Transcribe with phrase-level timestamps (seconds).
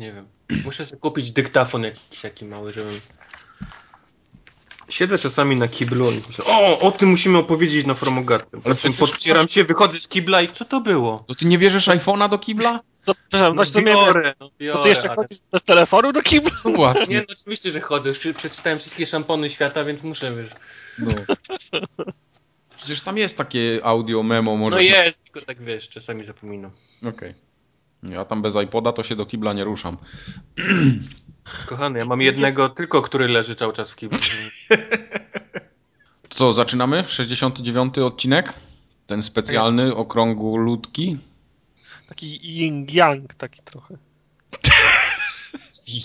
[0.00, 0.26] nie wiem,
[0.64, 3.00] muszę sobie kupić dyktafon jakiś taki mały, żebym...
[4.88, 8.58] Siedzę czasami na kiblu i myślę, o, o tym musimy opowiedzieć na formogatce.
[8.64, 11.24] Ale przecież podcieram się, wychodzę z kibla i co to było?
[11.28, 12.80] To ty nie bierzesz iPhone'a do kibla?
[13.04, 15.16] To, przepraszam, No właśnie to biorę, no To biorę, ty jeszcze ale...
[15.16, 16.50] chodzisz bez telefonu do kibla?
[16.64, 17.14] No właśnie.
[17.14, 18.08] Nie, no oczywiście, że chodzę.
[18.08, 20.50] Już przeczytałem wszystkie szampony świata, więc muszę, wiesz.
[20.98, 21.12] No.
[22.76, 24.76] Przecież tam jest takie audio memo, może.
[24.76, 26.70] No jest, tylko tak wiesz, czasami zapominam.
[27.08, 27.34] Okej.
[28.02, 29.96] Ja tam bez iPoda to się do kibla nie ruszam.
[31.66, 34.18] Kochany, ja mam jednego tylko, który leży cały czas w kiblu.
[36.30, 37.04] Co, zaczynamy?
[37.08, 38.52] 69 odcinek?
[39.06, 41.18] Ten specjalny, okrągłoludki?
[42.08, 43.96] Taki yin-yang taki trochę.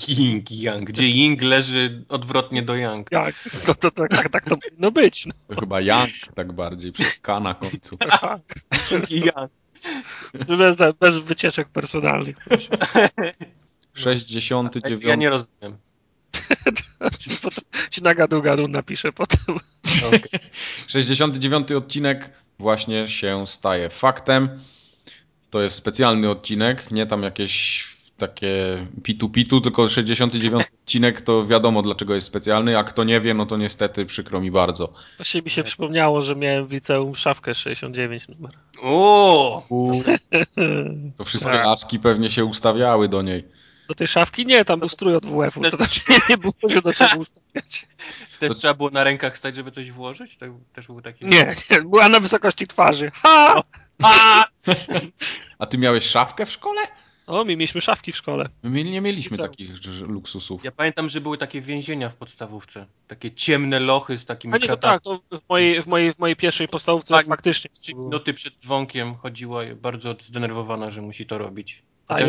[0.08, 0.86] Ying, yang.
[0.86, 3.12] Gdzie Ying leży odwrotnie do Yang.
[3.12, 3.36] Jak?
[3.68, 5.26] No to, to, tak, tak to powinno być.
[5.26, 5.34] No.
[5.48, 7.98] To chyba Yang tak bardziej, przez K na końcu.
[9.26, 9.52] Yang.
[10.34, 12.36] Bez, bez wycieczek personalnych.
[12.46, 12.78] proszę.
[13.94, 15.04] 69.
[15.04, 15.78] Ja nie rozumiem.
[17.92, 19.60] Ci na gadu gadu napiszę potem.
[20.08, 20.40] Okay.
[20.88, 24.50] 69 odcinek właśnie się staje faktem.
[25.50, 27.88] To jest specjalny odcinek, nie tam jakieś
[28.18, 33.46] takie pitu-pitu, tylko 69 odcinek to wiadomo dlaczego jest specjalny, a kto nie wie, no
[33.46, 34.94] to niestety przykro mi bardzo.
[35.18, 38.52] Właśnie mi się przypomniało, że miałem w liceum szafkę 69 numer.
[38.82, 39.64] O!
[41.18, 41.66] To wszystkie Tak.
[41.66, 43.44] laski pewnie się ustawiały do niej.
[43.88, 44.46] Do tej szafki?
[44.46, 45.62] Nie, tam był strój od WF-u.
[45.62, 47.88] To znaczy nie było się do czego ustawiać.
[48.40, 50.38] Też trzeba było na rękach stać, żeby coś włożyć?
[50.38, 51.26] To też był taki...
[51.26, 53.12] Nie, nie, była na wysokości twarzy.
[53.14, 53.64] Ha!
[54.04, 54.46] A!
[55.60, 56.82] A ty miałeś szafkę w szkole?
[57.28, 58.50] O, my mieliśmy szafki w szkole.
[58.64, 60.64] My nie mieliśmy takich luksusów.
[60.64, 62.86] Ja pamiętam, że były takie więzienia w podstawówce.
[63.08, 64.94] Takie ciemne lochy z takimi A nie, kratami.
[64.94, 67.26] tak, to w mojej, w mojej, w mojej pierwszej podstawówce Tak.
[67.26, 67.70] faktycznie.
[67.82, 68.04] Trzy było.
[68.06, 71.84] minuty przed dzwonkiem chodziła bardzo zdenerwowana, że musi to robić.
[72.08, 72.28] A ja-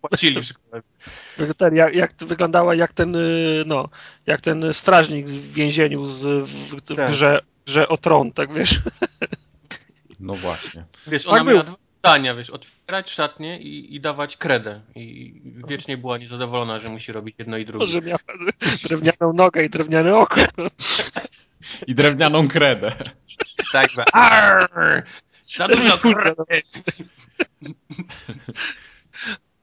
[0.00, 0.82] płacili w szkole.
[1.72, 3.88] Jak, jak to wyglądała jak ten, y, no,
[4.26, 7.10] jak ten strażnik w więzieniu z, w, w Tak.
[7.10, 8.80] grze, grze o tron, tak wiesz?
[10.20, 10.84] No właśnie.
[11.06, 14.80] Wiesz, ona Tak miała dwa zdania, wiesz, otwierać szatnię i, i dawać kredę.
[14.94, 15.34] I
[15.68, 17.86] wiecznie była niezadowolona, że musi robić jedno i drugie.
[17.86, 18.18] Że miała
[18.84, 20.40] drewnianą nogę i drewniane oko.
[21.86, 22.92] I drewnianą kredę.
[23.72, 25.02] Tak, Arr!
[25.56, 26.62] Za dużo kredy!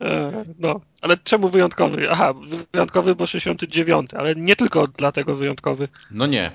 [0.01, 2.11] E, No, ale czemu wyjątkowy?
[2.11, 2.33] Aha,
[2.73, 5.87] wyjątkowy, bo 69, ale nie tylko dlatego wyjątkowy.
[6.11, 6.51] No nie.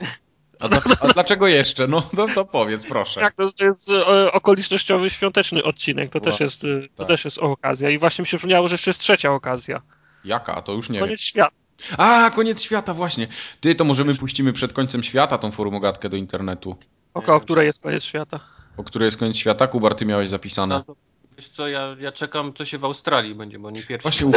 [0.61, 1.89] A, dla, a dlaczego jeszcze?
[1.89, 3.21] No to, to powiedz, proszę.
[3.21, 7.07] Tak, to jest e, okolicznościowy, świąteczny odcinek, to też jest, e, to tak.
[7.07, 7.91] też jest okazja.
[7.91, 9.83] I właśnie mi się przypomniało, że jeszcze jest trzecia okazja.
[10.25, 10.63] Jaka?
[10.63, 11.07] To już nie wiem.
[11.07, 11.51] Koniec świata.
[11.99, 13.29] A, koniec świata, właśnie.
[13.61, 16.77] Ty, to możemy puścimy przed końcem świata tą forumogatkę do internetu.
[17.15, 18.41] Około której jest koniec świata.
[18.77, 19.67] O której jest koniec świata?
[19.67, 20.75] Kubar, ty miałeś zapisane.
[20.75, 20.97] No, to,
[21.37, 24.03] wiesz co, ja, ja czekam, co się w Australii będzie, bo nie pierwszy.
[24.03, 24.33] Właśnie u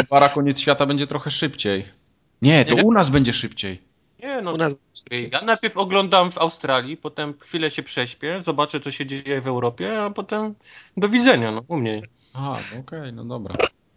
[0.00, 1.88] Kubara koniec świata będzie trochę szybciej.
[2.42, 2.82] Nie, to Nie.
[2.82, 3.82] u nas będzie szybciej.
[4.22, 4.74] Nie, no U nas
[5.30, 10.02] Ja najpierw oglądam w Australii, potem chwilę się prześpię, zobaczę co się dzieje w Europie,
[10.02, 10.54] a potem
[10.96, 12.02] do widzenia, no u mnie.
[12.32, 13.54] Aha, no okej, no dobra.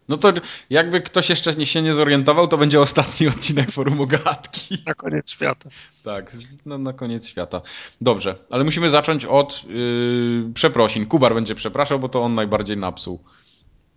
[0.08, 0.32] No to
[0.70, 4.78] jakby ktoś jeszcze nie, się nie zorientował, to będzie ostatni odcinek forumogatki.
[4.86, 5.70] na koniec świata.
[6.04, 6.32] Tak,
[6.66, 7.60] no, na koniec świata.
[8.00, 11.06] Dobrze, ale musimy zacząć od yy, przeprosin.
[11.06, 13.24] Kubar będzie przepraszał, bo to on najbardziej napsuł.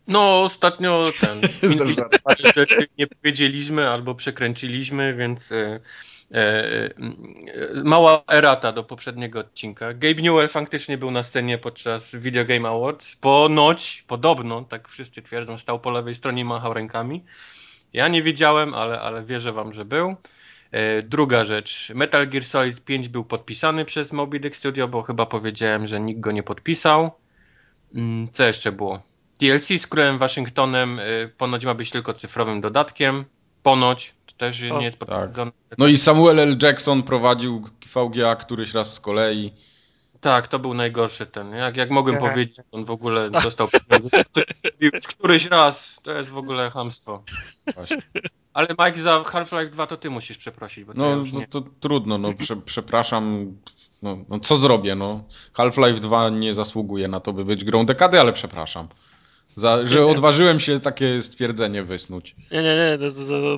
[0.07, 1.41] No ostatnio ten
[2.55, 5.79] rzeczy nie powiedzieliśmy albo przekręciliśmy, więc e,
[6.31, 6.93] e, e,
[7.83, 9.93] mała erata do poprzedniego odcinka.
[9.93, 13.15] Gabe Newell faktycznie był na scenie podczas Video Game Awards.
[13.15, 17.23] Ponoć, podobno, tak wszyscy twierdzą, stał po lewej stronie i machał rękami.
[17.93, 20.15] Ja nie wiedziałem, ale, ale wierzę wam, że był.
[20.71, 21.91] E, Druga rzecz.
[21.95, 26.19] Metal Gear Solid 5 był podpisany przez Moby Dick Studio, bo chyba powiedziałem, że nikt
[26.19, 27.11] go nie podpisał.
[27.95, 29.10] Mm, Co jeszcze było?
[29.41, 33.25] DLC z Królem Waszyngtonem y, ponoć ma być tylko cyfrowym dodatkiem.
[33.63, 34.13] Ponoć.
[34.25, 35.51] To też O, nie jest potwierdzone.
[35.77, 36.57] No i Samuel L.
[36.61, 39.53] Jackson prowadził VGA któryś raz z kolei.
[40.21, 41.49] Tak, to był najgorszy ten.
[41.49, 42.31] Jak, jak mogłem Tak.
[42.31, 44.23] powiedzieć, on w ogóle dostał pieniądze.
[45.17, 45.99] Któryś raz.
[46.03, 47.23] To jest w ogóle hamstwo.
[47.75, 47.97] Właśnie.
[48.53, 52.17] Ale Mike, za Half-Life 2 to ty musisz przeprosić, bo to ja No to trudno,
[52.17, 53.55] no prze, przepraszam.
[54.01, 55.23] No, no co zrobię, no.
[55.53, 58.87] Half-Life 2 nie zasługuje na to, by być grą dekady, ale przepraszam.
[59.55, 62.35] Za, że odważyłem się takie stwierdzenie wysnuć.
[62.51, 63.09] Nie, nie, nie,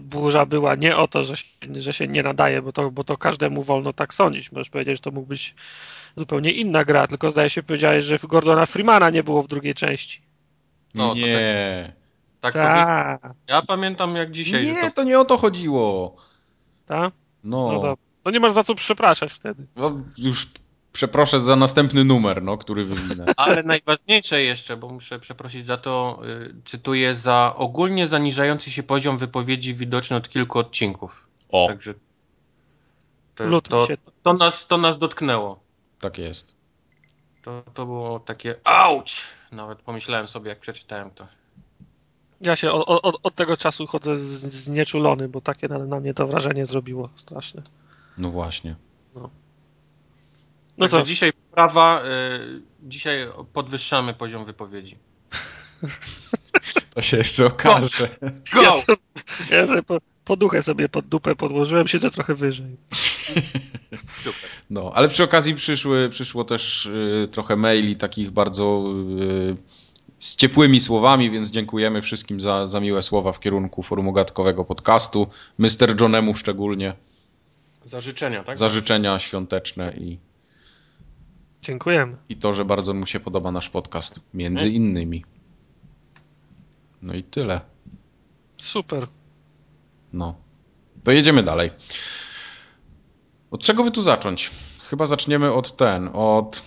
[0.01, 1.45] burza była nie o to, że się,
[1.75, 4.51] że się nie nadaje, bo to, bo to każdemu wolno tak sądzić.
[4.51, 5.55] Możesz powiedzieć, że to mógł być
[6.15, 10.21] zupełnie inna gra, tylko zdaje się powiedziałeś, że Gordona Freemana nie było w drugiej części.
[10.93, 11.93] No, to nie.
[12.41, 12.53] Tak.
[12.53, 16.15] Tak, Ja pamiętam jak dzisiaj, Nie, to to nie o to chodziło.
[16.85, 17.13] tak?
[17.43, 17.97] No, No.
[18.25, 19.65] No nie masz za co przepraszać wtedy.
[19.75, 20.47] no już
[20.93, 23.25] Przeproszę za następny numer, no, który wywinę.
[23.37, 29.17] Ale najważniejsze jeszcze, bo muszę przeprosić za to, y, cytuję, za ogólnie zaniżający się poziom
[29.17, 31.27] wypowiedzi widoczny od kilku odcinków.
[31.49, 31.93] O, Także
[33.35, 35.59] to, to, się to, nas, to nas dotknęło.
[35.99, 36.55] tak jest.
[37.43, 39.27] To, to było takie auć!
[39.51, 41.27] Nawet pomyślałem sobie, jak przeczytałem to.
[42.41, 46.27] Ja się od, od, od tego czasu chodzę znieczulony, bo takie na, na mnie to
[46.27, 47.61] wrażenie zrobiło straszne.
[48.17, 48.75] No właśnie.
[49.15, 49.29] No
[50.79, 54.97] Także co, dzisiaj prawa, y, dzisiaj podwyższamy poziom wypowiedzi.
[56.95, 58.09] To się jeszcze okaże.
[58.53, 58.61] Go!
[58.61, 58.97] ja, sobie-
[59.51, 62.65] ja sobie po, poduchę sobie pod dupę podłożyłem, siedzę trochę wyżej.
[64.23, 64.49] Super.
[64.69, 68.83] No, ale przy okazji przyszły, przyszło też y, trochę maili takich bardzo
[69.19, 69.55] y,
[70.19, 75.27] z ciepłymi słowami, więc dziękujemy wszystkim za, za miłe słowa w kierunku forum ogatkowego podcastu.
[75.57, 76.01] Mr.
[76.01, 76.93] Johnemu szczególnie
[77.85, 78.57] Za życzenia, tak?
[78.57, 80.17] za życzenia świąteczne i,
[81.63, 82.17] Dziękujemy.
[82.29, 84.19] i to, że bardzo mu się podoba nasz podcast.
[84.33, 85.25] Między innymi.
[87.01, 87.61] No i tyle.
[88.57, 89.03] Super.
[90.13, 90.35] No.
[91.03, 91.71] To jedziemy dalej.
[93.51, 94.51] Od czego by tu zacząć?
[94.89, 96.63] Chyba zaczniemy od ten, od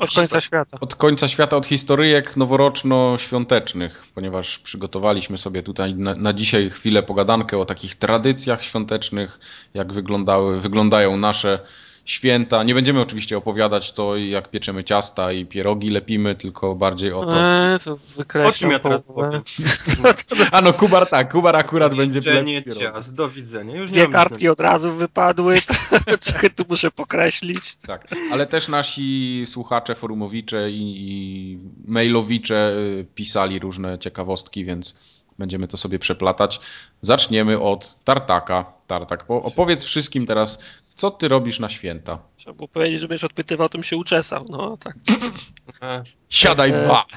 [0.00, 0.78] Od końca świata.
[0.80, 7.58] Od końca świata, od historyjek noworoczno-świątecznych, ponieważ przygotowaliśmy sobie tutaj na, na dzisiaj chwilę pogadankę
[7.58, 9.40] o takich tradycjach świątecznych,
[9.74, 11.66] jak wyglądały, wyglądają nasze
[12.06, 12.62] święta.
[12.62, 17.40] Nie będziemy oczywiście opowiadać to, jak pieczemy ciasta i pierogi lepimy, tylko bardziej o to.
[17.40, 17.96] Eee, to
[18.48, 19.42] O czym ja teraz powiem?
[20.52, 22.62] A no, Kubar tak, Kubar akurat będzie pierogi.
[22.80, 23.76] ciast, do widzenia.
[23.76, 25.58] Już nie Dwie kartki od razu wypadły,
[26.24, 27.76] trochę tu muszę pokreślić.
[27.76, 31.58] Tak, ale też nasi słuchacze forumowicze i, i
[31.90, 34.96] mailowicze y, pisali różne ciekawostki, więc
[35.38, 36.60] będziemy to sobie przeplatać.
[37.02, 38.64] Zaczniemy od Tartaka.
[38.86, 40.58] Tartak, po- opowiedz wszystkim teraz,
[40.96, 42.18] co ty robisz na święta?
[42.36, 44.46] Trzeba było powiedzieć, żebyś odpytywał, tym się uczesał.
[44.48, 44.96] No tak.
[45.82, 47.04] E, Siadaj E, dwa!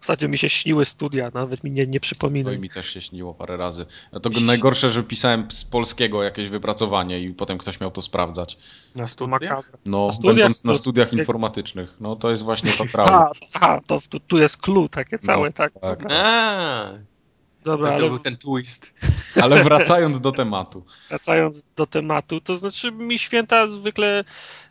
[0.00, 2.56] Ostatnio mi się śniły studia, nawet mi nie, nie No przypominaj.
[2.56, 3.86] i mi też się śniło parę razy.
[4.12, 8.58] A to najgorsze, że pisałem z polskiego jakieś wypracowanie i potem ktoś miał to sprawdzać.
[8.94, 9.70] Na studiach?
[9.84, 10.36] No, Na studiach?
[10.36, 11.96] będąc na studiach informatycznych.
[12.00, 13.14] No to jest właśnie ta prawda.
[13.14, 15.72] A, aha, to, to tu jest clue takie całe, No, tak.
[15.80, 16.04] tak.
[16.12, 16.88] A,
[17.64, 18.94] dobra to, ale był ten twist.
[19.42, 20.84] Ale wracając do tematu.
[21.08, 24.24] wracając do tematu, to znaczy mi święta zwykle,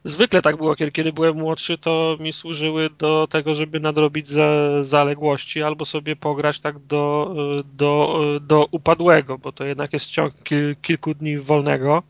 [0.04, 4.48] zwykle tak było, kiedy, kiedy byłem młodszy, to mi służyły do tego, żeby nadrobić za,
[4.84, 7.36] zaległości albo sobie pograć tak do,
[7.74, 12.04] do, do upadłego, bo to jednak jest ciąg kil, kilku dni wolnego.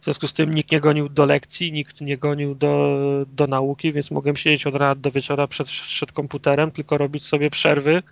[0.00, 2.96] W związku z tym nikt nie gonił do lekcji, nikt nie gonił do,
[3.26, 7.50] do nauki, więc mogłem siedzieć od rana do wieczora przed, przed komputerem, tylko robić sobie
[7.50, 8.02] przerwy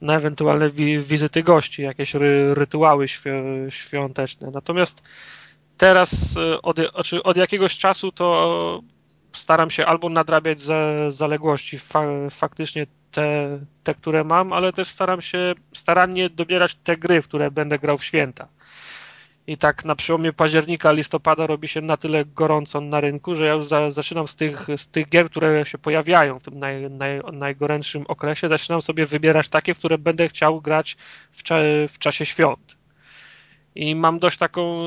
[0.00, 4.50] na ewentualne wi wizyty gości, jakieś ry rytuały świ- świąteczne.
[4.50, 5.02] Natomiast
[5.76, 8.82] teraz e, od, znaczy od jakiegoś czasu to
[9.32, 15.20] staram się albo nadrabiać za, zaległości fa faktycznie te, te, które mam, ale też staram
[15.20, 18.48] się starannie dobierać te gry, w które będę grał w święta.
[19.48, 23.52] I tak na przełomie października, listopada robi się na tyle gorąco na rynku, że ja
[23.52, 27.20] już za, zaczynam z tych, z tych gier, które się pojawiają w tym naj, naj,
[27.32, 30.96] najgorętszym okresie, zaczynam sobie wybierać takie, w które będę chciał grać
[31.30, 31.56] w, cza,
[31.88, 32.76] w czasie świąt.
[33.74, 34.82] I mam dość taką,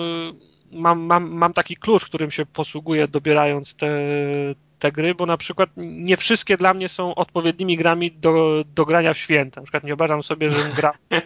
[0.72, 3.88] mam, mam, mam taki klucz, którym się posługuję dobierając te,
[4.82, 9.14] te gry, bo na przykład nie wszystkie dla mnie są odpowiednimi grami do, do grania
[9.14, 9.62] w święta.
[9.62, 11.22] Na przykład nie wyobrażam sobie, że gra y,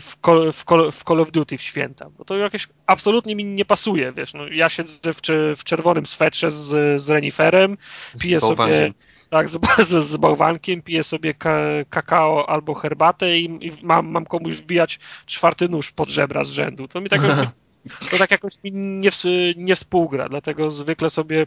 [0.00, 3.44] w Call, w, Call, w Call of Duty w święta, bo to jakieś absolutnie mi
[3.44, 5.20] nie pasuje, wiesz, no, ja siedzę w,
[5.56, 7.76] w czerwonym swetrze z, z reniferem,
[8.20, 8.92] piję sobie
[9.30, 9.58] tak, z,
[9.88, 15.00] z, z bałwankiem, piję sobie ka, kakao albo herbatę i, i mam, mam komuś wbijać
[15.26, 16.88] czwarty nóż pod żebra z rzędu.
[16.88, 17.20] To mi tak
[18.10, 19.10] to tak jakoś mi nie,
[19.56, 21.46] nie współgra, dlatego zwykle sobie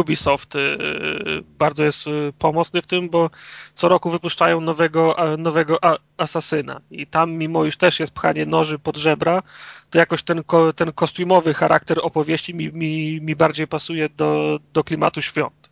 [0.00, 0.58] Ubisoft e,
[1.58, 3.30] bardzo jest e, pomocny w tym, bo
[3.74, 5.78] co roku wypuszczają nowego, nowego
[6.16, 9.42] asasyna i tam mimo już też jest pchanie noży pod żebra,
[9.90, 10.42] to jakoś ten,
[10.76, 15.70] ten kostiumowy charakter opowieści mi, mi, mi bardziej pasuje do, do klimatu świąt.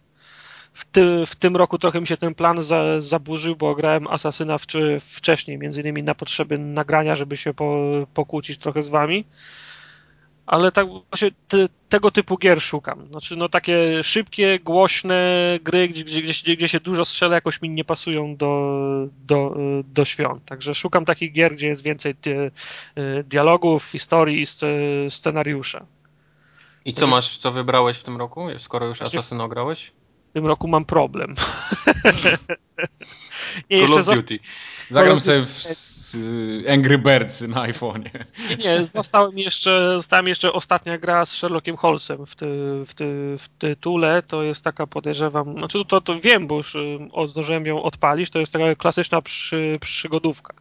[0.72, 4.56] W, ty, w tym roku trochę mi się ten plan za, zaburzył, bo grałem Asasyna
[5.00, 9.24] wcześniej, między innymi na potrzeby nagrania, żeby się po, pokłócić trochę z wami.
[10.46, 13.08] Ale tak właśnie te, tego typu gier szukam.
[13.08, 15.18] Znaczy, no takie szybkie, głośne
[15.62, 18.82] gry, gdzie, gdzie, gdzie, gdzie się dużo strzela, jakoś mi nie pasują do,
[19.26, 20.44] do, do świąt.
[20.44, 22.30] Także szukam takich gier, gdzie jest więcej di
[23.24, 24.66] dialogów, historii i sce
[25.08, 25.86] scenariusza.
[26.84, 29.92] I co masz, co wybrałeś w tym roku, skoro już Właśnie- Asasyna grałeś?
[30.30, 31.34] W tym roku mam problem.
[33.70, 34.38] Nie, Call jeszcze of Duty.
[34.90, 35.52] Zagram sobie w
[36.68, 38.24] Angry Birds na iPhone'ie.
[38.50, 42.46] nie, nie, została mi jeszcze, jeszcze ostatnia gra z Sherlockiem Holmesem w, ty,
[42.86, 43.04] w, ty,
[43.38, 44.22] w tytule.
[44.22, 48.30] To jest taka, podejrzewam, znaczy to, to wiem, bo już y, zdążyłem ją odpalić.
[48.30, 50.54] To jest taka klasyczna przy, przygodówka.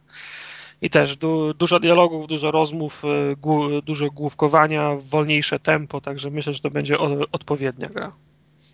[0.82, 6.52] I też du, dużo dialogów, dużo rozmów, y, głu, dużo główkowania, wolniejsze tempo, także myślę,
[6.52, 6.98] że to będzie
[7.32, 8.12] odpowiednia gra.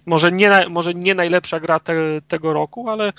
[0.06, 1.94] Może nie, może nie najlepsza gra te,
[2.28, 3.12] tego roku, ale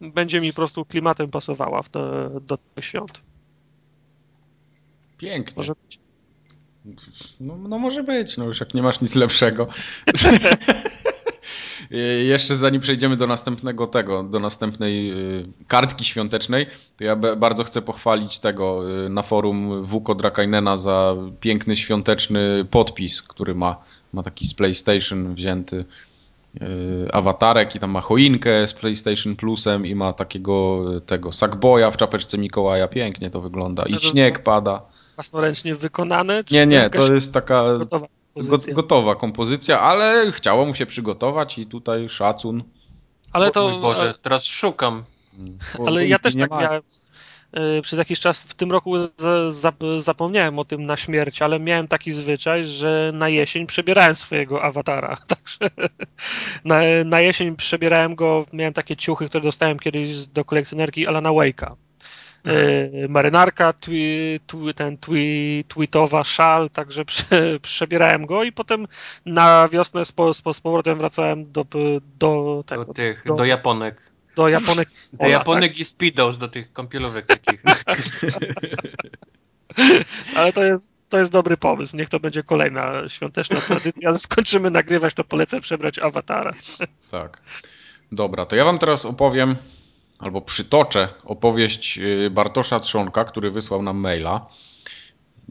[0.00, 3.22] będzie mi po prostu klimatem pasowała te, do tych świąt.
[5.18, 5.54] Pięknie.
[5.56, 5.98] Może być.
[7.40, 9.66] No, no może być, no już jak nie masz nic lepszego.
[12.24, 17.82] Jeszcze zanim przejdziemy do następnego tego, do następnej y, kartki świątecznej, to ja bardzo chcę
[17.82, 23.76] pochwalić tego y, na forum Wuko Drakainena za piękny świąteczny podpis, który ma,
[24.12, 25.84] ma taki z PlayStation wzięty
[27.12, 31.96] awatarek i tam ma choinkę z PlayStation Plusem i ma takiego y, tego Sackboya w
[31.96, 32.88] czapeczce Mikołaja.
[32.88, 33.82] Pięknie to wygląda.
[33.86, 34.82] I No śnieg pada.
[35.14, 36.44] własnoręcznie wykonane?
[36.44, 38.74] Czy Nie, nie, to jest taka gotowa go, pozycja?
[38.74, 42.62] gotowa kompozycja, ale chciało mu się przygotować i tutaj szacun.
[43.32, 45.02] Ale to, Mój Boże, teraz szukam.
[45.78, 46.60] Bo- ale bo ja też tak ma.
[46.60, 46.82] miałem.
[46.82, 47.17] y,
[47.82, 51.88] Przez jakiś czas w tym roku za, za, zapomniałem o tym na śmierć, ale miałem
[51.88, 55.16] taki zwyczaj, że na jesień przebierałem swojego awatara.
[55.26, 55.70] Także
[56.64, 61.72] na, na jesień przebierałem go, miałem takie ciuchy, które dostałem kiedyś do kolekcjonerki Alana Wake'a.
[62.46, 68.86] Y, marynarka, twi, twi, ten twi, tweetowa, szal, także prze, przebierałem go i potem
[69.26, 74.17] na wiosnę z, po, z, powrotem wracałem do, do, Do tego, tych, do- do Japonek.
[74.38, 74.88] Do Japonek.
[75.12, 75.80] Do Japonek tak?
[75.80, 77.62] i Speedos, do tych kąpielówek takich.
[80.36, 81.96] Ale to jest, to jest dobry pomysł.
[81.96, 84.16] Niech to będzie kolejna świąteczna tradycja.
[84.16, 86.52] Skończymy nagrywać, to polecę przebrać awatara.
[87.10, 87.42] Tak.
[88.12, 89.56] Dobra, to ja wam teraz opowiem,
[90.18, 94.46] albo przytoczę opowieść y, Bartosza Trzonka, który wysłał nam maila.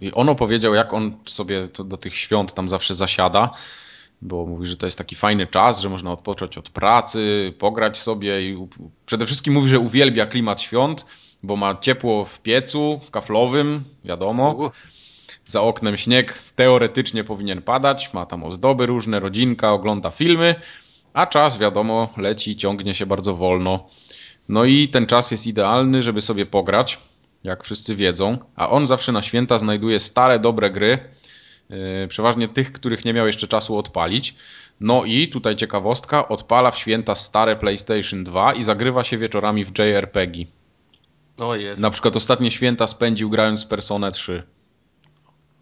[0.02, 3.54] I on opowiedział, jak on sobie to do tych świąt tam zawsze zasiada,
[4.22, 8.42] bo mówi, że to jest taki fajny czas, że można odpocząć od pracy, pograć sobie
[8.42, 8.68] i
[9.06, 11.06] przede wszystkim mówi, że uwielbia klimat świąt,
[11.44, 14.52] bo ma ciepło w piecu kaflowym, wiadomo.
[14.52, 14.88] Uff.
[15.46, 20.56] Za oknem śnieg teoretycznie powinien padać, ma tam ozdoby różne, rodzinka, ogląda filmy,
[21.14, 23.88] a czas, wiadomo, leci, ciągnie się bardzo wolno.
[24.50, 27.00] No i ten czas jest idealny, żeby sobie pograć,
[27.44, 31.00] jak wszyscy wiedzą, a on zawsze na święta znajduje stare, dobre gry,
[32.10, 34.36] przeważnie tych, których nie miał jeszcze czasu odpalić.
[34.80, 39.80] No i tutaj ciekawostka, odpala w święta stare PlayStation 2 i zagrywa się wieczorami w
[39.80, 40.46] JRPG.
[41.40, 41.82] O Jezu.
[41.82, 44.44] Na przykład ostatnie święta spędził grając Personę 3.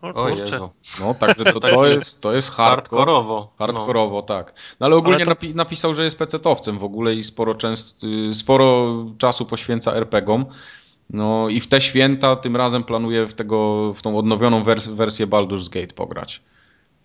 [0.01, 0.29] O O.
[0.29, 0.69] Jezu.
[0.99, 2.99] No, także to, to, jest, to jest hardcore.
[2.99, 3.51] Hardkorowo.
[3.59, 3.65] No.
[3.65, 4.53] Hardkorowo, tak.
[4.79, 8.03] No ale ogólnie Ale to- napi- napisał, że jest pecetowcem w ogóle i sporo, częst,
[8.03, 10.45] y, sporo czasu poświęca RPGom.
[11.09, 15.27] No i w te święta tym razem planuje w, tego, w tą odnowioną wers- wersję
[15.27, 16.41] Baldur's Gate pograć.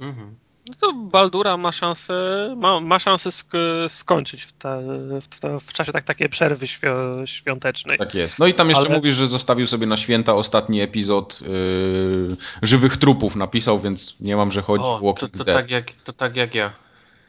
[0.00, 0.34] Mhm.
[0.68, 2.14] No to Baldura ma szansę,
[2.58, 4.82] ma, ma szansę sk- skończyć w, te,
[5.20, 7.98] w, te, w czasie tak, takiej przerwy świo, świątecznej.
[7.98, 8.38] Tak jest.
[8.38, 12.96] No i tam jeszcze Ale- mówi, że zostawił sobie na święta ostatni epizod y, Żywych
[12.96, 15.56] Trupów napisał, więc nie mam, że chodzi O, to, to, Dead.
[15.56, 16.72] tak jak, to tak jak ja.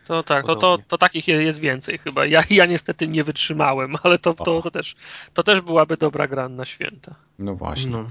[0.08, 2.25] To tak, to, to, to takich je- jest więcej chyba.
[2.25, 4.96] Ja, ja niestety nie wytrzymałem, ale to, to, to, też,
[5.34, 7.15] to też byłaby dobra gra na święta.
[7.39, 7.91] No właśnie.
[7.91, 8.10] No.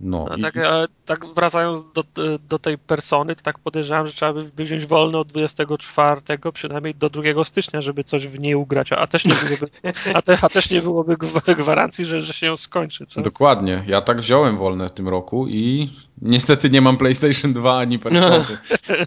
[0.00, 2.04] No, No, i, tak, ale tak wracając do,
[2.48, 6.20] do tej persony, to tak podejrzewam, że trzeba by wziąć wolne od 24,
[6.52, 9.68] przynajmniej do 2 stycznia, żeby coś w niej ugrać, a też nie byłoby,
[10.14, 13.06] a te, a też nie byłoby gwa- gwarancji, że, że się ją skończy.
[13.06, 13.22] Co?
[13.22, 13.84] Dokładnie.
[13.86, 18.44] Ja tak wziąłem wolne w tym roku i niestety nie mam PlayStation 2 ani Persony,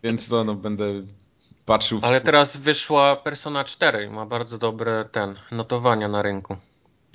[0.04, 0.86] więc to no, będę
[1.65, 6.57] patrzył w Ale teraz wyszła Persona 4 i ma bardzo dobre ten, notowania na rynku.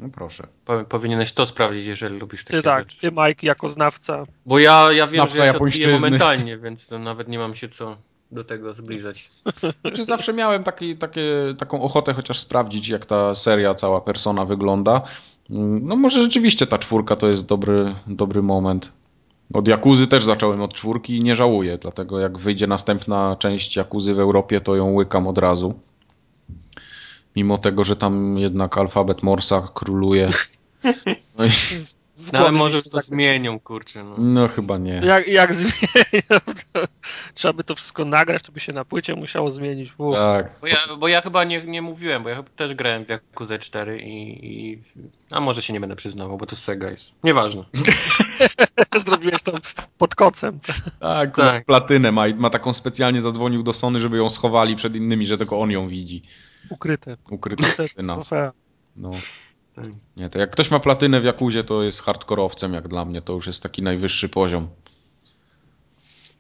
[0.01, 0.47] No proszę.
[0.65, 3.01] Po- Powinieneś to sprawdzić, jeżeli lubisz takie Ty tak, rzeczy.
[3.01, 4.25] ty Mike jako znawca.
[4.47, 7.97] Bo ja, ja wiem, że ja się momentalnie, więc to nawet nie mam się co
[8.33, 9.29] do tego zbliżać.
[9.83, 11.25] Znaczy zawsze miałem taki, takie,
[11.59, 15.03] taką ochotę chociaż sprawdzić, jak ta seria, cała persona wygląda.
[15.51, 18.93] Mm, No może rzeczywiście ta czwórka to jest dobry, dobry moment.
[19.53, 24.15] Od Jakuzy też zacząłem od czwórki i nie żałuję, dlatego jak wyjdzie następna część Jakuzy
[24.15, 25.75] w Europie, to ją łykam od razu.
[27.37, 30.29] Mimo tego, że tam jednak alfabet Morsa króluje.
[31.39, 31.49] No, i,
[32.33, 34.05] No, ale może już to tak- zmienią, kurczę.
[34.05, 34.15] No.
[34.19, 35.01] no chyba nie.
[35.05, 36.41] Jak, jak zmienią,
[36.73, 36.85] to
[37.35, 39.93] trzeba by to wszystko nagrać, to by się na płycie musiało zmienić.
[39.99, 40.15] Uf.
[40.15, 40.59] Tak.
[40.61, 43.59] Bo, ja, bo ja chyba nie, nie mówiłem, bo ja chyba też grałem w Yakuza
[43.59, 44.79] 4 i, i...
[45.31, 47.13] A może się nie będę przyznawał, bo to Sega jest.
[47.25, 47.65] Nieważne.
[49.07, 49.53] Zrobiłeś to
[49.99, 50.59] pod kocem.
[51.01, 51.65] Tak, Tak.
[51.65, 55.61] platynę ma ma taką specjalnie zadzwonił do Sony, żeby ją schowali przed innymi, że tylko
[55.61, 56.23] on ją widzi.
[56.71, 57.17] Ukryte.
[57.31, 58.15] Ukryta platyna.
[58.15, 58.53] Trofea.
[58.97, 59.11] No.
[60.17, 63.23] Nie, to jak ktoś ma platynę w Jakuzie, to jest hardkorowcem jak dla mnie.
[63.23, 64.69] To już jest taki najwyższy poziom.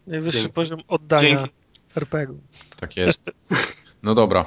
[0.06, 0.54] Najwyższy Dzięki.
[0.54, 1.50] poziom oddania Dzięki.
[1.97, 2.40] RPG-u.
[2.76, 3.20] Tak jest.
[4.02, 4.44] No dobra.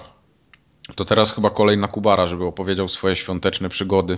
[0.96, 4.18] To teraz chyba kolej na Kubara, żeby opowiedział swoje świąteczne przygody.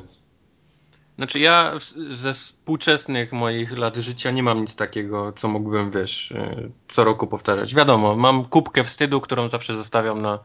[1.18, 1.72] Znaczy ja
[2.12, 7.28] ze współczesnych moich lat życia nie mam nic takiego, co mógłbym, wiesz, y, co roku
[7.28, 7.76] powtarzać.
[7.76, 10.40] Wiadomo, mam kubkę wstydu, którą zawsze zostawiam na,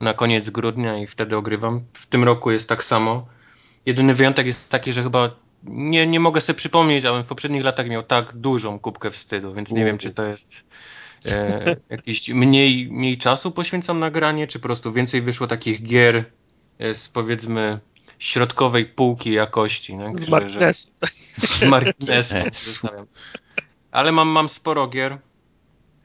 [0.00, 1.80] na koniec grudnia i wtedy ogrywam.
[1.92, 3.26] W tym roku jest tak samo.
[3.86, 5.30] Jedyny wyjątek jest taki, że chyba
[5.64, 9.70] nie, nie mogę sobie przypomnieć, abym w poprzednich latach miał tak dużą kubkę wstydu, więc
[9.70, 10.64] nie wiem, czy to jest
[11.26, 16.24] e, jakiś mniej, mniej czasu poświęcam na granie, czy po prostu więcej wyszło takich gier
[16.78, 17.80] e, z powiedzmy
[18.18, 19.98] środkowej półki jakości.
[19.98, 20.18] Tak?
[20.18, 20.88] Z marginesu.
[21.38, 22.88] z marginesu.
[23.90, 25.18] Ale mam, mam sporo gier.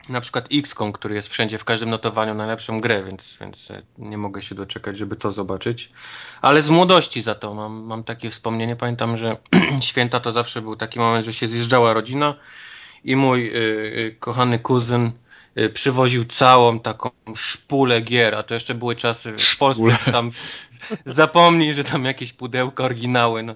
[0.08, 4.18] Na przykład XCOM, który jest wszędzie, w każdym notowaniu najlepszą grę, więc, więc e, nie
[4.18, 5.90] mogę się doczekać, żeby to zobaczyć.
[6.42, 8.76] Ale z młodości za to mam, mam takie wspomnienie.
[8.76, 9.36] Pamiętam, że
[9.80, 12.34] święta to zawsze był taki moment, że się zjeżdżała rodzina
[13.04, 15.12] i mój y, y, kochany kuzyn
[15.74, 20.30] przywoził całą taką szpulę gier, a to jeszcze były czasy w Polsce, tam
[21.04, 23.54] zapomnij, że tam jakieś pudełka, oryginały, no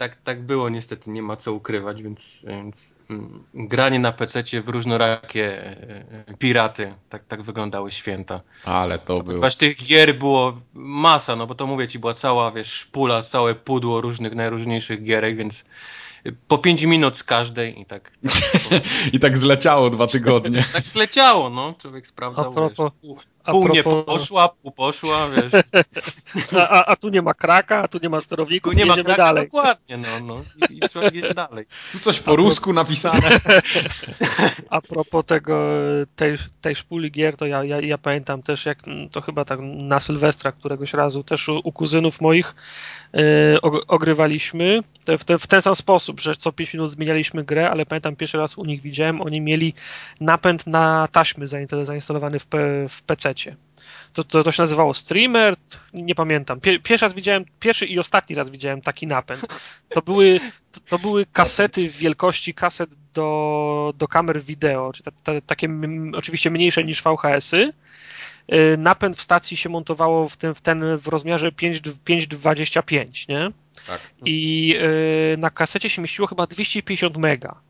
[0.00, 4.68] tak, tak było niestety, nie ma co ukrywać, więc, więc mm, granie na PC w
[4.68, 8.40] różnorakie e, e, piraty, tak, tak wyglądały święta.
[8.64, 9.24] Ale to było.
[9.24, 13.54] Ponieważ tych gier było masa, no bo to mówię ci, była cała, wiesz, szpula, całe
[13.54, 15.64] pudło różnych, najróżniejszych gierek, więc
[16.26, 18.12] y, po 5 minut z każdej i tak,
[19.12, 20.64] I tak zleciało dwa tygodnie.
[20.72, 25.28] tak zleciało, no, człowiek sprawdzał, A propos- wiesz, a pół nie propos- poszła, pół poszła,
[25.28, 25.62] wiesz,
[26.60, 28.94] A, a, a tu nie ma kraka, a tu nie ma sterowników, tu nie ma
[28.94, 29.44] kraka, dalej.
[29.44, 31.66] dokładnie, no, no, i, i człowiek jedzie dalej.
[31.92, 33.28] Tu coś po rusku napisane.
[34.70, 35.68] A propos tego,
[36.16, 39.60] tej, tej szpuli gier, to ja, ja, ja pamiętam też, jak mm, to chyba tak
[39.62, 42.54] na Sylwestra któregoś razu też u, u kuzynów moich
[43.62, 47.70] og- ogrywaliśmy te, w, te, w ten sam sposób, że co 5 minut zmienialiśmy grę,
[47.70, 49.74] ale pamiętam pierwszy raz u nich widziałem, oni mieli
[50.20, 51.46] napęd na taśmy
[51.82, 53.02] zainstalowany w, P- w
[54.12, 55.54] To, to, to się nazywało streamer,
[55.94, 56.60] nie pamiętam.
[56.60, 59.46] Pie, pierwszy raz widziałem, pierwszy i ostatni raz widziałem taki napęd.
[59.88, 60.40] To były,
[60.72, 65.66] to, to były kasety w wielkości kaset do, do kamer wideo, czy te, te, takie
[65.66, 67.72] m, oczywiście mniejsze niż VHS-y.
[68.52, 73.50] Y, Napęd w stacji się montowało w, tym, w ten w rozmiarze 5 5,25, nie?
[73.86, 74.00] Tak.
[74.24, 74.74] I
[75.34, 77.60] y, na kasecie się mieściło chyba 250 mega.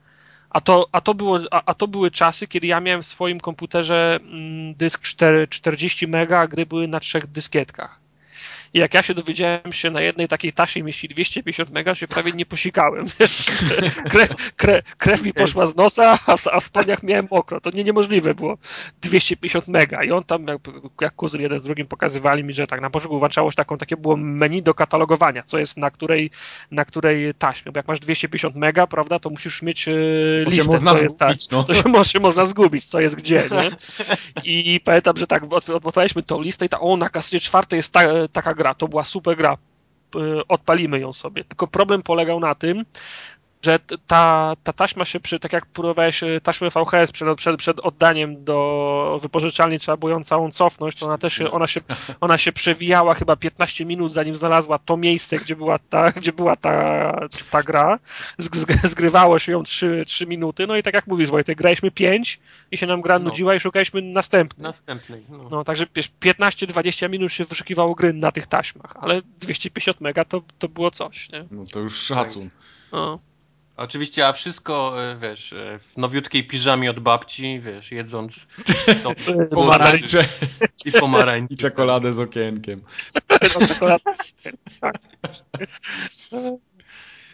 [0.50, 3.40] A to, a, to było, a, a to były czasy, kiedy ja miałem w swoim
[3.40, 8.00] komputerze mm, dysk 4, 40 mega, a gry były na trzech dyskietkach.
[8.74, 12.32] I jak ja się dowiedziałem, że na jednej takiej taśmie mieści 250 mega, się prawie
[12.32, 13.04] nie posikałem.
[14.12, 17.60] Krew, krew, krew mi poszła z nosa, a w, a w spodniach miałem mokro.
[17.60, 18.58] To nie, niemożliwe było.
[19.02, 20.04] 250 mega.
[20.04, 20.60] I on tam, jak,
[21.00, 23.96] jak kuzyn jeden z drugim pokazywali mi, że tak na początku włączało się taką, takie
[23.96, 26.30] było menu do katalogowania, co jest na której,
[26.70, 27.72] na której taśmie.
[27.72, 31.28] Bo jak masz 250 mega, prawda, to musisz mieć e, się listę, co jest tak.
[31.28, 31.64] zgubić, no.
[31.64, 33.70] To się, mo- się można zgubić, co jest gdzie, nie?
[34.74, 37.92] I pamiętam, że tak, od- odpaliśmy tą listę i ta, o, na kasecie czwartej jest
[37.92, 39.56] ta, taka gra, to była super gra,
[40.48, 41.44] odpalimy ją sobie.
[41.44, 42.84] Tylko problem polegał na tym,
[43.64, 47.80] że ta, ta taśma się przy, tak jak próbowałeś y, taśmę VHS przed, przed, przed
[47.80, 51.80] oddaniem do wypożyczalni, trzeba było ją całą cofnąć, to ona też się, ona się,
[52.20, 56.56] ona się przewijała chyba 15 minut, zanim znalazła to miejsce, gdzie była ta, gdzie była
[56.56, 56.72] ta,
[57.50, 57.98] ta gra.
[58.38, 61.90] Zg- zg- Zgrywało się ją 3, 3 minuty, no i tak jak mówisz Wojtek, graliśmy
[61.90, 62.40] 5
[62.72, 63.24] i się nam gra No.
[63.24, 64.62] nudziła i szukaliśmy następnej.
[64.62, 65.48] Następnej, no.
[65.50, 70.42] No, także wiesz, 15-20 minut się wyszukiwało gry na tych taśmach, ale 250 mega to,
[70.58, 71.44] to było coś, nie?
[71.50, 72.50] No to już szacun.
[72.92, 73.18] No.
[73.80, 78.46] Oczywiście, a wszystko, e, wiesz, e, w nowiutkiej piżamie od babci, wiesz, jedząc
[79.02, 79.12] to
[79.54, 80.24] Pomarańcze
[80.84, 81.54] i pomarańcze.
[81.54, 82.82] i czekoladę z okienkiem.
[83.60, 84.04] No, czekolada.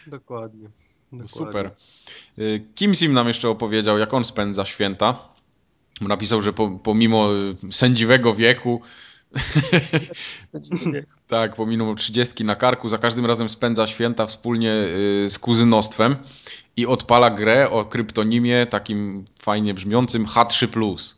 [0.07, 0.69] Dokładnie.
[1.11, 1.27] Dokładnie.
[1.27, 1.71] super.
[2.39, 5.19] Y, Kim Sim nam jeszcze opowiedział, jak on spędza święta.
[6.01, 7.29] Napisał, że po, pomimo
[7.71, 8.81] sędziwego wieku,
[11.27, 16.15] tak, pomimo trzydziestki na karku, za każdym razem spędza święta wspólnie y, z kuzynostwem
[16.77, 21.13] i odpala grę o kryptonimie takim fajnie brzmiącym H3+.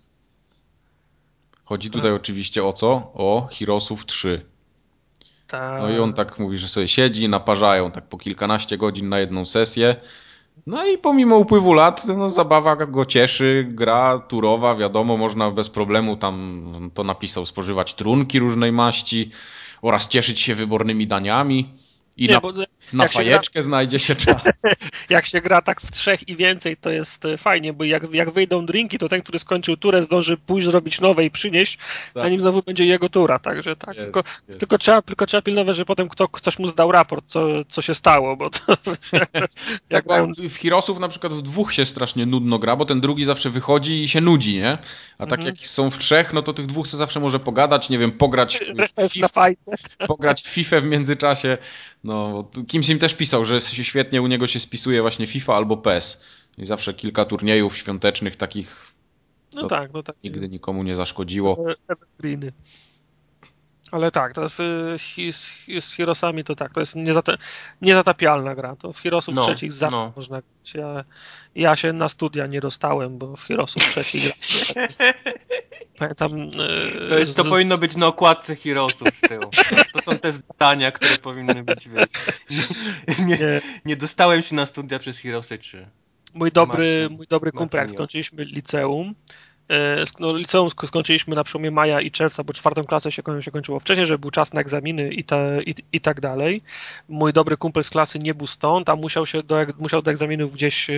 [1.65, 2.91] Chodzi tutaj oczywiście o co?
[3.13, 4.45] O Heroesów 3.
[5.47, 5.79] Ta...
[5.79, 9.45] No i on tak mówi, że sobie siedzi, naparzają tak po kilkanaście godzin na jedną
[9.45, 9.95] sesję.
[10.67, 16.17] No i pomimo upływu lat, no, zabawa go cieszy, gra turowa, wiadomo, można bez problemu
[16.17, 19.31] tam, on to napisał, spożywać trunki różnej maści
[19.81, 21.69] oraz cieszyć się wybornymi daniami.
[22.17, 22.53] I Nie, na, bo
[22.93, 24.41] na jak fajeczkę znajdzie się czas.
[25.09, 28.31] jak się gra tak w trzech i więcej, to jest e, fajnie, bo jak, jak
[28.31, 31.77] wyjdą drinki, to ten, który skończył turę, zdąży pójść, zrobić nowe i przynieść,
[32.13, 32.23] Tak.
[32.23, 33.95] zanim znowu będzie jego tura, także tak.
[33.95, 34.59] Jest, tylko, jest.
[34.59, 37.95] tylko, trzeba, tylko trzeba pilnować, że potem kto, ktoś mu zdał raport, co, co się
[37.95, 38.59] stało, bo to,
[39.11, 39.29] Tak,
[39.89, 43.25] jak mają w Heroesów na przykład w dwóch się strasznie nudno gra, bo ten drugi
[43.25, 44.77] zawsze wychodzi i się nudzi, nie?
[45.17, 45.55] A tak Mhm.
[45.55, 48.61] jak są w trzech, no to tych dwóch se zawsze może pogadać, nie wiem, pograć
[48.77, 49.71] reszta jest w na FIFA, fajce.
[50.07, 51.57] pograć w FIFA w międzyczasie.
[52.03, 55.55] No, tu kimś im też pisał, że się świetnie u niego się spisuje właśnie FIFA
[55.55, 56.23] albo PES.
[56.57, 58.91] I zawsze kilka turniejów świątecznych takich
[59.53, 60.15] No tak, no tak.
[60.23, 61.65] nigdy nikomu nie zaszkodziło.
[61.87, 62.51] Evergreeny.
[63.91, 64.63] Ale tak, to jest y,
[64.97, 67.33] z, z, z Heroesami to tak, to jest niezata,
[67.81, 68.75] niezatapialna gra.
[68.75, 70.13] To w Heroesów No, trzecich zawsze no.
[70.15, 70.73] można grać.
[70.73, 71.03] Ja,
[71.55, 74.87] ja się na studia nie dostałem, bo w Heroesów trzecich gra.
[75.99, 76.41] Pamiętam.
[76.41, 76.51] y,
[77.09, 79.43] To, jest, to z- powinno być na okładce Heroesów z tyłu.
[79.93, 82.07] To są te zdania, które powinny być, wiesz.
[82.49, 85.87] Nie, nie, nie, nie dostałem się na studia przez Heroesy 3.
[86.33, 89.15] mój dobry, Marcin- mój dobry kumpel, skończyliśmy liceum,
[90.19, 93.79] no, liceum sk- skończyliśmy na przełomie maja i czerwca, bo czwartą klasę się, się kończyło
[93.79, 96.61] wcześniej, żeby był czas na egzaminy i, te, i, i tak dalej.
[97.09, 100.53] Mój dobry kumpel z klasy nie był stąd, a musiał się do, musiał do egzaminów
[100.53, 100.95] gdzieś e,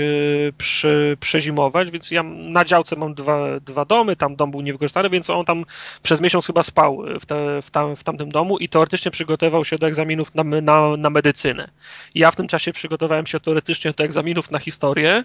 [0.57, 5.29] przy, przezimować, więc ja na działce mam dwa, dwa domy, tam dom był niewykorzystany, więc
[5.29, 5.65] on tam
[6.03, 9.77] przez miesiąc chyba spał w, te, w, tam, w tamtym domu i teoretycznie przygotował się
[9.77, 11.69] do egzaminów na, na, na medycynę.
[12.15, 15.23] Ja w tym czasie przygotowałem się teoretycznie do egzaminów na historię,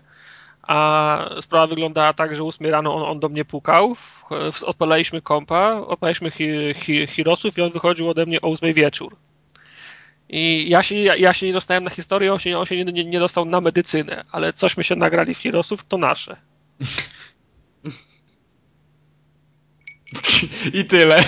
[0.66, 3.96] a sprawa wyglądała tak, że o 8 rano on, on do mnie pukał,
[4.66, 9.16] odpalaliśmy kompa, odpalaliśmy hi, hi, Hirosów i on wychodził ode mnie o 8 wieczór.
[10.28, 12.92] I ja się, ja, ja się nie dostałem na historię, on się, on się nie,
[12.92, 16.36] nie, nie dostał na medycynę, ale cośmy się nagrali w Hirosów, to nasze.
[20.72, 21.24] I tyle.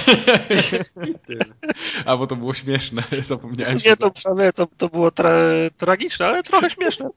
[2.06, 3.78] A bo to było śmieszne, zapomniałem.
[3.86, 4.10] Nie, to,
[4.54, 5.30] to, to było tra,
[5.76, 7.10] tragiczne, ale trochę śmieszne.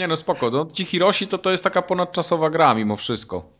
[0.00, 3.50] Nie no spoko, no, ci Hiroshi to, to jest taka ponadczasowa gra mimo wszystko.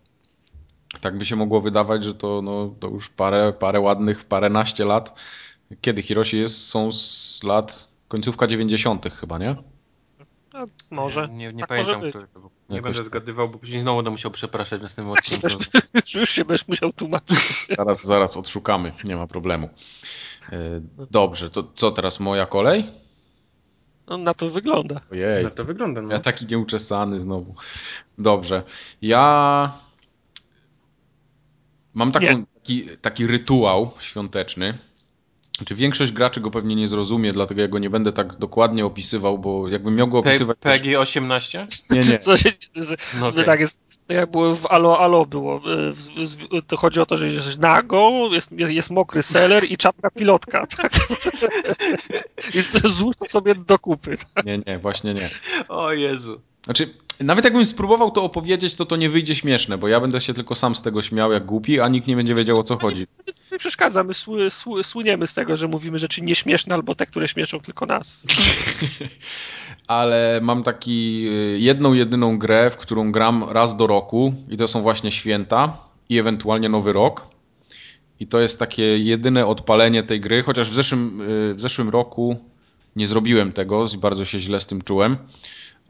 [1.01, 5.15] Tak by się mogło wydawać, że to, no, to już parę, parę ładnych, paręnaście lat.
[5.81, 9.13] Kiedy Hiroshi jest, są z lat końcówka 90.
[9.13, 9.57] chyba, nie?
[10.55, 11.29] No, może.
[11.29, 12.51] Nie, nie, nie Tak pamiętam, który to był.
[12.69, 13.07] Nie Jakoś będę tak.
[13.07, 15.49] zgadywał, bo później znowu będę musiał przepraszać w następnym odcinku.
[16.15, 17.67] Już się będziesz musiał tłumaczyć.
[17.77, 19.69] Zaraz, zaraz odszukamy, nie ma problemu.
[20.53, 23.10] E, Dobrze, to co teraz, moja kolej?
[24.11, 25.01] No, na to wygląda.
[25.13, 25.45] Ojej.
[25.45, 26.13] No to wygląda, no.
[26.13, 27.55] Ja taki nieuczesany znowu.
[28.19, 28.63] Dobrze.
[29.03, 29.73] Ja
[31.95, 34.79] mam taką, taki, taki rytuał świąteczny.
[35.57, 39.39] Znaczy większość graczy go pewnie nie zrozumie, dlatego ja go nie będę tak dokładnie opisywał,
[39.39, 40.57] bo jakbym miał go opisywać...
[40.61, 41.67] to- PEGI 18?
[41.91, 42.19] Nie, nie.
[42.19, 43.45] Co się, że, No że okej.
[43.45, 43.81] tak jest,
[44.15, 45.61] jak było w Alo Alo było.
[46.59, 50.11] y, To chodzi o to, że jesteś nago, jest, jest, jest mokry seler i czapka
[50.11, 50.67] pilotka.
[50.77, 50.93] Tak?
[52.55, 54.17] I złóż to sobie do kupy.
[54.45, 55.31] Nie, nie, właśnie nie.
[55.69, 56.41] O Jezu.
[56.65, 56.89] Znaczy,
[57.21, 60.55] nawet jakbym spróbował to opowiedzieć, to to nie wyjdzie śmieszne, bo ja będę się tylko
[60.55, 63.07] sam z tego śmiał jak głupi, a nikt nie będzie wiedział o co chodzi.
[63.53, 67.29] Nie przeszkadza, my sły, sły, słyniemy z tego, że mówimy rzeczy nieśmieszne albo te, które
[67.29, 68.27] śmieszą tylko nas.
[69.87, 74.69] Ale mam taki y, jedną, jedyną grę, w którą gram raz do roku i to
[74.69, 77.27] są właśnie święta i ewentualnie nowy rok.
[78.21, 82.37] I to jest takie jedyne odpalenie tej gry, chociaż w zeszłym, y, w zeszłym roku
[82.97, 85.17] nie zrobiłem tego i bardzo się źle z tym czułem,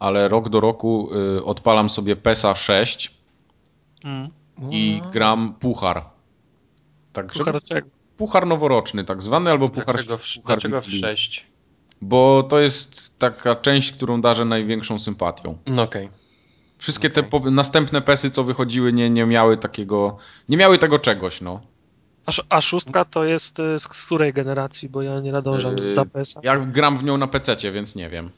[0.01, 3.21] ale rok do roku y, odpalam sobie PESA 6
[4.05, 4.31] Mm.
[4.71, 6.05] i gram puchar.
[7.13, 7.89] Tak, Puchar czego?
[8.17, 11.09] puchar noworoczny tak zwany, albo puchar, Dlaczego w, puchar dlaczego w wigilijny.
[11.09, 11.47] 6?
[12.03, 15.59] Bo to jest taka część, którą darzę największą sympatią.
[15.67, 16.09] No okej.
[16.79, 17.31] Wszystkie te Okej.
[17.41, 20.17] po, następne pesy, co wychodziły, nie, nie miały takiego.
[20.49, 21.61] Nie miały tego czegoś, no.
[22.27, 25.95] A, a szóstka to jest y, z z której generacji, bo ja nie nadążam Yy,
[25.95, 26.41] zapesa.
[26.45, 28.31] Ja gram w nią na PC, więc nie wiem.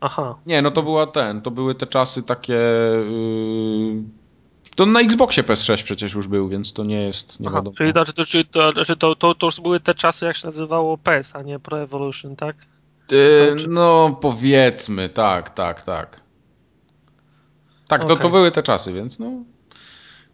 [0.00, 0.34] Aha.
[0.46, 2.52] Nie, no to była ten, to były te czasy takie.
[2.52, 4.02] Yy...
[4.76, 7.40] To na Xboxie PS6 przecież już był, więc to nie jest.
[7.40, 7.76] Nie Aha, wiadomo.
[7.76, 10.46] czyli znaczy, to, czyli to, znaczy to, to, to już były te czasy, jak się
[10.46, 12.56] nazywało PES, a nie Pro Evolution, tak?
[13.10, 16.20] Yy, no, powiedzmy, tak, tak, tak.
[17.88, 18.30] Tak, to, to Okej.
[18.30, 19.30] były te czasy, więc no.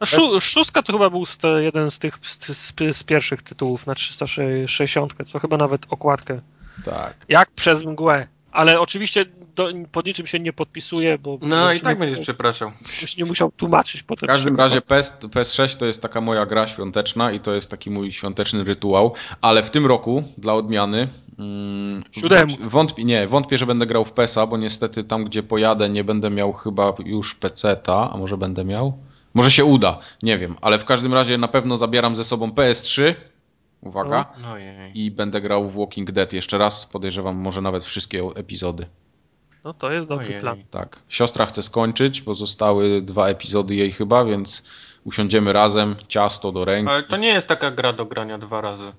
[0.01, 3.42] A Szó, szóstka to chyba był z te, jeden z tych z, z, z pierwszych
[3.42, 6.40] tytułów na 360, co chyba nawet okładkę.
[6.85, 7.16] Tak.
[7.29, 8.27] Jak przez mgłę.
[8.53, 11.38] Ale oczywiście do, pod niczym się nie podpisuje, bo.
[11.43, 12.73] No i tak nie, będziesz przepraszał.
[12.88, 14.27] żebyś nie musiał tłumaczyć potem.
[14.29, 17.91] W każdym razie PS, PS6 to jest taka moja gra świąteczna i to jest taki
[17.91, 22.03] mój świąteczny rytuał, ale w tym roku dla odmiany mm,
[22.61, 26.31] wątpię, nie, wątpię, że będę grał w PESa, bo niestety tam gdzie pojadę nie będę
[26.31, 28.99] miał chyba już PC-ta, a może będę miał?
[29.35, 33.15] Może się uda, nie wiem, ale w każdym razie na pewno zabieram ze sobą PS3
[33.83, 34.33] Uwaga.
[34.53, 35.01] Ojej.
[35.01, 36.87] I będę grał w Walking Dead jeszcze raz.
[36.87, 38.87] Podejrzewam, może nawet wszystkie epizody.
[39.64, 40.40] No to jest dobry Ojej.
[40.40, 40.62] plan.
[40.71, 41.03] Tak.
[41.09, 44.62] Siostra chce skończyć, bo zostały dwa epizody jej chyba, więc
[45.05, 46.90] usiądziemy razem, ciasto do ręki.
[46.90, 48.85] Ale to nie jest taka gra do grania dwa razy.
[48.85, 48.95] Jak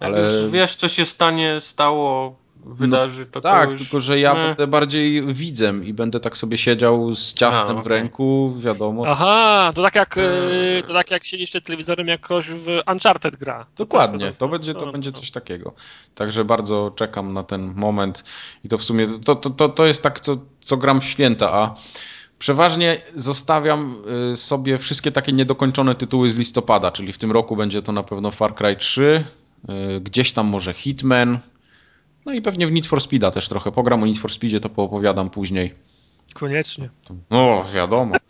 [0.00, 3.80] Ale- już wiesz, co się stanie, stało, wydarzy, to Tak, to już...
[3.80, 4.46] tylko że ja Meh.
[4.46, 7.90] będę bardziej widzem i będę tak sobie siedział z ciastem A, w okej.
[7.90, 9.04] ręku, wiadomo.
[9.06, 10.82] Aha, to tak jak, Eee.
[10.82, 13.66] to tak jak siedzisz przed telewizorem, jak ktoś w Uncharted gra.
[13.76, 15.16] Dokładnie, tak, to będzie, to no, będzie no.
[15.16, 15.72] coś takiego.
[16.14, 18.24] Także bardzo czekam na ten moment
[18.64, 21.52] i to w sumie, to, to, to, to jest tak, co, co gram w święta,
[21.52, 21.74] a
[22.38, 23.96] przeważnie zostawiam
[24.32, 28.02] y, sobie wszystkie takie niedokończone tytuły z listopada, czyli w tym roku będzie to na
[28.02, 29.24] pewno Far Cry 3,
[29.96, 31.38] y, gdzieś tam może Hitman,
[32.26, 34.68] no i pewnie w Need for Speeda też trochę pogram, o Need for Speedzie to
[34.68, 35.74] poopowiadam później.
[36.34, 36.88] Koniecznie.
[37.30, 38.16] No, wiadomo.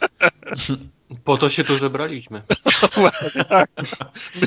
[1.25, 2.43] Po to się tu zebraliśmy.
[2.97, 3.71] Właśnie tak.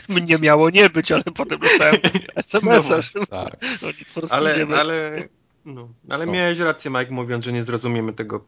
[0.09, 1.95] Mnie miało nie być, ale potem dostałem
[2.35, 2.99] SMS-a.
[3.19, 3.57] No Tak.
[3.81, 5.27] no, Ale, Speedzie, ale,
[5.67, 6.31] no, ale No.
[6.31, 8.45] miałeś rację, Mike, mówiąc, że nie zrozumiemy tego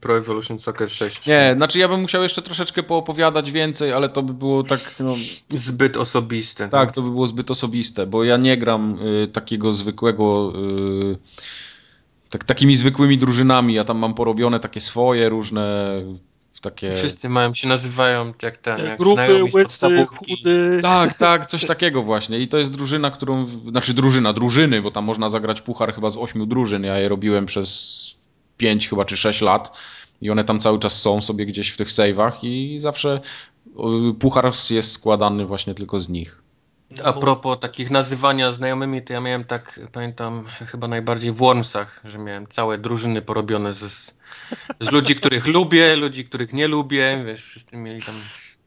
[0.00, 1.26] Pro Evolution Soccer 6.
[1.26, 5.14] Nie, znaczy ja bym musiał jeszcze troszeczkę poopowiadać więcej, ale to by było tak, no,
[5.48, 6.68] Zbyt osobiste.
[6.68, 10.52] Tak, to by było zbyt osobiste, bo ja nie gram y, takiego zwykłego.
[11.12, 11.18] Y,
[12.30, 13.74] tak, takimi zwykłymi drużynami.
[13.74, 15.94] Ja tam mam porobione takie swoje różne.
[16.60, 16.92] Takie.
[16.92, 18.84] Wszyscy mają się nazywają jak ten.
[18.84, 20.78] Jak Grupy, łysy, chudy.
[20.82, 22.38] Tak, tak, coś takiego właśnie.
[22.40, 23.46] I to jest drużyna, którą.
[23.70, 26.84] Znaczy drużyna, drużyny, bo tam można zagrać puchar chyba z ośmiu drużyn.
[26.84, 28.18] Ja je robiłem przez
[28.56, 29.72] pięć chyba czy sześć lat.
[30.22, 33.20] I one tam cały czas są sobie gdzieś w tych save'ach i zawsze
[34.10, 36.44] y, puchar jest składany właśnie tylko z nich.
[37.04, 42.18] A propos takich nazywania znajomymi, to ja miałem tak, pamiętam, chyba najbardziej w Wormsach, że
[42.18, 44.14] miałem całe drużyny porobione z,
[44.80, 48.14] z ludzi, których lubię, ludzi, których nie lubię, wiesz, wszyscy mieli tam...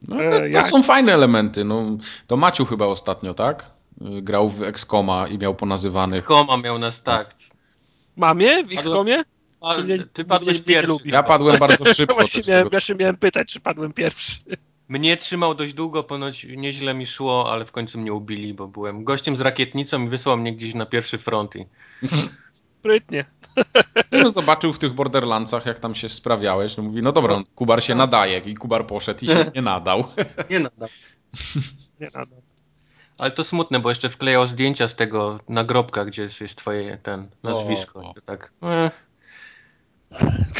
[0.07, 1.63] No, E, to, to jak- są fajne elementy.
[1.65, 3.71] No, to Maciu chyba ostatnio, tak?
[4.17, 6.23] Y, Grał w Excoma i miał ponazywanych.
[6.23, 7.35] Skoma miał nas tak.
[8.15, 9.23] Mamie w XCOMie?
[9.61, 9.75] A,
[10.13, 10.87] ty padłeś pierwszy.
[10.87, 11.11] lubi?
[11.11, 12.15] Ja padłem bardzo szybko.
[12.15, 14.31] właśnie miałem, właśnie miałem pytać, czy padłem pierwszy.
[14.89, 19.03] Mnie trzymał dość długo, ponoć nieźle mi szło, ale w końcu mnie ubili, bo byłem
[19.03, 21.55] gościem z rakietnicą i wysłał mnie gdzieś na pierwszy front.
[21.55, 21.65] I...
[22.79, 23.25] Sprytnie.
[24.11, 26.77] No, zobaczył w tych Borderlandsach, jak tam się sprawiałeś.
[26.77, 28.39] No mówi, no dobra, no, Kubar się nadaje.
[28.39, 30.07] I Kubar poszedł i się nie nadał.
[30.49, 30.87] Nie nada.
[31.99, 32.35] Nie nada.
[33.17, 37.99] Ale to smutne, bo jeszcze wklejał zdjęcia z tego nagrobka, gdzie jest, twoje ten nazwisko.
[37.99, 38.13] O.
[38.13, 38.53] To tak.
[38.63, 38.91] E,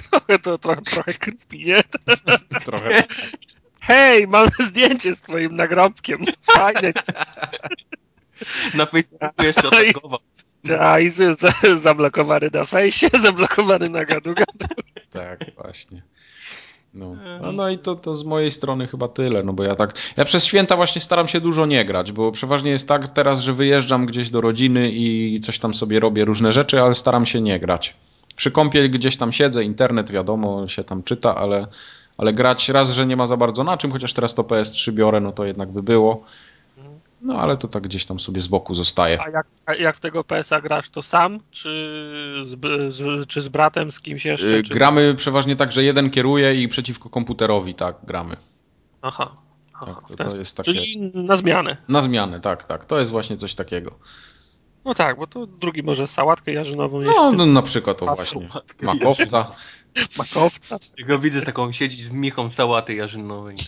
[0.10, 1.84] Trochę to trochę, trochę creepy, nie?
[2.66, 3.04] Trochę.
[3.80, 6.20] Hej, mamy zdjęcie z twoim nagrobkiem.
[6.52, 6.94] Fajne.
[8.74, 10.20] na Facebooku jeszcze atakował.
[10.80, 14.82] A i z, z, zablokowany na fejsie, zablokowany na gadu gadu.
[15.12, 16.02] Tak, właśnie.
[16.94, 19.94] No, no, no i to, to z mojej strony chyba tyle, no bo ja tak,
[20.18, 23.54] ja przez święta właśnie staram się dużo nie grać, bo przeważnie jest tak teraz, że
[23.54, 27.60] wyjeżdżam gdzieś do rodziny i coś tam sobie robię, różne rzeczy, ale staram się nie
[27.60, 27.96] grać.
[28.36, 31.68] Przy kąpie gdzieś tam siedzę, internet wiadomo, się tam czyta, ale,
[32.18, 35.20] ale grać raz, że nie ma za bardzo na czym, chociaż teraz to PS3 biorę,
[35.20, 36.24] no to jednak by było.
[37.22, 39.22] No ale to tak gdzieś tam sobie z boku zostaje.
[39.22, 41.40] A jak, a jak w tego PSA grasz, to sam?
[41.52, 41.70] Czy
[42.44, 44.56] z, z, czy z bratem, z kimś jeszcze?
[44.56, 44.74] Y, Czy...
[44.74, 48.38] Gramy przeważnie tak, że jeden kieruje i przeciwko komputerowi, tak, gramy.
[49.02, 49.36] Aha.
[49.74, 49.86] Aha.
[49.86, 50.74] Tak, to, to jest takie...
[50.74, 51.78] Czyli na zmianę.
[51.88, 52.86] Na zmianę, tak, tak.
[52.86, 53.92] To jest właśnie coś takiego.
[54.86, 58.48] No tak, bo to drugi może sałatkę jarzynową jest No, no, na przykład to właśnie.
[58.82, 59.52] Makowca.
[60.18, 60.80] makowca.
[60.98, 63.56] Jak go widzę z taką siedzi z michą sałaty jarzynowej.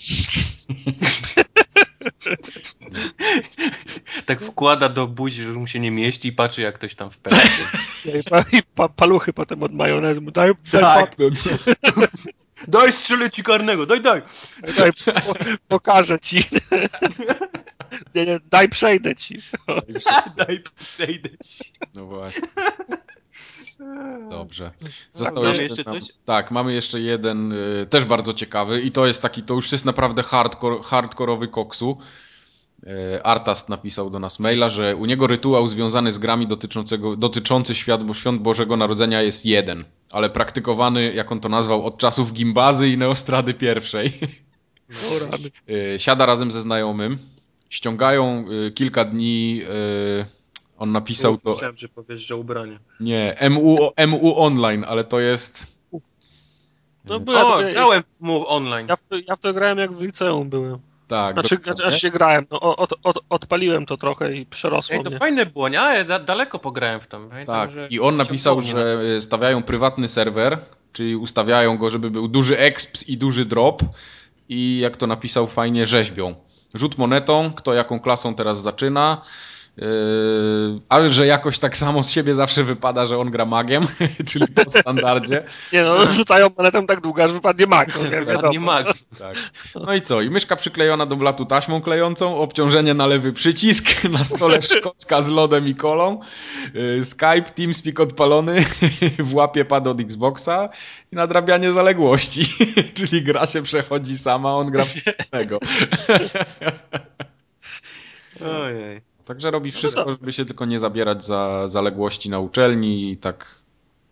[4.26, 7.20] tak wkłada do buzi, że mu się nie mieści i patrzy jak ktoś tam w
[7.20, 7.44] pędzie.
[8.20, 8.62] I, pa, i
[8.96, 10.22] paluchy potem od majonezu.
[10.22, 11.16] mu Daj, daj, Tak.
[12.68, 14.22] Daj strzelę ci karnego, daj, daj!
[14.78, 15.34] daj po,
[15.78, 16.44] pokażę ci.
[18.16, 19.42] Nie, nie, daj przejdę ci.
[20.38, 21.74] Daj, przejdę ci.
[21.94, 22.48] No właśnie.
[24.30, 24.72] Dobrze.
[24.82, 26.14] Mamy Został jeszcze, jeszcze?
[26.26, 29.86] Tak, mamy jeszcze jeden, y, też bardzo ciekawy i to jest taki, to już jest
[29.86, 31.98] naprawdę hardcore, hardkorowy koksu.
[32.84, 37.76] Y, Artast napisał do nas maila, że u niego rytuał związany z grami dotyczącego, dotyczący
[37.76, 42.34] świat, bo świąt Bożego Narodzenia jest jeden, ale praktykowany, jak on to nazwał, od czasów
[42.34, 44.14] gimbazy i neostrady pierwszej.
[45.70, 47.18] Y, siada razem ze znajomym,
[47.70, 49.62] ściągają y, kilka dni,
[50.78, 52.80] on napisał to, Myślałem, że powiesz, że ubranie.
[53.00, 55.68] nie, MU, MU Online, ale to jest,
[57.06, 58.88] No, byłem, O, grałem w Move Online.
[58.90, 60.80] ja, w to, ja w to grałem jak w liceum byłem.
[61.10, 61.86] Tak, Znaczy, dokładnie.
[61.86, 62.46] aż się grałem.
[62.52, 65.20] No, od, od, odpaliłem to trochę i przerosło Ej, to mnie.
[65.20, 65.82] fajne było, nie?
[65.82, 67.30] Ale da, daleko pograłem w tym.
[67.30, 67.74] Pamiętam, tak.
[67.74, 70.58] że I on napisał, że y, stawiają prywatny serwer,
[70.94, 73.82] czyli ustawiają go, żeby był duży exps i duży drop
[74.50, 76.36] i jak to napisał fajnie, rzeźbią.
[76.74, 79.22] rzut monetą, kto jaką klasą teraz zaczyna.
[79.78, 83.88] Yy, ale że jakoś tak samo z siebie zawsze wypada, że on gra magiem,
[84.30, 85.44] czyli po standardzie.
[85.74, 87.98] Nie no, rzucają monetą tak długo, aż wypadnie mag.
[87.98, 88.88] No, nie, Wypadnie mag.
[89.20, 89.36] Tak.
[89.76, 90.22] No i co?
[90.22, 95.28] I myszka przyklejona do blatu taśmą klejącą, obciążenie na lewy przycisk, na stole szkocka z
[95.28, 96.20] lodem i kolą,
[96.74, 98.66] yy, Skype, TeamSpeak odpalony,
[99.20, 100.70] w łapie pad od Xboxa
[101.12, 102.46] i nadrabianie zaległości.
[102.94, 105.02] czyli gra się przechodzi sama, on gra w.
[108.42, 109.09] Ojej.
[109.30, 113.56] Także robi wszystko, żeby się tylko nie zabierać za zaległości na uczelni i tak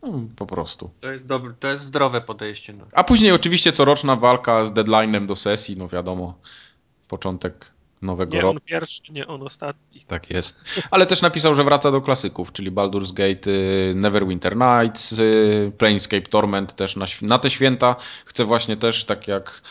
[0.02, 0.90] no, po prostu.
[1.00, 2.74] To jest, dobre, to jest zdrowe podejście.
[2.74, 2.86] No.
[2.94, 6.40] A później oczywiście coroczna walka z deadline'em do sesji, no wiadomo,
[7.08, 8.52] początek nowego Nie roku.
[8.52, 10.02] on pierwszy, nie on ostatni.
[10.08, 10.60] Tak jest.
[10.92, 16.22] Ale też napisał, że wraca do klasyków, czyli Baldur's Gate, y, Neverwinter Nights, y, Planescape
[16.30, 17.96] Torment też na, na te święta.
[18.26, 19.62] Chce właśnie też, tak jak,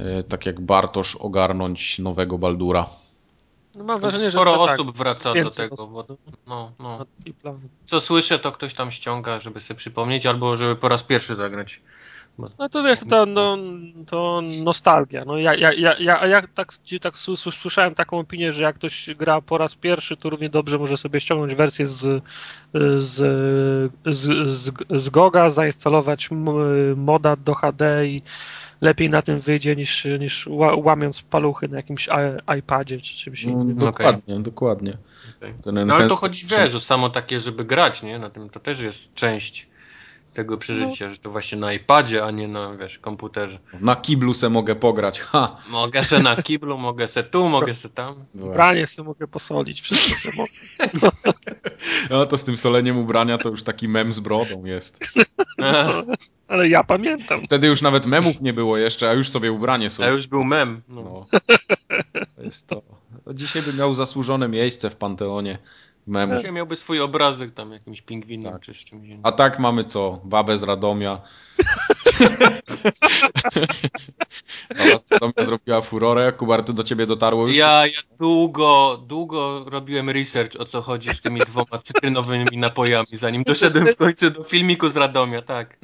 [0.00, 3.01] y, tak jak Bartosz, ogarnąć nowego Baldura.
[3.74, 5.74] No, mam wrażenie, że Sporo to osób wraca do tego.
[5.86, 6.06] Bo,
[6.46, 6.98] no, no.
[6.98, 7.60] Tak, plan.
[7.86, 11.80] Co słyszę, to ktoś tam ściąga, żeby sobie przypomnieć, albo żeby po raz pierwszy zagrać.
[12.58, 13.58] No to wiesz, to, no,
[14.06, 15.24] to nostalgia.
[15.24, 16.68] No, ja, ja, ja, ja, ja tak,
[17.00, 20.96] tak słyszałem taką opinię, że jak ktoś gra po raz pierwszy, to równie dobrze może
[20.96, 22.22] sobie ściągnąć wersję z,
[22.98, 23.14] z,
[24.06, 26.28] z, z, z Goga, zainstalować
[26.96, 28.22] moda do HD i
[28.80, 32.08] lepiej na tym wyjdzie niż, niż ła- łamiąc paluchy na jakimś
[32.58, 33.76] iPadzie czy czymś No, innym.
[33.76, 34.96] dokładnie, dokładnie.
[35.38, 35.54] Okej.
[35.64, 38.18] Ten No ale to chodzi, wiesz, o samo takie, żeby grać, nie?
[38.18, 39.71] Na tym to też jest część
[40.32, 43.58] tego przeżycia, że to właśnie na iPadzie, a nie na, wiesz, komputerze.
[43.80, 45.56] Na kiblu se mogę pograć, ha!
[45.68, 48.14] Mogę se na kiblu, mogę se tu, mogę se tam.
[48.34, 50.36] Branie sobie mogę posolić, wszystko sobie
[51.02, 51.32] mogę.
[52.10, 54.98] No to z tym soleniem ubrania to już taki mem z brodą jest.
[56.48, 57.42] Ale ja pamiętam.
[57.44, 60.04] Wtedy już nawet memów nie było jeszcze, a już sobie ubranie są.
[60.04, 60.82] A już był mem.
[60.88, 61.02] No.
[61.02, 61.26] No.
[62.36, 62.82] To jest to.
[63.24, 63.34] to.
[63.34, 65.58] Dzisiaj by miał zasłużone miejsce w Panteonie
[66.06, 66.36] memów.
[66.36, 68.62] Dzisiaj miałby swój obrazek tam jakimś pingwinem Tak.
[68.62, 69.20] czy z czymś innym.
[69.22, 70.20] A tak mamy co?
[70.24, 71.20] Babę z Radomia.
[74.78, 76.32] Baba z Radomia zrobiła furorę.
[76.32, 77.56] Kubar, to do ciebie dotarło już?
[77.56, 83.42] Ja, ja długo, długo robiłem research o co chodzi z tymi dwoma cytrynowymi napojami, zanim
[83.42, 85.78] doszedłem w końcu do filmiku z Radomia, tak.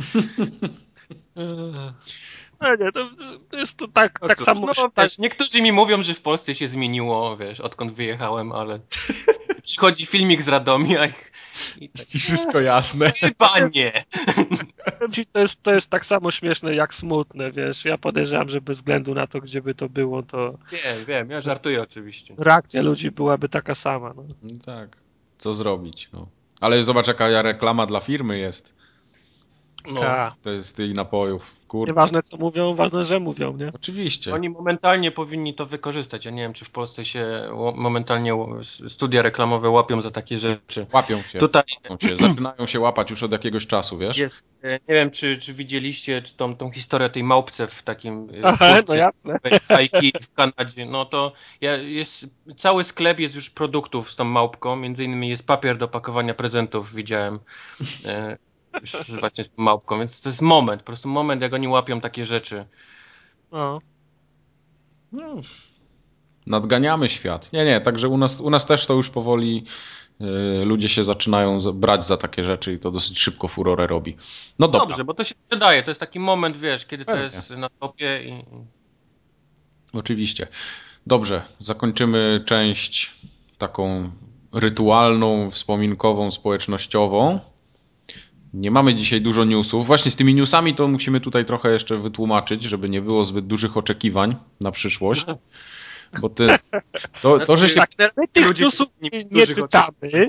[2.60, 3.10] No nie, to,
[3.50, 4.66] to jest to tak, No tak cóż, samo.
[4.66, 8.80] no, tak, wiesz, niektórzy mi mówią, że w Polsce się zmieniło, wiesz, odkąd wyjechałem, ale
[9.68, 11.10] przychodzi filmik z Radomia i,
[11.80, 13.12] i tak, Ci wszystko jasne.
[13.38, 14.04] panie!
[14.98, 17.84] powiem ci, to, jest, to jest tak samo śmieszne jak smutne, wiesz.
[17.84, 21.40] Ja podejrzewam, że bez względu na to, gdzie by to było, to Wiem, wiem, ja
[21.40, 22.34] żartuję oczywiście.
[22.38, 24.14] reakcja ludzi byłaby taka sama.
[24.16, 24.24] No.
[24.42, 24.96] No tak.
[25.38, 26.08] Co zrobić?
[26.12, 26.26] No.
[26.60, 28.74] Ale zobacz, jaka reklama dla firmy jest.
[29.88, 30.34] No, Ta.
[30.42, 31.58] To jest tych napojów.
[31.68, 31.90] Kurde.
[31.90, 33.72] Nieważne co mówią, ważne, że mówią, nie?
[33.74, 34.34] Oczywiście.
[34.34, 36.24] Oni momentalnie powinni to wykorzystać.
[36.24, 38.34] Ja nie wiem, czy w Polsce się momentalnie
[38.88, 40.86] studia reklamowe łapią za takie rzeczy.
[40.92, 41.38] Łapią się.
[41.38, 42.16] Tutaj łapią się.
[42.16, 44.16] Zaczynają się łapać już od jakiegoś czasu, wiesz?
[44.16, 48.28] jest, e, nie wiem, czy, czy widzieliście czy tą, tą historię tej małpce w takim
[48.30, 49.38] e, Aha, no jasne.
[49.70, 50.86] Nike w Kanadzie.
[50.86, 52.26] No to ja, jest,
[52.58, 54.76] cały sklep jest już produktów z tą małpką.
[54.76, 57.38] Między innymi jest papier do pakowania prezentów, widziałem.
[58.80, 62.26] Już właśnie z małpką, więc to jest moment, po prostu moment, jak oni łapią takie
[62.26, 62.64] rzeczy.
[63.52, 63.78] No.
[65.12, 65.34] No,
[66.46, 67.52] nadganiamy świat.
[67.52, 69.64] Nie, nie, także u nas, u nas też to już powoli
[70.20, 74.16] y, ludzie się zaczynają za, brać za takie rzeczy i to dosyć szybko furorę robi.
[74.58, 74.86] No dobrze.
[74.86, 75.82] Dobrze, bo to się przydaje.
[75.82, 77.24] To jest taki moment, wiesz, kiedy to Pewnie.
[77.24, 78.44] jest na topie i...
[79.92, 80.46] Oczywiście.
[81.06, 83.14] Dobrze, zakończymy część
[83.58, 84.10] taką
[84.52, 87.40] rytualną, wspominkową, społecznościową.
[88.54, 89.86] Nie mamy dzisiaj dużo newsów.
[89.86, 93.76] Właśnie z tymi newsami to musimy tutaj trochę jeszcze wytłumaczyć, żeby nie było zbyt dużych
[93.76, 95.26] oczekiwań na przyszłość.
[96.22, 96.46] Bo ty,
[97.22, 97.82] to, to, że się,
[98.16, 100.26] My tych newsów nie- czytamy.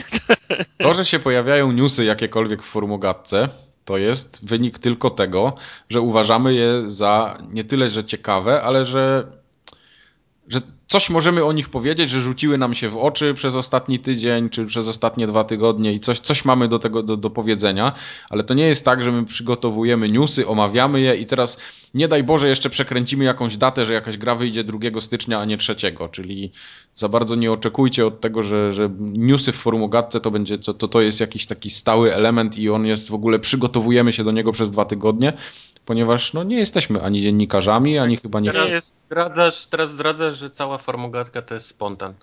[0.77, 3.49] to, że się pojawiają newsy jakiekolwiek w formogatce,
[3.85, 5.55] to jest wynik tylko tego,
[5.89, 9.31] że uważamy je za nie tyle, że ciekawe, ale że,
[10.47, 14.49] że coś możemy o nich powiedzieć, że rzuciły nam się w oczy przez ostatni tydzień,
[14.49, 17.93] czy przez ostatnie dwa tygodnie i coś, coś mamy do tego do, do powiedzenia,
[18.29, 21.57] ale to nie jest tak, że my przygotowujemy newsy, omawiamy je i teraz
[21.93, 25.57] nie daj Boże jeszcze przekręcimy jakąś datę, że jakaś gra wyjdzie 2 stycznia, a nie
[25.57, 25.75] 3,
[26.11, 26.51] czyli
[26.95, 30.87] za bardzo nie oczekujcie od tego, że, że newsy w formogatce to będzie, to, to,
[30.87, 34.51] to jest jakiś taki stały element i on jest w ogóle, przygotowujemy się do niego
[34.51, 35.33] przez dwa tygodnie,
[35.89, 38.51] ponieważ no nie jesteśmy ani dziennikarzami, ani chyba nie...
[38.51, 42.13] Teraz, jest- zdradzasz, teraz zdradzasz, że cała formogatka to jest spontan.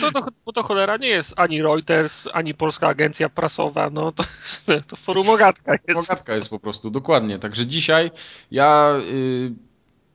[0.00, 4.24] To, to, bo to cholera nie jest ani Reuters, ani Polska Agencja Prasowa, no to,
[4.88, 5.84] to forum ogatka jest.
[5.86, 7.38] Formogatka jest po prostu, dokładnie.
[7.38, 8.10] Także dzisiaj
[8.50, 9.52] ja y,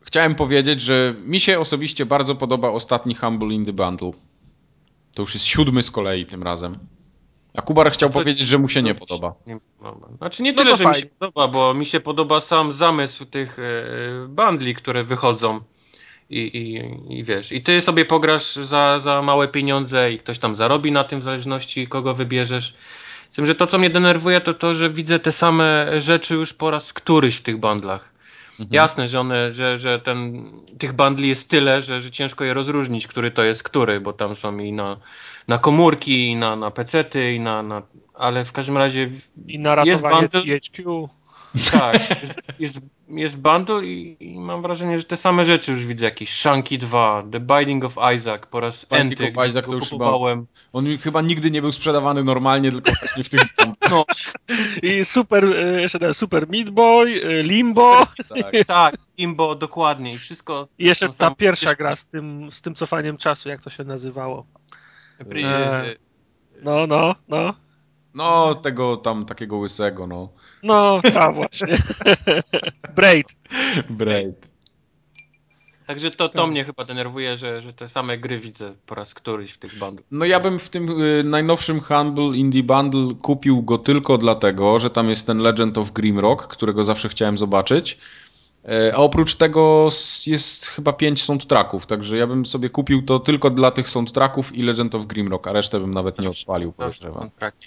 [0.02, 4.12] chciałem powiedzieć, że mi się osobiście bardzo podoba ostatni Humble in the Bundle.
[5.14, 6.80] To już jest siódmy z kolei tym razem.
[7.58, 9.34] A Kubar chciał powiedzieć, że mu się nie podoba.
[9.48, 10.08] nie podoba?
[10.18, 11.02] Znaczy nie No tyle, że mi fajnie.
[11.02, 13.64] się podoba, bo mi się podoba sam zamysł tych e,
[14.28, 15.60] bundli, które wychodzą.
[16.30, 20.56] I, i, I wiesz, i ty sobie pograsz za, za małe pieniądze i ktoś tam
[20.56, 22.74] zarobi na tym, w zależności kogo wybierzesz.
[23.32, 26.54] Z tym, że to, co mnie denerwuje, to to, że widzę te same rzeczy już
[26.54, 28.15] po raz któryś w tych bundlach.
[28.60, 28.74] Mhm.
[28.76, 33.08] Jasne, że one, że, że ten, tych bundli jest tyle, że, że ciężko je rozróżnić,
[33.08, 34.98] który to jest który, bo tam są i na,
[35.48, 37.82] na komórki, i na, na pecety, i na, na,
[38.14, 39.10] ale w każdym razie
[39.48, 40.60] I na ratowanie bundle.
[40.60, 41.10] THQ.
[41.72, 42.80] Tak, jest, jest,
[43.10, 47.24] jest bundle i, i mam wrażenie, że te same rzeczy już widzę, jakieś Shanki 2,
[47.32, 50.48] The Binding of Isaac po raz Binding enty, of Isaac to już chyba- kupowałem.
[50.74, 53.42] On mi chyba nigdy nie był sprzedawany normalnie, tylko właśnie w tych.
[53.92, 54.06] No,
[54.84, 58.08] I super, e, jeszcze ten Super Meat Boy, e, Limbo.
[58.30, 58.56] Tak.
[58.68, 60.68] tak, Imbo, dokładnie i wszystko.
[60.80, 63.84] I jeszcze ta samą- pierwsza gra z tym, z tym cofaniem czasu, jak to się
[63.84, 64.46] nazywało.
[65.32, 65.96] Eee.
[66.64, 67.54] No, no, no.
[68.14, 70.30] No, tego tam takiego łysego, no.
[70.66, 71.78] No, ta właśnie.
[72.96, 73.28] Braid.
[73.90, 74.56] Braid.
[75.88, 76.52] Także to, to Tak.
[76.52, 80.06] mnie chyba denerwuje, że, że te same gry widzę po raz któryś w tych bundlach.
[80.12, 84.90] No ja bym w tym y, najnowszym Humble Indie Bundle kupił go tylko dlatego, że
[84.90, 87.98] tam jest ten Legend of Grimrock, którego zawsze chciałem zobaczyć.
[88.70, 89.90] E, A oprócz tego
[90.28, 94.62] jest chyba pięć soundtracków, także ja bym sobie kupił to tylko dla tych soundtracków i
[94.62, 96.74] Legend of Grimrock, a resztę bym nawet nie odpalił.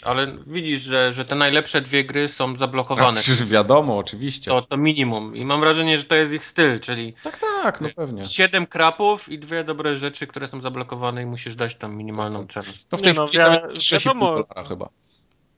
[0.03, 3.13] Ale widzisz, że, że te najlepsze dwie gry są zablokowane.
[3.13, 4.51] Znaczy, wiadomo, oczywiście.
[4.51, 5.37] To, to minimum.
[5.37, 8.25] I mam wrażenie, że to jest ich styl, czyli Tak, tak, no pewnie.
[8.25, 12.69] siedem krapów i dwie dobre rzeczy, które są zablokowane i musisz dać tam minimalną cenę.
[12.89, 14.45] To w tej no, chwili 6,5 wiadomo.
[14.69, 14.89] chyba.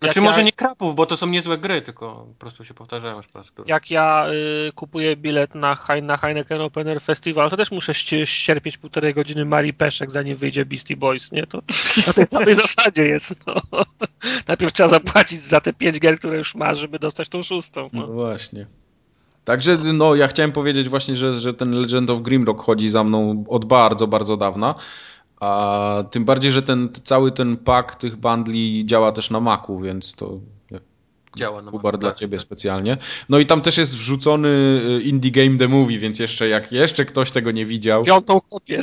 [0.03, 3.17] Znaczy może ja- nie krapów, bo to są niezłe gry, tylko po prostu się powtarzają
[3.17, 3.69] już po raz któryś.
[3.69, 4.27] Jak ja
[4.69, 8.79] y, kupuję bilet na, Hein- na Heineken Open Air Festival, to też muszę ści- ścierpieć
[8.79, 11.47] półtorej godziny Marii Peszek, zanim wyjdzie Beastie Boys, nie?
[11.47, 11.59] To
[12.07, 13.55] na tej samej zasadzie jest, no.
[14.49, 17.91] Najpierw trzeba zapłacić za te pięć gier, które już masz, żeby dostać tą szóstą.
[17.93, 18.07] No No.
[18.07, 18.67] właśnie.
[19.45, 23.45] Także no, ja chciałem powiedzieć właśnie, że, że ten Legend of Grimrock chodzi za mną
[23.49, 24.75] od bardzo, bardzo dawna.
[25.41, 30.15] A tym bardziej, że ten cały ten pak tych bundli działa też na Macu, więc
[30.15, 30.39] to
[31.37, 32.19] Działa na Kubar Macu, dla tak.
[32.19, 32.97] ciebie specjalnie.
[33.29, 37.05] No i tam też jest wrzucony y, Indie Game The Movie, więc jeszcze jak jeszcze
[37.05, 38.81] ktoś tego nie widział, Piątą kopię.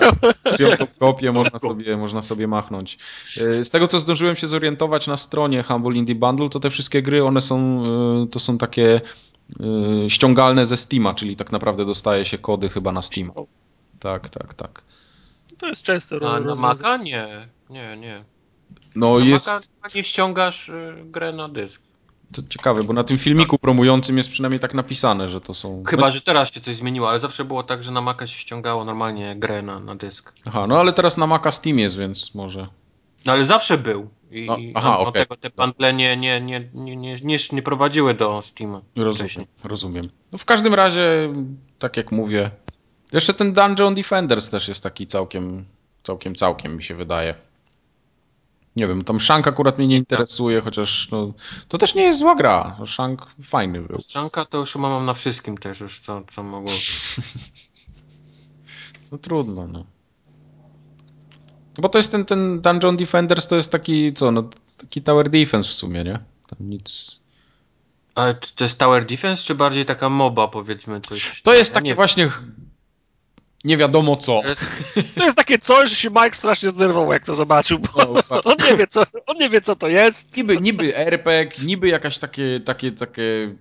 [0.58, 2.98] piątą kopię można sobie, można sobie machnąć.
[3.36, 7.02] Y, Z tego co zdążyłem się zorientować na stronie Humble Indie Bundle, to te wszystkie
[7.02, 7.84] gry, one są,
[8.24, 9.00] y, to są takie
[10.08, 13.32] ściągalne ze Steama, czyli tak naprawdę dostaje się kody chyba na Steam.
[14.00, 14.82] Tak, tak, tak.
[15.62, 16.54] To jest często A na.
[16.54, 16.96] Maca?
[16.96, 18.24] Nie, nie, nie.
[18.96, 21.82] No Na jest Maca nie ściągasz y, grę na dysk.
[22.34, 25.82] to ciekawe, bo na tym filmiku promującym jest przynajmniej tak napisane, że to są...
[25.86, 28.84] Chyba, że teraz się coś zmieniło, ale zawsze było tak, że na Maca się ściągało
[28.84, 30.32] normalnie grę na, na dysk.
[30.46, 32.68] Aha, no ale teraz na Maca Steam jest, więc może...
[33.26, 34.10] No ale zawsze był.
[34.30, 35.22] I, No, i aha, okej.
[35.22, 39.46] tego te bundle nie, nie, nie, nie, nie, nie, nie prowadziły do Steama Rozumiem, wcześniej.
[39.64, 40.08] rozumiem.
[40.32, 41.32] No w każdym razie,
[41.78, 42.50] tak jak mówię,
[43.16, 45.64] jeszcze ten Dungeon Defenders też jest taki całkiem,
[46.02, 47.34] całkiem, całkiem mi się wydaje.
[48.76, 51.32] Nie wiem, tam Shank akurat mnie nie interesuje, chociaż no,
[51.68, 52.78] to też nie jest zła gra.
[52.86, 53.98] Shank fajny był.
[54.00, 56.72] Szanka to już mam na wszystkim też już, co, co mogło.
[59.12, 59.84] No trudno, no.
[61.78, 65.68] Bo to jest ten, ten Dungeon Defenders to jest taki, co, no taki Tower Defense
[65.68, 66.18] w sumie, nie?
[66.48, 67.20] Tam nic...
[68.14, 71.42] Ale to jest Tower Defense, czy bardziej taka moba, powiedzmy coś?
[71.42, 72.30] To jest Ja takie nie właśnie
[73.64, 74.42] nie wiadomo co.
[75.16, 78.46] To jest, takie coś, że się Mike strasznie zdenerwował, jak to zobaczył, bo No, tak.
[78.50, 80.36] on nie wie, co, on nie wie, co to jest.
[80.36, 83.54] Niby, niby RPG, niby jakaś takie, takie, takie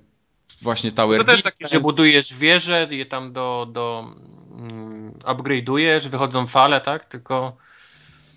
[0.62, 4.16] właśnie Tower to też takie, że budujesz wieże, je tam do, do
[4.52, 7.06] mm, upgrade'ujesz, wychodzą fale, tak?
[7.06, 7.58] Tylko,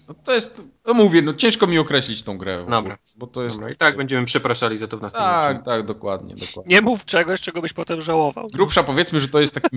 [0.09, 2.67] No to jest, no mówię, no ciężko mi określić tą grę.
[2.69, 2.97] Dobra.
[3.17, 3.57] Bo to jest...
[3.57, 5.71] dobra, i tak będziemy przepraszali za to w następnym Tak, odcinku.
[5.71, 6.75] tak, dokładnie, dokładnie.
[6.75, 8.49] Nie mów czegoś, czego byś potem żałował.
[8.49, 9.69] Z grubsza powiedzmy, że to jest taki,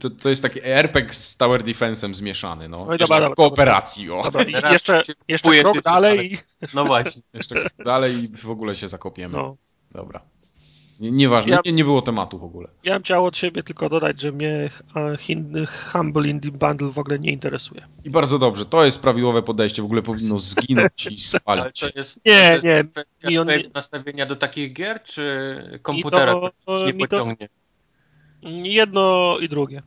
[0.00, 2.78] to, to jest taki RPG z Tower Defense'em zmieszany, no.
[2.78, 4.22] No dobra, w dobra, kooperacji, o.
[4.22, 6.38] Dobra, i jeszcze, jeszcze krok dalej i...
[6.74, 7.22] No właśnie.
[7.32, 9.38] Jeszcze dalej i w ogóle się zakopiemy.
[9.38, 9.56] No.
[9.90, 10.20] Dobra.
[11.02, 12.68] Nie- Nieważne, Ja- nie, nie było tematu w ogóle.
[12.84, 16.98] Ja bym chciał od siebie tylko dodać, że mnie e, Hin- Humble Indie Bundle w
[16.98, 17.86] ogóle nie interesuje.
[18.04, 21.80] I bardzo dobrze, to jest prawidłowe podejście, w ogóle powinno zginąć i Ale spalić.
[21.80, 22.88] to jest, Nie, to jest
[23.30, 26.32] nie, on nastawienia do takich gier, czy komputera,
[26.66, 27.48] to- ci nie mi to- pociągnie?
[28.62, 29.82] Jedno i drugie.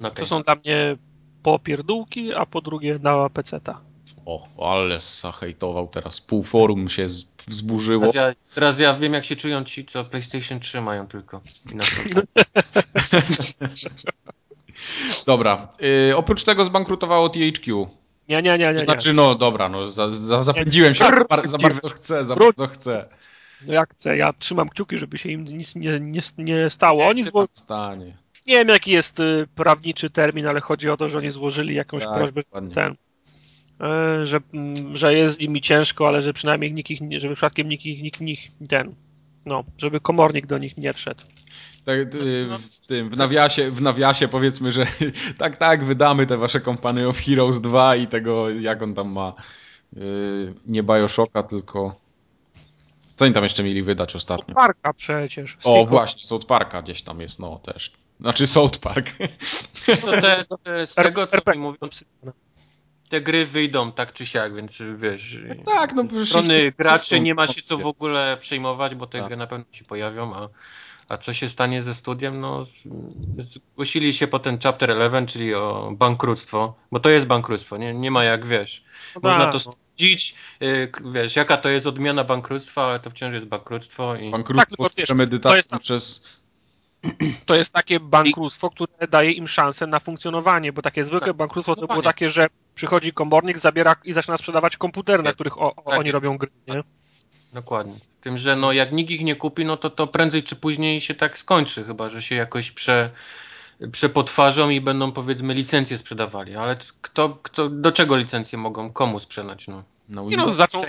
[0.00, 0.10] Okej.
[0.14, 0.96] To są dla mnie
[1.42, 3.80] po pierdółki, a po drugie na peceta.
[4.26, 6.20] O, ale zahejtował teraz.
[6.20, 7.06] Pół forum się
[7.48, 8.00] wzburzyło.
[8.00, 11.40] Teraz ja, teraz ja wiem, jak się czują ci, co PlayStation 3 mają tylko.
[15.26, 15.68] Dobra.
[15.78, 17.88] Yy, oprócz tego zbankrutowało THQ.
[18.28, 18.80] Nie, nie, nie, nie.
[18.80, 22.66] Znaczy, no dobra, no za, za, zapędziłem się, za, bar- za bardzo chcę, za bardzo
[22.66, 23.08] chcę.
[23.66, 27.06] No jak chcę, ja trzymam kciuki, żeby się im nic nie, nie, nie stało.
[27.06, 27.48] Oni zło...
[27.52, 28.16] Stanie.
[28.46, 32.04] Nie wiem jaki jest y, prawniczy termin, ale chodzi o to, że oni złożyli jakąś
[32.04, 32.42] Tak, prośbę
[32.74, 32.96] ten, y,
[34.24, 37.68] że, mm, że jest z nimi ciężko, ale że przynajmniej nikt ich, nie- żeby przypadkiem
[37.68, 38.94] nikt, ich- nikt, nikt ten,
[39.46, 41.24] no, żeby komornik do nich nie wszedł.
[41.84, 42.48] Tak, y,
[42.82, 44.86] w tym, w nawiasie, w nawiasie powiedzmy, że
[45.38, 49.32] tak, tak, wydamy te wasze Company of Heroes 2 i tego, jak on tam ma,
[49.92, 52.00] yy, nie Bioshocka, tylko...
[53.16, 54.54] Co oni tam jeszcze mieli wydać ostatnio?
[54.54, 55.58] Parka przecież.
[55.64, 57.92] O, właśnie, South Parka gdzieś tam jest, no też.
[58.20, 59.10] Znaczy South Park.
[60.06, 61.78] No te, te, z tego, co mi mówią,
[63.08, 65.38] te gry wyjdą tak czy siak, więc wiesz...
[65.64, 69.18] tak, no z przecież strony graczy nie ma się co w ogóle przejmować, bo te
[69.18, 69.26] Tak.
[69.26, 70.48] gry na pewno się pojawią, a,
[71.08, 72.40] a co się stanie ze studiem?
[72.40, 77.76] No, z- zgłosili się po ten Chapter 11, czyli o bankructwo, bo to jest bankructwo,
[77.76, 78.84] nie, nie ma jak, wiesz,
[79.14, 79.72] No można tak, to no.
[79.72, 84.18] stwierdzić, y, wiesz, jaka to jest odmiana bankructwa, ale to wciąż jest bankructwo i...
[84.18, 86.22] Tak, Bankructwo tylko z wiesz, premedytacją to jest tam- przez...
[87.46, 91.74] To jest takie bankructwo, które daje im szansę na funkcjonowanie, bo takie zwykłe Tak, bankructwo
[91.74, 92.12] to było zdecydowanie.
[92.14, 95.34] takie, że przychodzi komornik, zabiera i zaczyna sprzedawać komputery, na Tak.
[95.34, 96.82] których o, o, Tak oni robią gry, nie?
[97.52, 97.94] Dokładnie.
[98.20, 101.14] Tym, że no jak nikt ich nie kupi, no to to prędzej czy później się
[101.14, 103.10] tak skończy, chyba że się jakoś prze,
[103.92, 106.56] przepotwarzą i będą powiedzmy licencje sprzedawali.
[106.56, 109.68] Ale kto, kto, do czego licencje mogą komu sprzedać?
[109.68, 109.82] No.
[110.08, 110.82] No, Nie no, zaczną,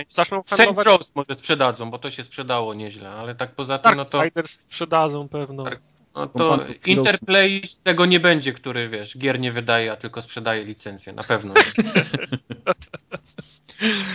[0.48, 4.50] handlować może sprzedadzą, bo to się sprzedało nieźle, ale tak poza tym, no to, Darksiders
[4.50, 5.64] sprzedadzą pewno.
[5.64, 5.78] Tak.
[6.18, 10.64] No to Interplay z tego nie będzie, który wiesz, gier nie wydaje, a tylko sprzedaje
[10.64, 11.54] licencje, na pewno.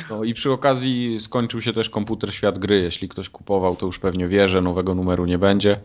[0.10, 2.82] No i przy okazji skończył się też komputer Świat Gry.
[2.82, 5.80] Jeśli ktoś kupował, to już pewnie wie, że nowego numeru nie będzie.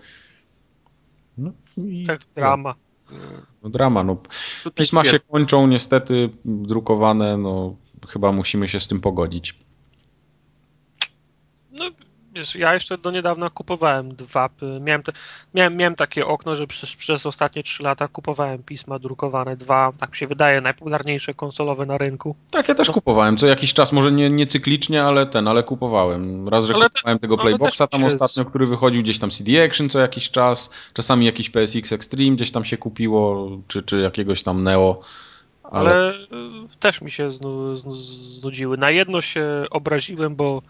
[1.38, 2.74] No, i Tak, drama.
[3.62, 4.04] No, drama.
[4.04, 4.16] No.
[4.64, 7.76] Tutaj Pisma się kończą, niestety drukowane, no
[8.08, 9.58] chyba musimy się z tym pogodzić.
[11.72, 11.84] No,
[12.35, 14.49] wiesz, ja jeszcze do niedawna kupowałem dwa.
[14.81, 15.12] Miałem, te,
[15.55, 20.11] miałem, miałem takie okno, że przez, przez ostatnie trzy lata kupowałem pisma drukowane, dwa, tak
[20.11, 22.37] mi się wydaje, najpopularniejsze konsolowe na rynku.
[22.51, 23.37] Tak, ja też kupowałem.
[23.37, 26.49] Co jakiś czas, może nie, nie cyklicznie, ale ten, ale kupowałem.
[26.49, 29.31] Raz, że Ale te- kupowałem tego ale Playboxa tam się ostatnio, który wychodził gdzieś tam
[29.31, 30.70] CD Action co jakiś czas.
[30.95, 34.95] Czasami jakiś PSX Extreme gdzieś tam się kupiło, czy, czy jakiegoś tam Neo.
[35.70, 38.76] Ale, Ale, y, też mi się znu, znu, znudziły.
[38.76, 40.62] Na jedno się obraziłem, bo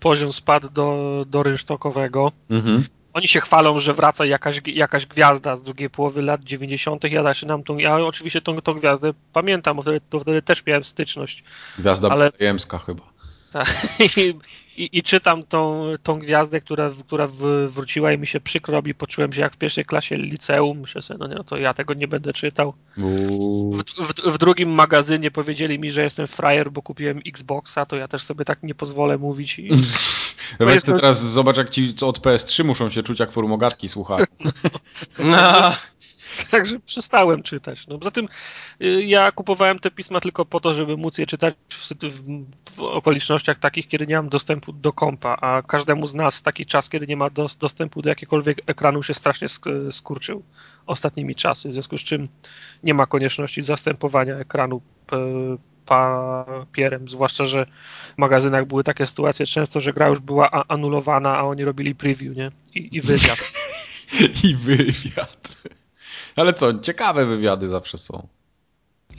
[0.00, 2.32] poziom spadł do, do rynsztokowego.
[2.50, 2.84] Mhm.
[3.12, 7.04] Oni się chwalą, że wraca jakaś, jakaś gwiazda z drugiej połowy lat 90.
[7.04, 7.78] Ja zaczynam tą.
[7.78, 11.44] Ja oczywiście tą, tą gwiazdę pamiętam, bo wtedy, to wtedy też miałem styczność.
[11.78, 13.02] Gwiazda Ale- Betlejemska chyba.
[13.52, 13.86] Tak.
[14.16, 14.34] I,
[14.76, 17.28] i, I czytam tą, tą gwiazdę, która, która
[17.68, 18.94] wróciła i mi się przykro robi.
[18.94, 20.80] Poczułem się jak w pierwszej klasie liceum.
[20.80, 22.74] Myślę sobie, no nie, no to ja tego nie będę czytał.
[22.96, 28.08] W, w, w drugim magazynie powiedzieli mi, że jestem frajer, bo kupiłem Xboxa, to ja
[28.08, 29.58] też sobie tak nie pozwolę mówić.
[29.58, 29.68] I,
[30.60, 33.32] Weź jest to to- teraz zobacz, jak ci co od PS3 muszą się czuć jak
[33.32, 34.24] formogatki słuchają.
[35.18, 35.72] No,
[36.50, 37.86] Także przestałem czytać.
[37.86, 38.28] No, poza tym
[38.82, 41.94] y, ja kupowałem te pisma tylko po to, żeby móc je czytać w,
[42.76, 46.88] w, okolicznościach takich, kiedy nie mam dostępu do kompa, a każdemu z nas taki czas,
[46.88, 50.42] kiedy nie ma dos, dostępu do jakiegokolwiek ekranu się strasznie sk- skurczył
[50.86, 52.28] ostatnimi czasy, w związku z czym
[52.82, 55.56] nie ma konieczności zastępowania ekranu p-
[55.86, 57.66] papierem, zwłaszcza, że
[58.14, 62.36] w magazynach były takie sytuacje często, że gra już była anulowana, a oni robili preview,
[62.36, 62.50] nie?
[62.74, 63.52] I, i wywiad.
[64.44, 65.62] I wywiad.
[66.36, 68.28] Ale co, ciekawe wywiady zawsze są.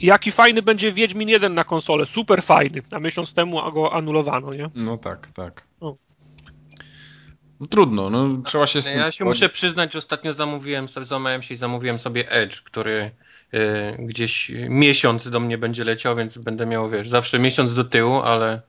[0.00, 2.82] Jaki fajny będzie Wiedźmin 1 na konsolę, super fajny.
[2.92, 4.70] A miesiąc temu go anulowano, nie?
[4.74, 5.66] No tak, tak.
[5.80, 5.96] O.
[7.60, 11.42] No trudno, no trzeba się z tym ja się muszę przyznać, ostatnio zamówiłem, sobie- złamałem
[11.42, 13.10] się i zamówiłem sobie Edge, który
[13.54, 13.58] y,
[13.98, 18.62] gdzieś miesiąc do mnie będzie leciał, więc będę miał, wiesz, zawsze miesiąc do tyłu, ale,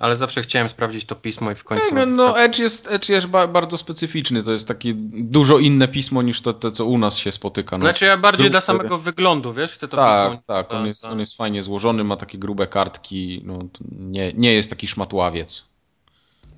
[0.00, 1.84] ale zawsze chciałem sprawdzić to pismo i w końcu...
[1.84, 5.88] Tak, no, no Edge jest, Edge jest ba bardzo specyficzny, to jest takie dużo inne
[5.88, 7.78] pismo niż to, to co u nas się spotyka.
[7.78, 7.84] No.
[7.84, 10.42] Znaczy ja bardziej dla samego wyglądu, wiesz, chcę to tak, pismo...
[10.46, 13.58] tak, on jest, on jest fajnie złożony, ma takie grube kartki, no,
[13.90, 15.64] nie, nie jest taki szmatławiec.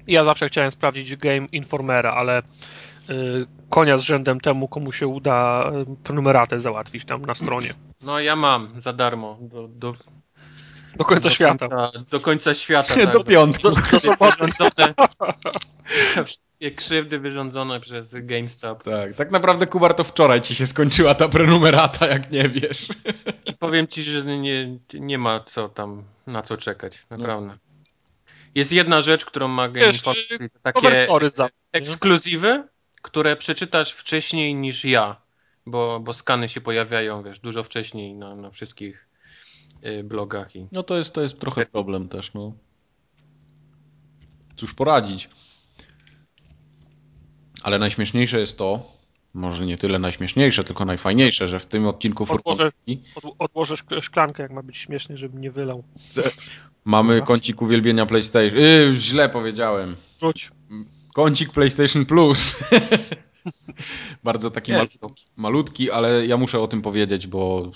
[0.07, 2.43] Ja zawsze chciałem sprawdzić Game Informera, ale
[3.11, 7.74] y, konia z rzędem temu, komu się uda y, prenumeratę załatwić tam na stronie.
[8.03, 9.39] No ja mam za darmo.
[9.41, 9.95] Do, do,
[10.97, 11.68] Do końca do świata.
[11.68, 13.07] Końca, do końca świata.
[13.07, 13.62] Do tak, piątku.
[13.62, 14.45] Do, do soboty.
[16.24, 18.82] Wszystkie krzywdy wyrządzone przez GameStop.
[18.82, 22.88] Tak, tak naprawdę Kubar to wczoraj ci się skończyła ta prenumerata, jak nie wiesz.
[23.47, 27.59] I powiem ci, że nie, nie ma co tam, na co czekać, naprawdę.
[28.55, 30.26] Jest jedna rzecz, którą ma Game Wiesz, Informer,
[30.74, 31.49] Cover takie za.
[31.72, 32.64] ekskluzywy,
[33.03, 35.16] które przeczytasz wcześniej niż ja.
[35.66, 39.13] bo, bo skany się pojawiają, wiesz, dużo wcześniej na, na wszystkich y,
[40.05, 40.57] blogach.
[40.57, 40.66] I...
[40.72, 42.53] No to jest, to jest trochę problem też, no.
[44.57, 45.28] Cóż poradzić.
[47.62, 48.95] Ale najśmieszniejsze jest to,
[49.35, 52.72] może nie tyle najśmieszniejsze, tylko najfajniejsze, że w tym odcinku Odłożę,
[53.14, 55.85] od, odłożę szklankę, jak ma być śmiesznie, żeby nie wylał.
[56.85, 58.59] Mamy kącik uwielbienia PlayStation.
[58.59, 59.97] Yy, źle powiedziałem.
[60.20, 60.51] Rzuć.
[61.14, 62.57] Kącik PlayStation Plus.
[64.24, 67.70] Bardzo taki malutki, malutki, ale ja muszę o tym powiedzieć, bo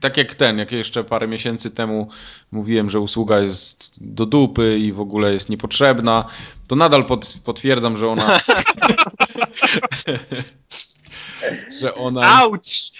[0.00, 2.08] tak jak ten, jak jeszcze parę miesięcy temu
[2.52, 6.24] mówiłem, że usługa jest do dupy i w ogóle jest niepotrzebna,
[6.68, 8.40] to nadal pod, potwierdzam, że ona.
[11.80, 12.20] że ona.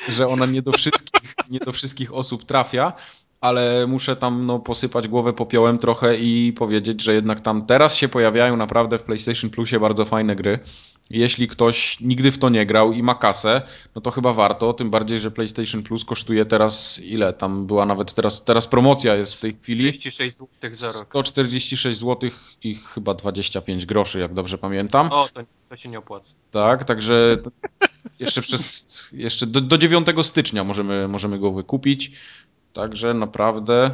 [0.09, 2.93] Że ona nie do wszystkich, nie do wszystkich osób trafia,
[3.41, 8.09] ale muszę tam no, posypać głowę popiołem trochę i powiedzieć, że jednak tam teraz się
[8.09, 10.59] pojawiają naprawdę w PlayStation Plusie bardzo fajne gry.
[11.11, 13.63] Jeśli ktoś nigdy w to nie grał i ma kasę,
[13.95, 17.33] no to chyba warto, tym bardziej, że PlayStation Plus kosztuje teraz ile?
[17.33, 19.93] Tam była nawet teraz, teraz promocja jest w tej chwili.
[19.93, 21.07] 46 zł za rok.
[21.09, 22.31] 146 zł
[22.63, 25.13] i chyba 25 groszy, jak dobrze pamiętam.
[25.13, 26.35] O, to, to się nie opłaca.
[26.51, 27.37] Tak, także
[28.21, 32.13] jeszcze przez jeszcze do, do 9 stycznia możemy, możemy go wykupić.
[32.73, 33.91] Także naprawdę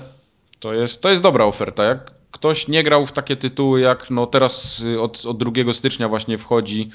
[0.61, 1.85] to jest, to jest dobra oferta.
[1.85, 6.09] Jak ktoś nie grał w takie tytuły jak no teraz y, od, od 2 stycznia
[6.09, 6.91] właśnie wchodzi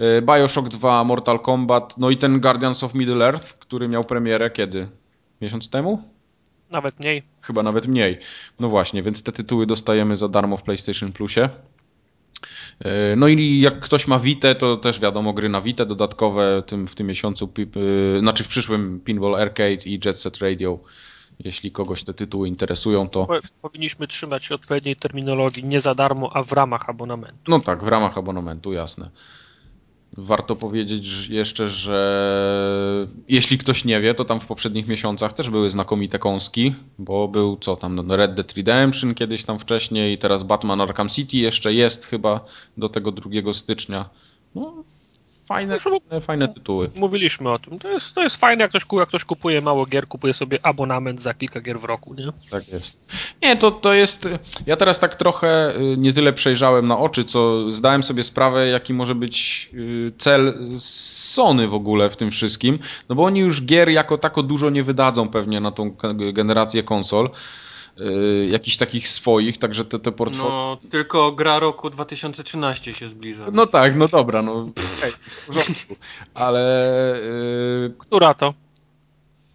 [0.00, 4.50] y, Bioshock 2, Mortal Kombat, no i ten Guardians of Middle Earth, który miał premierę
[4.50, 4.88] kiedy?
[5.40, 6.02] Miesiąc temu?
[6.70, 7.22] Nawet mniej.
[7.42, 8.18] Chyba nawet mniej.
[8.60, 11.48] No właśnie, więc te tytuły dostajemy za darmo w PlayStation Plusie.
[12.86, 16.86] Y, no i jak ktoś ma Vita, to też wiadomo, gry na Vita dodatkowe tym,
[16.86, 17.52] w tym miesiącu,
[18.20, 20.78] znaczy w przyszłym Pinball Arcade i Jet Set Radio
[21.44, 23.28] jeśli kogoś te tytuły interesują, to.
[23.62, 27.38] Powinniśmy trzymać się odpowiedniej terminologii, nie za darmo, a w ramach abonamentu.
[27.48, 29.10] No tak, w ramach abonamentu, jasne.
[30.16, 35.70] Warto powiedzieć jeszcze, że jeśli ktoś nie wie, to tam w poprzednich miesiącach też były
[35.70, 40.80] znakomite kąski, bo był co tam, no Red Dead Redemption kiedyś tam wcześniej, teraz Batman
[40.80, 42.44] Arkham City jeszcze jest chyba
[42.76, 44.10] do tego 2 stycznia.
[44.54, 44.84] No,
[45.50, 46.90] fajne, fajne, fajne tytuły.
[46.96, 47.78] Mówiliśmy o tym.
[47.78, 51.22] To jest, to jest fajne, jak ktoś, jak ktoś kupuje mało gier, kupuje sobie abonament
[51.22, 52.26] za kilka gier w roku, nie?
[52.50, 53.12] Tak jest.
[53.42, 54.28] Nie, to, to jest...
[54.66, 58.94] Ja teraz tak trochę y, nie tyle przejrzałem na oczy, co zdałem sobie sprawę, jaki
[58.94, 62.78] może być y, cel Sony w ogóle w tym wszystkim,
[63.08, 65.96] no bo oni już gier jako tako dużo nie wydadzą pewnie na tą
[66.32, 67.30] generację konsol.
[68.00, 70.48] Y, jakichś takich swoich, także te, te portfolio...
[70.48, 73.46] No, tylko gra roku 2013 się zbliża.
[73.52, 74.70] No tak, no dobra, no.
[76.34, 77.20] Ale...
[77.82, 77.94] Yy...
[77.98, 78.54] Która to?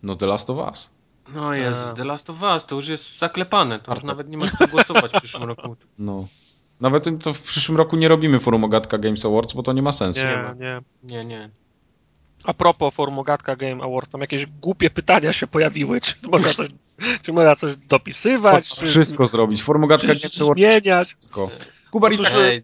[0.03, 0.89] No The Last of Us.
[1.33, 4.51] No jest, The Last of Us, to już jest zaklepane, to już nawet nie masz
[4.51, 5.75] co głosować w przyszłym roku.
[5.99, 6.27] No.
[6.81, 9.91] Nawet to w przyszłym roku nie robimy forum Ogatka Games Awards, bo to nie ma
[9.91, 10.21] sensu.
[10.21, 10.53] Nie, nie, ma.
[10.53, 10.81] nie.
[11.03, 11.49] Nie, nie.
[12.45, 16.69] A propos Formogatka Game Awards, tam jakieś głupie pytania się pojawiły, czy można coś,
[17.21, 18.69] czy można coś dopisywać?
[18.69, 19.63] Czy, wszystko zrobić.
[19.63, 21.07] Formogatka Game Awards zmieniać.
[21.07, 21.49] Wszystko.
[21.91, 22.17] Kubar i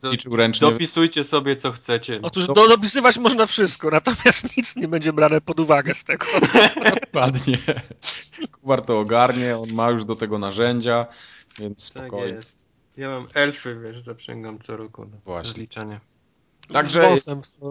[0.04, 0.72] liczył ręcznie.
[0.72, 2.20] Dopisujcie sobie co chcecie.
[2.22, 6.26] Otóż do, dopisywać można wszystko, natomiast nic nie będzie brane pod uwagę z tego.
[7.02, 7.58] Dokładnie.
[8.52, 11.06] Kubar to ogarnie, on ma już do tego narzędzia,
[11.60, 12.26] więc tak spokojnie.
[12.26, 12.66] Tak jest.
[12.98, 16.00] Ja mam elfy, wiesz, zaprzęgam co roku do zliczania.
[16.74, 17.14] Także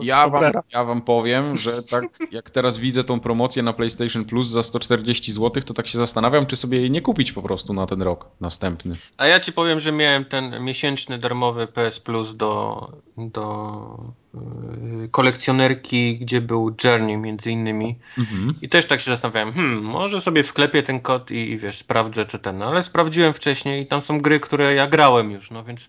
[0.02, 4.48] ja wam, ja wam powiem, że tak jak teraz widzę tą promocję na PlayStation Plus
[4.48, 7.86] za 140 zł, to tak się zastanawiam, czy sobie jej nie kupić po prostu na
[7.86, 8.96] ten rok następny.
[9.16, 16.18] A ja ci powiem, że miałem ten miesięczny darmowy PS Plus do, do yy, kolekcjonerki,
[16.18, 17.98] gdzie był Journey między innymi.
[18.18, 18.54] Mhm.
[18.62, 22.26] I też tak się zastanawiałem, hmm, może sobie wklepię ten kod i, i wiesz, sprawdzę
[22.26, 22.58] co ten.
[22.58, 25.88] No, ale sprawdziłem wcześniej i tam są gry, które ja grałem już, no więc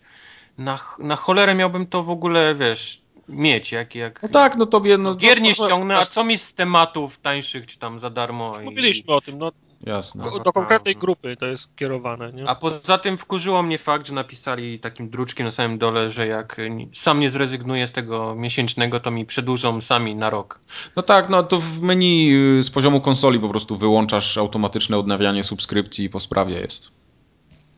[0.58, 4.24] na, na cholerę miałbym to w ogóle, wiesz, mieć, jak, jak...
[4.24, 4.97] No tak, no tobie...
[4.97, 8.54] No, gier nie ściągnę, a co mi z tematów tańszych, czy tam za darmo?
[8.64, 9.18] Mówiliśmy i...
[9.18, 9.52] o tym, no.
[9.84, 10.24] Jasne.
[10.24, 12.49] Do, do konkretnej grupy to jest kierowane, nie?
[12.49, 16.58] A poza tym wkurzyło mnie fakt, że napisali takim druczkiem na samym dole, że jak
[16.93, 20.60] sam nie zrezygnuję z tego miesięcznego, to mi przedłużą sami na rok.
[20.95, 25.43] No tak, no to w menu y, z poziomu konsoli po prostu wyłączasz automatyczne odnawianie
[25.43, 26.91] subskrypcji i po sprawie jest.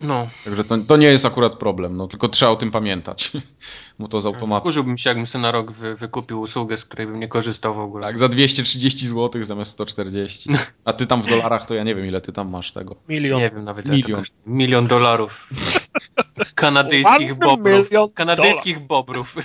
[0.03, 0.27] No.
[0.45, 3.31] Także to, to nie jest akurat problem, no tylko trzeba o tym pamiętać.
[3.99, 4.61] Bo to z automatu.
[4.61, 7.79] Wkurzyłbym się, jakbym sobie na rok wy, wykupił usługę, z której bym nie korzystał w
[7.79, 8.07] ogóle.
[8.07, 10.49] Tak, za 230 zł zamiast 140.
[10.85, 12.95] A ty tam w dolarach, to ja nie wiem, ile ty tam masz tego.
[13.09, 13.39] Milion.
[13.39, 13.85] Nie wiem nawet.
[13.85, 14.23] Milion.
[14.45, 15.49] Milion dolarów.
[16.55, 17.89] Kanadyjskich bobrów.
[18.13, 19.35] Kanadyjskich bobrów.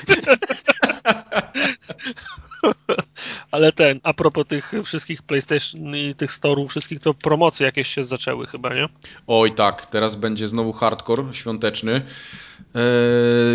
[3.50, 8.04] Ale ten, a propos tych wszystkich PlayStation i tych storów, wszystkich, to promocje jakieś się
[8.04, 8.88] zaczęły chyba, nie?
[9.26, 11.92] Oj tak, teraz będzie znowu hardcore świąteczny.
[11.94, 12.02] Eee,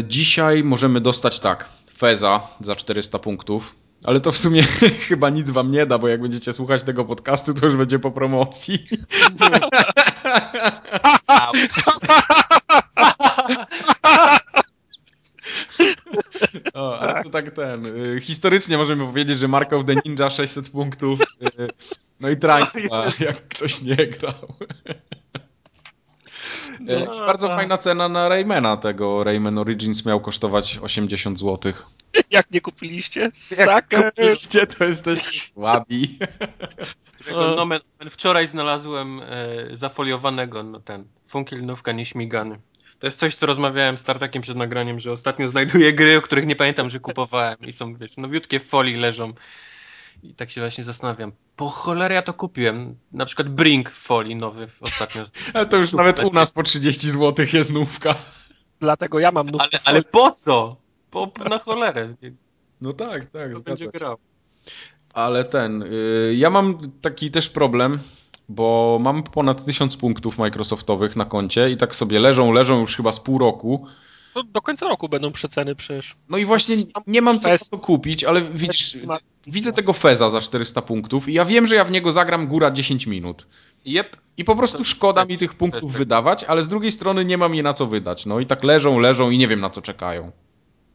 [0.08, 4.64] dzisiaj możemy dostać tak, Feza za 400 punktów Ale to w sumie
[5.08, 8.12] chyba nic wam nie da, bo jak będziecie słuchać tego podcastu, to już będzie po
[8.12, 8.80] promocji.
[16.74, 17.86] O, ale to tak ten.
[17.86, 21.20] y, Historycznie możemy powiedzieć, że Mark of the Ninja 600 punktów.
[21.60, 21.68] y,
[22.20, 24.34] No i Trajka, jak ktoś nie grał.
[26.80, 27.58] Y, No, Bardzo tak.
[27.58, 29.24] fajna cena na Raymana tego.
[29.24, 31.74] Rayman Origins miał kosztować 80 zł.
[32.32, 33.22] Jak nie kupiliście?
[33.22, 33.36] Jak
[33.84, 34.14] Sucker!
[34.14, 36.20] kupiliście, to jesteś słabi.
[37.56, 37.80] Nomen,
[38.10, 42.60] wczoraj znalazłem e, zafoliowanego, no ten, funkilnówka nieśmigany.
[43.04, 46.46] To jest coś, co rozmawiałem z Tartakiem przed nagraniem, że ostatnio znajduję gry, o których
[46.46, 49.34] nie pamiętam, że kupowałem i są, wiesz, nowiutkie w folii leżą.
[50.24, 52.96] I tak się właśnie zastanawiam, po cholerę ja to kupiłem.
[53.12, 55.24] Na przykład Brink w folii nowy ostatnio.
[55.54, 56.06] Ale to już Super.
[56.06, 58.16] nawet u nas po 30 zł jest nówka.
[58.80, 60.76] Dlatego ja mam nówkę Ale, ale po co?
[61.12, 62.16] Po, na cholerę.
[62.82, 64.18] No tak, tak, zgadza będzie grał?
[65.14, 68.00] Ale ten, y, ja mam taki też problem,
[68.50, 73.12] bo mam ponad 1000 punktów Microsoftowych na koncie i tak sobie leżą, leżą już chyba
[73.12, 73.88] z pół roku.
[74.36, 76.16] No, do końca roku będą przeceny przecież.
[76.30, 76.76] No i właśnie
[77.08, 78.98] nie mam co to kupić, ale widzisz,
[79.48, 82.72] widzę tego Feza za 400 punktów i ja wiem, że ja w niego zagram góra
[82.72, 83.48] 10 minut.
[83.86, 84.18] Jep.
[84.38, 87.64] I po prostu szkoda mi tych punktów wydawać, ale z drugiej strony nie mam je
[87.64, 88.26] na co wydać.
[88.26, 90.32] No i tak leżą, leżą i nie wiem na co czekają.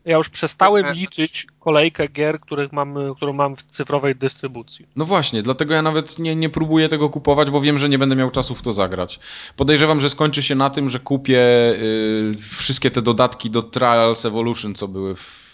[0.04, 4.86] Ja już przestałem Trochę- liczyć kolejkę gier, których mam, którą mam w cyfrowej dystrybucji.
[4.96, 8.16] No właśnie, dlatego ja nawet nie, nie próbuję tego kupować, bo wiem, że nie będę
[8.16, 9.20] miał czasu w to zagrać.
[9.56, 14.74] Podejrzewam, że skończy się na tym, że kupię y, wszystkie te dodatki do Trials Evolution,
[14.74, 15.48] co były w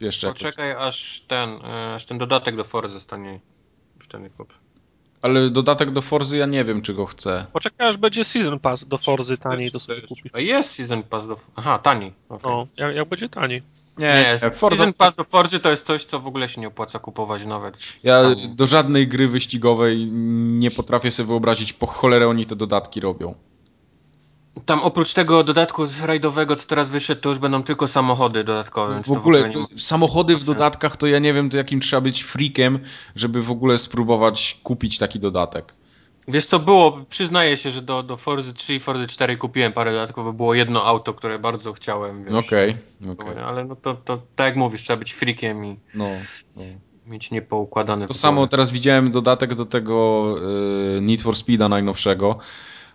[0.00, 0.26] jeszcze.
[0.26, 3.40] jakoś- Poczekaj, aż ten, e, aż ten dodatek do Fory zostanie.
[3.98, 4.52] Wtedy kup.
[5.26, 7.46] Ale dodatek do Forzy ja nie wiem, czy go chcę.
[7.52, 10.34] Poczekaj, aż będzie Season Pass do Forzy taniej, to sobie kupisz.
[10.34, 11.36] A jest Season Pass do...
[11.56, 12.12] Aha, tani.
[12.28, 12.50] Okay.
[12.52, 13.62] No, jak, jak będzie taniej.
[13.98, 16.98] Nie, Forza- Season Pass do Forzy to jest coś, co w ogóle się nie opłaca
[16.98, 17.76] kupować nawet.
[18.02, 18.48] Ja Tani.
[18.48, 23.34] do żadnej gry wyścigowej nie potrafię sobie wyobrazić, po cholerę oni te dodatki robią.
[24.64, 29.02] Tam oprócz tego dodatku rajdowego, co teraz wyszedł, to już będą tylko samochody dodatkowe.
[29.02, 32.22] W ogóle to, ma- samochody w dodatkach to ja nie wiem, to jakim trzeba być
[32.22, 32.78] freakiem,
[33.16, 35.74] żeby w ogóle spróbować kupić taki dodatek.
[36.28, 39.92] Wiesz co było, przyznaję się, że do, do Forzy 3 i Forzy 4 kupiłem parę
[39.92, 42.36] dodatków, bo było jedno auto, które bardzo chciałem.
[42.36, 42.76] Okej,
[43.12, 43.38] okej.
[43.46, 46.08] Ale no to, to tak jak mówisz, trzeba być freakiem i No,
[46.56, 46.62] no.
[47.06, 50.24] mieć niepoukładane To w samo teraz widziałem dodatek do tego
[50.96, 52.38] y, Need for Speeda najnowszego.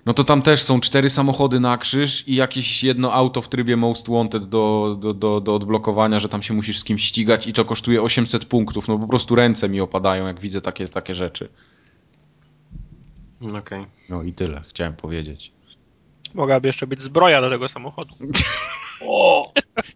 [0.06, 3.78] No to tam też są cztery samochody na krzyż i jakieś jedno auto w trybie
[3.78, 7.54] Most Wanted do, do, do, do odblokowania, że tam się musisz z kimś ścigać i
[7.54, 8.88] to kosztuje 800 punktów.
[8.88, 11.50] No po prostu ręce mi opadają, jak widzę takie, takie rzeczy.
[13.58, 13.86] Okej.
[14.10, 15.52] No i tyle, chciałem powiedzieć.
[16.34, 18.12] Mogłaby jeszcze być zbroja do tego samochodu.
[19.04, 19.52] O!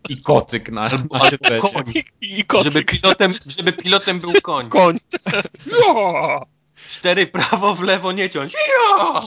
[0.10, 1.93] I kocyk na, na koń.
[2.22, 2.74] I, i kocyk.
[2.74, 4.70] Żeby pilotem, żeby pilotem był koń.
[4.70, 4.97] Koń.
[5.88, 6.45] O!
[6.88, 8.53] Cztery prawo, w lewo nie ciąć.
[8.53, 9.21] Ja!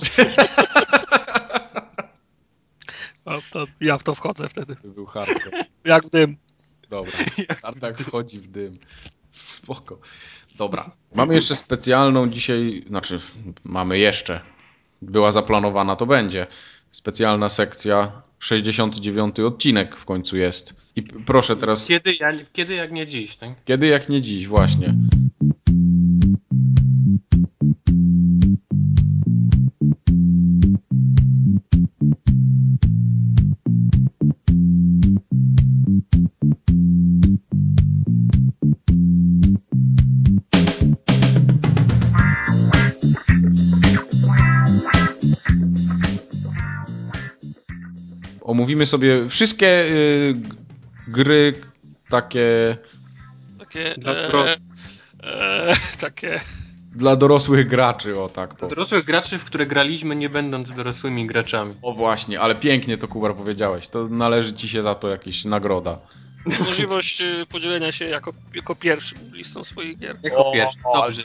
[3.27, 4.77] No, to ja w to wchodzę wtedy.
[4.77, 5.65] To był hardcore.
[5.85, 6.37] Jak w dym.
[6.91, 7.13] Dobra,
[7.63, 8.79] tartak wchodzi w dym.
[9.33, 9.99] Spoko.
[10.57, 10.91] Dobra.
[11.15, 13.21] Mamy jeszcze specjalną dzisiaj, znaczy
[13.65, 14.41] mamy jeszcze.
[15.03, 16.47] Była zaplanowana, to będzie.
[16.91, 20.75] Specjalna sekcja, 69 odcinek w końcu jest.
[20.97, 23.51] I proszę teraz, Kiedy, ja, kiedy jak nie dziś, tak?
[23.65, 24.95] kiedy jak nie dziś, właśnie.
[48.69, 50.35] Omówimy sobie wszystkie y,
[51.09, 51.55] gry
[52.09, 52.77] takie
[53.59, 53.95] Takie.
[53.99, 54.59] Dla E, dorosłych.
[55.23, 56.41] e, takie.
[56.95, 58.49] dla dorosłych graczy, o tak.
[58.51, 58.69] Dla powiem.
[58.69, 61.75] dorosłych graczy, w które graliśmy nie będąc dorosłymi graczami.
[61.83, 63.89] O właśnie, ale pięknie to Kubar powiedziałeś.
[63.89, 65.99] To należy ci się za to jakaś nagroda.
[66.47, 70.19] Możliwość e, podzielenia się jako, jako pierwszym listą swoich gier.
[70.23, 71.23] Jako pierwszy, dobrze.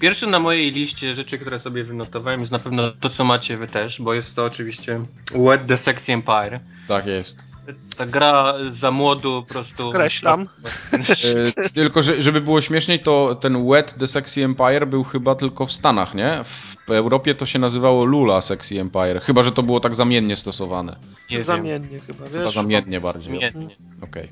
[0.00, 3.66] Pierwszy na mojej liście rzeczy, które sobie wynotowałem jest na pewno to, co macie wy
[3.66, 5.00] też, bo jest to oczywiście
[5.34, 6.60] Wet the Sexy Empire.
[6.88, 7.49] Tak jest.
[7.96, 9.90] Ta gra za młodu po prostu...
[9.90, 10.48] Skreślam.
[10.92, 15.66] E, tylko, że, żeby było śmieszniej, to ten Wet The Sexy Empire był chyba tylko
[15.66, 16.44] w Stanach, nie?
[16.86, 19.20] W Europie to się nazywało Lula Sexy Empire.
[19.22, 20.96] Chyba, że to było tak zamiennie stosowane.
[21.30, 21.44] Nie wiem.
[21.44, 22.32] Zamiennie chyba, wiesz?
[22.32, 23.38] Chyba zamiennie bardziej.
[23.38, 23.74] Zmiennie.
[24.02, 24.28] Okej.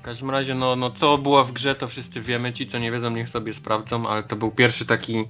[0.00, 2.52] W każdym razie, no, no co było w grze, to wszyscy wiemy.
[2.52, 5.24] Ci, co nie wiedzą, niech sobie sprawdzą, ale to był pierwszy taki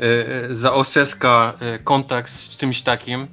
[0.00, 1.52] e, za oseska
[1.84, 3.26] kontakt z czymś takim.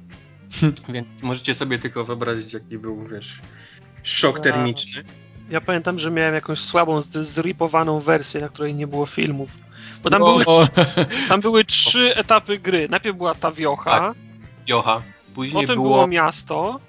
[0.88, 3.40] Więc możecie sobie tylko wyobrazić, jaki był, wiesz,
[4.02, 4.42] szok A.
[4.42, 5.02] termiczny.
[5.50, 9.50] Ja pamiętam, że miałem jakąś słabą, zripowaną wersję, na której nie było filmów.
[10.02, 10.68] Bo tam, O, były, o.
[11.28, 12.88] tam były trzy etapy gry.
[12.90, 14.14] Najpierw była ta wiocha, Tak.
[14.66, 15.02] Jocha.
[15.34, 15.88] Później potem było...
[15.94, 16.06] było...
[16.06, 16.80] miasto,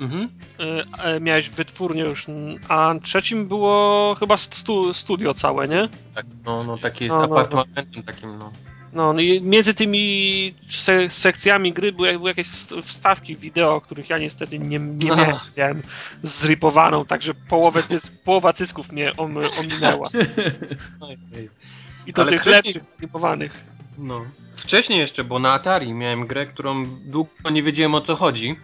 [0.00, 0.28] Mhm.
[0.60, 2.26] y, e, miałeś wytwórnię już,
[2.68, 5.88] a trzecim było chyba stu, studio całe, nie?
[6.14, 7.38] Tak, no, no takie No, z no, no.
[7.40, 8.52] apartamentem takim, no.
[8.92, 14.10] No, no i między tymi se sekcjami gry były, były jakieś wst- wstawki wideo, których
[14.10, 15.36] ja niestety nie, nie miałem.
[15.56, 15.82] Miałem
[16.22, 20.08] zripowaną, także połowę cyc, połowa cysków mnie om, ominęła.
[22.06, 23.64] I to Ale tych wcześniej- lepszych zripowanych.
[23.98, 24.24] No.
[24.56, 28.56] Wcześniej jeszcze, bo na Atari miałem grę, którą długo nie wiedziałem o co chodzi.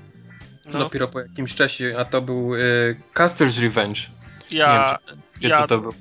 [0.73, 4.01] No, Dopiero po jakimś czasie, a to był y, Custer's Revenge.
[4.51, 4.99] ja,
[5.41, 5.93] Wie Ja- co to był?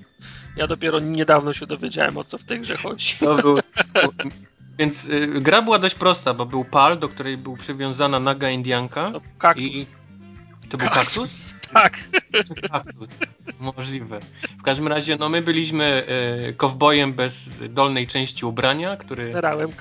[0.56, 3.16] Ja dopiero niedawno się dowiedziałem, o co w tej grze chodzi.
[3.20, 3.60] To był
[4.80, 9.12] więc y, gra była dość prosta, bo był pal, do której był przywiązana naga Indianka
[9.12, 9.64] To kaktus.
[9.66, 9.86] i
[10.70, 11.54] to był kaktus?
[11.74, 12.00] Tak.
[12.32, 13.10] Czy kaktus?
[13.60, 14.20] Możliwe.
[14.60, 16.04] W każdym razie, no my byliśmy
[16.50, 19.72] y, kowbojem bez dolnej części ubrania, który Generałem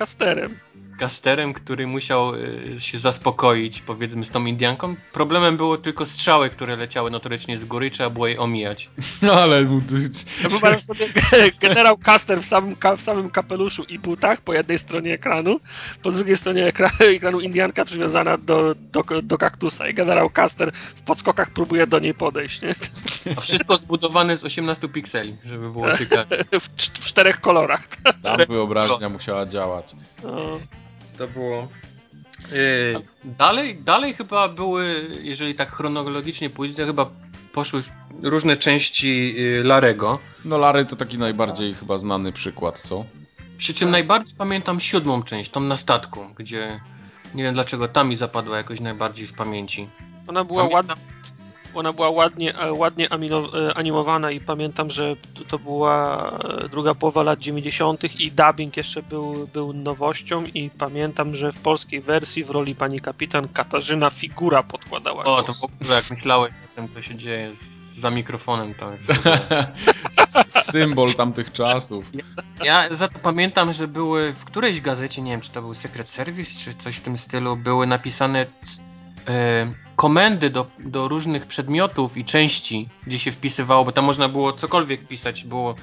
[0.99, 1.25] Casterem.
[1.45, 4.95] kasterem, który musiał y, się zaspokoić, powiedzmy, z tą Indianką.
[5.13, 8.91] Problemem było tylko strzały, które leciały notorycznie z góry, trzeba było je omijać.
[9.33, 9.81] Ale mu-
[10.43, 11.09] Ja wyobrażam sobie
[11.61, 15.61] generał Caster w samym, w samym kapeluszu i butach po jednej stronie ekranu,
[16.03, 21.03] po drugiej stronie ekra ekranu Indianka przywiązana do, do, do kaktusa i generał Caster w
[21.03, 22.75] podskokach próbuje do niej podejść, nie?
[23.37, 26.45] A wszystko zbudowane z 18 pikseli, żeby było ciekawe.
[26.61, 26.69] W,
[27.01, 27.87] w czterech kolorach.
[28.23, 29.87] Tam wyobraźnia musiała działać.
[30.23, 30.61] No.
[31.19, 31.69] To było...
[32.53, 32.95] Y,
[33.25, 37.11] dalej, dalej chyba były, jeżeli tak chronologicznie pójdzie, to chyba
[37.53, 37.83] poszły
[38.23, 40.19] różne części y, Larego.
[40.45, 43.05] No Larry to taki najbardziej chyba znany przykład, co?
[43.57, 46.81] Przy czym najbardziej pamiętam siódmą część, tą na statku, gdzie
[47.35, 49.89] nie wiem dlaczego ta mi zapadła jakoś najbardziej w pamięci.
[50.27, 50.95] Ona była ładna.
[51.75, 56.29] Ona była ładnie, e, ładnie e, animowana i pamiętam, że to- to była
[56.65, 58.21] e, druga połowa lat 90.
[58.21, 63.01] i dubbing jeszcze był, był nowością i pamiętam, że w polskiej wersji w roli pani
[63.01, 65.61] kapitan Katarzyna Figura podkładała O, to głos.
[65.61, 67.53] w ogóle jak myślałeś o tym, co się dzieje
[67.99, 69.13] za mikrofonem, to jest...
[70.71, 72.05] Symbol tamtych czasów.
[72.65, 76.09] Ja za to pamiętam, że były w którejś gazecie, nie wiem czy to był Secret
[76.09, 78.47] Service, czy coś w tym stylu, były napisane
[79.97, 85.09] komendy do, do różnych przedmiotów i części, gdzie się wpisywało, bo tam można było cokolwiek
[85.09, 85.75] pisać, było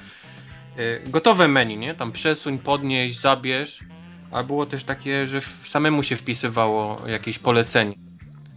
[0.76, 1.94] e, gotowe menu, nie?
[1.94, 3.78] Tam przesuń, podnieś, zabierz,
[4.30, 7.94] a było też takie, że samemu się wpisywało jakieś polecenie.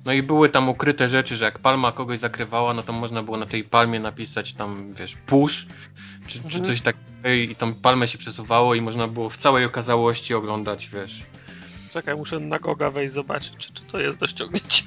[0.06, 3.38] No i były tam ukryte rzeczy, że jak palma kogoś zakrywała, no to można było
[3.38, 5.68] na tej palmie napisać tam, wiesz, push,
[6.28, 6.66] czy, czy Mhm.
[6.66, 11.24] coś takiego i tą palmę się przesuwało i można było w całej okazałości oglądać, wiesz.
[11.96, 14.84] Czekaj, muszę na Goga wejść zobaczyć, czy, czy to jest do ściągnięcia.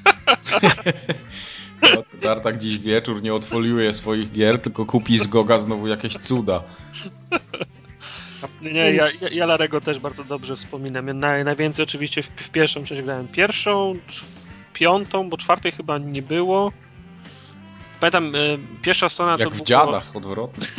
[1.83, 6.63] No, Tartak dziś wieczór nie odfoliuje swoich gier, tylko kupi z Goga znowu jakieś cuda.
[8.63, 11.09] Nie, ja, ja, Larego też bardzo dobrze wspominam.
[11.09, 13.95] Ja naj, najwięcej oczywiście w, w pierwszą część grałem pierwszą,
[14.73, 16.73] piątą, bo czwartej chyba nie było.
[18.01, 18.39] Pamiętam, e,
[18.83, 20.67] pierwsza strona Jak to w było dziadach odwrotnie.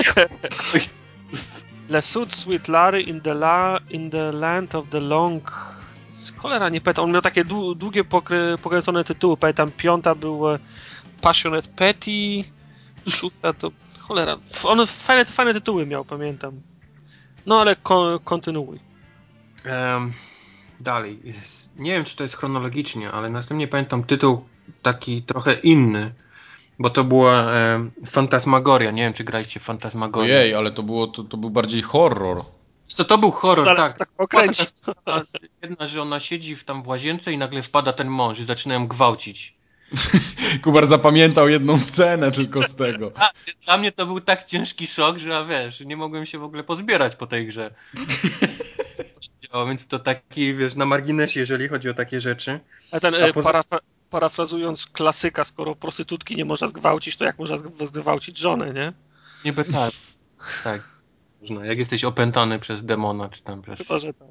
[1.89, 5.78] Le Sweet Larry in the, la, in the Land of the Long...
[6.37, 7.05] Cholera, nie pamiętam.
[7.05, 9.37] On miał takie dłu- długie, pokry, pokręcone tytuły.
[9.37, 10.59] Pamiętam, piąta był e,
[11.21, 12.43] Passionate Petty,
[13.09, 13.71] szósta to...
[13.99, 16.61] Cholera, on fajne, fajne tytuły miał, pamiętam.
[17.45, 18.79] No ale ko- kontynuuj.
[19.65, 20.13] Em,
[20.79, 21.19] dalej.
[21.77, 24.43] Nie wiem, czy to jest chronologicznie, ale następnie pamiętam tytuł
[24.81, 26.13] taki trochę inny,
[26.79, 28.91] bo to była em, Fantasmagoria.
[28.91, 30.37] Nie wiem, czy graliście w Fantasmagorię.
[30.39, 32.45] Ojej, ale to było, to, to był bardziej horror.
[32.93, 33.97] Co to był horror, Zaraz tak.
[33.97, 34.63] tak pokręci.
[34.85, 35.21] Taka
[35.61, 38.87] Jedna, że ona siedzi w, tam w łazience i nagle wpada ten mąż i zaczynają
[38.87, 39.55] gwałcić.
[40.63, 43.11] Kubar zapamiętał jedną scenę tylko z tego.
[43.23, 43.29] A,
[43.65, 46.63] dla mnie to był tak ciężki szok, że a wiesz, nie mogłem się w ogóle
[46.63, 47.73] pozbierać po tej grze.
[49.51, 52.59] O, więc to taki, wiesz, na marginesie, jeżeli chodzi o takie rzeczy.
[52.91, 53.79] A ten, A e, poza- parafra-
[54.09, 58.93] parafrazując klasyka, skoro prostytutki nie można zgwałcić, to jak można zg- zgwałcić żonę, nie?
[59.45, 59.91] Niby tak.
[60.63, 60.98] Tak.
[61.41, 63.77] Można, jak jesteś opętany przez demona, czy tam przez...
[63.79, 64.27] Chyba, że tak.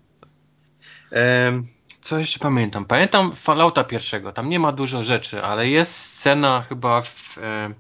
[2.01, 2.85] Co jeszcze pamiętam?
[2.85, 4.33] Pamiętam Fallouta pierwszego.
[4.33, 7.75] Tam nie ma dużo rzeczy, ale jest scena chyba w, e,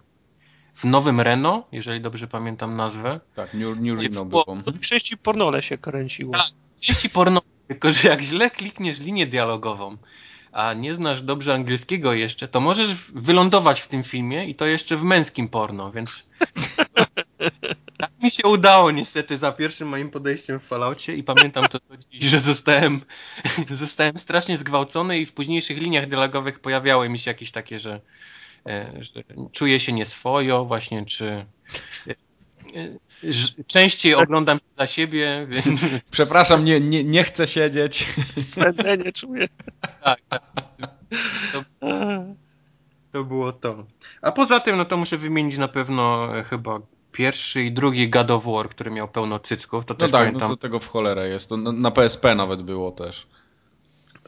[0.74, 3.20] w Nowym Reno, jeżeli dobrze pamiętam nazwę.
[3.34, 4.72] Tak, New, New Reno było- było.
[4.72, 6.32] W części pornole się kręciło.
[6.32, 6.42] Tak.
[6.80, 9.96] Części porno, tylko że jak źle klikniesz linię dialogową,
[10.52, 14.96] a nie znasz dobrze angielskiego jeszcze, to możesz wylądować w tym filmie i to jeszcze
[14.96, 16.30] w męskim porno, więc
[18.28, 22.24] mi się udało niestety za pierwszym moim podejściem w Falloutie i pamiętam to do dziś,
[22.24, 23.00] że zostałem,
[23.70, 28.00] zostałem strasznie zgwałcony i w późniejszych liniach dialogowych pojawiały mi się jakieś takie, że
[28.66, 29.22] e, że
[29.52, 31.46] czuję się nieswojo, właśnie, czy
[32.06, 32.14] e,
[33.66, 35.46] częściej oglądam za siebie.
[35.48, 35.80] Więc...
[36.10, 38.06] Przepraszam, nie, nie, nie chcę siedzieć.
[38.50, 39.48] Swędzenie czuję.
[40.02, 40.42] Tak, tak.
[41.52, 41.64] To,
[43.12, 43.86] to było to.
[44.22, 46.80] A poza tym, no to muszę wymienić na pewno chyba
[47.12, 49.84] pierwszy i drugi God of War, który miał pełno cycków.
[49.84, 50.48] To no też tak, pamiętam.
[50.48, 51.48] no to tego w cholerę jest.
[51.48, 53.26] To na PSP nawet było też.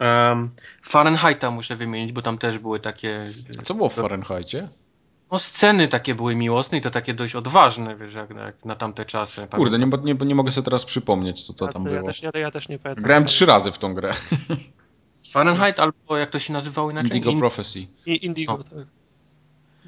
[0.01, 0.51] Um,
[0.83, 3.33] Fahrenheita muszę wymienić, bo tam też były takie...
[3.59, 4.69] A co było w Fahrenheitie?
[5.33, 9.05] No sceny takie były miłosne i to takie dość odważne, wiesz, jak, jak na tamte
[9.05, 9.47] czasy.
[9.51, 11.97] Kurde, nie, nie, nie mogę sobie teraz przypomnieć, co to ja, tam było.
[11.97, 13.05] Ja też, ja, ja też nie pamiętam.
[13.05, 14.13] Grałem trzy razy w tą grę.
[15.33, 17.17] Fahrenheit albo jak to się nazywało inaczej?
[17.17, 17.87] Indigo Prophecy.
[18.07, 18.65] I, Indigo, no.
[18.65, 18.87] tak.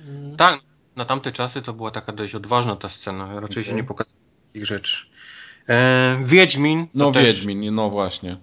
[0.09, 0.36] Mm.
[0.36, 0.61] Tak,
[0.97, 3.40] na tamte czasy to była taka dość odważna ta scena.
[3.40, 3.64] Raczej okay.
[3.64, 4.16] się nie pokazuje
[4.47, 5.07] takich rzeczy.
[5.68, 6.86] E, Wiedźmin.
[6.95, 8.36] No Wiedźmin, no właśnie.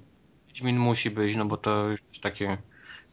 [0.48, 2.46] Wiedźmin musi być, no bo to jest taki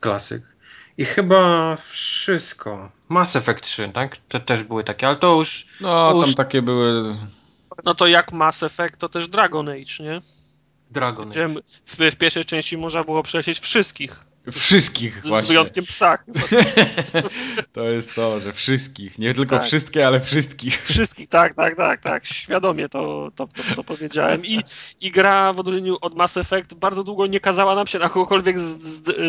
[0.00, 0.56] klasyk.
[0.98, 2.90] I chyba wszystko.
[3.08, 4.16] Mass Effect 3, tak?
[4.28, 5.66] To też były takie, ale to już...
[5.80, 6.36] No, to tam już...
[6.36, 7.16] takie były...
[7.84, 10.20] No to jak Mass Effect, to też Dragon Age, nie?
[10.90, 11.48] Dragon Age.
[11.86, 14.24] W, w pierwszej części można było przejść wszystkich.
[14.52, 15.46] Wszystkich z, właśnie.
[15.46, 16.24] Z wyjątkiem psach.
[17.72, 19.18] to jest to, że wszystkich.
[19.18, 19.66] Nie tylko tak.
[19.66, 20.82] wszystkie, ale wszystkich.
[20.82, 22.26] Wszystkich, tak, tak, tak, tak.
[22.26, 24.46] Świadomie to, to, to, to powiedziałem.
[24.46, 24.62] I,
[25.00, 28.58] I gra w odróżnieniu od Mass Effect bardzo długo nie kazała nam się na kogokolwiek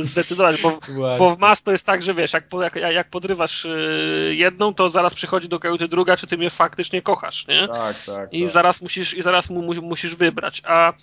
[0.01, 0.80] zdecydować, bo,
[1.20, 4.89] bo w Mass to jest tak, że wiesz, jak, jak, jak podrywasz y, jedną, to
[4.89, 7.68] zaraz przychodzi do kajuty druga, czy ty mnie faktycznie kochasz, nie?
[7.68, 8.34] Tak, tak.
[8.34, 8.49] I tak.
[8.49, 10.61] zaraz musisz, i zaraz mu, musisz wybrać.
[10.65, 10.93] A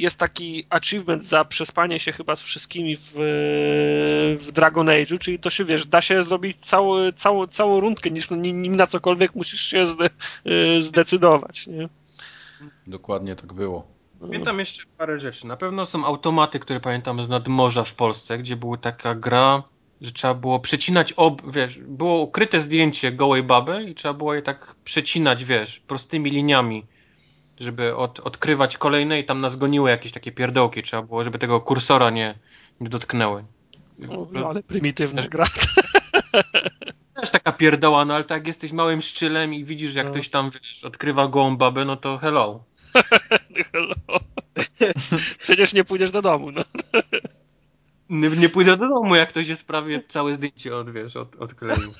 [0.00, 3.12] jest taki achievement za przespanie się chyba z wszystkimi w,
[4.40, 8.30] w Dragon Age'u, czyli to się, wiesz, da się zrobić cały, całą, całą rundkę, niż
[8.30, 10.10] nim na cokolwiek musisz się zde,
[10.46, 11.88] y, zdecydować, nie?
[12.86, 13.86] Dokładnie tak było.
[14.20, 15.46] Pamiętam jeszcze parę rzeczy.
[15.46, 19.62] Na pewno są automaty, które pamiętam z nadmorza w Polsce, gdzie była taka gra,
[20.00, 24.42] że trzeba było przecinać, ob, wiesz, było ukryte zdjęcie gołej baby i trzeba było je
[24.42, 26.86] tak przecinać, wiesz, prostymi liniami
[27.60, 30.82] żeby od, odkrywać kolejne i tam nas goniły jakieś takie pierdołki.
[30.82, 32.38] Trzeba było, żeby tego kursora nie,
[32.80, 33.44] nie dotknęły.
[34.32, 35.44] No, ale prymitywna gra.
[37.20, 40.12] Też taka pierdoła, no ale tak jak jesteś małym szczylem i widzisz, jak no.
[40.12, 42.64] ktoś tam, wiesz, odkrywa gołą babę, no to hello.
[43.72, 43.94] hello.
[45.42, 46.62] Przecież nie pójdziesz do domu, no.
[48.10, 51.94] Nie, nie pójdę do domu, jak ktoś jest prawie całe zdjęcie od, wiesz, od, odkleił.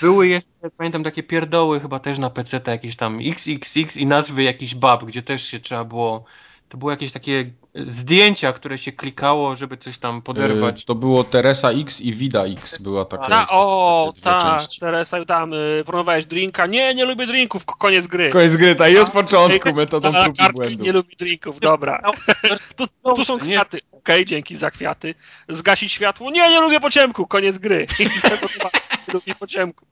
[0.00, 4.74] Były jeszcze, pamiętam, takie pierdoły chyba też na PC, jakieś tam XXX i nazwy jakichś
[4.74, 6.24] bab, gdzie też się trzeba było.
[6.72, 10.80] To były jakieś takie zdjęcia, które się klikało, żeby coś tam poderwać.
[10.80, 13.26] Yy, to było Teresa X i Vida X była taka.
[13.26, 16.66] Ta, o, tak, Teresa, tam y, próbowałeś drinka.
[16.66, 18.30] Nie, nie lubię drinków, koniec gry.
[18.30, 20.86] Koniec gry, tak i od początku metodą prób i błędów.
[20.86, 22.02] Nie lubi drinków, dobra.
[22.76, 23.78] tu, tu są kwiaty.
[23.78, 25.14] Okej, okay, dzięki za kwiaty.
[25.48, 26.30] Zgasić światło.
[26.30, 27.86] Nie, nie lubię po ciemku, koniec gry.
[27.98, 28.08] nie
[29.14, 29.86] lubię po ciemku.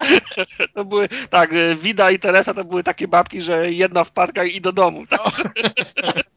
[0.74, 1.50] To były, tak,
[1.82, 5.06] Wida i Teresa to były takie babki, że jedna wpadka i do domu.
[5.06, 5.20] Tak?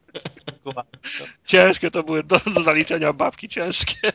[1.46, 4.12] Ciężkie to były do, do zaliczenia babki, ciężkie.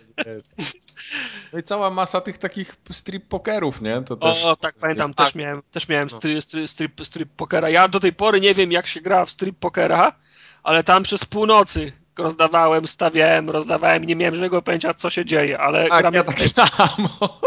[1.53, 4.03] No i cała masa tych takich strip pokerów, nie?
[4.03, 4.45] To też...
[4.45, 7.71] O, tak, pamiętam, też miałem, też miałem strip, strip, strip pokera.
[7.71, 10.13] Ja do tej pory nie wiem, jak się gra w strip pokera,
[10.63, 15.89] ale tam przez północy rozdawałem, stawiałem, rozdawałem, nie miałem żadnego pojęcia, co się dzieje, ale...
[15.89, 17.41] Tak, ja tak samo.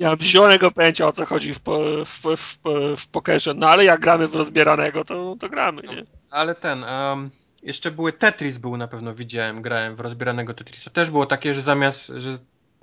[0.00, 1.60] Nie mam zielonego pojęcia, o co chodzi w,
[2.06, 2.58] w, w,
[2.96, 6.04] w, pokerze, no ale jak gramy w rozbieranego, to, to gramy, nie?
[6.30, 6.84] Ale ten...
[6.84, 7.30] Um...
[7.64, 10.90] Jeszcze były Tetris był na pewno, widziałem, grałem w rozbieranego Tetrisa.
[10.90, 12.38] Też było takie, że zamiast, że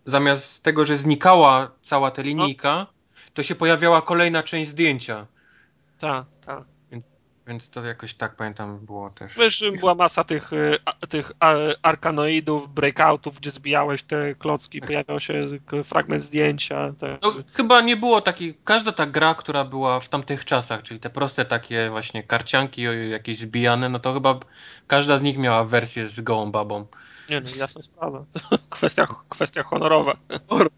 [0.05, 2.87] zamiast tego, że znikała cała ta linijka, no.
[3.33, 5.25] to się pojawiała kolejna część zdjęcia.
[5.99, 6.63] Tak, tak.
[7.47, 9.35] Więc, to jakoś tak pamiętam było też.
[9.37, 10.51] Wiesz, była masa tych,
[11.09, 11.31] tych
[11.81, 15.45] arkanoidów, breakoutów, gdzie zbijałeś te klocki, pojawiał się
[15.83, 16.93] fragment zdjęcia.
[16.99, 17.17] Te...
[17.21, 21.09] No, chyba nie było takiej, każda ta gra, która była w tamtych czasach, czyli te
[21.09, 24.39] proste takie właśnie karcianki jakieś zbijane, no to chyba
[24.87, 26.85] każda z nich miała wersję z gołą babą.
[27.29, 28.25] Nie no, jasna sprawa.
[28.69, 30.13] kwestia, kwestia honorowa.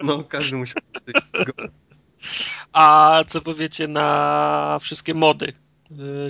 [0.04, 0.82] No, każdy musiał
[2.74, 5.54] A co powiecie na wszystkie mody,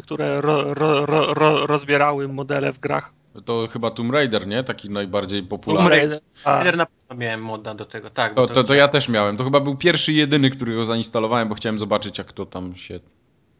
[0.04, 3.14] które ro, ro, ro, rozbierały modele w grach?
[3.46, 4.64] To chyba Tomb Raider, nie?
[4.64, 5.90] Taki najbardziej popularny.
[5.90, 8.34] Tomb Raider, Raider na pewno miałem moda do tego, tak.
[8.34, 9.38] To, to, to ja też miałem.
[9.38, 12.76] To chyba był pierwszy i jedyny, który go zainstalowałem, bo chciałem zobaczyć, jak to tam
[12.76, 13.00] się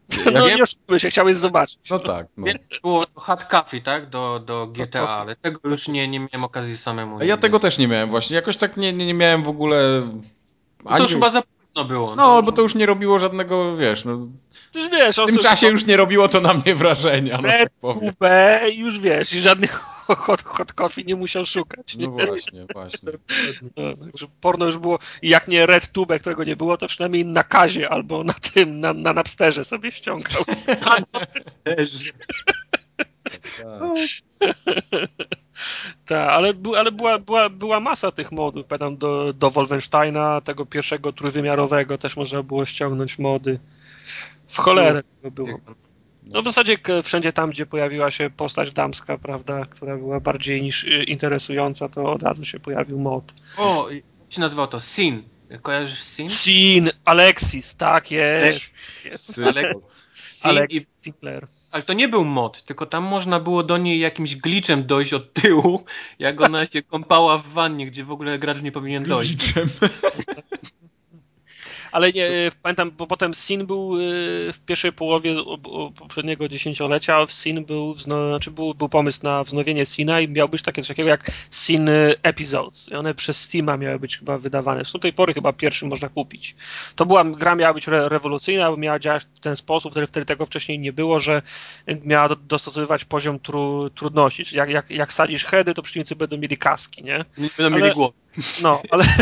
[0.08, 1.90] ja no wiem, nie się, chciałeś zobaczyć.
[1.90, 2.26] No tak.
[2.36, 2.46] No.
[2.82, 4.10] Było Hot Coffee, tak?
[4.10, 7.18] Do, do GTA, ale tego już nie, nie miałem okazji samemu.
[7.18, 8.36] A ja tego też nie miałem właśnie.
[8.36, 10.08] Jakoś tak nie, nie, nie miałem w ogóle...
[10.84, 10.96] Ani...
[10.96, 11.42] To już chyba za
[11.74, 12.16] późno było.
[12.16, 14.28] No, bo to już nie robiło żadnego, wiesz, no...
[14.92, 17.38] wiesz, w tym czasie już nie robiło to na mnie wrażenia.
[17.42, 17.70] No, tak
[18.20, 19.72] B, już wiesz, i żadnych
[20.06, 21.94] hot, hot coffee nie musiał szukać.
[21.94, 22.06] Nie?
[22.06, 23.12] No właśnie, właśnie.
[23.76, 23.82] No,
[24.40, 27.90] porno już było, i jak nie Red Tube, którego nie było, to przynajmniej na kazie
[27.90, 30.44] albo na tym, na, na Napsterze sobie ściągał.
[36.06, 38.66] Tak, ale, bu, ale była, była, była masa tych modów.
[38.66, 43.58] Pamiętam do, do Wolfensteina, tego pierwszego trójwymiarowego też można było ściągnąć mody.
[44.48, 45.60] W cholerę tego było.
[46.22, 50.84] No w zasadzie wszędzie tam, gdzie pojawiła się postać damska, prawda, która była bardziej niż
[50.84, 53.34] y, interesująca, to od razu się pojawił mod.
[53.58, 54.80] O, jak się nazywało to?
[54.80, 55.22] Sin.
[55.62, 56.28] Kojarzysz Sin?
[56.28, 58.74] Sin, Alexis, tak jest.
[59.04, 59.38] jest.
[59.46, 59.72] Ale-
[60.14, 61.46] Sin i, Alexis Sinclair.
[61.70, 65.32] ale to nie był mod, tylko tam można było do niej jakimś glitchem dojść od
[65.32, 65.84] tyłu,
[66.18, 69.30] jak ona się kąpała w wannie, gdzie w ogóle gracz nie powinien dojść.
[69.30, 69.68] Liczem.
[71.94, 75.34] Ale nie, y, pamiętam, bo potem Sin był y, w pierwszej połowie
[75.98, 80.82] poprzedniego dziesięciolecia, Sin był, znaczy był, był pomysł na wznowienie Sina i miał być takie
[80.82, 82.88] coś takiego jak Sin y, Episodes.
[82.92, 84.82] I one przez Steama miały być chyba wydawane.
[84.92, 86.56] Do tej pory chyba pierwszy można kupić.
[86.96, 90.26] To była, gra miała być re, rewolucyjna, bo miała działać w ten sposób, wtedy, wtedy
[90.26, 91.42] tego wcześniej nie było, że
[92.04, 94.44] miała do, dostosowywać poziom tru, trudności.
[94.44, 97.24] Czyli jak, jak, jak sadzisz heady, to przeciwnicy będą mieli kaski, nie?
[97.38, 98.14] Nie będą Ale- mieli głowy.
[98.62, 99.04] No, ale...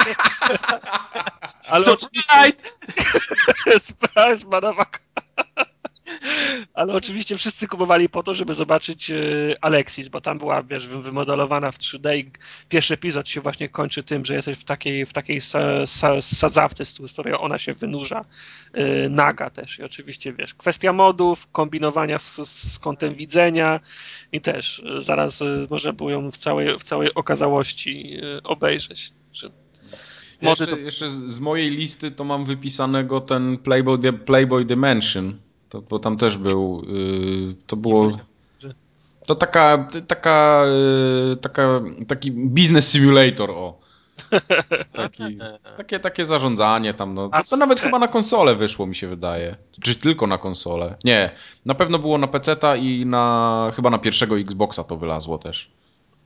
[1.72, 1.84] ale.
[1.84, 2.62] Surprise!
[3.86, 5.00] Surprise, motherfucker.
[6.74, 9.14] Ale oczywiście wszyscy kupowali po to, żeby zobaczyć e,
[9.60, 12.30] Alexis, bo tam była, wiesz, wy- wymodelowana w 3D i
[12.68, 16.84] pierwszy epizod się właśnie kończy tym, że jesteś w takiej, w takiej sa, sa, sadzawce,
[16.84, 18.24] z której ona się wynurza,
[18.72, 19.78] e, naga też.
[19.78, 23.80] I oczywiście, wiesz, kwestia modów, kombinowania z, z kątem widzenia
[24.32, 29.12] i też e, zaraz można było ją w całej, w całej okazałości obejrzeć.
[29.32, 29.50] Że
[30.42, 35.38] mody Jeszcze, jeszcze z mojej listy to mam wypisanego ten Playboy, Playboy Dimension.
[35.68, 36.84] To, bo tam też był.
[36.88, 38.18] Yy, to było.
[39.26, 40.64] To taka, taka,
[41.28, 43.80] yy, taka, taki business simulator, o.
[44.92, 45.38] Taki,
[45.76, 47.28] takie, takie zarządzanie tam, no.
[47.28, 49.56] To, to nawet chyba na konsolę wyszło, mi się wydaje.
[49.82, 50.96] Czy tylko na konsolę?
[51.04, 51.30] Nie,
[51.66, 55.70] na pewno było na PC-ta i na, chyba na pierwszego Xboxa to wylazło też.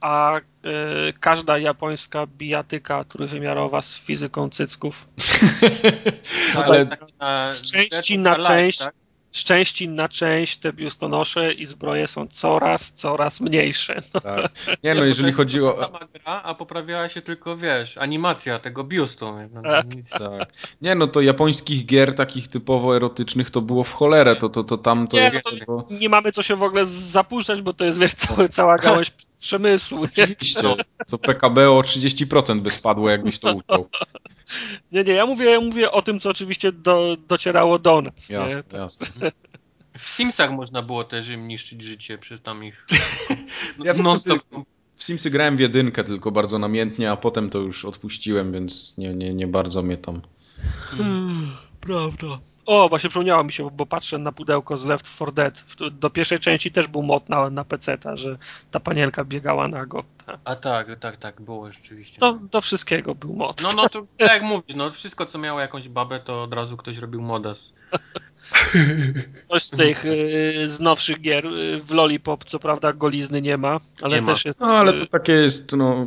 [0.05, 5.09] A e, każda japońska bijatyka trójwymiarowa z fizyką cycków
[6.64, 8.94] Ale Tak, na- z części na część, tak?
[9.35, 14.01] Z części na część te biustonosze i zbroje są coraz, coraz mniejsze.
[14.14, 14.53] No, tak.
[14.85, 15.76] Nie no, jeżeli chodzi o...
[15.80, 19.26] sama gra, a poprawiała się tylko, wiesz, animacja tego biustu.
[19.53, 19.87] No, Tak.
[20.11, 20.53] Tak.
[20.82, 24.78] Nie no, to japońskich gier takich typowo erotycznych to było w cholerę, to, to, to
[24.78, 25.45] tam to Nie, jest...
[25.68, 28.76] no to nie mamy co się w ogóle zapuszczać, bo to jest wiesz, cała, cała
[28.76, 30.05] gałąź przemysłu.
[30.05, 30.76] Oczywiście,
[31.07, 33.89] co PKB o 30% by spadło, jakbyś to uciął.
[34.92, 38.30] Nie, nie, ja mówię, ja mówię o tym, co oczywiście do, docierało do nas.
[38.30, 38.36] Nie?
[38.36, 39.07] Jasne, jasne.
[39.99, 42.86] W Simsach można było też im niszczyć życie przy tam ich
[43.84, 44.42] Ja w non-stop.
[44.97, 49.14] W Simsy grałem w jedynkę tylko bardzo namiętnie, a potem to już odpuściłem, więc nie,
[49.14, 50.20] nie, nie bardzo mnie tam...
[51.80, 52.26] Prawda.
[52.66, 55.61] O, właśnie przypomniało mi się, bo patrzę na pudełko z Left 4 Dead.
[55.61, 58.38] W- Do pierwszej części też był mod na, na PC, że
[58.70, 60.05] ta panienka biegała nago.
[60.26, 60.38] Tak.
[60.44, 62.18] A tak, tak, tak, było rzeczywiście.
[62.20, 63.62] Do, do wszystkiego był mod.
[63.62, 66.76] No, no to tak jak mówisz, no wszystko co miało jakąś babę, to od razu
[66.76, 67.55] ktoś robił moda.
[69.42, 71.46] Coś z tych y, z nowszych gier.
[71.46, 74.26] y, W Lollipop co prawda golizny nie ma, ale Nie ma.
[74.26, 74.61] też jest.
[74.61, 76.07] No ale to y, takie jest, no...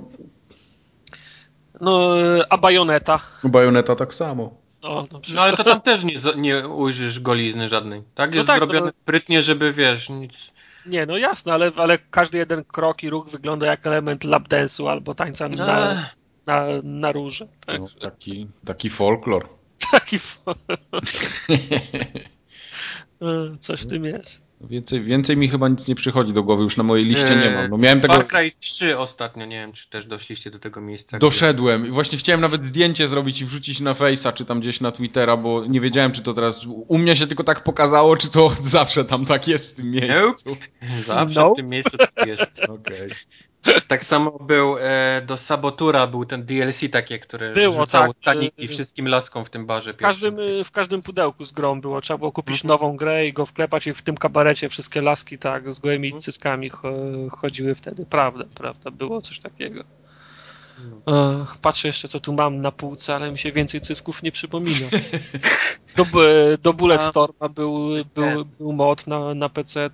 [1.82, 3.19] No, y, a bajoneta.
[3.43, 4.53] Bajoneta tak samo.
[4.84, 8.04] No, przecież No ale to- to tam też nie, nie ujrzysz golizny żadnej.
[8.16, 8.36] Tak?
[8.36, 8.91] Jest tak, zrobione no.
[9.01, 10.51] sprytnie, żeby wiesz, nic.
[10.86, 15.16] Nie, no jasne, ale, ale każdy jeden krok i ruch wygląda jak element lapdance'u albo
[15.16, 15.97] tańca na, Ech,
[16.45, 17.47] na, na róże.
[17.66, 17.79] Tak?
[17.82, 19.49] No, taki, taki folklor.
[19.91, 20.39] Taki f-
[23.21, 24.46] Y, Coś w tym jest.
[24.62, 27.70] Więcej, więcej mi chyba nic nie przychodzi do głowy, już na mojej liście nie mam.
[27.70, 28.13] No miałem tego...
[28.13, 31.20] Far Cry 3 ostatnio, nie wiem, czy też doszliście do tego miejsca.
[31.20, 34.92] Doszedłem i właśnie chciałem nawet zdjęcie zrobić i wrzucić na Face'a, czy tam gdzieś na
[34.92, 38.51] Twittera, bo nie wiedziałem, czy to teraz u mnie się tylko tak pokazało, czy to
[38.62, 40.58] zawsze tam tak jest w tym miejscu.
[40.82, 41.04] Gdzie...
[41.08, 41.54] Zawsze No.
[41.54, 42.62] w tym miejscu tak jest.
[42.70, 43.09] Okej.
[43.87, 48.23] Tak samo był e, do Sabotura, był ten DLC takie, które Było, rzucało tak.
[48.23, 49.93] taniki Y, wszystkim laskom w tym barze.
[49.93, 52.01] W każdym, y, w każdym pudełku z grą było.
[52.01, 52.67] Trzeba było kupić Mhm.
[52.67, 56.21] nową grę i go wklepać i w tym kabarecie wszystkie laski tak z gołymi Mhm.
[56.21, 58.05] cyckami cho- chodziły wtedy.
[58.05, 59.83] Prawda, prawda, było coś takiego.
[61.07, 61.41] No.
[61.43, 64.87] Ech, patrzę jeszcze, co tu mam na półce, ale mi się więcej cysków nie przypomina.
[65.97, 66.05] Do,
[66.61, 69.89] do Bulletstorma był, był, był mod na, na PC.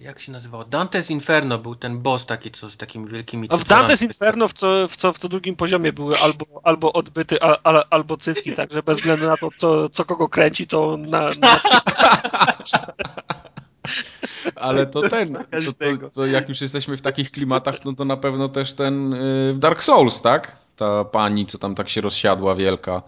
[0.00, 0.64] Jak się nazywało?
[0.64, 3.88] Dante's Inferno był ten boss taki, co z takimi wielkimi A w cycorami.
[3.88, 7.58] Dante's Inferno w co, w co, w co drugim poziomie były albo, albo odbyty, a,
[7.64, 11.60] a, albo cycki, także bez względu na to, co, co kogo kręci, to na, na
[14.56, 15.42] ale to ten, to,
[16.00, 19.52] to, to jak już jesteśmy w takich klimatach, no to na pewno też ten y,
[19.54, 20.56] w Dark Souls, tak?
[20.76, 23.02] Ta pani, co tam tak się rozsiadła wielka.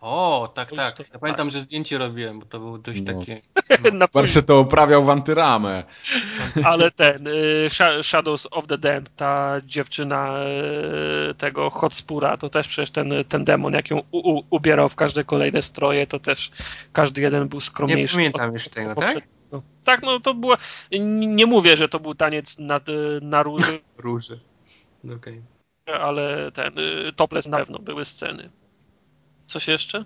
[0.00, 0.98] O, tak, tak.
[1.12, 3.12] Ja pamiętam, że zdjęcie robiłem, bo to było dość No.
[3.20, 3.40] takie...
[3.92, 5.84] Na Bardzo to oprawiał w antyramę.
[6.64, 7.30] Ale ten, y,
[7.70, 10.36] Sha- Shadows of the Damned, ta dziewczyna
[11.30, 14.96] y, tego Hotspura, to też przecież ten, ten demon, jak ją u, u, ubierał w
[14.96, 16.50] każde kolejne stroje, to też
[16.92, 18.14] każdy jeden był Nie skromniejszy.
[18.14, 18.96] pamiętam od- już tego, tak?
[18.96, 19.62] poprzedniego.
[19.84, 20.56] Tak, no to było,
[21.26, 22.82] nie mówię, że to był taniec nad,
[23.22, 24.38] na róży, Róże.
[25.16, 25.42] Okej.
[26.00, 28.50] ale ten, y, topless na pewno były sceny.
[29.50, 30.04] Coś jeszcze?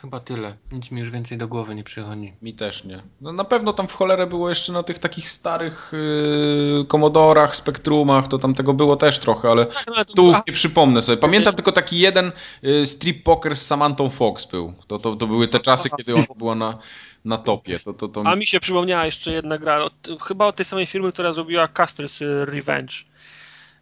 [0.00, 0.56] Chyba tyle.
[0.72, 2.32] Nic mi już więcej do głowy nie przychodzi.
[2.42, 3.02] Mi też nie.
[3.20, 8.28] No na pewno tam w cholerę było jeszcze na tych takich starych yy, Commodorach, Spectrumach,
[8.28, 11.16] to tam tego było też trochę, ale Tak, no, tu była- nie przypomnę sobie.
[11.18, 12.32] Pamiętam tylko taki jeden
[12.64, 14.74] y, strip poker z Samantą Fox był.
[14.86, 16.78] To, to, to były te czasy, kiedy ona była na,
[17.24, 17.78] na topie.
[17.78, 18.22] To, to, to...
[18.26, 21.68] A mi się przypomniała jeszcze jedna gra, od, chyba od tej samej firmy, która zrobiła
[21.68, 22.94] Castles y, Revenge.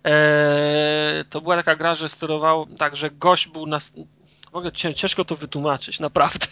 [0.04, 3.78] Eee, to była taka gra, że sterował tak, że gość był na.
[4.74, 6.46] Cię- ciężko to wytłumaczyć, naprawdę.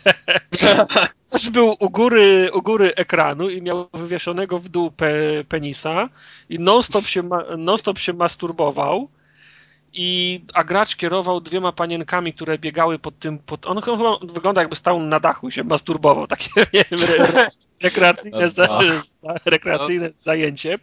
[1.32, 5.08] Gość był u góry, u góry ekranu i miał wywieszonego w dół pe,
[5.48, 6.08] penisa
[6.48, 7.22] i non-stop się,
[7.58, 9.08] non-stop się masturbował.
[9.98, 13.38] I, a gracz kierował dwiema panienkami, które biegały pod tym.
[13.38, 16.26] Pod, on chyba wygląda jakby stał na dachu i się masturbował.
[16.36, 17.48] Takie nie wiem, re, re,
[17.82, 20.78] rekreacyjne, za, za, rekreacyjne zajęcie.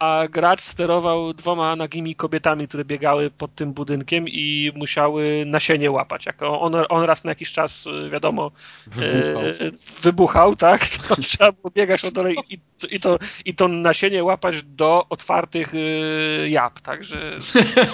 [0.00, 6.26] A gracz sterował dwoma nagimi kobietami, które biegały pod tym budynkiem i musiały nasienie łapać.
[6.26, 8.50] Jak on, on raz na jakiś czas, wiadomo,
[8.86, 9.42] Wybuchał.
[9.46, 9.54] e,
[10.02, 10.86] wybuchał, tak?
[11.08, 12.60] To trzeba było biegać o dole i,
[12.90, 16.80] i, to, i to nasienie łapać do otwartych e, jab.
[16.80, 17.38] Także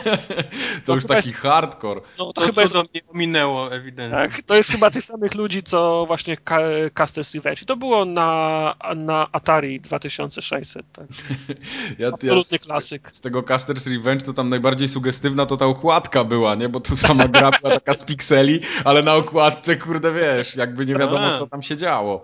[0.85, 2.01] to już chyba taki jest- hardcore.
[2.19, 4.19] no, to, To chyba jest mnie ominęło, ewidentnie.
[4.19, 7.62] Tak, to jest chyba tych samych ludzi, co właśnie Ca- Castles Revenge.
[7.62, 10.87] I to było na, na Atari 2600.
[10.93, 11.07] Tak.
[11.98, 13.09] Ja, Absolutny z, klasyk.
[13.10, 16.68] Z tego Caster's Revenge to tam najbardziej sugestywna to ta okładka była, nie?
[16.68, 20.94] Bo to sama gra była taka z pikseli, ale na okładce, kurde, wiesz, jakby nie
[20.94, 21.39] wiadomo, A.
[21.39, 22.23] co tam się działo.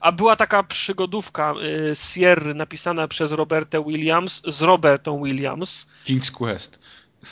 [0.00, 1.54] A była taka przygodówka
[1.92, 5.86] y, Sierry napisana przez Robertę Williams z Robertą Williams.
[6.08, 6.78] King's Quest.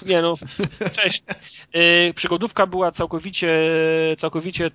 [0.06, 0.34] Nie no,
[1.02, 1.22] cześć.
[1.76, 3.58] Y, przygodówka była całkowicie,
[4.18, 4.70] całkowicie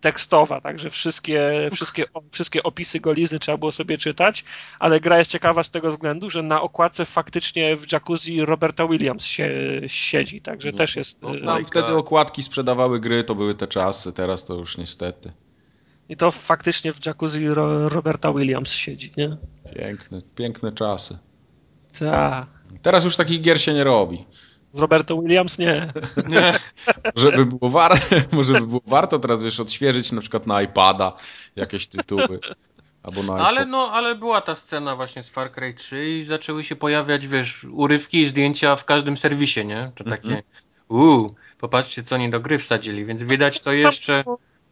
[0.00, 4.44] tekstowa, także wszystkie, wszystkie, wszystkie opisy golizny trzeba było sobie czytać,
[4.78, 9.24] ale gra jest ciekawa z tego względu, że na okładce faktycznie w jacuzzi Roberta Williams
[9.24, 9.50] się,
[9.86, 11.22] siedzi, także No, też jest...
[11.22, 15.32] No, y, tam wtedy okładki sprzedawały gry, to były te czasy, teraz to już niestety.
[16.08, 19.36] I to faktycznie w jacuzzi Ro, Roberta Williams siedzi, nie?
[19.76, 21.18] Piękne, piękne czasy.
[21.98, 22.46] Tak.
[22.82, 24.26] Teraz już takich gier się nie robi.
[24.72, 25.92] Z Robertą Williams nie.
[26.28, 26.58] Nie.
[27.16, 27.98] Żeby było, war...
[28.32, 31.12] może by było warto teraz, wiesz, odświeżyć na przykład na iPada
[31.56, 32.38] jakieś tytuły.
[33.02, 33.70] Albo na Ale iPhone.
[33.70, 37.64] no, ale była ta scena właśnie z Far Cry 3 i zaczęły się pojawiać, wiesz,
[37.64, 39.92] urywki i zdjęcia w każdym serwisie, nie?
[39.94, 40.42] To takie, Mhm.
[40.88, 44.24] uuu, popatrzcie co oni do gry wsadzili, więc widać to jeszcze...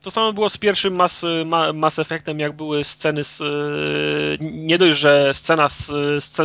[0.06, 3.40] To samo było z pierwszym Mass, Ma- Mass Effectem, jak były sceny z...
[3.40, 5.90] y, Nie dość, że scena, z,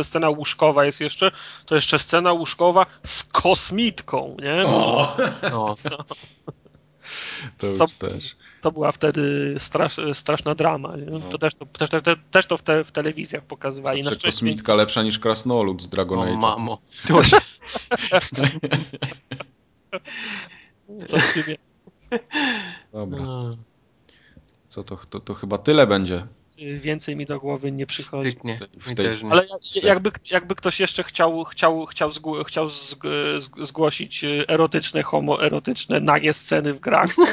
[0.02, 1.30] scena łóżkowa jest jeszcze,
[1.66, 4.62] to jeszcze scena łóżkowa z kosmitką, nie?
[5.50, 5.76] No,
[7.58, 8.36] To już to- też.
[8.62, 10.96] To była wtedy strasz, straszna drama.
[10.96, 11.20] Nie?
[11.20, 13.98] To też to, też, też, też to w, te, w telewizjach pokazywali.
[13.98, 16.36] Na Zawsze szczęście kosmitka lepsza niż krasnolud z Dragon o Age.
[16.36, 16.78] mamo.
[17.08, 17.30] coś.
[22.92, 23.50] Dobra, No,
[24.68, 26.26] co to, to, to chyba tyle będzie.
[26.76, 28.30] Więcej mi do głowy nie przychodzi.
[28.30, 28.58] Styknie.
[28.80, 29.30] W tej- też nie.
[29.30, 29.42] Ale
[29.74, 33.02] jak- jakby, jakby ktoś jeszcze chciał, chciał, chciał, zgło, chciał zg,
[33.38, 37.24] zg, zgłosić y, erotyczne, homoerotyczne, nagie sceny w grach, to,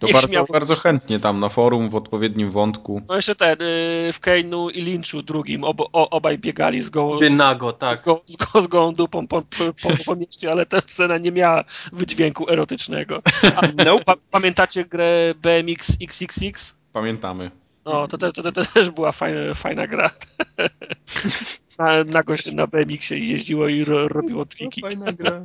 [0.00, 3.02] To bardzo, bardzo chętnie tam na forum w odpowiednim wątku.
[3.08, 7.20] No jeszcze ten, y, w Kane'u i Lynchu drugim, ob, o, obaj biegali z gołą,
[7.30, 7.96] nago, tak.
[7.96, 11.18] z, go, z, go, z gołą dupą po, po, po, po mieście, ale ta scena
[11.18, 13.22] nie miała wydźwięku erotycznego.
[13.56, 14.04] A, Nope.
[14.04, 16.74] pa, pamiętacie grę BMX XXX?
[16.92, 17.50] Pamiętamy.
[17.84, 20.10] No, to, te, to, te, to też była fajna, fajna gra.
[21.78, 24.80] Na, na na BMX-ie jeździło i ro, robiło triki.
[24.80, 25.42] Fajna gra.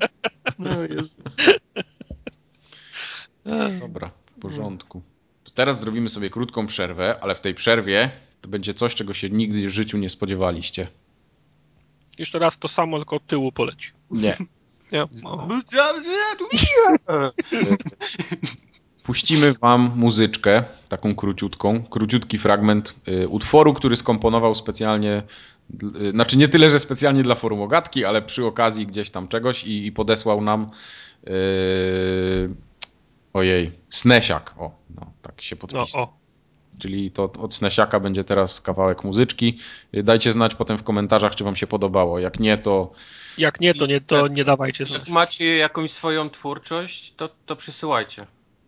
[0.60, 1.22] No Jezu.
[3.80, 4.12] Dobra,
[4.50, 5.02] porządku.
[5.44, 8.12] To teraz zrobimy sobie krótką przerwę, ale w tej przerwie
[8.42, 10.88] to będzie coś, czego się nigdy w życiu nie spodziewaliście.
[12.18, 13.92] Jeszcze raz to samo, tylko od tyłu poleci.
[14.12, 14.38] Nie.
[14.92, 15.04] Nie?
[15.04, 15.48] O.
[19.04, 25.24] Puścimy wam muzyczkę, taką króciutką, króciutki fragment y, utworu, który skomponował specjalnie,
[26.08, 29.64] y, znaczy nie tyle, że specjalnie dla forum Ogatki, ale przy okazji gdzieś tam czegoś
[29.64, 30.70] i, i podesłał nam
[31.28, 31.34] y,
[33.34, 36.02] ojej, Snesiak, o, no, tak się No, podpisał.
[36.04, 36.14] o.
[36.80, 39.60] czyli to od Snesiaka będzie teraz kawałek muzyczki.
[39.94, 42.20] Dajcie znać potem w komentarzach, czy wam się podobało.
[42.20, 42.92] Jak nie, to...
[43.38, 45.10] Jak nie, to nie, to nie dawajcie Jak znać.
[45.10, 48.26] macie jakąś swoją twórczość, to, to przysyłajcie.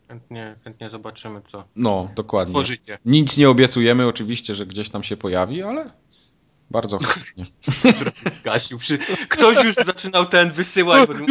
[0.08, 2.52] Chętnie, chętnie zobaczymy, co No, dokładnie.
[2.52, 2.98] tworzycie.
[3.06, 5.92] Nic nie obiecujemy, oczywiście, że gdzieś tam się pojawi, ale
[6.76, 7.45] bardzo chętnie.
[8.80, 8.97] Przy...
[9.30, 11.07] Ktoś już zaczynał ten wysyłać.
[11.07, 11.14] Bo...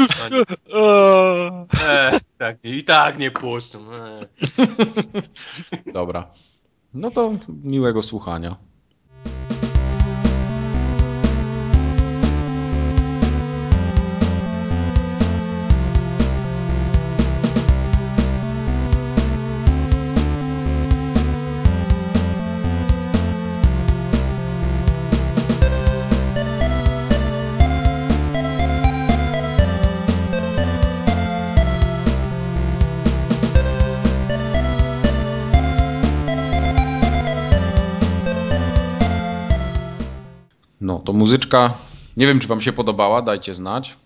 [1.85, 3.95] E, tak, I tak nie puszczą.
[3.95, 4.27] E.
[5.93, 6.31] Dobra.
[6.95, 8.57] No to miłego słuchania.
[41.35, 41.75] Muzyczka.
[42.17, 43.97] Nie wiem, czy wam się podobała, dajcie znać.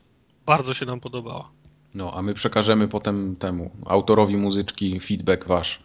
[0.46, 1.50] Bardzo się nam podobała.
[1.94, 5.78] No, a my przekażemy potem temu autorowi muzyczki feedback wasz.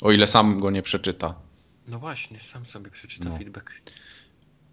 [0.00, 1.34] O ile sam go nie przeczyta.
[1.88, 3.38] No właśnie, sam sobie przeczytam No.
[3.38, 3.80] feedback.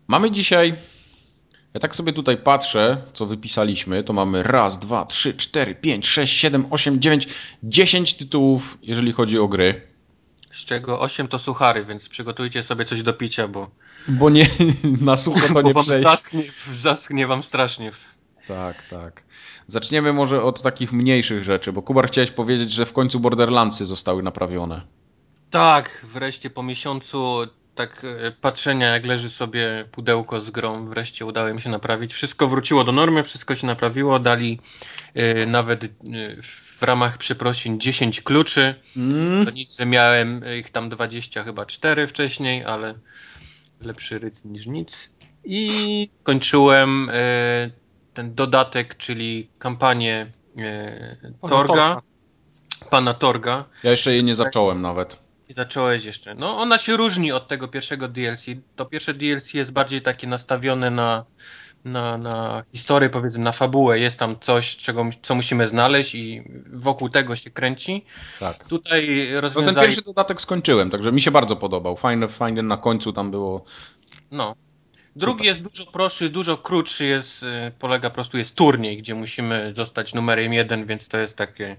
[0.08, 0.76] Mamy dzisiaj.
[1.74, 4.04] Ja tak sobie tutaj patrzę, co wypisaliśmy.
[4.04, 7.28] To mamy raz, dwa, trzy, cztery, pięć, sześć, siedem, osiem, dziewięć,
[7.64, 9.82] dziesięć tytułów, jeżeli chodzi o gry.
[10.56, 13.70] Z czego 8 to suchary, więc przygotujcie sobie coś do picia, bo,
[14.08, 14.48] Bo nie
[15.02, 16.04] na sucho to nie wam przejść.
[16.04, 17.92] zaschnie, zaschnie wam strasznie.
[18.48, 19.24] Tak, tak.
[19.68, 24.24] Zaczniemy może od takich mniejszych rzeczy, bo Kubar chciałeś powiedzieć, że w końcu Borderlandsy zostały
[24.24, 24.82] naprawione.
[25.50, 31.54] Tak, wreszcie po miesiącu tak e, patrzenia, jak leży sobie pudełko z grą, wreszcie udało
[31.54, 32.14] mi się naprawić.
[32.14, 34.60] Wszystko wróciło do normy, wszystko się naprawiło, dali
[35.14, 35.88] e, nawet e,
[36.76, 38.76] w ramach przeprosin 10 kluczy.
[38.98, 39.46] Mm.
[39.46, 42.94] To nic, że miałem ich tam 20, chyba 4 wcześniej, ale
[43.82, 45.10] lepszy ryc niż nic.
[45.44, 47.70] I kończyłem e,
[48.14, 51.16] ten dodatek, czyli kampanię e,
[51.50, 52.02] Torga,
[52.90, 53.66] pana Torga.
[53.84, 55.20] Ja jeszcze jej nie zacząłem nawet.
[55.50, 56.36] I zacząłeś jeszcze.
[56.36, 58.46] No, ona się różni od tego pierwszego DLC.
[58.76, 61.26] To pierwsze DLC jest bardziej takie nastawione na,
[61.86, 64.00] na, na historię, powiedzmy, na fabułę.
[64.00, 66.44] Jest tam coś, czego, co musimy znaleźć i
[66.74, 68.06] wokół tego się kręci.
[68.40, 68.64] Tak.
[68.64, 69.88] Tutaj No ten rozwiązali...
[69.88, 71.98] pierwszy dodatek skończyłem, także mi się bardzo podobał.
[71.98, 73.66] Fajne, fajne na końcu tam było.
[74.32, 74.56] No.
[75.16, 75.46] Drugi Super.
[75.46, 80.14] jest dużo prostszy, dużo krótszy, jest, y, polega po prostu, jest turniej, gdzie musimy zostać
[80.14, 81.78] numerem jeden, więc to jest takie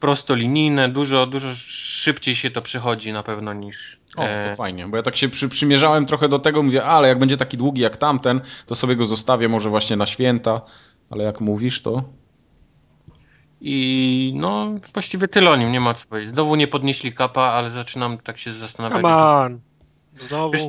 [0.00, 4.00] prostolinijne, dużo, dużo szybciej się to przechodzi na pewno niż...
[4.16, 7.08] O, e, to fajnie, bo ja tak się przy, przymierzałem trochę do tego, mówię, ale
[7.08, 10.60] jak będzie taki długi jak tamten, to sobie go zostawię może właśnie na święta,
[11.10, 12.04] ale jak mówisz, to
[13.60, 16.34] I no, właściwie tyle o nim, nie ma co powiedzieć.
[16.34, 19.02] Znowu nie podnieśli kapa, ale zaczynam tak się zastanawiać.
[19.02, 19.60] Come on.
[20.28, 20.52] Znowu.
[20.52, 20.68] Wiesz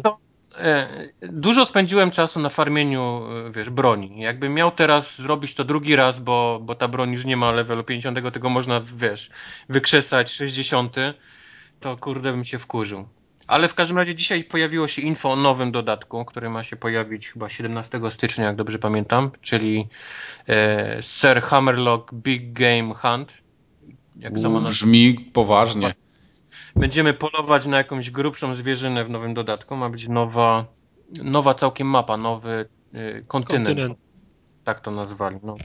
[1.22, 4.22] dużo spędziłem czasu na farmieniu, e, wiesz, broni.
[4.22, 7.84] Jakbym miał teraz zrobić to drugi raz, bo, bo ta broń już nie ma levelu
[7.84, 9.30] 50, tylko można, wiesz,
[9.70, 10.96] wykrzesać 60,
[11.80, 13.08] to kurde bym się wkurzył.
[13.48, 17.30] Ale w każdym razie dzisiaj pojawiło się info o nowym dodatku, który ma się pojawić
[17.30, 19.88] chyba 17 stycznia, jak dobrze pamiętam, czyli
[20.48, 23.34] e, Sir Hammerlock Big Game Hunt.
[24.16, 24.70] Jak sama nazwa.
[24.70, 25.94] brzmi poważnie.
[26.76, 29.76] Będziemy polować na jakąś grubszą zwierzynę w nowym dodatku.
[29.76, 30.66] Ma być nowa,
[31.24, 33.68] nowa całkiem mapa, nowy y, kontynent.
[33.68, 34.00] Kontynent.
[34.64, 35.40] Tak to nazwali.
[35.44, 35.56] No.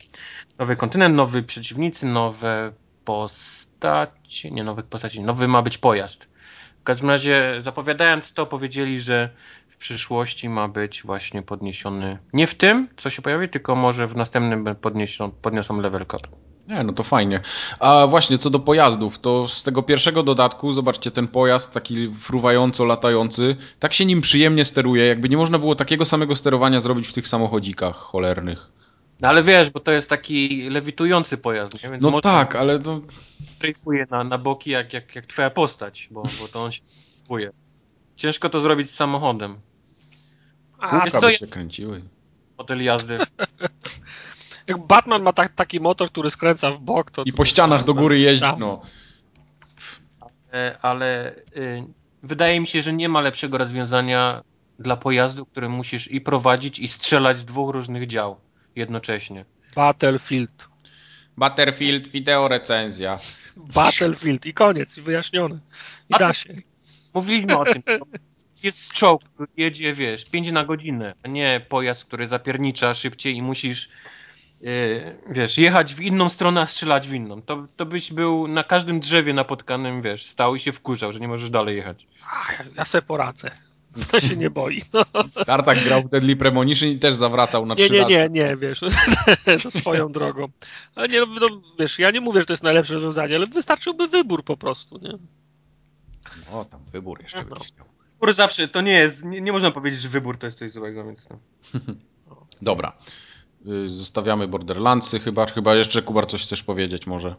[0.58, 2.72] Nowy kontynent, nowi przeciwnicy, nowe
[3.04, 4.50] postacie.
[4.50, 5.20] Nie, nowych postaci.
[5.20, 6.28] Nowy ma być pojazd.
[6.80, 9.30] W każdym razie, zapowiadając to, powiedzieli, że
[9.68, 12.18] w przyszłości ma być właśnie podniesiony.
[12.32, 16.26] Nie w tym, co się pojawi, tylko może w następnym podniosą, podniosą level cap.
[16.68, 17.40] Nie, no to fajnie.
[17.78, 22.84] A właśnie, co do pojazdów, to z tego pierwszego dodatku, zobaczcie, ten pojazd taki fruwająco
[22.84, 27.12] latający, tak się nim przyjemnie steruje, jakby nie można było takiego samego sterowania zrobić w
[27.12, 28.72] tych samochodzikach cholernych.
[29.20, 31.90] No ale wiesz, bo to jest taki lewitujący pojazd, nie?
[31.90, 33.00] Więc No tak, ale to...
[33.56, 37.50] strajfuje na, na boki jak, jak, jak twoja postać, bo, bo to on się strajfuje.
[38.16, 39.56] Ciężko to zrobić z samochodem.
[40.78, 42.02] A, Kółka co by jest- się kręciły.
[42.58, 43.18] Model jazdy.
[44.66, 47.22] jak Batman ma tak, taki motor, który skręca w bok, to...
[47.22, 48.82] I po ścianach do góry jeździ, no.
[50.52, 51.84] E, ale y,
[52.22, 54.42] wydaje mi się, że nie ma lepszego rozwiązania
[54.78, 58.40] dla pojazdu, który musisz i prowadzić, i strzelać z dwóch różnych dział
[58.76, 59.44] jednocześnie.
[59.74, 60.68] Battlefield.
[61.36, 63.18] Butterfield, wideo recenzja.
[63.56, 65.58] Battlefield i koniec, i wyjaśnione.
[66.08, 66.54] I da się.
[67.14, 67.82] Mówiliśmy o tym.
[68.62, 73.42] Jest czołg, który jedzie, wiesz, 5 na godzinę, a nie pojazd, który zapiernicza szybciej i
[73.42, 73.88] musisz
[75.30, 77.42] wiesz, jechać w inną stronę, a strzelać w inną.
[77.42, 81.28] To, to byś był na każdym drzewie napotkanym, wiesz, stał i się wkurzał, że nie
[81.28, 82.06] możesz dalej jechać.
[82.22, 83.50] A, ja se poradzę.
[84.10, 84.82] To się nie boi.
[84.92, 85.04] No.
[85.44, 88.80] Tartak grał w Deadly Premonition i też zawracał na Nie, trzy nie, nie, nie, wiesz,
[89.62, 90.48] to swoją drogą.
[90.94, 94.08] Ale nie, no, no, wiesz, ja nie mówię, że to jest najlepsze rozwiązanie, ale wystarczyłby
[94.08, 95.12] wybór po prostu, nie?
[96.52, 97.44] O, tam wybór jeszcze No.
[97.44, 97.86] będziesz miał.
[98.12, 101.04] Wybór zawsze, to nie jest, nie, nie można powiedzieć, że wybór to jest coś złego,
[101.04, 101.38] więc no.
[102.62, 102.92] Dobra.
[103.66, 107.34] Y, Zostawiamy Borderlandsy chyba, chyba jeszcze Kubar coś chcesz powiedzieć może.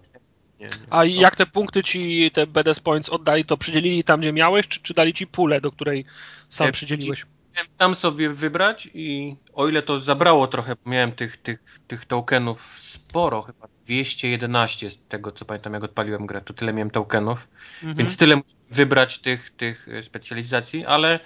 [0.60, 0.72] Nie, nie.
[0.90, 4.82] A jak te punkty ci, te BDS Points oddali, to przydzielili tam, gdzie miałeś, czy,
[4.82, 6.06] czy dali ci pulę, do której
[6.50, 7.26] sam E, przydzieliłeś?
[7.56, 12.06] Miałem tam sobie wybrać i o ile to zabrało trochę, bo miałem tych, tych, tych
[12.06, 17.48] tokenów sporo, chyba 211 z tego co pamiętam jak odpaliłem grę, to tyle miałem tokenów,
[17.82, 17.98] Mhm.
[17.98, 21.20] więc tyle musiałem wybrać tych, tych e, specjalizacji, ale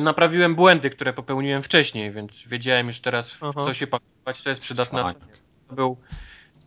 [0.00, 3.64] naprawiłem błędy, które popełniłem wcześniej, więc wiedziałem już teraz w Aha.
[3.64, 5.14] co się pakować, co jest przydatne.
[5.68, 5.96] To był,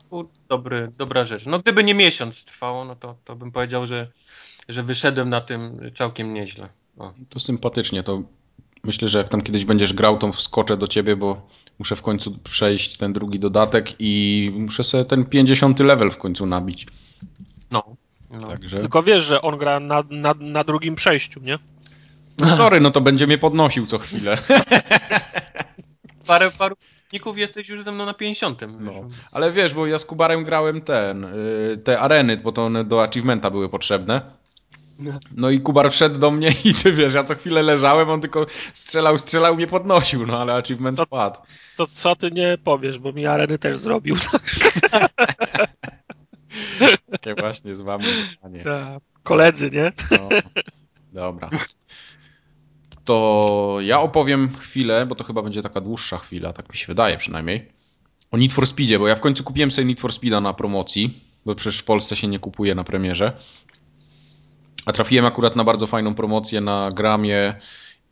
[0.09, 1.45] był dobry, dobra rzecz.
[1.45, 4.11] No gdyby nie miesiąc trwało, no to, to bym powiedział, że,
[4.69, 6.69] że wyszedłem na tym całkiem nieźle.
[6.97, 7.13] O.
[7.29, 8.23] To sympatycznie, to
[8.83, 11.47] myślę, że jak tam kiedyś będziesz grał, to wskoczę do ciebie, bo
[11.79, 16.45] muszę w końcu przejść ten drugi dodatek i muszę sobie ten 50 level w końcu
[16.45, 16.87] nabić.
[17.71, 17.83] No.
[18.31, 18.47] no.
[18.47, 21.57] Także, Tylko wiesz, że on gra na, na, na drugim przejściu, nie?
[22.37, 24.37] No sorry, no to będzie mnie podnosił co chwilę.
[26.27, 26.75] Parę, paru
[27.13, 28.61] ników jesteś już ze mną na 50.
[28.79, 28.91] No.
[29.31, 33.03] Ale wiesz, bo ja z Kubarem grałem ten, y, te areny, bo to one do
[33.03, 34.21] achievementa były potrzebne.
[34.99, 35.19] No.
[35.31, 38.45] No i Kubar wszedł do mnie i ty wiesz, ja co chwilę leżałem, on tylko
[38.73, 41.39] strzelał, strzelał, mnie podnosił, no ale achievement Co- padł.
[41.77, 44.15] To co ty nie powiesz, bo mi areny też zrobił.
[47.11, 48.05] Takie właśnie z wami.
[48.63, 49.03] Tak.
[49.23, 49.91] Koledzy, nie?
[50.11, 50.29] No.
[51.13, 51.49] Dobra.
[53.05, 57.17] To ja opowiem chwilę, bo to chyba będzie taka dłuższa chwila, tak mi się wydaje
[57.17, 57.65] przynajmniej.
[58.31, 61.19] O Need for Speedzie, bo ja w końcu kupiłem sobie Need for Speeda na promocji,
[61.45, 63.33] bo przecież w Polsce się nie kupuje na premierze.
[64.85, 67.55] A trafiłem akurat na bardzo fajną promocję na Gramie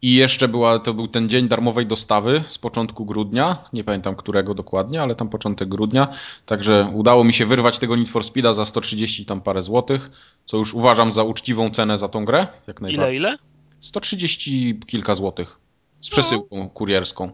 [0.01, 4.53] i jeszcze była, to był ten dzień darmowej dostawy z początku grudnia, nie pamiętam którego
[4.53, 6.07] dokładnie, ale tam początek grudnia,
[6.45, 10.11] także udało mi się wyrwać tego Need for Speeda za 130 tam parę złotych,
[10.45, 13.17] co już uważam za uczciwą cenę za tą grę, jak najbardziej.
[13.17, 13.52] Ile, ile?
[13.83, 15.59] 130 kilka złotych
[16.01, 17.31] z przesyłką kurierską.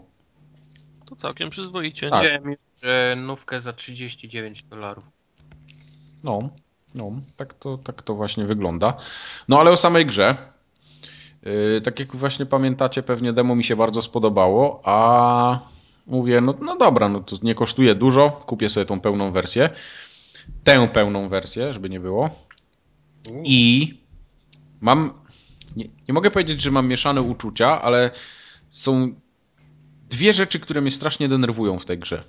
[1.06, 2.10] To całkiem przyzwoicie.
[2.10, 2.24] Tak.
[2.24, 5.04] Widziałem już, że nówkę za 39 dolarów.
[6.24, 6.50] No,
[6.96, 8.98] no, tak to, tak to właśnie wygląda.
[9.48, 10.38] No ale o samej grze.
[11.44, 15.60] Yy, tak jak właśnie pamiętacie, pewnie demo mi się bardzo spodobało, a
[16.08, 19.70] mówię, no, no dobra, no to nie kosztuje dużo, kupię sobie tą pełną wersję.
[20.64, 22.30] Tę pełną wersję, żeby nie było.
[23.44, 23.94] I
[24.82, 25.19] mam.
[25.76, 28.12] Nie, nie mogę powiedzieć, że mam mieszane uczucia, ale
[28.70, 29.14] są
[30.10, 32.24] dwie rzeczy, które mnie strasznie denerwują w tej grze.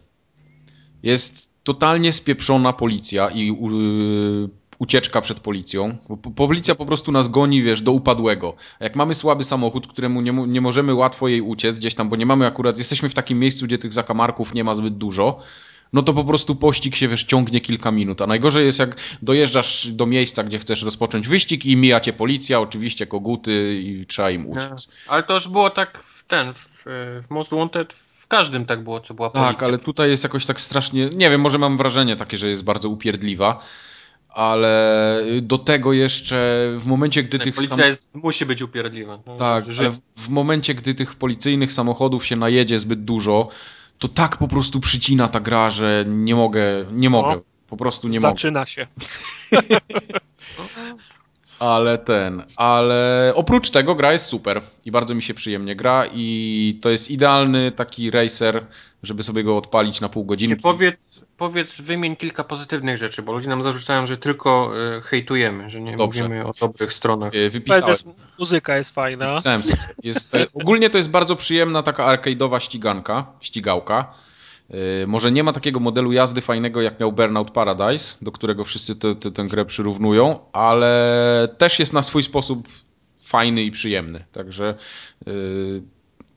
[1.02, 3.56] Jest totalnie spieprzona policja i
[4.78, 5.98] ucieczka przed policją.
[6.36, 8.54] Policja po prostu nas goni, wiesz, do upadłego.
[8.80, 12.16] A jak mamy słaby samochód, któremu nie, nie możemy łatwo jej uciec gdzieś tam, bo
[12.16, 15.42] nie mamy akurat, jesteśmy w takim miejscu, gdzie tych zakamarków nie ma zbyt dużo,
[15.92, 18.22] no to po prostu pościg się, wiesz, ciągnie kilka minut.
[18.22, 22.60] A najgorzej jest, jak dojeżdżasz do miejsca, gdzie chcesz rozpocząć wyścig i mija cię policja,
[22.60, 24.88] oczywiście koguty i trzeba im uciec.
[25.08, 29.00] Ale to już było tak w ten, w, w Most Wanted, w każdym tak było,
[29.00, 29.52] co była policja.
[29.52, 31.08] Tak, ale tutaj jest jakoś tak strasznie.
[31.14, 33.60] Nie wiem, może mam wrażenie takie, że jest bardzo upierdliwa,
[34.28, 37.54] ale do tego jeszcze w momencie, gdy Tak, tych.
[37.54, 39.18] policja sam- jest, musi być upierdliwa.
[39.26, 43.48] No, Tak, że- ale w- w momencie, gdy tych policyjnych samochodów się najedzie zbyt dużo,
[44.00, 47.40] to tak po prostu przycina ta gra, że nie mogę, nie mogę.
[47.68, 48.32] Po prostu nie mogę.
[48.32, 48.86] Zaczyna się.
[51.60, 56.78] Ale ten, ale oprócz tego gra jest super i bardzo mi się przyjemnie gra i
[56.82, 58.66] to jest idealny taki racer,
[59.02, 60.56] żeby sobie go odpalić na pół godziny.
[60.56, 60.96] Powiedz,
[61.36, 65.96] powiedz, wymień kilka pozytywnych rzeczy, bo ludzie nam zarzucają, że tylko e, hejtujemy, że nie
[65.96, 66.22] Dobrze.
[66.22, 67.34] mówimy o dobrych stronach.
[67.34, 67.88] E, Wypisałem.
[67.88, 68.06] Jest,
[68.38, 69.36] muzyka jest fajna.
[70.02, 74.14] Jest, e, ogólnie to jest bardzo przyjemna taka arcade'owa ściganka, ścigałka.
[74.70, 78.96] E, Może nie ma takiego modelu jazdy fajnego jak miał Burnout Paradise, do którego wszyscy
[78.96, 82.68] te, te, tę grę przyrównują, ale też jest na swój sposób
[83.20, 84.24] fajny i przyjemny.
[84.32, 84.74] Także
[85.26, 85.82] yy,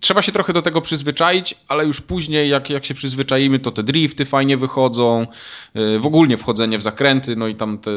[0.03, 3.83] trzeba się trochę do tego przyzwyczaić, ale już później, jak, jak się przyzwyczaimy, to te
[3.83, 5.27] drifty fajnie wychodzą,
[5.73, 7.91] yy, w ogóle wchodzenie w zakręty, no i tam te.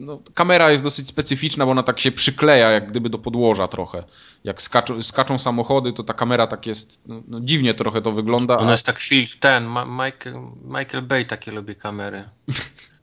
[0.00, 4.04] No, kamera jest dosyć specyficzna, bo ona tak się przykleja, jak gdyby do podłoża trochę.
[4.44, 7.08] Jak skaczą, skaczą samochody, to ta kamera tak jest.
[7.08, 8.58] No, no, dziwnie trochę to wygląda.
[8.58, 10.34] Ona a- jest tak film, ten, Ma Michael,
[10.64, 12.24] Michael Bay takie lubi kamery.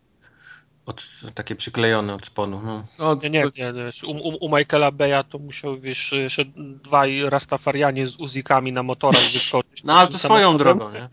[0.87, 1.03] Od,
[1.33, 2.61] takie przyklejone od sponu.
[2.65, 2.85] No.
[2.99, 4.07] no, Nie, nie, nie, nie.
[4.07, 6.45] U, u, u Michaela Beya to musiał, wiesz, jeszcze
[6.83, 9.83] dwaj rastafarianie z uzikami na motorach wyskoczyć.
[9.83, 10.77] no ale to swoją samochodem.
[10.77, 11.09] drogą, nie?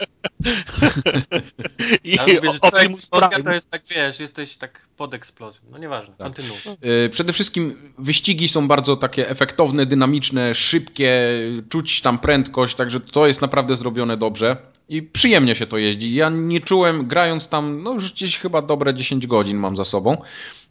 [2.13, 5.63] I Ale mówię, że to to jest tak, wiesz, jesteś tak pod eksplozją.
[5.71, 6.27] No nieważne, Tak.
[6.27, 6.59] kontynuuj.
[7.05, 11.29] E, Przede wszystkim wyścigi są bardzo takie efektowne, dynamiczne, szybkie,
[11.69, 14.57] czuć tam prędkość, także to jest naprawdę zrobione dobrze
[14.89, 16.15] i przyjemnie się to jeździ.
[16.15, 20.17] Ja nie czułem, grając tam, no już gdzieś chyba dobre 10 godzin mam za sobą,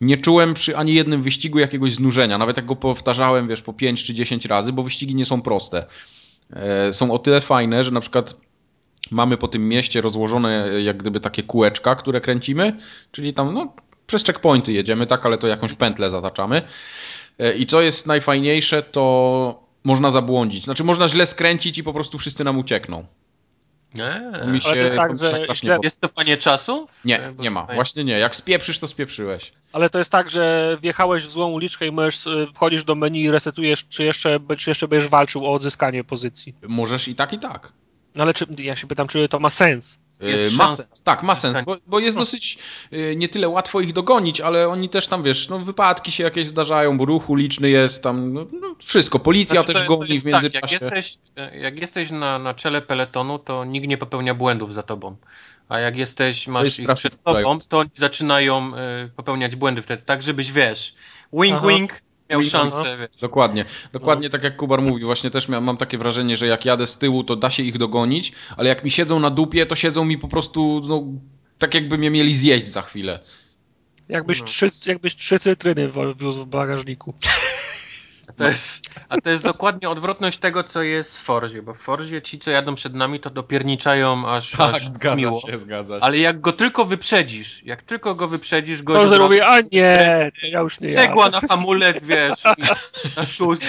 [0.01, 4.03] nie czułem przy ani jednym wyścigu jakiegoś znużenia, nawet jak go powtarzałem, wiesz, po 5
[4.03, 5.85] czy 10 razy, bo wyścigi nie są proste.
[6.53, 8.35] E, Są o tyle fajne, że na przykład
[9.11, 12.77] mamy po tym mieście rozłożone e, jak gdyby takie kółeczka, które kręcimy,
[13.11, 13.73] czyli tam no,
[14.07, 16.61] przez checkpointy jedziemy, tak, ale to jakąś pętlę zataczamy.
[17.39, 20.63] E, I co jest najfajniejsze, to można zabłądzić.
[20.63, 23.05] Znaczy można źle skręcić i po prostu wszyscy nam uciekną.
[23.95, 24.31] Nie.
[24.39, 25.79] To mi się, Ale to jest tak, że źle-.
[25.83, 26.87] Jest to fanie czasu?
[27.05, 27.63] Nie, nie ma.
[27.75, 28.19] Właśnie nie.
[28.19, 29.53] Jak spieprzysz, to spieprzyłeś.
[29.73, 33.31] Ale to jest tak, że wjechałeś w złą uliczkę i możesz, y, wchodzisz do menu,
[33.31, 36.55] resetujesz, czy jeszcze, czy jeszcze będziesz walczył o odzyskanie pozycji.
[36.67, 37.73] Możesz i tak, i tak.
[38.15, 39.99] No ale czy, ja się pytam, czy to ma sens?
[40.23, 42.57] Jest ma tak, ma sens, bo, bo jest dosyć
[42.91, 46.47] e, nie tyle łatwo ich dogonić, ale oni też tam, wiesz, no wypadki się jakieś
[46.47, 49.19] zdarzają, bo ruch uliczny jest tam, no, no wszystko.
[49.19, 50.79] Policja Znaczy, też to- to goni jest w międzyczasie.
[50.79, 51.17] Tak, jak jesteś,
[51.61, 55.15] jak jesteś na, na czele peletonu, to nikt nie popełnia błędów za tobą.
[55.69, 58.71] A jak jesteś, masz jest ich przed tobą, to oni zaczynają
[59.05, 60.95] y, popełniać błędy wtedy, tak żebyś, wiesz,
[61.33, 61.67] wink Aha.
[61.67, 62.01] wink
[62.33, 63.21] miał szansę, wiesz.
[63.21, 66.87] Dokładnie, dokładnie tak jak Kubar mówi, właśnie też mia- mam takie wrażenie, że jak jadę
[66.87, 70.05] z tyłu, to da się ich dogonić, ale jak mi siedzą na dupie, to siedzą
[70.05, 71.03] mi po prostu, no,
[71.57, 73.19] tak jakby mnie mieli zjeść za chwilę.
[74.09, 74.45] Jakbyś, No.
[74.45, 77.13] trzy, jakbyś trzy cytryny wiózł w bagażniku.
[78.37, 82.21] To jest, a to jest dokładnie odwrotność tego, co jest w Forzie, bo w Forzie
[82.21, 84.81] ci, co jadą przed nami, to dopierniczają aż, aż
[85.15, 85.41] miło.
[85.47, 86.03] Tak, zgadza się.
[86.03, 90.47] Ale jak go tylko wyprzedzisz, jak tylko go wyprzedzisz, od razu- robię, a nie, to
[90.47, 91.39] ja już nie cegła jadę.
[91.41, 92.43] na hamulec, wiesz,
[93.17, 93.59] na szus.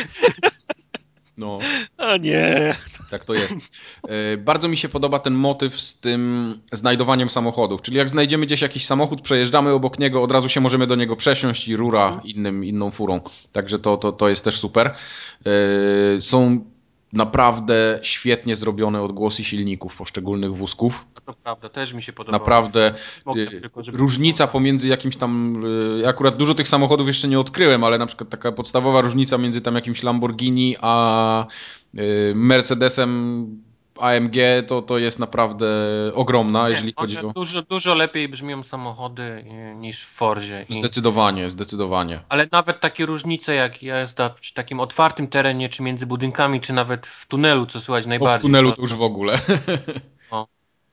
[1.37, 1.59] No.
[1.97, 2.75] A nie.
[3.11, 3.73] Tak to jest.
[4.09, 7.83] E, Bardzo mi się podoba ten motyw z tym znajdowaniem samochodów.
[7.83, 11.17] Czyli jak znajdziemy gdzieś jakiś samochód, przejeżdżamy obok niego, od razu się możemy do niego
[11.17, 13.21] przesiąść i rura innym, inną furą.
[13.53, 14.95] Także to, to, to jest też super.
[15.47, 16.65] E, Są
[17.15, 21.07] naprawdę świetnie zrobione odgłosy silników poszczególnych wózków.
[21.25, 22.39] To prawda, też mi się podoba.
[22.39, 22.93] Naprawdę
[23.37, 23.61] y,
[23.93, 25.63] różnica pomiędzy jakimś tam.
[25.65, 29.39] y, Ja akurat dużo tych samochodów jeszcze nie odkryłem, ale na przykład taka podstawowa różnica
[29.39, 31.47] między tam jakimś Lamborghini a
[31.95, 33.47] y, Mercedesem
[33.99, 35.67] AMG to, to jest naprawdę
[36.15, 37.33] ogromna, jeżeli Nie, chodzi o.
[37.33, 40.67] Dużo, dużo lepiej brzmią samochody y, niż w Forzie.
[40.69, 40.73] I...
[40.73, 42.21] Zdecydowanie, zdecydowanie.
[42.29, 47.07] Ale nawet takie różnice jak jazda przy takim otwartym terenie, czy między budynkami, czy nawet
[47.07, 48.39] w tunelu, co słychać najbardziej.
[48.39, 49.39] w tunelu to już w ogóle.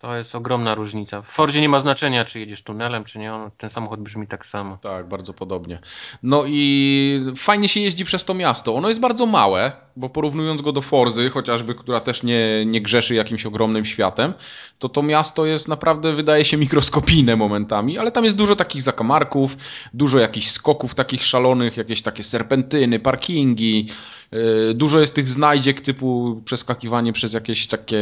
[0.02, 1.22] to jest ogromna różnica.
[1.22, 3.32] W Forzie nie ma znaczenia, czy jedziesz tunelem, czy nie.
[3.58, 4.78] Ten samochód brzmi tak samo.
[4.78, 5.80] Tak, bardzo podobnie.
[6.24, 8.76] No i fajnie się jeździ przez to miasto.
[8.76, 13.16] Ono jest bardzo małe, bo porównując go do Forzy, chociażby, która też nie, nie grzeszy
[13.16, 14.34] jakimś ogromnym światem,
[14.80, 19.58] to to miasto jest naprawdę, wydaje się, mikroskopijne momentami, ale tam jest dużo takich zakamarków,
[19.94, 23.88] dużo jakichś skoków takich szalonych, jakieś takie serpentyny, parkingi.
[24.32, 28.00] Yy, Dużo jest tych znajdziek typu przeskakiwanie przez jakieś takie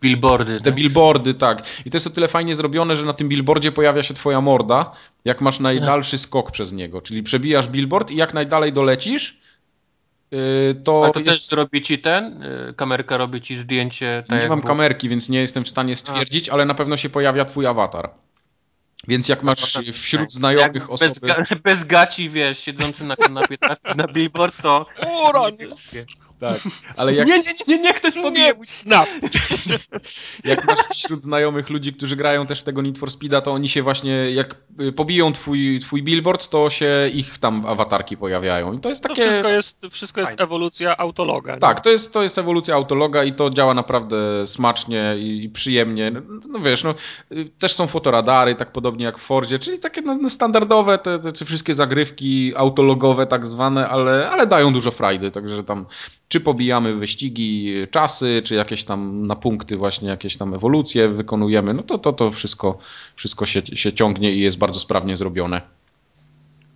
[0.00, 0.58] Billboardy.
[0.58, 0.74] te tak?
[0.74, 1.62] billboardy, tak.
[1.86, 4.92] I to jest o tyle fajnie zrobione, że na tym billboardzie pojawia się twoja morda,
[5.24, 7.02] jak masz najdalszy skok przez niego.
[7.02, 9.38] Czyli przebijasz billboard i jak najdalej dolecisz,
[10.30, 10.38] yy,
[10.84, 12.42] to, Ale to jest, też robi ci ten?
[12.42, 14.24] y, Kamerka robi ci zdjęcie.
[14.28, 17.08] Tak nie mam było- kamerki, więc nie jestem w stanie stwierdzić, ale na pewno się
[17.10, 18.10] pojawia twój awatar.
[19.08, 21.08] Więc jak masz Tak, wśród znajomych osoby...
[21.10, 23.56] Bez, ga bez gaci, wiesz, siedzący na kanapie
[23.96, 24.86] na billboard, to...
[25.00, 25.56] O, rany.
[26.42, 26.56] Tak,
[26.98, 28.46] ale jak, Nie, nie, nie, nie, ktoś pobije.
[28.46, 29.08] Nie, snap.
[30.44, 33.68] jak masz wśród znajomych ludzi, którzy grają też w tego Need for Speeda, to oni
[33.68, 38.72] się właśnie, jak y, pobiją twój, twój billboard, to się ich tam awatarki pojawiają.
[38.72, 39.22] I to jest To takie...
[39.22, 40.44] wszystko jest, wszystko jest Fajne.
[40.44, 41.54] ewolucja autologa.
[41.54, 41.60] nie?
[41.60, 46.10] Tak, to jest, to jest ewolucja autologa i to działa naprawdę smacznie i, i przyjemnie.
[46.10, 46.94] No, no wiesz, no,
[47.32, 51.18] y, też są fotoradary, tak podobnie jak w Fordzie, czyli takie no, no, standardowe te,
[51.18, 55.86] te, te wszystkie zagrywki autologowe tak zwane, ale, ale dają dużo frajdy, także tam
[56.32, 61.82] czy pobijamy wyścigi, czasy, czy jakieś tam na punkty właśnie jakieś tam ewolucje wykonujemy, no
[61.82, 62.78] to to, to wszystko,
[63.16, 65.60] wszystko się, się ciągnie i jest bardzo sprawnie zrobione.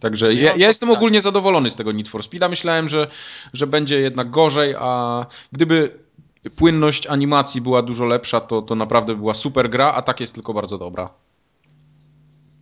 [0.00, 2.48] Także ja, ja jestem ogólnie zadowolony z tego Need for Speeda.
[2.48, 3.10] Myślałem, że,
[3.52, 5.98] że będzie jednak gorzej, a gdyby
[6.56, 10.54] płynność animacji była dużo lepsza, to, to naprawdę była super gra, a tak jest tylko
[10.54, 11.10] bardzo dobra.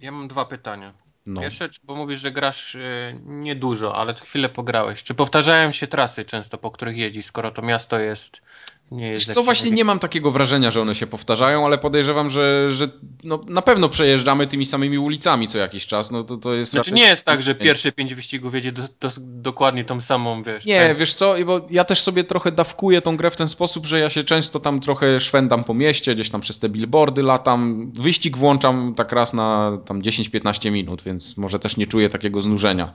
[0.01, 1.03] Ja mam dwa pytania.
[1.27, 1.41] No.
[1.41, 5.03] Pierwsze, bo mówisz, że grasz y, niedużo, ale chwilę pograłeś.
[5.03, 8.43] Czy powtarzają się trasy często, po których jeździsz, skoro to miasto jest
[8.90, 9.27] nie jest...
[9.27, 12.89] Wiesz co, właśnie nie mam takiego wrażenia, że one się powtarzają, ale podejrzewam, że, że
[13.24, 16.11] no, na pewno przejeżdżamy tymi samymi ulicami co jakiś czas.
[16.11, 18.82] No to, to jest Znaczy raczej- nie jest tak, że pierwsze pięć wyścigów jedzie do,
[19.01, 20.65] do, dokładnie tą samą, wiesz...
[20.65, 24.01] Nie, wiesz co, bo ja też sobie trochę dawkuję tą grę w ten sposób, że
[24.01, 27.90] ja się często tam trochę szwendam po mieście, gdzieś tam przez te billboardy latam.
[27.93, 32.93] Wyścig włączam tak raz na tam 10-15 minut, więc może też nie czuję takiego znużenia.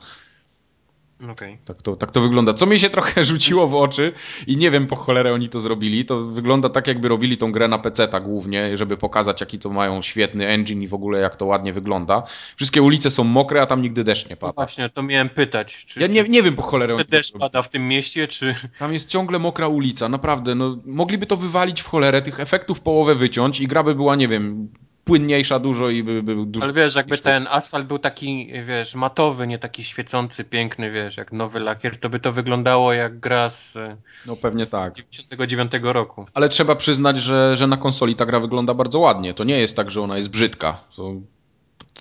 [1.28, 1.58] Okej.
[1.64, 2.54] Tak to, tak to wygląda.
[2.54, 4.12] Co mi się trochę rzuciło w oczy
[4.46, 7.68] i nie wiem po cholerę oni to zrobili, to wygląda tak jakby robili tą grę
[7.68, 11.46] na PC-ta głównie, żeby pokazać jaki to mają świetny engine i w ogóle jak to
[11.46, 12.22] ładnie wygląda.
[12.56, 14.52] Wszystkie ulice są mokre, a tam nigdy deszcz nie No pada.
[14.52, 17.62] właśnie, to miałem pytać, czy, Ja nie, nie wiem po cholerę czy oni deszcz pada
[17.62, 18.54] w tym mieście, czy...
[18.78, 20.54] Tam jest ciągle mokra ulica, naprawdę.
[20.54, 24.28] No, mogliby to wywalić w cholerę, tych efektów połowę wyciąć i gra by była, nie
[24.28, 24.68] wiem,
[25.04, 26.64] płynniejsza dużo i by był dużo...
[26.64, 31.32] Ale wiesz, jakby ten asfalt był taki, wiesz, matowy, nie taki świecący, piękny, wiesz, jak
[31.32, 33.78] nowy lakier, to by to wyglądało jak gra z,
[34.26, 34.94] No pewnie z tak.
[34.94, 36.26] 99 roku.
[36.34, 39.34] Ale trzeba przyznać, że, że na konsoli ta gra wygląda bardzo ładnie.
[39.34, 40.80] To nie jest tak, że ona jest brzydka.
[40.96, 41.14] To,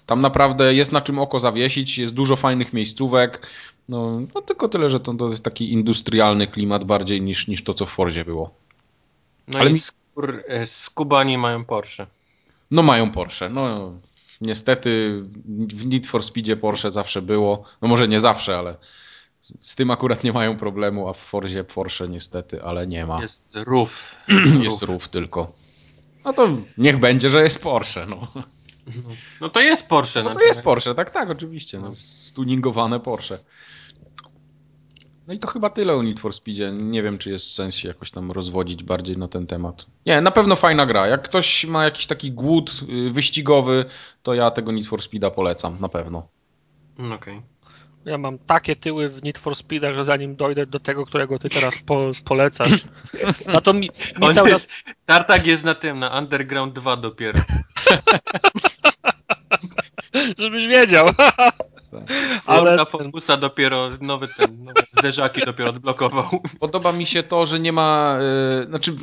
[0.05, 3.47] tam naprawdę jest na czym oko zawiesić, jest dużo fajnych miejscówek.
[3.89, 7.73] No, no tylko tyle, że to, to jest taki industrialny klimat bardziej niż, niż to,
[7.73, 8.53] co w Fordzie było.
[9.47, 12.07] No Ale i mi- skór, e, skubani mają Porsche.
[12.71, 13.49] No mają Porsche.
[13.49, 13.93] No
[14.41, 15.21] niestety
[15.67, 17.63] w Need for Speedzie Porsche zawsze było.
[17.81, 18.77] No może nie zawsze, ale
[19.59, 23.21] z tym akurat nie mają problemu, a w Forzie Porsche niestety, ale nie ma.
[23.21, 24.15] Jest rów.
[24.63, 25.51] Jest rów tylko.
[26.25, 28.05] No to niech będzie, że jest Porsche.
[28.05, 28.27] No,
[29.41, 30.23] No to jest Porsche.
[30.23, 31.79] no to jest Porsche, tak, tak, oczywiście.
[31.79, 33.37] No, stuningowane Porsche.
[35.29, 36.71] No i to chyba tyle o Need for Speedzie.
[36.71, 39.85] Nie wiem, czy jest sens się jakoś tam rozwodzić bardziej na ten temat.
[40.05, 41.07] Nie, na pewno fajna gra.
[41.07, 43.85] Jak ktoś ma jakiś taki głód y, wyścigowy,
[44.23, 46.27] to ja tego Need for Speeda polecam, na pewno.
[46.99, 47.41] Mm, Okej.
[48.09, 51.49] Ja mam takie tyły w Need for Speedach, że zanim dojdę do tego, którego ty
[51.49, 52.71] teraz po, polecasz,
[53.47, 53.89] a to mi, mi
[54.21, 54.95] On cały jest, czas...
[55.05, 57.39] Tartak jest na tym, na Underground 2 dopiero.
[60.37, 61.09] Żebyś wiedział.
[62.45, 66.25] Ale na Focusa dopiero nowe, ten, nowe zderzaki dopiero odblokował.
[66.59, 68.17] Podoba mi się to, że nie ma.
[68.59, 68.95] Yy, znaczy.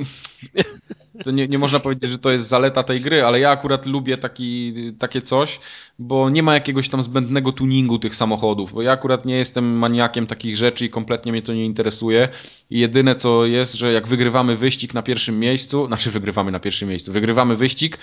[1.24, 4.18] To nie, nie można powiedzieć, że to jest zaleta tej gry, ale ja akurat lubię
[4.18, 5.60] taki, takie coś,
[5.98, 10.26] bo nie ma jakiegoś tam zbędnego tuningu tych samochodów, bo ja akurat nie jestem maniakiem
[10.26, 12.28] takich rzeczy i kompletnie mnie to nie interesuje.
[12.70, 16.88] I jedyne co jest, że jak wygrywamy wyścig na pierwszym miejscu, znaczy wygrywamy na pierwszym
[16.88, 17.98] miejscu, wygrywamy wyścig,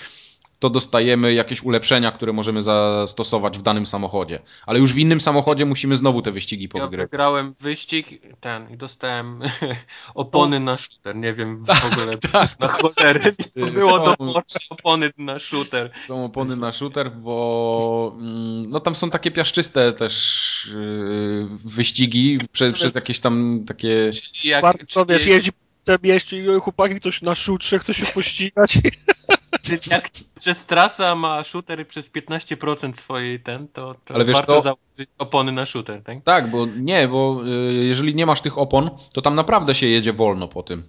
[0.58, 4.38] to dostajemy jakieś ulepszenia, które możemy zastosować w danym samochodzie.
[4.66, 7.10] Ale już w innym samochodzie musimy znowu te wyścigi Ja powygrywać.
[7.10, 8.08] wygrałem wyścig
[8.40, 9.40] ten i dostałem
[10.14, 11.16] opony na shooter.
[11.16, 12.16] Nie wiem w ogóle
[12.60, 13.32] na cholery.
[13.54, 15.90] Ty, Było Porsche opony na shooter.
[16.06, 22.72] Są opony na shooter, bo mm, no tam są takie piaszczyste też yy, wyścigi prze,
[22.72, 24.10] przez jakieś tam takie...
[24.44, 25.26] Jak, Bardzo, czyli, wiesz,
[26.02, 28.78] jeździ i "Oj, chłopaki ktoś na szutrze chce się pościgać.
[29.62, 34.54] czyli jak przez trasa ma shooter przez 15% swojej ten, to, to Ale wiesz warto
[34.54, 34.60] co?
[34.60, 36.18] założyć opony na shooter, tak?
[36.24, 40.12] Tak, bo nie, bo y, jeżeli nie masz tych opon, to tam naprawdę się jedzie
[40.12, 40.88] wolno po tym.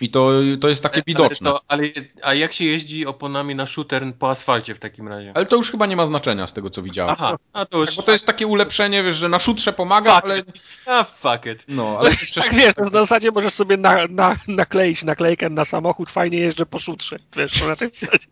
[0.00, 1.50] I to, to jest takie widoczne.
[1.50, 1.82] Ale, to, ale
[2.22, 5.32] a jak się jeździ oponami na shooter po asfalcie w takim razie?
[5.34, 7.12] Ale to już chyba nie ma znaczenia z tego, co widziałem.
[7.18, 7.86] Aha, a to już...
[7.86, 10.38] Tak, bo to jest takie ulepszenie, wiesz, że na szutrze pomaga, Fuck ale...
[10.38, 10.46] it.
[10.86, 11.64] A fuck it.
[11.68, 12.44] No, ale przecież...
[12.44, 16.66] Tak wiesz, to w zasadzie możesz sobie na, na, nakleić naklejkę na samochód, fajnie jeżdżę
[16.66, 17.18] po szutrze.
[17.36, 18.26] Wiesz, to na tej zasadzie,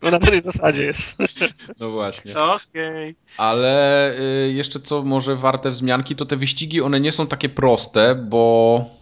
[0.00, 1.16] to na tej zasadzie jest.
[1.80, 2.34] No właśnie.
[2.38, 3.14] Okej.
[3.36, 4.14] Ale
[4.46, 8.99] y, jeszcze co może warte wzmianki, to te wyścigi, one nie są takie proste, bo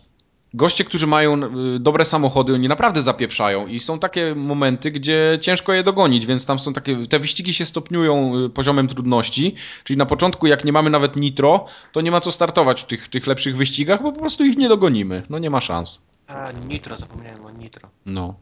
[0.54, 1.42] goście, którzy mają
[1.76, 6.46] y, dobre samochody, oni naprawdę zapieprzają i są takie momenty, gdzie ciężko je dogonić, więc
[6.46, 9.54] tam są takie, te wyścigi się stopniują y, poziomem trudności,
[9.84, 13.08] czyli na początku jak nie mamy nawet nitro, to nie ma co startować w tych,
[13.08, 16.06] tych lepszych wyścigach, bo po prostu ich nie dogonimy, no nie ma szans.
[16.26, 17.88] A, nitro, zapomniałem o nitro.
[18.06, 18.34] No.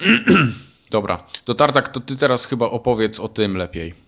[0.90, 4.03] Dobra, to Tartak, to ty teraz chyba opowiedz o tym lepiej.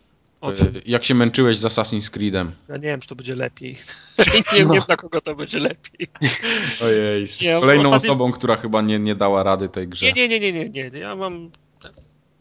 [0.87, 2.53] Jak się męczyłeś z Assassin's Creedem.
[2.69, 3.77] Ja nie wiem, czy to będzie lepiej.
[4.53, 6.09] nie wiem, dla kogo to będzie lepiej.
[6.85, 10.07] Ojej, z Nie, kolejną ostatnio- osobą, która chyba nie, nie dała rady tej grze.
[10.07, 10.99] Nie, nie, nie, nie, nie, nie.
[10.99, 11.51] Ja mam...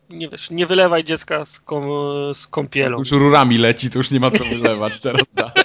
[0.10, 1.84] Nie wiesz, nie wylewaj dziecka z, kom,
[2.34, 2.98] z kąpielą.
[2.98, 5.22] Już rurami leci, to już nie ma co wylewać teraz.
[5.34, 5.52] Da.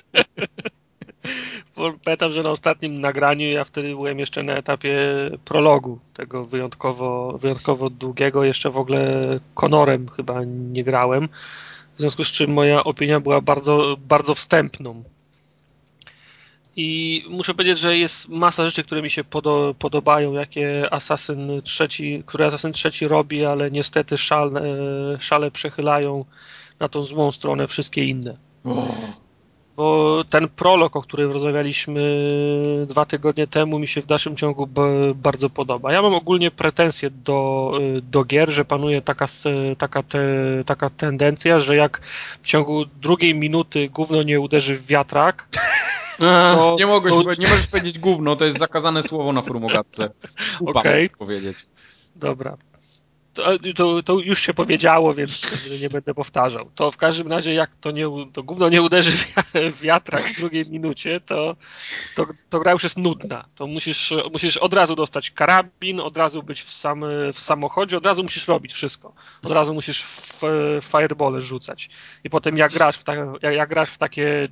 [2.05, 4.99] Pamiętam, że na ostatnim nagraniu ja wtedy byłem jeszcze na etapie
[5.45, 11.29] prologu, tego wyjątkowo, wyjątkowo długiego, jeszcze w ogóle Konorem chyba nie grałem,
[12.01, 15.03] w związku z czym moja opinia była bardzo, bardzo wstępną.
[16.77, 22.23] I muszę powiedzieć, że jest masa rzeczy, które mi się podo podobają, jakie Assassin trzeci,
[22.27, 24.63] które Assassin trzeci robi, ale niestety szale,
[25.19, 26.25] szale przechylają
[26.79, 28.37] na tą złą stronę wszystkie inne.
[28.65, 28.89] O,
[29.81, 32.03] Bo ten prolog, o którym rozmawialiśmy
[32.87, 34.69] dwa tygodnie temu, mi się w dalszym ciągu
[35.15, 35.93] bardzo podoba.
[35.93, 39.27] Ja mam ogólnie pretensje do, do gier, że panuje taka,
[39.79, 40.21] taka, te,
[40.67, 42.01] taka tendencja, że jak
[42.43, 45.49] w ciągu drugiej minuty gówno nie uderzy w wiatrak,
[46.19, 47.43] to, nie, mogłeś, to...
[47.43, 50.05] nie możesz powiedzieć gówno, to jest zakazane słowo na formogatce.
[50.67, 51.07] Okej.
[51.07, 51.19] Okay.
[51.19, 51.57] powiedzieć.
[52.17, 52.57] Dobra.
[53.35, 53.45] To,
[53.77, 55.47] to, to, już się powiedziało, więc
[55.81, 56.71] nie będę powtarzał.
[56.75, 59.11] To w każdym razie, jak to, nie, to gówno nie uderzy
[59.73, 61.57] w wiatrak w drugiej minucie, to,
[62.15, 63.45] to, to gra już jest nudna.
[63.55, 68.07] To musisz, musisz od razu dostać karabin, od razu być w, sam, w samochodzie, od
[68.07, 69.13] razu musisz robić wszystko.
[69.43, 70.41] Od razu musisz w,
[70.81, 71.91] w firebole rzucać.
[72.25, 74.49] I potem jak grasz w, ta, jak, jak grasz w takie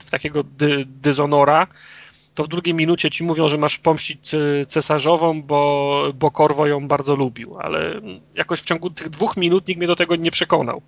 [0.00, 1.66] w takiego dy, dyzonora,
[2.34, 4.30] to w drugiej minucie ci mówią, że masz pomścić
[4.68, 8.00] cesarzową, bo, bo Korwo ją bardzo lubił, ale
[8.34, 10.82] jakoś w ciągu tych dwóch minut nikt mnie do tego nie przekonał.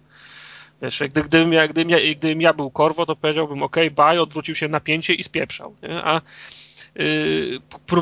[0.82, 4.54] Wiesz, gdy, gdybym, ja, gdybym, ja, gdybym ja był Korwo, to powiedziałbym ok, bye, odwrócił
[4.54, 5.74] się napięcie i spieprzał.
[5.82, 6.04] Nie?
[6.04, 6.20] A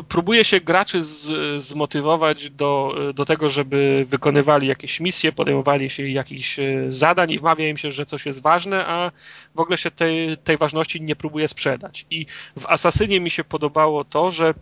[0.07, 6.59] próbuje się graczy z, zmotywować do, do tego, żeby wykonywali jakieś misje, podejmowali się jakichś
[6.59, 9.11] y, zadań i wmawia im się, że coś jest ważne, a
[9.55, 12.05] w ogóle się tej, tej ważności nie próbuje sprzedać.
[12.11, 12.25] I
[12.57, 14.53] w Asasynie mi się podobało to, że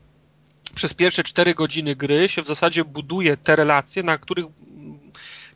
[0.76, 4.46] przez pierwsze cztery godziny gry się w zasadzie buduje te relacje, na których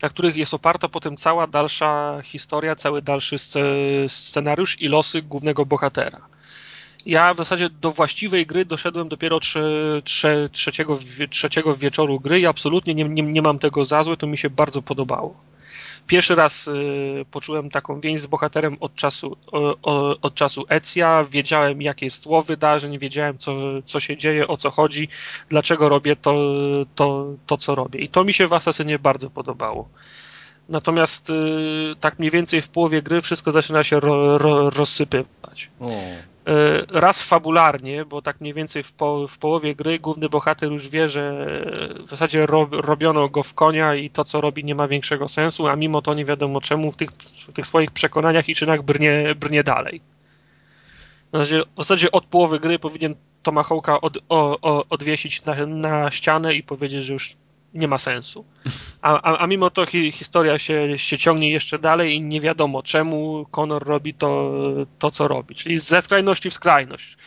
[0.01, 3.35] na których jest oparta potem cała dalsza historia, cały dalszy
[4.07, 6.21] scenariusz i losy głównego bohatera
[7.05, 10.99] ja w zasadzie do właściwej gry doszedłem dopiero trze, trze, trzeciego,
[11.29, 14.49] trzeciego wieczoru gry i absolutnie nie, nie, nie mam tego za złe, to mi się
[14.49, 15.35] bardzo podobało.
[16.07, 21.25] Pierwszy raz y, poczułem taką więź z bohaterem od czasu, o, od czasu Ecja.
[21.29, 23.55] Wiedziałem, jakie jest tło wydarzeń, wiedziałem, co,
[23.85, 25.07] co się dzieje, o co chodzi,
[25.49, 26.35] dlaczego robię to,
[26.95, 27.99] to, to, co robię.
[27.99, 29.89] I to mi się w Assassinie bardzo podobało.
[30.69, 31.33] Natomiast y,
[31.99, 35.69] tak mniej więcej w połowie gry wszystko zaczyna się ro, ro, rozsypywać.
[35.79, 35.89] O.
[36.47, 40.89] Y, raz fabularnie, bo tak mniej więcej w, po, w, połowie gry główny bohater już
[40.89, 41.45] wie, że
[42.05, 45.67] w zasadzie ro, robiono go w konia i to, co robi, nie ma większego sensu,
[45.67, 47.11] a mimo to nie wiadomo czemu w tych,
[47.47, 50.01] w tych swoich przekonaniach i czynach brnie, brnie dalej.
[51.33, 56.11] W zasadzie, w zasadzie od połowy gry powinien Tomahawka od, o, o, odwiesić na, na
[56.11, 57.35] ścianę i powiedzieć, że już
[57.75, 58.45] nie ma sensu.
[59.01, 62.83] A, a, a mimo to hi, historia się, się ciągnie jeszcze dalej i nie wiadomo
[62.83, 64.53] czemu Conor robi to,
[64.99, 65.55] to, co robi.
[65.55, 67.17] Czyli ze skrajności w skrajność.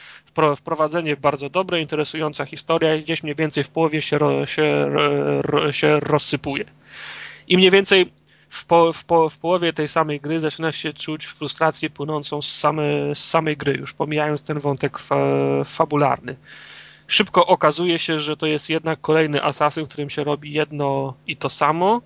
[0.56, 4.86] Wprowadzenie bardzo dobre, interesująca historia gdzieś mniej więcej w połowie się, ro, się,
[5.42, 6.64] ro, się rozsypuje.
[7.48, 8.12] I mniej więcej
[8.50, 12.54] w, po, w, po, w, połowie tej samej gry zaczyna się czuć frustrację płynącą z,
[12.54, 12.82] same,
[13.14, 15.16] z samej gry, już pomijając ten wątek fa,
[15.64, 16.36] fabularny
[17.08, 21.36] szybko okazuje się, że to jest jednak kolejny asasyn, w którym się robi jedno i
[21.36, 22.02] to samo,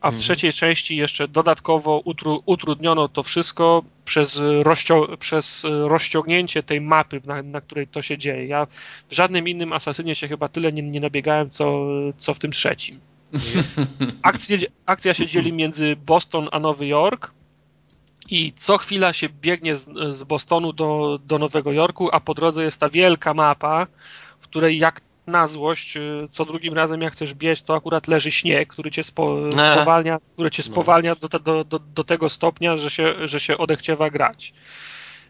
[0.00, 0.20] a w mhm.
[0.20, 7.42] trzeciej części jeszcze dodatkowo utru, utrudniono to wszystko przez, rozcio przez rozciągnięcie tej mapy, na,
[7.42, 8.46] na, której to się dzieje.
[8.46, 8.66] Ja
[9.08, 11.86] w żadnym innym asasynie się chyba tyle nie, nie nabiegałem, co,
[12.18, 13.00] co w tym trzecim.
[14.22, 17.30] Akcja, akcja się dzieli między Boston a Nowy Jork
[18.30, 22.64] i co chwila się biegnie z, z Bostonu do, do Nowego Jorku, a po drodze
[22.64, 23.86] jest ta wielka mapa,
[24.40, 28.30] w której jak na złość, y, co drugim razem jak chcesz biec, to akurat leży
[28.30, 29.36] śnieg, który cię spo,
[29.74, 30.72] spowalnia, który cię no.
[30.72, 34.52] spowalnia do, do, do, do tego stopnia, że się, że się odechciewa grać.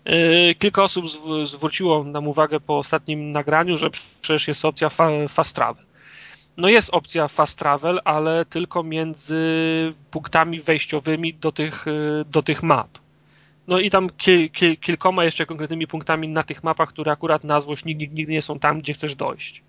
[0.08, 1.06] Y, kilka osób
[1.44, 3.90] zwróciło nam uwagę po ostatnim nagraniu, że
[4.20, 4.88] przecież jest opcja
[5.28, 5.84] fast travel.
[6.56, 9.42] No jest opcja fast travel, ale tylko między
[10.10, 12.88] punktami wejściowymi do tych, y, do tych map.
[13.68, 17.60] No i tam ki, ki, kilkoma jeszcze konkretnymi punktami na tych mapach, które akurat na
[17.60, 19.62] złość nigdy, nigdy nie są tam, gdzie chcesz dojść.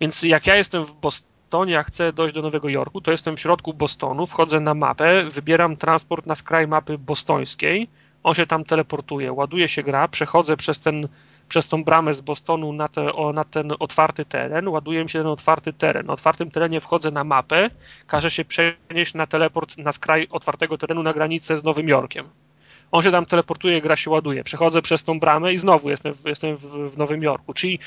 [0.00, 3.40] Więc jak ja jestem w Bostonie, a chcę dojść do Nowego Jorku, to jestem w
[3.40, 7.88] środku Bostonu, wchodzę na mapę, wybieram transport na skraj mapy bostońskiej,
[8.22, 11.08] on się tam teleportuje, ładuje się gra, przechodzę przez ten
[11.48, 15.18] przez tą bramę z Bostonu na, te, o, na ten otwarty teren, ładuje mi się
[15.18, 16.06] ten otwarty teren.
[16.06, 17.70] Na otwartym terenie wchodzę na mapę,
[18.06, 22.28] każe się przenieść na teleport na skraj otwartego terenu na granicę z Nowym Jorkiem.
[22.92, 24.44] On się tam teleportuje, gra się ładuje.
[24.44, 27.54] Przechodzę przez tą bramę i znowu jestem w, jestem w, w Nowym Jorku.
[27.54, 27.78] Czyli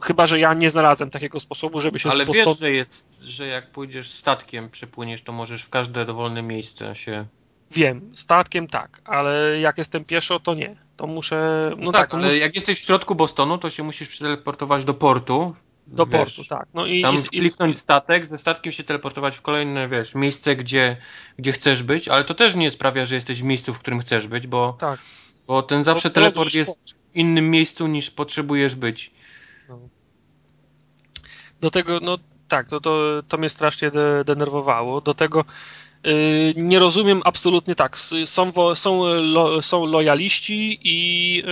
[0.00, 3.70] chyba, że ja nie znalazłem takiego sposobu, żeby się Ale wiesz, że jest, że jak
[3.70, 7.26] pójdziesz statkiem, przypłyniesz, to możesz w każde dowolne miejsce się...
[7.70, 10.76] Wiem, statkiem tak, ale jak jestem pieszo, to nie.
[10.96, 11.62] To muszę...
[11.70, 12.38] No, no tak, tak ale muszę...
[12.38, 15.54] jak jesteś w środku Bostonu, to się musisz przeteleportować do portu,
[15.90, 16.66] do wiesz, portu, tak.
[16.74, 20.96] No i, tam i, kliknąć statek, ze statkiem się teleportować w kolejne, wiesz, miejsce, gdzie,
[21.38, 24.26] gdzie chcesz być, ale to też nie sprawia, że jesteś w miejscu, w którym chcesz
[24.26, 25.00] być, bo, tak.
[25.46, 29.10] bo ten zawsze no, teleport jest w innym miejscu niż potrzebujesz być.
[29.68, 29.78] No.
[31.60, 32.18] Do tego, no
[32.48, 35.00] tak, to, to, to mnie strasznie de denerwowało.
[35.00, 35.44] Do tego
[36.06, 37.98] Y, nie rozumiem absolutnie tak.
[38.24, 41.42] Są, są, lo, są lojaliści i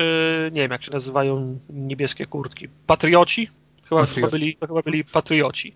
[0.47, 2.69] y, nie wiem, jak się nazywają niebieskie kurtki.
[2.87, 3.49] Patrioci?
[3.89, 5.75] Chyba, chyba, byli, chyba byli patrioci.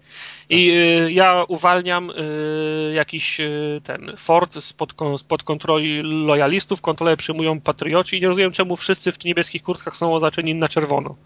[0.49, 7.61] I y, ja uwalniam y, jakiś y, ten fort spod, spod kontroli lojalistów, kontrolę przyjmują
[7.61, 11.17] patrioci i nie rozumiem, czemu wszyscy w niebieskich kurtkach są oznaczeni na czerwono.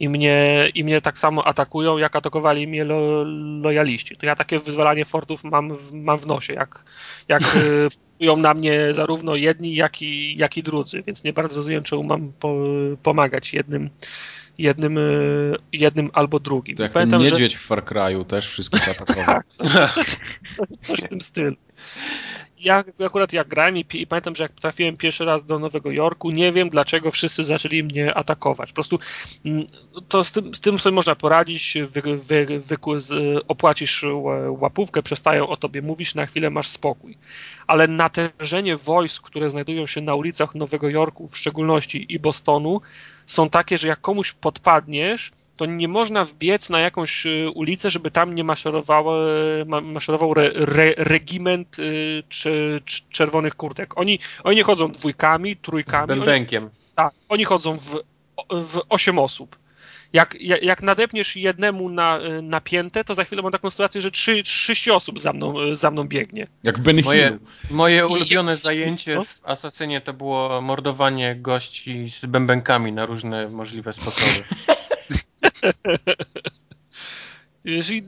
[0.00, 3.24] I mnie, I mnie tak samo atakują, jak atakowali mnie lo,
[3.62, 4.16] lojaliści.
[4.16, 6.84] To ja takie wyzwalanie fortów mam, mam w nosie, jak,
[7.28, 7.42] jak
[8.20, 12.04] ją na mnie zarówno jedni, jak i, jak i drudzy, więc nie bardzo rozumiem, czemu
[12.04, 12.54] mam po,
[13.02, 13.90] pomagać jednym,
[14.62, 15.02] jednym, e,
[15.72, 16.76] jednym albo drugim.
[16.76, 17.58] To jak Pamiętam, niedźwiedź że...
[17.58, 19.40] w Far Cry'u też wszystkich atakował.
[19.58, 19.94] tak,
[20.82, 21.56] coś w tym stylu
[22.60, 26.30] ja akurat jak grałem i, i, pamiętam, że jak trafiłem pierwszy raz do Nowego Jorku,
[26.30, 28.68] nie wiem dlaczego wszyscy zaczęli mnie atakować.
[28.68, 28.98] Po prostu
[29.44, 29.66] mm,
[30.08, 32.76] to z tym, z tym sobie można poradzić, wy, wy, wy,
[33.48, 34.04] opłacisz
[34.48, 37.18] łapówkę, przestają o tobie mówić, na chwilę masz spokój.
[37.66, 42.80] Ale natężenie wojsk, które znajdują się na ulicach Nowego Jorku, w szczególności i Bostonu,
[43.30, 48.10] są takie, że jak komuś podpadniesz, to nie można wbiec na jakąś y, ulicę, żeby
[48.10, 49.04] tam nie maszerował,
[49.82, 53.98] maszerował re, re, regiment y, czy, czy, czerwonych kurtek.
[53.98, 56.06] Oni, oni nie chodzą dwójkami, trójkami.
[56.06, 56.64] Z bębenkiem.
[56.64, 57.96] Oni, tak, oni chodzą w,
[58.50, 59.58] w osiem osób.
[60.12, 64.10] Jak, jak, jak nadepniesz jednemu na, na piętę, to za chwilę mam taką sytuację, że
[64.10, 66.46] trzy, sześć osób za mną, za mną biegnie.
[66.62, 67.38] Jak Ben moje,
[67.70, 69.24] moje ulubione zajęcie no?
[69.24, 74.44] w Asasynie to było mordowanie gości z bębenkami na różne możliwe sposoby.
[77.64, 78.02] Jeżeli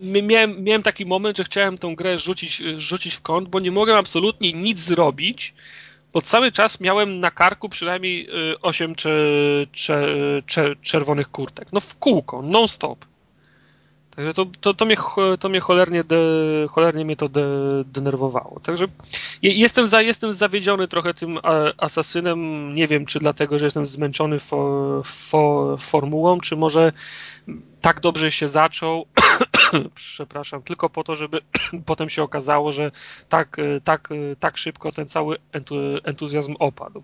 [0.00, 3.96] miałem, miałem taki moment, że chciałem tą grę rzucić, rzucić w kąt, bo nie mogłem
[3.96, 5.54] absolutnie nic zrobić,
[6.12, 8.28] bo cały czas miałem na karku przynajmniej
[8.62, 9.94] 8 czy, czy,
[10.46, 11.68] czy, czerwonych kurtek.
[11.72, 13.04] No w kółko, non-stop.
[14.16, 14.96] Także to, to, to, mnie,
[15.40, 16.16] to mnie cholernie, de,
[16.70, 17.44] cholernie mnie to de,
[17.86, 18.60] denerwowało.
[18.60, 18.86] Także
[19.42, 21.38] jestem, za, jestem zawiedziony trochę tym
[21.78, 22.74] asasynem.
[22.74, 26.92] Nie wiem, czy dlatego, że jestem zmęczony fo, fo, formułą, czy może
[27.80, 29.06] tak dobrze się zaczął,
[29.94, 31.40] przepraszam, tylko po to, żeby
[31.86, 32.90] potem się okazało, że
[33.28, 34.08] tak, tak,
[34.40, 35.36] tak szybko ten cały
[36.04, 37.02] entuzjazm opadł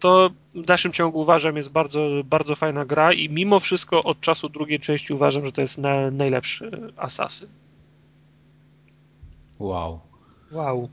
[0.00, 4.48] to w dalszym ciągu uważam jest bardzo, bardzo fajna gra i mimo wszystko od czasu
[4.48, 7.48] drugiej części uważam, że to jest na, najlepszy Assassin.
[9.58, 10.00] Wow.
[10.52, 10.88] Wow.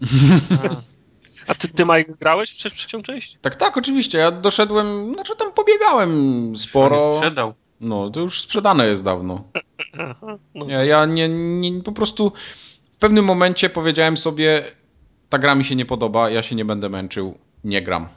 [1.47, 3.37] A, a ty, ty Mike, grałeś w trzecią część?
[3.41, 4.17] Tak, tak, oczywiście.
[4.17, 7.15] Ja doszedłem, znaczy tam pobiegałem sporo.
[7.15, 7.53] sprzedał.
[7.81, 9.43] No, to już sprzedane jest dawno.
[10.55, 10.65] No.
[10.67, 12.31] ja, ja nie, nie, po prostu
[12.91, 14.63] w pewnym momencie powiedziałem sobie,
[15.29, 18.07] ta gra mi się nie podoba, ja się nie będę męczył, nie gram.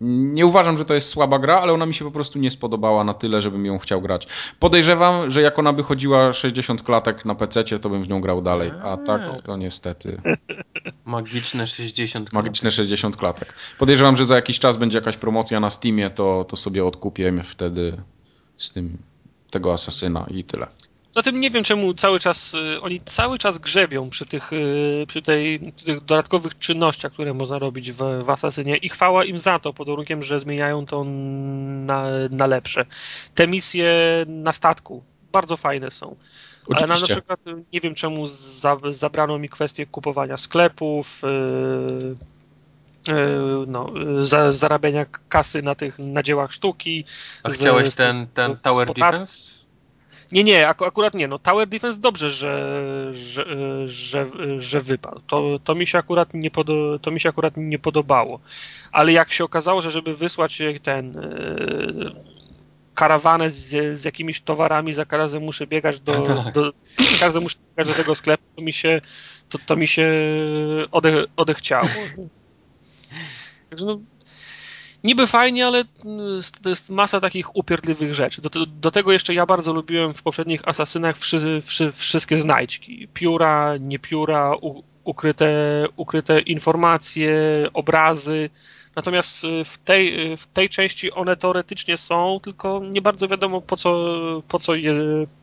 [0.00, 3.04] Nie uważam, że to jest słaba gra, ale ona mi się po prostu nie spodobała
[3.04, 4.26] na tyle, żebym ją chciał grać.
[4.58, 8.42] Podejrzewam, że jak ona by chodziła 60 klatek na PC, to bym w nią grał
[8.42, 8.72] dalej.
[8.82, 10.20] A tak to niestety.
[11.04, 12.44] Magiczne 60 klatek.
[12.44, 13.54] Magiczne 60 klatek.
[13.78, 18.02] Podejrzewam, że za jakiś czas będzie jakaś promocja na Steamie, to, to sobie odkupię wtedy
[18.58, 18.98] z tym
[19.50, 20.66] tego asasyna i tyle.
[21.16, 25.22] Zatem nie wiem, czemu cały czas, y, oni cały czas grzebią przy tych, y, przy
[25.22, 29.58] tej, przy tych dodatkowych czynnościach, które można robić w, w Asasynie i chwała im za
[29.58, 32.86] to, pod warunkiem, że zmieniają to na, na lepsze.
[33.34, 33.94] Te misje
[34.26, 35.02] na statku
[35.32, 36.16] bardzo fajne są.
[36.66, 36.84] Oczywiście.
[36.84, 37.40] Ale na, na przykład
[37.72, 42.16] nie wiem, czemu za, zabrano mi kwestię kupowania sklepów, yy,
[43.66, 47.04] no, za, zarabiania kasy na tych na dziełach sztuki.
[47.42, 49.56] A chciałeś z, ten, ten Tower Defense?
[50.32, 51.28] Nie, nie, ak akurat nie.
[51.28, 53.44] No, Tower Defense dobrze, że, że,
[53.88, 54.26] że,
[54.58, 55.20] że wypadł.
[55.26, 56.50] To, to, mi się akurat nie
[56.98, 58.40] to mi się akurat nie podobało.
[58.92, 62.36] Ale jak się okazało, że żeby wysłać ten yy,
[62.94, 66.54] karawanę z, z jakimiś towarami, za każdym muszę biegać do, tak.
[66.54, 66.72] do
[67.40, 69.00] muszę biegać do tego sklepu, to mi się,
[69.48, 70.12] to, to mi się
[70.90, 71.88] odech, odechciało.
[73.76, 74.00] Także no,
[75.04, 78.42] niby fajnie, ale mm, to jest masa takich upierdliwych rzeczy.
[78.42, 83.08] Do, do tego jeszcze ja bardzo lubiłem w poprzednich Asasynach wszy, wszy, wszystkie znajdźki.
[83.14, 87.32] Pióra, nie pióra, u, ukryte, ukryte informacje,
[87.72, 88.50] obrazy.
[88.96, 93.60] Natomiast y, w tej, y, w tej części one teoretycznie są, tylko nie bardzo wiadomo
[93.60, 94.08] po co,
[94.48, 94.94] po co, je,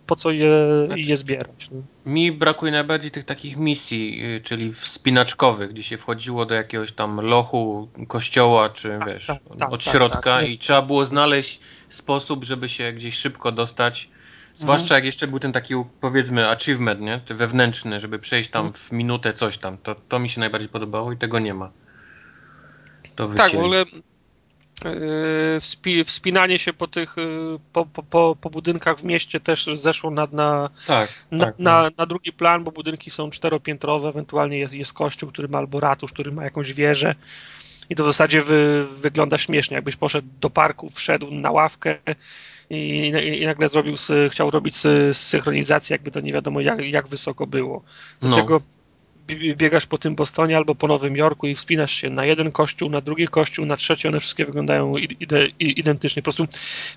[0.07, 0.49] po co je,
[0.85, 1.69] znaczy, je zbierać.
[1.71, 1.81] No.
[2.05, 7.21] Mi brakuje najbardziej tych takich misji, y, czyli wspinaczkowych, gdzie się wchodziło do jakiegoś tam
[7.21, 10.49] lochu, kościoła, czy tak, wiesz, tak, tak, od tak, środka tak.
[10.49, 11.59] i trzeba było znaleźć
[11.89, 14.09] sposób, żeby się gdzieś szybko dostać.
[14.55, 14.97] Zwłaszcza mhm.
[14.97, 17.21] jak jeszcze był ten taki, powiedzmy, achievement, nie?
[17.27, 18.85] wewnętrzny, żeby przejść tam mhm.
[18.85, 19.77] w minutę coś tam.
[19.77, 21.67] To, to mi się najbardziej podobało i tego nie ma.
[23.15, 23.85] To tak, w ogóle
[25.85, 30.27] Yy, wspinanie się po tych, yy, po, po, po budynkach w mieście też zeszło na,
[30.31, 31.97] na, tak, na, tak, na, tak.
[31.97, 36.11] na, drugi plan, bo budynki są czteropiętrowe, ewentualnie jest, jest kościół, który ma albo ratusz,
[36.11, 37.15] który ma jakąś wieżę
[37.89, 41.97] i to w zasadzie wy, wygląda śmiesznie, jakbyś poszedł do parku, wszedł na ławkę
[42.69, 43.11] i,
[43.41, 43.95] i nagle zrobił,
[44.29, 44.75] chciał robić
[45.13, 47.83] synchronizację, jakby to nie wiadomo jak, jak wysoko było.
[48.21, 48.59] Do no.
[49.27, 53.01] Biegasz po tym Bostonie albo po Nowym Jorku i wspinasz się na jeden kościół, na
[53.01, 54.95] drugi kościół, na trzeci, one wszystkie wyglądają
[55.59, 56.21] identycznie.
[56.21, 56.47] Po prostu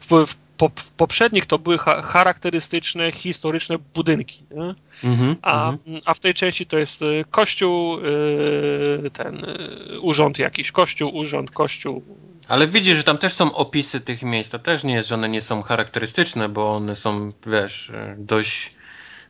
[0.00, 0.34] w, w,
[0.76, 6.00] w poprzednich to były charakterystyczne, historyczne budynki, mm-hmm, a, mm-hmm.
[6.04, 11.50] a w tej części to jest y, kościół, y, ten y, urząd jakiś, kościół, urząd,
[11.50, 12.02] kościół.
[12.48, 14.50] Ale widzisz, że tam też są opisy tych miejsc.
[14.50, 18.75] To też nie jest, że one nie są charakterystyczne, bo one są, wiesz, dość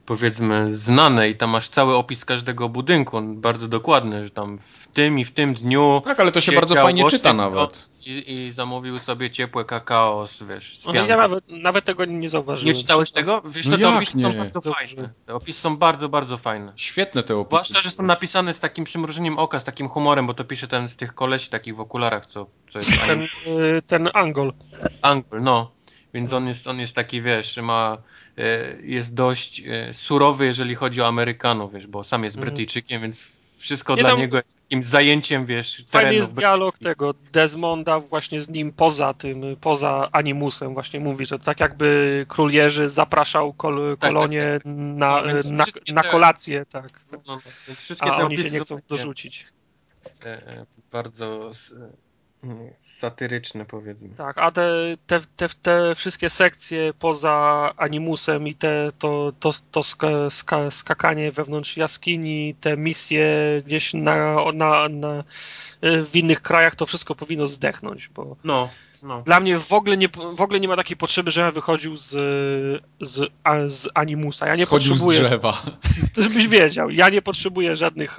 [0.06, 4.86] powiedzmy znane i tam masz cały opis każdego budynku, on bardzo dokładny, że tam w
[4.86, 6.02] tym i w tym dniu.
[6.04, 7.88] Tak, ale to się bardzo fajnie czyta nawet.
[8.06, 12.74] I, I, zamówił sobie ciepłe kakao z, wiesz, z Ja nawet, nawet tego nie zauważyłem.
[12.74, 13.42] Nie czytałeś tego?
[13.44, 14.22] Wiesz, te, te opisy nie?
[14.22, 14.72] są bardzo Dobrze.
[14.72, 15.10] fajne.
[15.26, 16.72] Te opisy są bardzo, bardzo fajne.
[16.76, 17.48] Świetne te opisy.
[17.48, 20.88] Zwłaszcza, że są napisane z takim przymrużeniem oka, z takim humorem, bo to pisze ten
[20.88, 22.90] z tych kolesi takich w okularach, co, co jest...
[23.06, 23.20] Ten,
[23.56, 24.52] y, ten Angol.
[25.02, 25.75] Angol, no.
[26.16, 27.98] Więc on jest, on jest taki, wiesz, ma,
[28.38, 32.50] e, jest dość e, surowy, jeżeli chodzi o Amerykanów, wiesz, bo sam jest mhm.
[32.50, 33.26] Brytyjczykiem, więc
[33.56, 34.18] wszystko Nie dla tam...
[34.18, 40.08] niego takim zajęciem, wiesz, Fajny jest dialog tego Desmonda właśnie z nim poza tym, poza
[40.12, 44.72] animusem właśnie mówi, że tak jakby król Jerzy zapraszał kol, kolonię tak, tak, tak.
[44.74, 46.08] Na, no, na, na, te...
[46.08, 47.00] kolację, tak.
[47.12, 47.38] No, no,
[47.68, 49.46] więc wszystkie A te oni się nie chcą dorzucić.
[50.24, 51.50] E, bardzo
[52.80, 54.08] satyryczne powiedzmy.
[54.08, 59.82] Tak, a te, te, te, te wszystkie sekcje poza animusem i te, to, to, to
[59.82, 63.26] ska, ska, skakanie wewnątrz jaskini, te misje
[63.66, 65.24] gdzieś na, na, na,
[65.82, 68.68] w innych krajach, to wszystko powinno zdechnąć, bo no,
[69.02, 69.22] no.
[69.22, 72.10] dla mnie w ogóle, nie, w ogóle nie ma takiej potrzeby, żebym wychodził z,
[73.00, 73.32] z,
[73.68, 74.46] z animusa.
[74.46, 75.18] Ja nie Schodził potrzebuję.
[75.18, 75.62] Z drzewa.
[76.24, 78.18] Żebyś wiedział, ja nie potrzebuję żadnych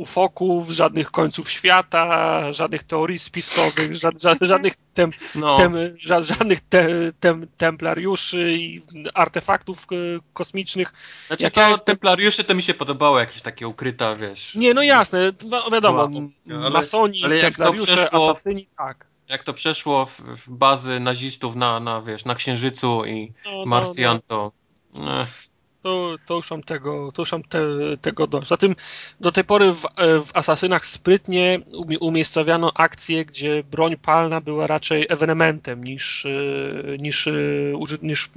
[0.00, 3.96] ufoków, żadnych końców świata, żadnych teorii spiskowych,
[4.40, 5.56] żadnych, tem, no.
[5.56, 6.88] tem, żadnych te,
[7.20, 8.82] tem, templariuszy i
[9.14, 9.96] artefaktów e,
[10.32, 10.92] kosmicznych.
[11.26, 14.54] Znaczy Jak to ja templariusze to mi się podobało, jakieś takie ukryta, wiesz.
[14.54, 16.10] Nie, no jasne, no, wiadomo,
[16.50, 19.06] ale, masoni, ale templariusze, przeszło, asasyni, tak.
[19.28, 23.66] Jak to przeszło w, w bazy nazistów na, na, wiesz, na Księżycu i no, no
[23.66, 24.52] Marsjan, no, to...
[24.94, 25.49] Eh
[25.82, 27.60] to, to już mam tego, to już mam te,
[28.00, 28.48] tego dość.
[28.48, 28.74] Zatem
[29.20, 29.86] do tej pory w,
[30.26, 31.60] w Asasynach sprytnie
[32.00, 36.30] umiejscowiano akcję, gdzie broń palna była raczej ewenementem niż, e,
[36.98, 37.32] niż, e,
[38.02, 38.30] niż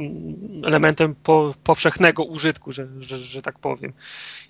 [0.63, 3.93] elementem po, powszechnego użytku, że, że, że tak powiem.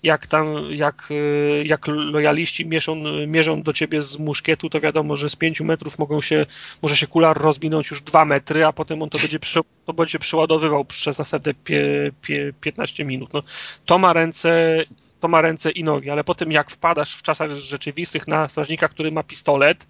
[0.02, 2.96] Jak tam, jak, e, jak lojaliści mierzą,
[3.26, 6.46] mierzą do ciebie z muszkietu, to wiadomo, że z pięciu metrów mogą się,
[6.82, 9.38] może się kular rozwinąć już dwa metry, a potem on to będzie,
[9.84, 13.32] to będzie przeładowywał przez następne pie, pie, 15 15 minut.
[13.32, 13.42] No,
[13.86, 14.84] to ma ręce
[15.20, 18.88] to ma ręce i nogi, ale po tym jak wpadasz w czasach rzeczywistych na strażnika,
[18.88, 19.86] który ma pistolet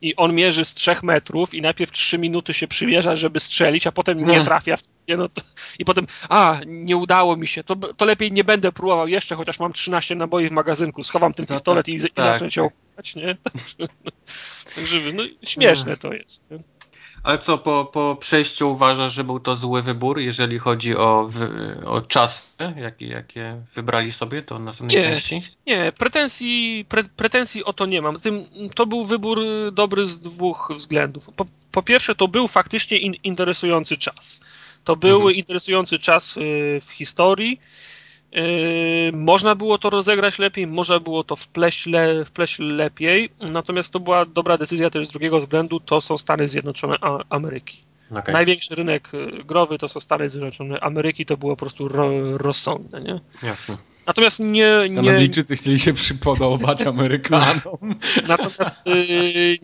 [0.00, 3.92] i on mierzy z 3 metrów i najpierw 3 minuty się przymierza, żeby strzelić, a
[3.92, 5.42] potem nie trafia w no to,
[5.78, 9.60] i potem, a, nie udało mi się, to, to lepiej nie będę próbował jeszcze, chociaż
[9.60, 12.24] mam 13 naboi w magazynku, schowam ten pistolet i, i tak.
[12.24, 13.36] zacznę cię okupać, nie?
[14.74, 16.50] Także, no, śmieszne to jest.
[16.50, 16.58] Nie?
[17.22, 21.30] Ale co, po, po przejściu uważasz, że był to zły wybór, jeżeli chodzi o,
[21.84, 25.42] o czasy, jakie, jakie wybrali sobie to następnej nie, części?
[25.66, 28.20] Nie, pretensji, pre, pretensji o to nie mam.
[28.20, 28.44] Tym,
[28.74, 29.40] to był wybór
[29.72, 31.30] dobry z dwóch względów.
[31.36, 34.40] Po, po pierwsze, to był faktycznie in, interesujący czas.
[34.84, 35.36] To był mhm.
[35.36, 37.60] interesujący czas y, w historii
[39.12, 44.26] można było to rozegrać lepiej, można było to wpleść, le, wpleść lepiej, natomiast to była
[44.26, 46.96] dobra decyzja też z drugiego względu, to są Stany Zjednoczone
[47.30, 47.78] Ameryki.
[48.10, 48.32] Okay.
[48.32, 53.00] Największy rynek y, growy to są Stany Zjednoczone Ameryki, to było po prostu ro, rozsądne,
[53.00, 53.20] nie?
[53.42, 53.76] Jasne.
[54.06, 54.70] Natomiast nie...
[54.90, 54.96] nie...
[54.96, 57.94] Kanadyjczycy chcieli się przypodobać Amerykanom.
[58.28, 59.58] Natomiast y,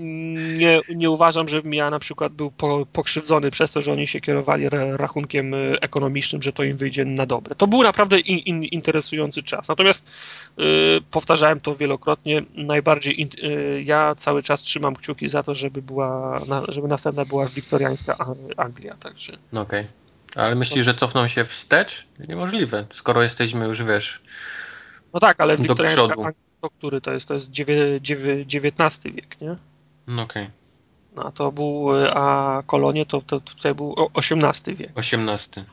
[0.59, 4.21] nie, nie uważam, żebym ja na przykład był po, pokrzywdzony przez to, że oni się
[4.21, 7.55] kierowali rachunkiem y, ekonomicznym, że to im wyjdzie na dobre.
[7.55, 9.69] To był naprawdę in, in, interesujący czas.
[9.69, 10.07] Natomiast
[10.59, 10.63] y,
[11.11, 16.41] powtarzałem to wielokrotnie, najbardziej in, y, ja cały czas trzymam kciuki za to, żeby była,
[16.49, 18.17] na, żeby następna była wiktoriańska
[18.57, 18.95] Anglia.
[18.95, 19.33] Także.
[19.53, 19.63] Okej.
[19.63, 20.08] Okay.
[20.37, 22.07] Ale myślisz, że cofną się wstecz?
[22.29, 24.23] Niemożliwe, skoro jesteśmy już, wiesz.
[25.15, 26.15] No tak, ale wiktoriańska
[26.61, 27.29] to który to jest?
[27.29, 29.57] To jest XIX wiek, nie?
[30.07, 30.43] No okej.
[30.43, 30.55] Okay.
[31.17, 34.91] No a to był, a kolonie to, to tutaj był XVIII wiek.
[34.97, 35.67] XVIII.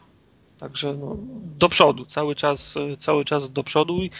[0.59, 1.15] Także no,
[1.57, 4.11] do przodu, cały czas, cały czas do przodu i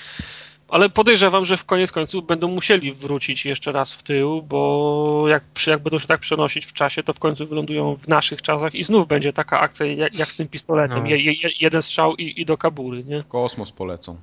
[0.70, 5.44] ale podejrzewam, że w koniec końców będą musieli wrócić jeszcze raz w tył, bo jak,
[5.68, 8.84] jak będą się tak przenosić w czasie, to w końcu wylądują w naszych czasach i
[8.84, 11.04] znów będzie taka akcja jak, jak z tym pistoletem.
[11.04, 11.10] No.
[11.10, 13.22] Je, je, jeden strzał i, i do kabury, nie?
[13.22, 14.18] W kosmos polecą.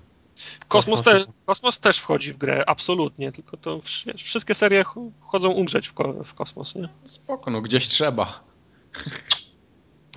[0.69, 5.51] Kosmos, te, kosmos też wchodzi w grę, absolutnie, tylko to wiesz, wszystkie serie ch- chodzą
[5.51, 6.89] umrzeć w, ko, w kosmos, nie?
[7.05, 8.40] Spoko, no gdzieś trzeba.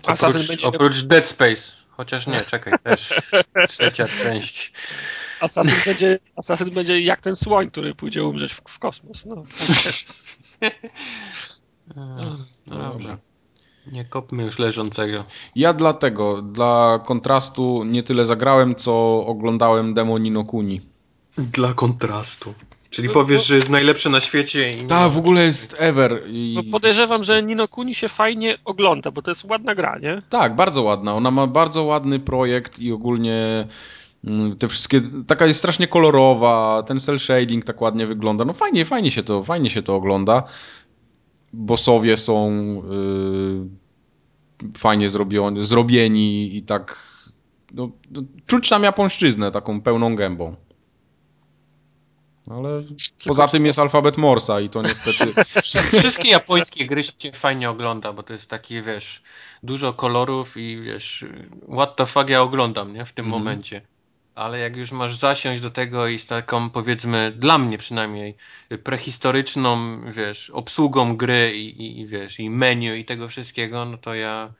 [0.03, 1.61] Oprócz, będzie- oprócz Dead Space.
[1.89, 3.14] Chociaż nie, czekaj, też
[3.69, 4.72] trzecia część.
[5.45, 9.26] Assassin będzie, Assassin będzie jak ten słoń, który pójdzie umrzeć w, w kosmos.
[9.26, 9.43] No.
[12.67, 13.17] No dobrze.
[13.91, 15.26] Nie kopmy już leżącego.
[15.55, 20.81] Ja dlatego, dla kontrastu nie tyle zagrałem, co oglądałem demo Nino Kuni.
[21.38, 22.53] Dla kontrastu.
[22.89, 24.88] Czyli No, powiesz, bo- że jest najlepsze na świecie i...
[24.88, 26.22] Tak, w ogóle jest ever.
[26.27, 26.53] I...
[26.55, 30.22] No podejrzewam, że Nino Kuni się fajnie ogląda, bo to jest ładna gra, nie?
[30.30, 31.13] Tak, bardzo ładna.
[31.13, 33.67] Ona ma bardzo ładny projekt i ogólnie
[34.60, 38.45] te wszystkie, taka jest strasznie kolorowa, ten cel shading tak ładnie wygląda.
[38.45, 40.43] No fajnie, fajnie się to, fajnie się to ogląda.
[41.53, 42.52] Bossowie są
[44.61, 46.97] yy, fajnie zrobioni, zrobieni i tak
[47.73, 50.56] no, no, czuć tam japońszczyznę taką pełną gębą.
[52.52, 52.84] Ale
[53.27, 55.31] poza tym jest alfabet Morsa i to niestety
[55.61, 59.23] Wszy- Wszystkie japońskie gry się fajnie ogląda, bo to jest taki, wiesz,
[59.64, 61.26] dużo kolorów i wiesz,
[61.73, 63.43] what the fuck ja oglądam, nie, w tym Mhm.
[63.43, 63.81] momencie.
[64.36, 68.36] Ale jak już masz zasiąść do tego i z taką, powiedzmy, dla mnie przynajmniej,
[68.84, 74.14] prehistoryczną, wiesz, obsługą gry i, i, i wiesz, i menu i tego wszystkiego, no to
[74.14, 74.53] ja,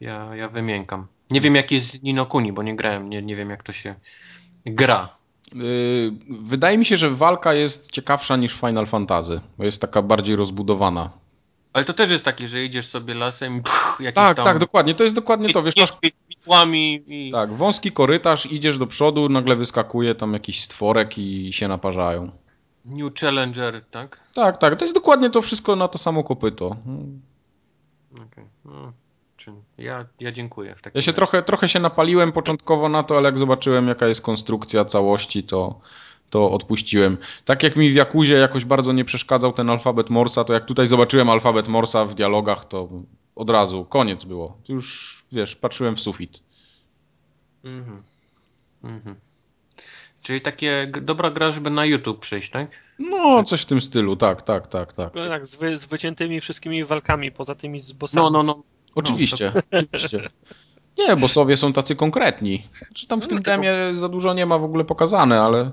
[0.00, 1.06] ja, ja wymiękam.
[1.30, 3.94] Nie wiem, jaki jest Nino Kuni, bo nie grałem, nie, nie wiem, jak to się
[4.66, 5.08] gra.
[5.54, 10.36] Yy, Wydaje mi się, że walka jest ciekawsza niż Final Fantasy, bo jest taka bardziej
[10.36, 11.10] rozbudowana.
[11.72, 14.44] Ale to też jest taki, że idziesz sobie lasem i pff, jakiś Tak, tam...
[14.44, 15.90] tak, dokładnie, to jest dokładnie to, wiesz, masz,
[17.06, 17.30] I...
[17.32, 22.30] tak, wąski korytarz, idziesz do przodu, nagle wyskakuje tam jakiś stworek i się naparzają.
[22.84, 24.20] New Challenger, tak?
[24.34, 26.76] Tak, tak, to jest dokładnie to wszystko na to samo kopyto.
[28.14, 28.44] Okej.
[28.64, 28.92] No,
[29.36, 30.74] czy ja, ja dziękuję.
[30.74, 31.16] W takim Ja się razie.
[31.16, 35.80] trochę, trochę się napaliłem początkowo na to, ale jak zobaczyłem jaka jest konstrukcja całości, to,
[36.30, 37.18] to odpuściłem.
[37.44, 40.86] Tak jak mi w Jakuzie jakoś bardzo nie przeszkadzał ten alfabet Morsa, to jak tutaj
[40.86, 42.88] zobaczyłem alfabet Morsa w dialogach, to
[43.34, 44.58] od razu koniec było.
[44.68, 46.40] Już, wiesz, patrzyłem w sufit.
[47.64, 48.02] Mhm.
[48.84, 49.16] Mhm.
[50.22, 52.70] Czyli takie dobra gra, żeby na YouTube przyjść, tak?
[52.98, 55.14] No, coś w tym stylu, tak, tak, tak, tak.
[55.14, 58.24] No tak, z, wy, z wyciętymi wszystkimi walkami, poza tymi z bossami.
[58.24, 58.62] No, no, no.
[58.94, 60.30] Oczywiście, oczywiście.
[60.98, 62.68] Nie, bo sobie są tacy konkretni.
[62.94, 65.72] Czy tam w No, tym demie za dużo nie ma w ogóle pokazane, ale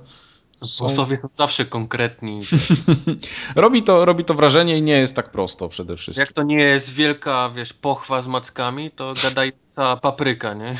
[0.66, 0.86] są...
[0.86, 2.40] Bossowie są zawsze konkretni.
[3.56, 6.22] robi, to, robi to wrażenie i nie jest tak prosto przede wszystkim.
[6.22, 10.76] Jak to nie jest wielka, wiesz, pochwa z mackami, to gadająca papryka, nie?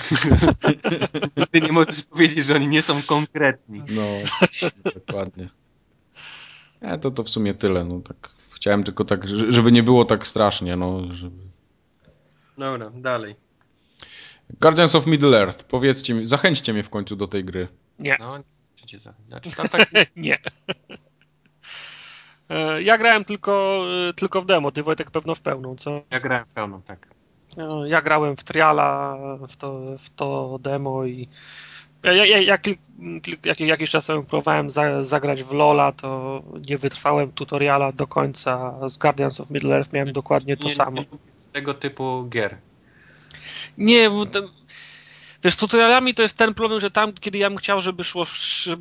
[1.52, 3.84] Ty nie możesz powiedzieć, że oni nie są konkretni.
[3.90, 4.04] No,
[4.96, 5.50] dokładnie.
[6.82, 7.86] Nie, to, to w sumie tyle.
[7.86, 8.30] No, tak.
[8.52, 10.76] Chciałem tylko tak, żeby nie było tak strasznie.
[10.76, 11.44] No, żeby...
[12.58, 13.36] Dobra, dalej.
[14.62, 17.68] Guardians of Middle Earth, powiedzcie mi, zachęćcie mnie w końcu do tej gry.
[18.00, 18.40] Nie, No,
[18.98, 20.38] za- znaczy, tam tak, nie.
[22.50, 26.02] E, Ja grałem tylko, e, tylko w demo, ty Wojtek pewno w pełną, co?
[26.12, 27.08] ja grałem pełną, tak.
[27.58, 29.18] No, Ja grałem w Triala,
[29.50, 31.28] w to, w to demo i
[32.04, 32.80] ja, ja, ja, klik-
[33.46, 38.74] jak, jakiś czas temu próbowałem za, zagrać w Lola, to nie wytrwałem tutoriala do końca.
[38.90, 41.02] Z Guardians of Middle Earth miałem dokładnie to nie, samo.
[41.02, 41.08] Nie,
[41.54, 42.58] tego typu gier.
[43.78, 44.10] Nie,
[45.44, 48.26] wiesz, z tutorialami to jest ten problem, że tam, kiedy ja bym chciał, żeby szło,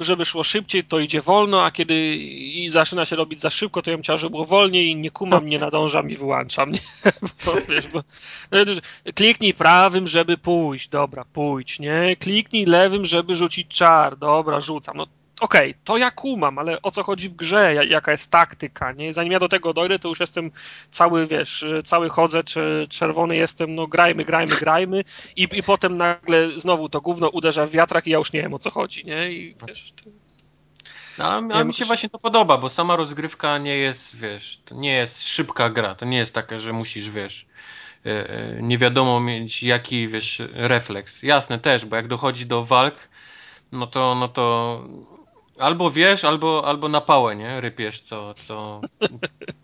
[0.01, 3.91] żeby, szło szybciej, to idzie wolno, a kiedy i zaczyna się robić za szybko, to
[3.91, 6.71] ja bym chciał, żeby było wolniej i nie kumam, nie nadążam i wyłączam.
[6.73, 6.81] Nie?
[7.47, 8.05] Bo, wiesz, bo,
[8.51, 8.59] no,
[9.15, 12.17] kliknij prawym, żeby pójść, dobra, pójdź, nie?
[12.17, 14.97] Kliknij lewym, żeby rzucić czar, dobra, rzucam.
[14.97, 15.07] No
[15.41, 19.13] okej, to ja kumam, ale o co chodzi w grze, ja- jaka jest taktyka, nie?
[19.13, 20.51] Zanim ja do tego dojdę, to już jestem
[20.91, 25.05] cały, wiesz, cały chodzę, czy czerwony jestem, no grajmy, grajmy, grajmy
[25.37, 28.55] i, i potem nagle znowu to gówno uderza w wiatrak i ja już nie wiem
[28.55, 29.33] o co chodzi, nie?
[29.33, 30.11] I wiesz, to...
[31.19, 34.93] No, a, mi się właśnie to podoba, bo sama rozgrywka nie jest, wiesz, to nie
[34.93, 37.47] jest szybka gra, to nie jest taka, że musisz, wiesz,
[38.07, 41.23] e, e, nie wiadomo mieć jaki, wiesz, refleks.
[41.23, 43.09] Jasne też, bo jak dochodzi do walk,
[43.73, 44.83] no to, no to
[45.59, 47.61] albo wiesz, albo, albo na pałę, nie?
[47.61, 48.81] Rypiesz, co, co,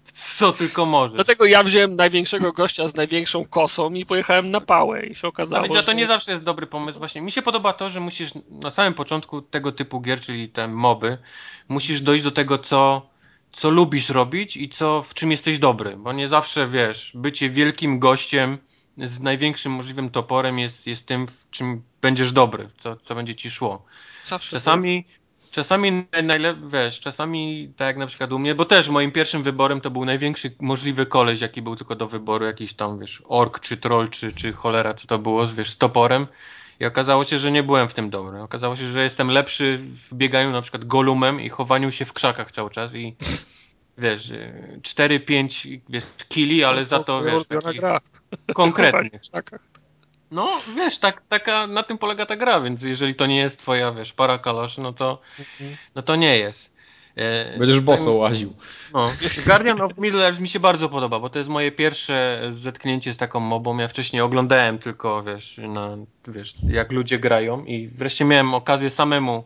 [0.03, 1.15] co tylko możesz.
[1.15, 5.63] Dlatego ja wziąłem największego gościa z największą kosą i pojechałem na pałę i się okazało,
[5.63, 6.99] wiecie, a to że- nie zawsze jest dobry pomysł.
[6.99, 10.69] Właśnie mi się podoba to, że musisz na samym początku tego typu gier, czyli te
[10.69, 11.19] moby,
[11.69, 13.11] musisz dojść do tego, co,
[13.53, 15.97] co lubisz robić i co, w czym jesteś dobry.
[15.97, 18.59] Bo nie zawsze, wiesz, bycie wielkim gościem
[18.99, 23.51] z największym możliwym toporem jest, jest tym, w czym będziesz dobry, co, co będzie ci
[23.51, 23.85] szło.
[24.25, 25.05] zawsze Czasami,
[25.55, 29.81] Czasami najlepiej, wiesz, czasami tak jak na przykład u mnie, bo też moim pierwszym wyborem
[29.81, 33.77] to był największy możliwy koleś, jaki był tylko do wyboru, jakiś tam, wiesz, ork, czy
[33.77, 36.27] troll, czy, czy cholera, co to było, wiesz, z toporem.
[36.81, 38.41] I okazało się, że nie byłem w tym dobry.
[38.41, 42.53] Okazało się, że jestem lepszy w bieganiu na przykład golumem i chowaniu się w krzakach
[42.53, 43.17] cały czas i
[43.99, 44.33] wiesz,
[44.83, 47.83] 4-5 wiesz, kili, ale za to, wiesz, takich
[48.55, 49.23] konkretnych.
[50.35, 53.93] No, wiesz, tak, taka, na tym polega ta gra, więc jeżeli to nie jest twoja,
[53.93, 55.77] wiesz, para kaloszy, no to, Mhm.
[55.95, 56.75] no to nie jest.
[57.17, 58.55] E, Będziesz tak- boso łaził.
[58.93, 59.11] No.
[59.47, 63.17] Guardian of Middle Earth mi się bardzo podoba, bo to jest moje pierwsze zetknięcie z
[63.17, 63.79] taką mobą.
[63.79, 65.97] Ja wcześniej oglądałem tylko, wiesz, na,
[66.29, 69.45] wiesz, jak ludzie grają i wreszcie miałem okazję samemu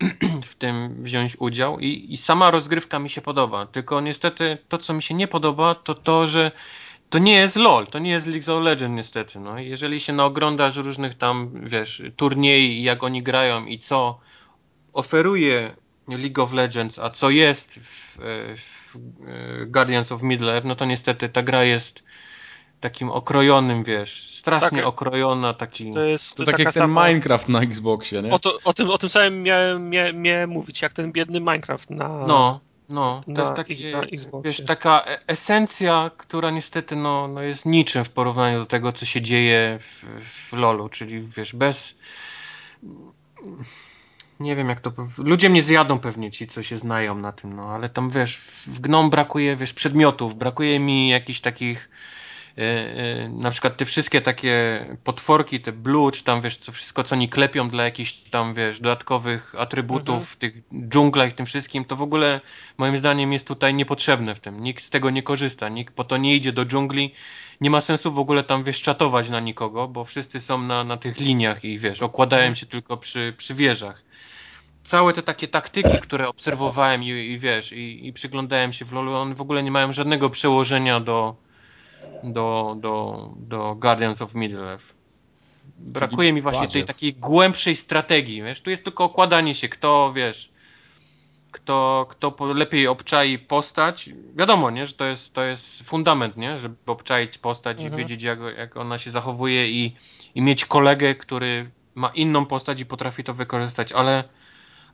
[0.50, 3.66] w tym wziąć udział i, i sama rozgrywka mi się podoba.
[3.66, 6.50] Tylko niestety to, co mi się nie podoba, to to, że
[7.10, 9.40] to nie jest LOL, to nie jest League of Legends niestety.
[9.40, 9.58] No.
[9.58, 14.18] Jeżeli się naoglądasz różnych tam, wiesz, turniej, jak oni grają i co
[14.92, 15.76] oferuje
[16.08, 18.18] League of Legends, a co jest w,
[18.56, 18.96] w
[19.66, 22.02] Guardians of Middle-earth, no to niestety ta gra jest
[22.80, 24.86] takim okrojonym, wiesz, strasznie Tak.
[24.86, 25.90] okrojona, taki...
[25.90, 27.08] To jest To tak jak ten sama...
[27.08, 28.32] Minecraft na Xboxie, nie?
[28.32, 31.90] O, to, o, tym, o tym samym miałem, mia, miałem mówić, jak ten biedny Minecraft
[31.90, 32.08] na...
[32.08, 34.50] No, no, to na- jest na Xboxie.
[34.50, 39.06] wiesz, taka e- esencja, która niestety no, no jest niczym w porównaniu do tego, co
[39.06, 40.04] się dzieje w,
[40.48, 41.94] w LoLu, czyli wiesz, bez...
[44.40, 44.92] Nie wiem jak to...
[45.18, 48.36] Ludzie mnie zjadą pewnie ci, co się znają na tym, no, ale tam wiesz,
[48.66, 51.90] w Gnom brakuje, wiesz, przedmiotów, brakuje mi jakichś takich...
[52.58, 57.04] e, e, Na przykład te wszystkie takie potworki, te blue, czy tam wiesz, co wszystko,
[57.04, 60.26] co oni klepią dla jakichś tam, wiesz, dodatkowych atrybutów Mhm.
[60.26, 62.40] w tych dżunglach i tym wszystkim, to w ogóle
[62.78, 64.62] moim zdaniem jest tutaj niepotrzebne w tym.
[64.62, 67.14] Nikt z tego nie korzysta, nikt po to nie idzie do dżungli.
[67.60, 70.96] Nie ma sensu w ogóle tam, wiesz, czatować na nikogo, bo wszyscy są na, na
[70.96, 74.02] tych liniach i, wiesz, okładają się tylko przy, przy wieżach.
[74.84, 79.14] Całe te takie taktyki, które obserwowałem i, i wiesz, i, i przyglądałem się w LoLu,
[79.14, 81.36] one w ogóle nie mają żadnego przełożenia do,
[82.24, 84.94] do, do, do Guardians of Middle-earth.
[85.78, 90.50] Brakuje mi właśnie tej takiej głębszej strategii, wiesz, tu jest tylko okładanie się, kto, wiesz,
[91.50, 94.10] kto, kto lepiej obczai postać.
[94.36, 97.98] Wiadomo, nie, że to jest, to jest fundament, nie, żeby obczaić postać i Mhm.
[97.98, 99.96] wiedzieć, jak, jak ona się zachowuje i,
[100.34, 104.24] i mieć kolegę, który ma inną postać i potrafi to wykorzystać, ale,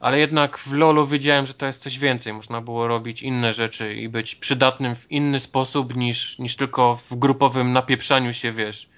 [0.01, 2.33] ale jednak w LoLu wiedziałem, że to jest coś więcej.
[2.33, 7.17] Można było robić inne rzeczy i być przydatnym w inny sposób niż, niż tylko w
[7.17, 8.89] grupowym napieprzaniu się, wiesz,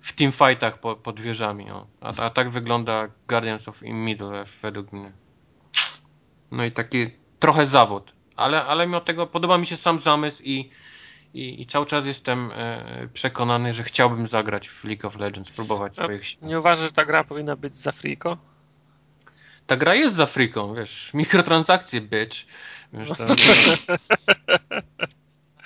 [0.00, 1.70] w teamfightach po, pod wieżami.
[1.70, 1.86] O.
[2.00, 5.12] A, a tak wygląda Guardians of Middle według mnie.
[6.50, 8.12] No i taki trochę zawód.
[8.36, 10.70] Ale, ale mimo tego podoba mi się sam zamysł i,
[11.34, 15.98] i, i cały czas jestem e, przekonany, że chciałbym zagrać w League of Legends, spróbować
[15.98, 16.42] A- swoich.
[16.42, 18.38] Nie uważasz, że ta gra powinna być za friko?
[19.72, 22.46] Ta gra jest za friką, wiesz, mikrotransakcje, bitch.
[22.92, 23.26] Wiesz, to,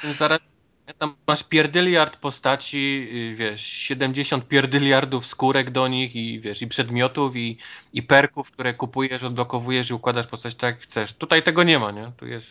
[0.12, 0.38] zaraz
[0.98, 7.36] tam masz pierdyliard postaci, y, wiesz, 70 pierdyliardów skórek do nich i wiesz, i przedmiotów
[7.36, 7.58] i,
[7.92, 11.12] i perków, które kupujesz, odblokowujesz i układasz postać tak jak chcesz.
[11.12, 12.12] Tutaj tego nie ma, nie?
[12.16, 12.48] Tu jest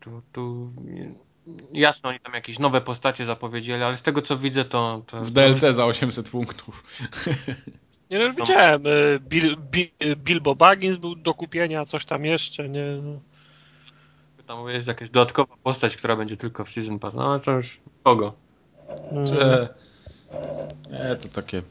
[0.00, 0.72] tu, tu
[1.72, 5.30] jasno oni tam jakieś nowe postacie zapowiedzieli, ale z tego co widzę to, to W
[5.30, 6.84] DLC za 800 punktów.
[8.10, 12.84] Nie no, widziałem, y, Bil, Bil, Bilbo Baggins był do kupienia, coś tam jeszcze, nie?
[13.02, 13.20] no.
[14.46, 17.14] tam jest jakaś dodatkowa postać, która będzie tylko w Season Pass.
[17.14, 18.34] No ale to już kogo?
[19.12, 19.26] Mm.
[19.26, 19.68] Cze...
[20.90, 21.62] Nie, to takie...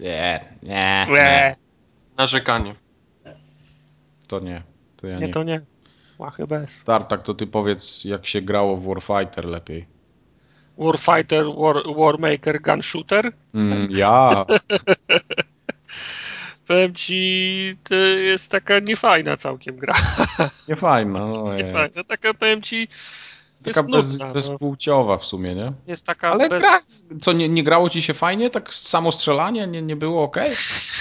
[0.00, 1.56] Nie, nie, nie.
[2.16, 2.74] Narzekanie.
[4.28, 4.62] To nie.
[4.96, 5.26] To ja nie.
[5.26, 5.60] nie, to nie.
[6.18, 6.84] Łachy bez.
[6.84, 9.86] Tartak, to ty powiedz, jak się grało w Warfighter lepiej.
[10.78, 13.32] Warfighter, War, Warmaker, Gun Shooter?
[13.54, 14.46] Mm, ja.
[16.68, 19.94] Powiem ci, to jest taka niefajna całkiem gra.
[20.68, 21.54] Nie fajna, no.
[21.54, 22.88] Niefajna, taka powiem ci,
[23.64, 24.26] Taka jest bez, nudna.
[24.26, 24.34] No.
[24.34, 25.72] bezpłciowa w sumie, nie?
[25.86, 26.60] Jest taka Ale bez...
[26.62, 26.78] gra,
[27.20, 28.50] co, nie, nie grało ci się fajnie?
[28.50, 30.36] Tak samo strzelanie nie, nie było ok?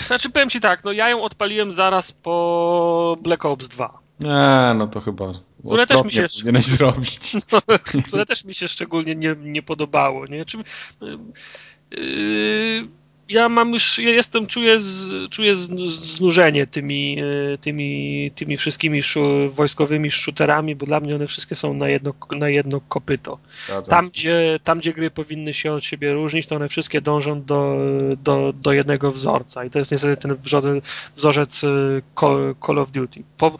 [0.07, 4.87] Znaczy powiem ci tak, no ja ją odpaliłem zaraz po Black Ops 2, Nie, no
[4.87, 5.33] to chyba
[5.65, 7.31] Które też mi się- powinieneś zrobić.
[8.07, 10.45] które też mi się szczególnie nie, nie podobało, nie?
[10.45, 10.63] Czym,
[11.91, 12.87] yy,
[13.29, 19.49] ja mam już, ja jestem, czuję, z, czuję znużenie tymi, yy, tymi, tymi wszystkimi szu,
[19.49, 23.39] wojskowymi shooterami, bo dla mnie one wszystkie są na jedno, na jedno kopyto.
[23.65, 27.43] Zgadzam Tam gdzie, tam, gdzie gry powinny się od siebie różnić, to one wszystkie dążą
[27.43, 27.77] do,
[28.23, 29.65] do, do jednego wzorca.
[29.65, 30.37] I to jest niestety ten
[31.15, 31.61] wzorzec,
[32.19, 33.23] Call, Call of Duty.
[33.37, 33.57] Po,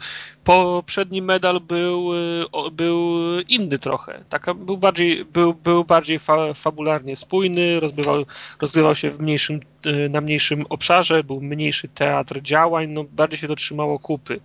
[0.48, 4.24] poprzedni medal był, y, był inny trochę.
[4.28, 8.24] Taka, był bardziej, był, był bardziej fa, fabularnie spójny, rozgrywał,
[8.60, 13.48] rozgrywał się w mniejszym e, na mniejszym obszarze, był mniejszy teatr działań, no bardziej się
[13.48, 14.40] to trzymało kupy.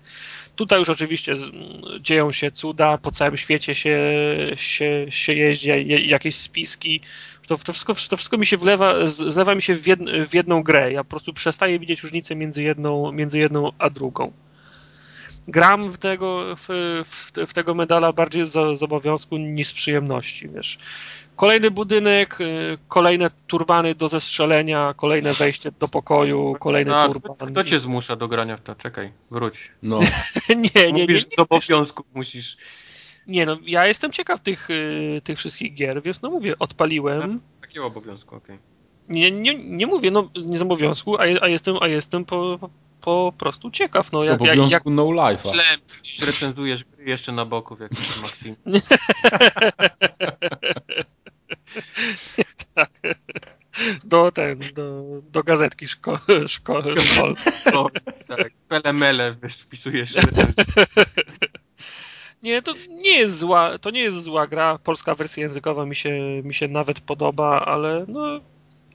[0.55, 1.35] Tutaj już oczywiście
[2.01, 3.99] dzieją się cuda, po całym świecie się,
[4.55, 5.69] się, się jeździ,
[6.07, 7.01] jakieś spiski.
[7.47, 9.99] To, to, wszystko, to wszystko mi się wlewa, zlewa mi się w, jed,
[10.29, 10.91] w jedną grę.
[10.91, 14.31] Ja po prostu przestaję widzieć różnicę między jedną, między jedną a drugą
[15.47, 16.67] gram w tego, w,
[17.05, 20.79] w, w, tego medala bardziej z, z obowiązku niż z przyjemności, wiesz.
[21.35, 27.47] Kolejny budynek, y, kolejne turbany do zestrzelenia, kolejne wejście do pokoju, kolejny A, turban.
[27.47, 28.75] Kto cię zmusza do grania w to?
[28.75, 29.71] Czekaj, wróć.
[29.83, 29.99] No.
[30.49, 31.01] nie, nie, nie.
[31.01, 32.57] Mówisz, nie, do obowiązku musisz...
[33.27, 37.39] Nie no, ja jestem ciekaw tych, y, tych wszystkich gier, więc no mówię, odpaliłem.
[37.61, 38.55] Takiego obowiązku, okej.
[38.55, 38.73] Okay.
[39.09, 42.69] Nie, nie, nie mówię, no nie z obowiązku, a, a jestem, a jestem po,
[43.03, 44.11] po prostu ciekaw.
[44.11, 45.49] No, z jak, obowiązku jak, no life.
[45.49, 48.55] Myślałem, że recenzujesz gry jeszcze na boku w jakimś Maksim.
[52.75, 52.89] tak.
[54.05, 57.35] Do ten, do, do gazetki szko, szko, szkolnej.
[57.73, 57.89] No,
[58.27, 60.13] tak, pelemele wpisujesz
[62.43, 64.77] Nie, to nie jest zła, to nie jest zła gra.
[64.77, 68.39] Polska wersja językowa mi się, mi się nawet podoba, ale no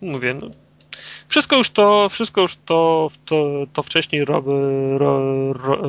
[0.00, 0.50] mówię, no,
[1.28, 4.42] wszystko już to, wszystko już to, to, to wcześniej ro,
[4.98, 5.20] ro,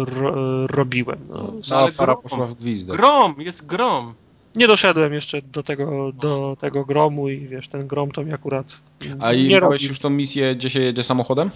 [0.05, 1.19] ro, robiłem.
[1.29, 1.53] No.
[1.69, 2.93] no ale para poszła w gwizdę.
[2.93, 4.13] Grom, jest grom.
[4.55, 8.79] Nie doszedłem jeszcze do tego, do tego gromu i wiesz, ten grom to mi akurat
[9.19, 11.51] A i nie robisz już tą misję, gdzie się jedzie samochodem?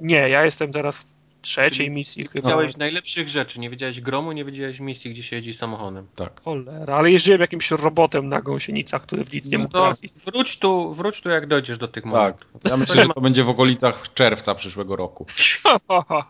[0.00, 2.48] Nie, ja jestem teraz trzeciej Czyli misji chyba.
[2.48, 6.06] Widziałeś najlepszych rzeczy, nie wiedziałeś gromu, nie wiedziałeś misji, gdzie się jeździ samochodem.
[6.16, 6.40] Tak.
[6.40, 10.12] Cholera, ale jeździłem jakimś robotem na gąsienicach, który w nic nie mógł trafić.
[10.12, 12.52] Wróć tu, wróć tu jak dojdziesz do tych momentów.
[12.52, 15.26] Tak, ja myślę, że to będzie w okolicach czerwca przyszłego roku.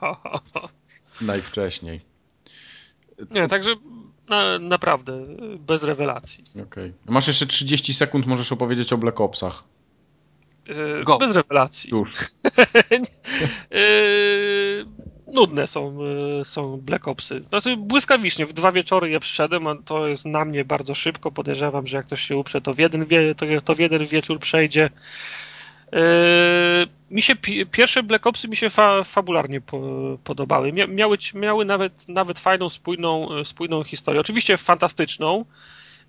[1.21, 2.01] Najwcześniej.
[3.31, 3.75] Nie, także
[4.29, 5.27] na, naprawdę,
[5.59, 6.45] bez rewelacji.
[6.51, 6.63] Okej.
[6.65, 6.95] Okay.
[7.07, 9.65] Masz jeszcze 30 sekund, możesz opowiedzieć o Black Opsach.
[10.69, 11.19] Yy, Go.
[11.19, 11.91] Bez rewelacji.
[11.91, 12.15] Już.
[15.33, 15.99] nudne są,
[16.39, 17.45] yy, są Black Opsy.
[17.49, 21.31] Znaczy błyskawicznie, w dwa wieczory je przyszedłem, a to jest na mnie bardzo szybko.
[21.31, 24.39] Podejrzewam, że jak ktoś się uprze, to w jeden, wie, to, to w jeden wieczór
[24.39, 24.91] przejdzie.
[25.93, 25.99] Yy,
[27.11, 27.37] mi się
[27.71, 29.81] pierwsze Black Opsy mi się fa, fabularnie po,
[30.25, 30.73] podobały.
[30.73, 34.21] Mia, miały, miały nawet, nawet fajną, spójną, spójną historię.
[34.21, 35.45] Oczywiście fantastyczną,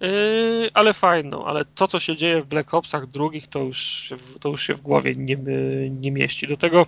[0.01, 4.49] Yy, ale fajną, ale to, co się dzieje w Black Opsach drugich, to już, to
[4.49, 5.37] już się w głowie nie,
[5.89, 6.47] nie mieści.
[6.47, 6.85] Do tego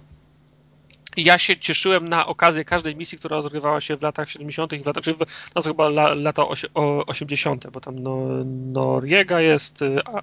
[1.18, 4.74] ja się cieszyłem na okazję każdej misji, która rozgrywała się w latach 70.
[4.74, 5.18] i w latach, czy w,
[5.56, 6.44] no chyba la, lata
[7.06, 9.80] 80., bo tam no, Noriega jest,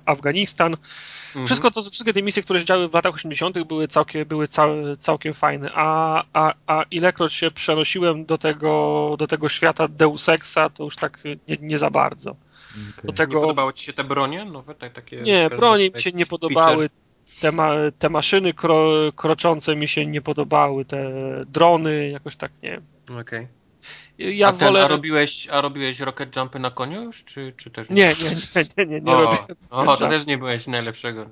[0.07, 0.77] Afganistan.
[1.27, 1.47] Mhm.
[1.47, 3.63] Wszystko to, wszystkie te misje, które się działy w latach 80.
[3.63, 4.71] były całkiem, były cał,
[5.01, 10.71] całkiem fajne, a, a, a ilekroć się przenosiłem do tego, do tego świata Deus Exa,
[10.75, 12.31] to już tak nie, nie za bardzo.
[12.31, 13.05] Okay.
[13.05, 13.35] Do tego...
[13.35, 14.75] Nie podobały ci się te bronie nowe?
[14.75, 16.91] takie nie, bronie mi się nie podobały.
[17.41, 21.11] Te, ma, te maszyny kro, kroczące mi się nie podobały, te
[21.47, 22.81] drony, jakoś tak nie.
[23.11, 23.21] Okej.
[23.21, 23.62] Okay.
[24.19, 24.85] Ja a, ten, wolę...
[24.85, 27.97] a, robiłeś, a robiłeś rocket jumpy na koniu już, czy, czy też nie?
[27.97, 31.27] Nie, nie, nie, nie, nie, nie o, O, to też nie byłeś najlepszego.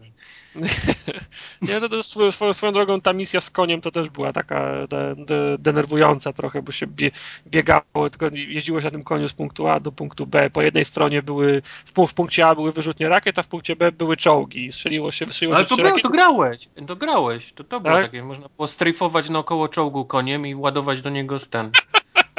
[1.62, 5.14] nie, to, to swoją, swoją, drogą ta misja z koniem to też była taka de,
[5.16, 7.10] de, denerwująca trochę, bo się bie,
[7.47, 10.51] biegało, tylko jeździło się na tym koniu z punktu A do punktu B.
[10.51, 13.93] Po jednej stronie były, w, w punkcie A były wyrzutnie rakiet, a w punkcie B
[13.93, 14.72] były czołgi.
[14.72, 17.52] Strzeliło się, strzeliło Ale się to, było, to grałeś, to grałeś.
[17.52, 18.05] To, to było tak?
[18.05, 21.70] takie, można było strajfować naokoło czołgu koniem i ładować do niego stan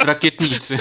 [0.04, 0.78] rakietnicy.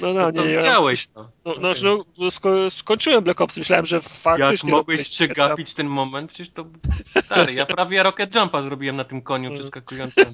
[0.00, 1.30] No, no, no nie, widziałeś to.
[1.44, 2.04] No, no, okay.
[2.18, 4.70] no sko skończyłem Black Ops, myślałem, że faktycznie...
[4.70, 6.30] Jak mogłeś przegapić ten moment?
[6.30, 6.64] Przecież to
[7.24, 10.24] stary, ja prawie Rocket Jumpa zrobiłem na tym koniu przeskakującym.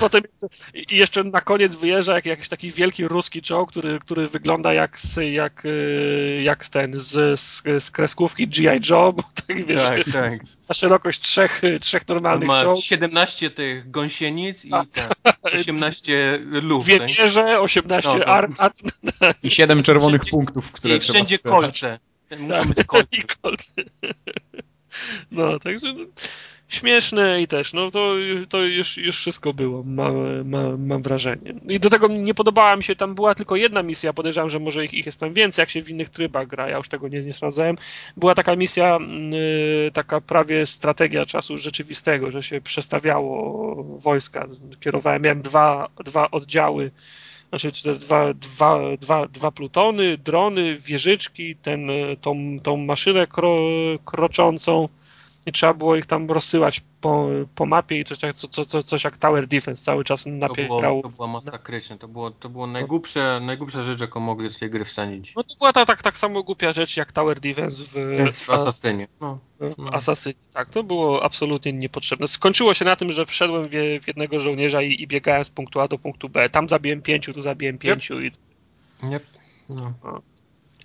[0.00, 0.22] Potem
[0.74, 4.98] i jeszcze na koniec wyjeżdża jak, jakiś taki wielki ruski czołg, który, który wygląda jak,
[5.32, 8.80] jak, y, jak ten z, z, z kreskówki G.I.
[8.90, 10.32] Joe, bo tak, wiesz, tak, tak.
[10.68, 12.84] na szerokość trzech, trzech normalnych Ma czołgów.
[12.84, 15.08] 17 tych gąsienic i ten,
[15.42, 16.84] 18 luf.
[16.84, 18.24] Dwie wieże, 18 no, no.
[18.24, 18.78] armat.
[19.42, 21.98] I 7 czerwonych wszędzie, punktów, które I wszędzie kolce.
[22.38, 22.78] Muszą być.
[23.18, 23.72] I kolce.
[25.30, 25.94] No, także
[26.68, 28.14] śmieszne i też, no to,
[28.48, 30.10] to już, już wszystko było, ma,
[30.44, 31.54] ma, mam wrażenie.
[31.68, 34.84] I do tego nie podobała mi się, tam była tylko jedna misja, podejrzewam, że może
[34.84, 37.22] ich, ich jest tam więcej, jak się w innych trybach gra, ja już tego nie,
[37.22, 37.76] nie sprawdzałem.
[38.16, 38.98] Była taka misja,
[39.30, 44.46] yy, taka prawie strategia czasu rzeczywistego, że się przestawiało wojska.
[44.80, 46.90] Kierowałem, miałem dwa, dwa oddziały,
[47.48, 51.90] znaczy dwa, dwa, dwa, dwa plutony, drony, wieżyczki, ten,
[52.20, 53.58] tą, tą maszynę kro,
[54.04, 54.88] kroczącą,
[55.46, 58.82] i trzeba było ich tam rozsyłać po, po mapie i coś, jak- co, co, co,
[58.82, 60.26] coś jak Tower Defense cały czas
[60.68, 61.98] było, to było masakryczne.
[61.98, 65.32] To było, to było najgłupsze, najgłupsza rzecz, jaką mogli do tej gry wsadzić.
[65.36, 67.94] No to była ta, tak, tak samo głupia rzecz jak Tower Defense w,
[68.46, 69.08] W Asasynie.
[69.20, 69.38] No.
[69.60, 70.34] w Asasynie.
[70.52, 72.28] Tak, to było absolutnie niepotrzebne.
[72.28, 73.70] Skończyło się na tym, że wszedłem w,
[74.02, 76.50] w jednego żołnierza i, i biegałem z punktu A do punktu B.
[76.50, 78.32] Tam zabiłem pięciu, tu zabiłem pięciu i
[79.02, 79.20] Nie.
[79.68, 79.92] No.
[80.02, 80.20] O.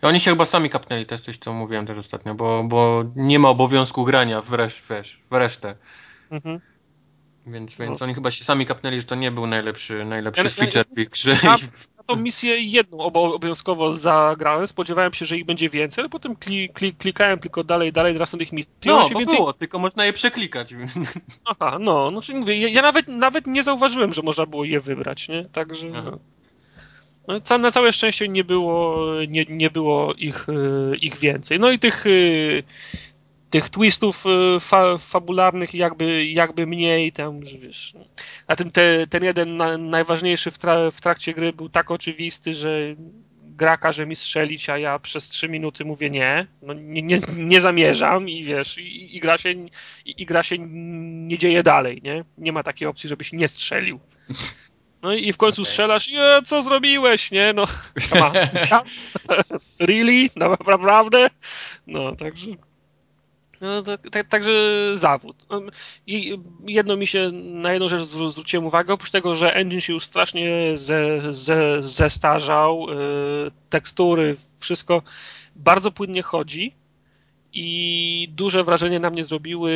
[0.01, 3.39] Oni się chyba sami kapnęli, to jest coś, co mówiłem też ostatnio, bo, bo nie
[3.39, 4.49] ma obowiązku grania w,
[4.89, 5.75] wiesz, w resztę.
[6.31, 6.59] mhm.
[7.47, 10.51] Więc, więc oni chyba się sami kapnęli, że to nie był najlepszy, najlepszy Ja- ja-
[10.51, 11.37] feature w ich grze.
[11.43, 11.55] Ja-
[11.97, 16.35] Na tą misję jedną obo- obowiązkowo zagrałem, spodziewałem się, że ich będzie więcej, ale potem
[16.35, 18.71] kli, kli, klikałem tylko dalej, dalej do następnych misji.
[18.85, 19.37] No, się bo więcej...
[19.37, 20.73] było, tylko można je przeklikać.
[21.45, 24.79] Aha, no, no czyli mówię, ja, ja nawet, nawet nie zauważyłem, że można było je
[24.79, 25.45] wybrać, nie?
[25.45, 25.87] Także.
[25.95, 26.11] Aha.
[27.27, 31.59] No, na całe szczęście nie było, nie, nie było ich, y, ich więcej.
[31.59, 32.63] No i tych, y,
[33.49, 37.93] tych twistów y, fa, fabularnych jakby, jakby mniej tam, wiesz.
[37.93, 38.05] no.
[38.47, 42.55] Na tym te, ten jeden na, najważniejszy w, tra, w trakcie gry był tak oczywisty,
[42.55, 42.95] że
[43.61, 47.61] gra każe mi strzelić, a ja przez trzy minuty mówię nie, no nie, nie, nie
[47.61, 49.67] zamierzam i wiesz, i, i, gra się, i,
[50.05, 52.23] i gra się nie dzieje dalej, nie?
[52.37, 53.99] Nie ma takiej opcji, żebyś nie strzelił.
[55.01, 55.71] No i w końcu Okej.
[55.71, 57.53] strzelasz i e, co zrobiłeś, nie?
[57.53, 57.65] No,
[59.79, 60.29] really?
[60.35, 61.29] No, naprawdę?
[61.87, 62.47] No, także...
[63.61, 64.51] No, tak, także
[64.93, 65.45] zawód.
[65.49, 65.69] Um,
[66.07, 69.93] I jedno mi się, na jedną rzecz zwró- zwróciłem uwagę, oprócz tego, że engine się
[69.93, 75.01] już strasznie ze, ze, zestarzał, y, tekstury, wszystko
[75.55, 76.73] bardzo płynnie chodzi
[77.53, 79.71] i duże wrażenie na mnie zrobiły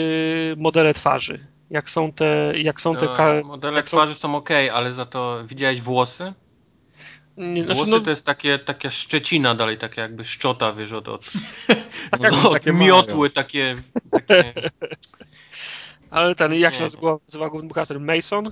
[0.58, 1.55] modele twarzy.
[1.70, 4.94] Jak są te, jak są te, ka- E, Modele jak są- twarzy są ok, ale
[4.94, 6.34] za to widziałeś włosy?
[7.38, 11.08] nie, Włosy znaczy, no, to jest takie, taka szczecina dalej, taka jakby szczota, wiesz, od,
[11.08, 11.32] od,
[12.22, 13.76] jak od takie miotły takie,
[14.12, 14.54] takie
[16.10, 16.78] ale ten, jak Nie.
[16.78, 18.00] się nazywa, nazywa główny bohater?
[18.00, 18.52] Mason?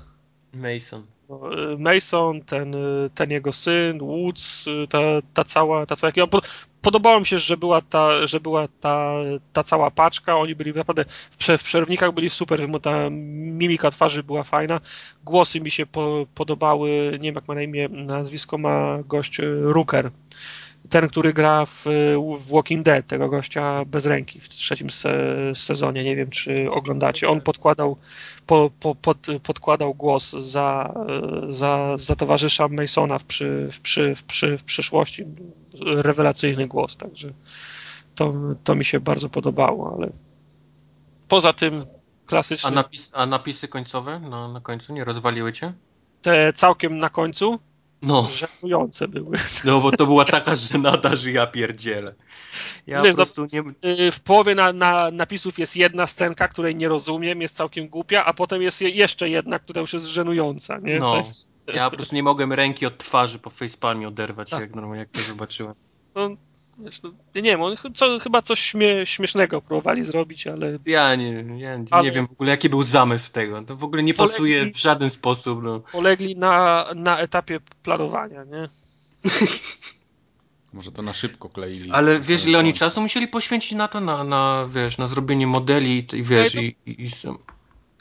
[0.53, 1.05] Mason.
[1.29, 4.99] No, y, Mason, ten, y, ten jego syn, Woods, y, ta,
[5.33, 6.39] ta cała, ta cała ekipa.
[6.83, 9.13] Po- Podobało mi się, że była ta, że była ta,
[9.53, 10.37] ta cała paczka.
[10.37, 14.81] Oni byli naprawdę w, w przerwnikach byli super, bo ta mimika twarzy była fajna.
[15.23, 16.89] Głosy mi się po, podobały.
[17.11, 20.11] Nie wiem jak ma na imię, nazwisko ma gość y, Rooker.
[20.89, 21.85] Ten, który gra w,
[22.39, 25.15] w Walking Dead, tego gościa bez ręki w trzecim se,
[25.55, 26.03] sezonie.
[26.03, 27.29] Nie wiem, czy oglądacie.
[27.29, 27.97] On podkładał
[28.47, 30.93] po, po, pod, podkładał głos za,
[31.47, 35.25] za, za towarzysza Masona w, przy, w, przy, w, przy, w przyszłości.
[35.81, 37.33] Rewelacyjny głos, także
[38.15, 38.33] to,
[38.63, 40.09] to mi się bardzo podobało, ale
[41.27, 41.85] poza tym
[42.25, 45.73] A, klasyczne, napis, a napisy końcowe na, na końcu nie rozwaliły cię?
[46.23, 47.59] te całkiem na końcu
[48.03, 49.37] No, żenujące były.
[49.65, 52.13] no bo to była taka żenada, że ja pierdzielę.
[52.87, 53.63] Ja Wiesz, po prostu nie...
[54.07, 58.25] Y, W połowie na, na, napisów jest jedna scenka, której nie rozumiem, jest całkiem głupia,
[58.25, 60.77] a potem jest je- jeszcze jedna, która już jest żenująca.
[60.83, 60.99] Nie?
[60.99, 61.23] No,
[61.73, 64.61] ja po prostu nie mogłem ręki od twarzy po facepalmie oderwać, Tak.
[64.61, 65.73] jak normalnie jak to zobaczyłem.
[66.15, 66.29] No,
[66.77, 71.31] wiesz, no, nie wiem, on co, chyba coś śmie, śmiesznego próbowali zrobić, ale Ja nie,
[71.57, 73.61] ja nie Ale- wiem w ogóle jaki był zamysł tego.
[73.61, 75.63] To w ogóle nie Polegli- pasuje w żaden sposób.
[75.63, 75.79] No.
[75.79, 78.69] polegli na, na etapie planowania, nie?
[80.73, 81.91] Może to na szybko kleili.
[81.91, 86.07] Ale wiesz, ile oni czasu musieli poświęcić na to, na, na wiesz, na zrobienie modeli
[86.13, 87.37] i, wiesz, Ale i, i, i są-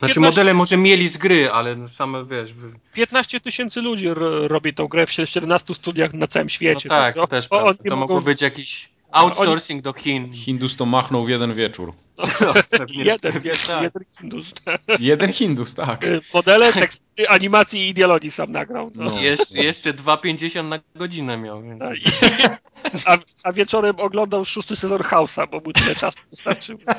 [0.03, 2.53] Znaczy 15 modele może mieli z gry, ale no same wiesz.
[2.53, 4.07] wy- 15 tysięcy ludzi
[4.47, 6.89] robi tą grę w 17 studiach na całym No świecie.
[6.89, 10.33] tak, także to też o- To mogą- mogło być jakiś outsourcing do Chin.
[10.33, 11.93] Hindus to machnął w jeden wieczór.
[12.19, 12.25] No,
[12.79, 13.83] pewnie- Jeden, wiesz, tak.
[13.83, 14.55] jeden Hindus.
[15.01, 16.07] Jeden Hindus, tak.
[16.35, 18.91] Modele, teksty, animacji i ideologii sam nagrał.
[18.95, 19.05] No.
[19.11, 19.21] No.
[19.21, 21.83] Jeszcze, jeszcze 2,50 na godzinę miał, więc...
[23.07, 26.79] A, a wieczorem oglądał szósty sezon House'a, bo mu tyle czasu wystarczyło.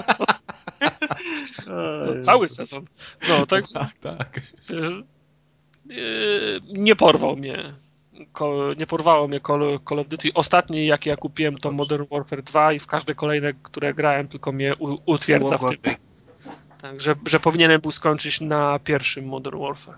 [1.67, 2.85] No, cały sezon.
[3.29, 3.63] No, tak.
[3.73, 4.41] Tak, tak.
[5.89, 7.73] Yy, nie porwał mnie.
[8.77, 10.29] Nie porwało mnie Call, Call of Duty.
[10.33, 14.51] Ostatni, jaki ja kupiłem, to Modern Warfare 2 i w każde kolejne, które grałem, tylko
[14.51, 15.95] mnie u, utwierdza w tym.
[16.81, 19.95] Tak, że, że powinienem był skończyć na pierwszym Modern Warfare.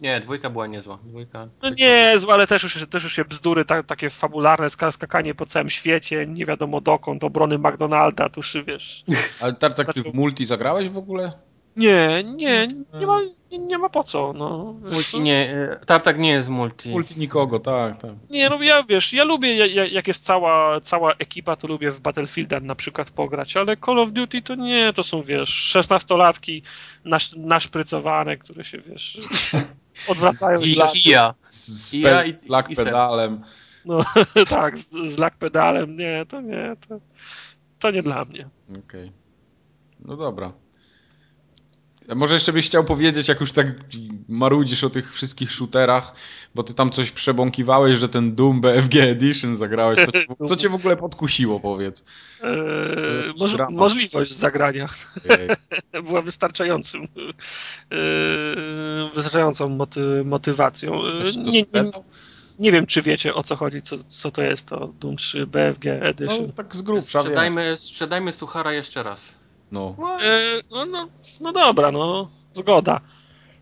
[0.00, 0.98] Nie, dwójka była niezła.
[1.04, 4.92] Dwójka, No nie, złe, ale też już, też już się bzdury, ta, takie fabularne, ska-
[4.92, 9.04] skakanie po całym świecie, nie wiadomo dokąd, obrony McDonalda, tu już wiesz.
[9.40, 11.32] Ale Tartak, ty Zaczął- w multi zagrałeś w ogóle?
[11.76, 12.68] Nie, nie,
[13.00, 13.20] nie ma,
[13.50, 14.74] nie, nie ma po co, no.
[14.92, 16.88] Multi nie, e, Tartak nie jest multi.
[16.88, 18.10] Multi nikogo, tak, tak.
[18.30, 21.90] Nie, no ja wiesz, ja lubię, ja- ja- jak jest cała, cała ekipa, to lubię
[21.90, 26.62] w Battlefielda na przykład pograć, ale Call of Duty to nie, to są wiesz, szesnastolatki
[27.04, 29.18] nasz, naszprycowane, które się wiesz,
[30.08, 30.86] odwracają I, się.
[30.92, 31.34] Kia.
[31.48, 33.44] Z, z I ja, pe- i- lak i pedalem.
[33.84, 34.00] No
[34.48, 37.00] tak, z, z lag pedalem, nie, to nie, to,
[37.78, 38.48] to nie dla mnie.
[38.86, 39.12] Okej.
[40.00, 40.52] No dobra.
[42.14, 43.66] Może jeszcze byś chciał powiedzieć, jak już tak
[44.28, 46.14] marudzisz o tych wszystkich shooterach,
[46.54, 49.98] bo ty tam coś przebąkiwałeś, że ten Doom BFG Edition zagrałeś.
[50.06, 52.04] Co, cię- co cię w ogóle podkusiło, powiedz?
[52.42, 52.56] Eee,
[53.26, 54.88] jest moż, możliwość zagrania
[56.06, 61.02] była wystarczającym, eee, wystarczającą moty, motywacją.
[61.06, 61.90] Eee, Nie, nie,
[62.58, 65.98] nie wiem, czy wiecie o co chodzi, co, co to jest to Doom 3 BFG
[66.00, 66.52] No, Edition.
[66.52, 67.18] tak z grubsza.
[67.20, 69.20] Sprzedajmy, sprzedajmy suchara jeszcze raz.
[69.72, 69.96] No.
[70.22, 71.08] Eee, no, no,
[71.40, 73.00] no dobra, no, zgoda.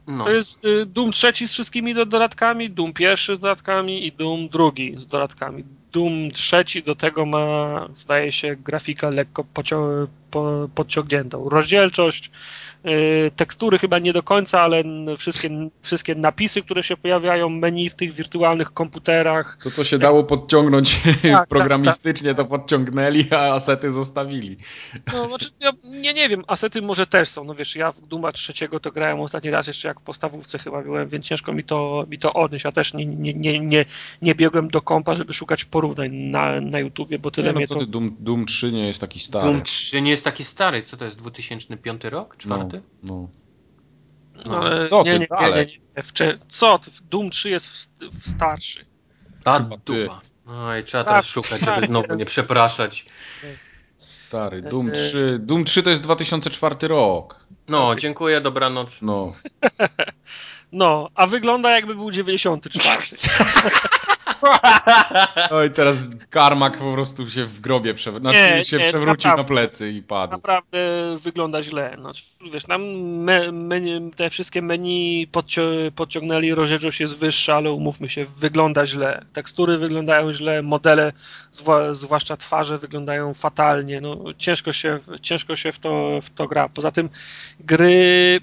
[0.06, 0.24] No.
[0.24, 4.48] To jest y, Doom trzeci z wszystkimi do- dodatkami, Doom pierwszy z dodatkami i Doom
[4.48, 5.64] drugi z dodatkami.
[5.94, 11.48] Doom trzeci do tego ma, zdaje się, grafikę lekko pocio- po, podciągniętą.
[11.48, 12.30] Rozdzielczość,
[12.86, 14.82] y, tekstury chyba nie do końca, ale
[15.18, 15.48] wszystkie,
[15.82, 19.58] wszystkie napisy, które się pojawiają, menu w tych wirtualnych komputerach.
[19.64, 24.56] To, co się dało podciągnąć tak, programistycznie, to podciągnęli, a asety zostawili.
[25.12, 27.44] No, znaczy, ja nie, nie wiem, asety może też są.
[27.44, 30.82] No wiesz, ja w Duma trzeciego to grałem ostatni raz jeszcze jak w podstawówce chyba
[30.82, 32.64] byłem, więc ciężko mi to, mi to odnieść.
[32.64, 33.84] Ja też nie, nie, nie, nie,
[34.22, 37.66] nie biegłem do kompa, żeby szukać porównań na, na YouTubie, bo tyle Nie, no mnie
[37.68, 37.80] co to...
[37.80, 39.44] ty, Doom, Doom 3 nie jest taki stary.
[39.44, 40.82] Doom 3 nie jest taki stary.
[40.82, 41.16] Co to jest?
[41.18, 42.34] 2005 rok?
[42.34, 42.82] no, Czwarty?
[43.02, 43.28] no.
[44.46, 45.66] No, ale Co ty, nie, nie, nie, dalej?
[45.66, 46.02] nie, nie.
[46.02, 46.38] Wcze...
[46.48, 46.78] Co?
[46.78, 46.90] ty?
[47.10, 47.88] Doom 3 jest w,
[48.18, 48.84] w starszy.
[49.44, 50.20] A, dupa.
[50.46, 51.74] No i trzeba teraz Tak, szukać, tak.
[51.74, 53.04] żeby znowu nie przepraszać.
[53.98, 55.38] Stary, Doom E, 3.
[55.42, 57.46] Doom 3 to jest 2004 rok.
[57.68, 59.02] No, dziękuję, dobranoc.
[59.02, 59.32] No.
[60.72, 63.02] No, a wygląda jakby był 94.
[65.50, 68.30] No i teraz Karmak po prostu się w grobie przewrócił.
[68.30, 69.42] Znaczy Nie, się nie, przewrócił naprawdę.
[69.42, 70.32] na plecy i padł.
[70.32, 70.78] naprawdę
[71.20, 71.96] wygląda źle.
[71.98, 72.10] No,
[72.52, 75.62] wiesz, nam me, menu, te wszystkie menu podcio
[75.96, 79.24] podciągnęli, rozdzielczość jest wyższa, ale umówmy się, wygląda źle.
[79.32, 81.12] Tekstury wyglądają źle, modele,
[81.90, 84.00] zwłaszcza twarze, wyglądają fatalnie.
[84.00, 86.68] No, ciężko się, ciężko się w, to, w to gra.
[86.68, 87.08] Poza tym
[87.60, 88.40] gry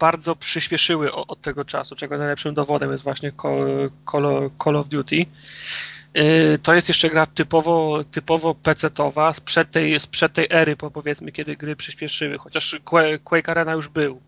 [0.00, 3.32] bardzo przyspieszyły od tego czasu, czego najlepszym dowodem jest właśnie
[4.58, 5.16] Call, of Duty.
[6.14, 11.32] Yy, To jest jeszcze gra typowo, typowo PC-towa, sprzed tej, sprzed tej ery, po- powiedzmy,
[11.32, 12.76] kiedy gry przyspieszyły, chociaż
[13.24, 14.20] Quake, Arena już był.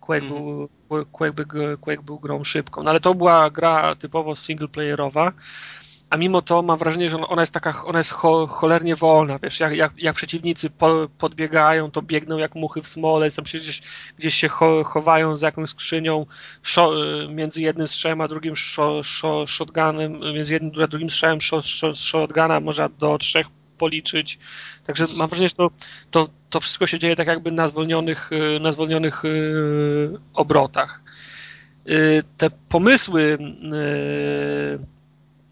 [0.00, 0.42] Quake, Mhm.
[0.88, 1.44] był, Quake,
[1.80, 5.32] Quake był grą szybką, no ale to była gra typowo singleplayerowa,
[6.10, 9.60] a mimo to mam wrażenie, że ona jest taka, ona jest cho, cholernie wolna, wiesz,
[9.60, 13.82] jak, jak, jak przeciwnicy po, podbiegają, to biegną jak muchy w smole, tam przecież
[14.18, 16.26] gdzieś się cho, chowają za jakąś skrzynią,
[16.62, 16.92] szo,
[17.28, 21.94] między jednym strzałem a drugim szo, szo, shotgunem, między jednym a drugim strzałem szo, szo,
[21.94, 23.46] shotguna można do trzech
[23.78, 24.38] policzyć.
[24.84, 25.70] Także mam wrażenie, że to,
[26.10, 31.02] to, to wszystko się dzieje tak jakby na zwolnionych, y, na zwolnionych y, obrotach.
[31.88, 33.38] Y, Te pomysły,
[33.72, 34.78] y,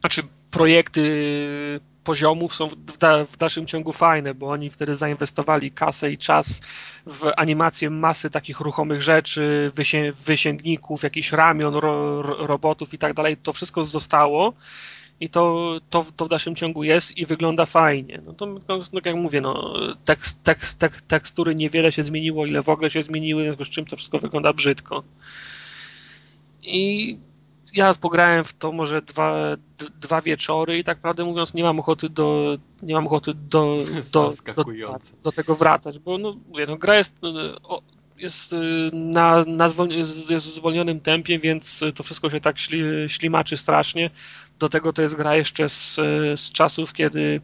[0.01, 0.23] znaczy
[0.55, 6.13] projekty poziomów są w, w, da, w dalszym ciągu fajne, bo oni wtedy zainwestowali kasę
[6.13, 6.61] i czas
[7.07, 13.37] w animację masy takich ruchomych rzeczy, wysię, wysięgników, jakichś ramion, ro, robotów i tak dalej.
[13.37, 14.53] To wszystko zostało
[15.21, 18.21] i to, to, to w dalszym ciągu jest i wygląda fajnie.
[18.27, 19.75] No to no, no, jak mówię, no,
[20.05, 23.71] tekst, tekst, tek, tekstury niewiele się zmieniło, ile w ogóle się zmieniły, w związku z
[23.71, 25.03] czym to wszystko wygląda brzydko.
[26.63, 27.19] I
[27.75, 31.81] ja pograłem w to może dwa, d- dwa wieczory i tak prawdę mówiąc nie mam
[31.81, 33.77] ochoty do nie mam ochoty do,
[34.13, 37.83] do, do, do tego wracać, bo no, mówię, no gra jest, y, o,
[38.19, 38.57] jest y,
[38.93, 43.57] na, na zwol, jest, jest w zwolnionym tempie, więc to wszystko się tak śli, ślimaczy
[43.57, 44.11] strasznie.
[44.59, 45.95] Do tego to jest gra jeszcze z,
[46.41, 47.41] z czasów, kiedy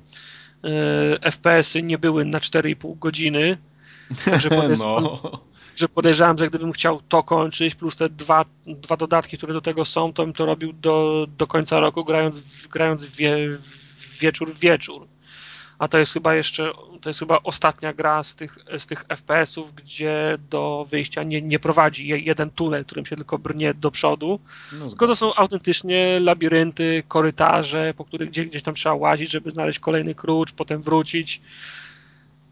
[0.65, 3.59] y, FPS-y nie były na 4,5 godziny.
[4.25, 5.50] Także No.
[5.77, 9.85] Że podejrzewam, że gdybym chciał to kończyć, plus te dwa, dwa dodatki, które do tego
[9.85, 13.37] są, to bym to robił do, do końca roku, grając, grając wie,
[14.21, 15.07] wieczór w wieczór.
[15.79, 19.75] A to jest chyba jeszcze, to jest chyba ostatnia gra z tych, z tych FPS-ów,
[19.75, 24.41] gdzie do wyjścia nie, nie prowadzi je- jeden tunel, którym się tylko brnie do przodu,
[24.73, 29.51] no tylko to są autentycznie labirynty, korytarze, po których gdzie, gdzieś tam trzeba łazić, żeby
[29.51, 31.41] znaleźć kolejny klucz, potem wrócić.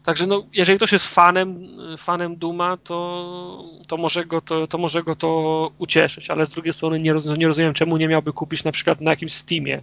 [0.03, 1.67] Także no, jeżeli ktoś jest fanem,
[1.97, 6.73] fanem Duma, to, to, może go to, to może go to ucieszyć, ale z drugiej
[6.73, 9.81] strony nie, nie rozumiem, czemu nie miałby kupić na przykład na jakimś Steamie,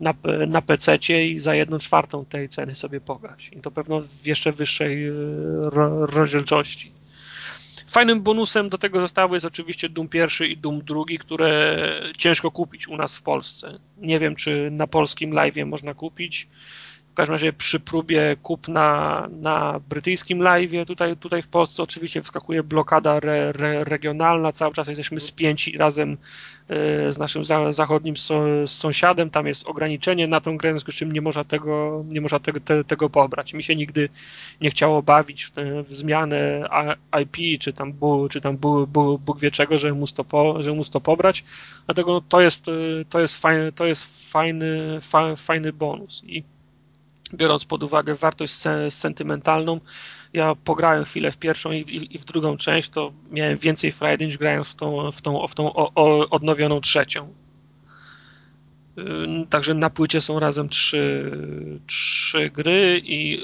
[0.00, 0.14] na,
[0.46, 3.50] na PC-cie i za jedną czwartą tej ceny sobie pograć.
[3.52, 5.12] I to pewno w jeszcze wyższej e,
[5.62, 6.92] ro, rozdzielczości.
[7.90, 11.78] Fajnym bonusem do tego zestawu jest oczywiście Doom pierwszy i Doom drugi, które
[12.18, 13.78] ciężko kupić u nas w Polsce.
[13.98, 16.48] Nie wiem, czy na polskim live można kupić.
[17.16, 23.16] Każdym razie przy próbie kupna na brytyjskim live, tutaj, tutaj w Polsce oczywiście wskakuje blokada
[23.16, 26.16] re, re, regionalna, cały czas jesteśmy spięci razem
[26.68, 30.72] e, z naszym za, zachodnim so, z sąsiadem, tam jest ograniczenie na tą grę, w
[30.72, 33.54] związku z czym nie można tego, nie można tego, te, tego pobrać.
[33.54, 34.08] Mi się nigdy
[34.60, 35.52] nie chciało bawić w,
[35.84, 36.68] w zmianę
[37.22, 40.62] IP, czy tam, bu, czy tam bu, bu, Bóg wie czego, żeby móc to, po,
[40.62, 41.44] żeby móc to pobrać,
[41.86, 42.66] dlatego no, to jest,
[43.08, 46.22] to jest fajny, to jest fajny, fa, fajny bonus.
[46.26, 46.55] I
[47.34, 48.54] biorąc pod uwagę wartość
[48.90, 49.80] sentymentalną,
[50.32, 54.26] ja pograłem chwilę w pierwszą i, i, i w drugą część, to miałem więcej frajdy
[54.26, 57.34] niż grając w tą, w tą, w tą o, o, odnowioną trzecią.
[59.50, 61.32] Także na płycie są razem trzy,
[61.86, 63.42] trzy gry i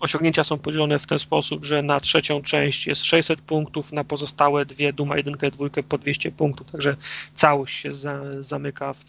[0.00, 4.66] osiągnięcia są podzielone w ten sposób, że na trzecią część jest 600 punktów, na pozostałe
[4.66, 6.96] dwie Duma 1 i 2 po 200 punktów, także
[7.34, 9.04] całość się za, zamyka w,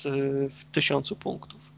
[0.49, 1.70] w 1000 punktów.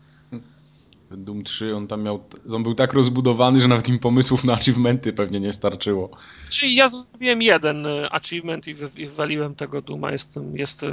[1.13, 4.53] Ten Doom 3, on tam miał, on był tak rozbudowany, że nawet im pomysłów na
[4.53, 6.09] achievementy pewnie nie starczyło.
[6.49, 10.87] Czyli ja zrobiłem jeden e, achievement i, wy, i wywaliłem tego Duma, jest, jest, e,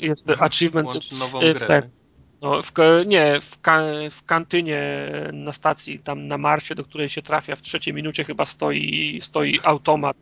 [0.00, 1.66] jest achievement nową e, w, grę.
[1.66, 1.90] Ten,
[2.42, 2.72] no, w,
[3.06, 7.62] nie, w, ka, w kantynie na stacji, tam na Marsie, do której się trafia w
[7.62, 10.16] trzeciej minucie chyba stoi, stoi automat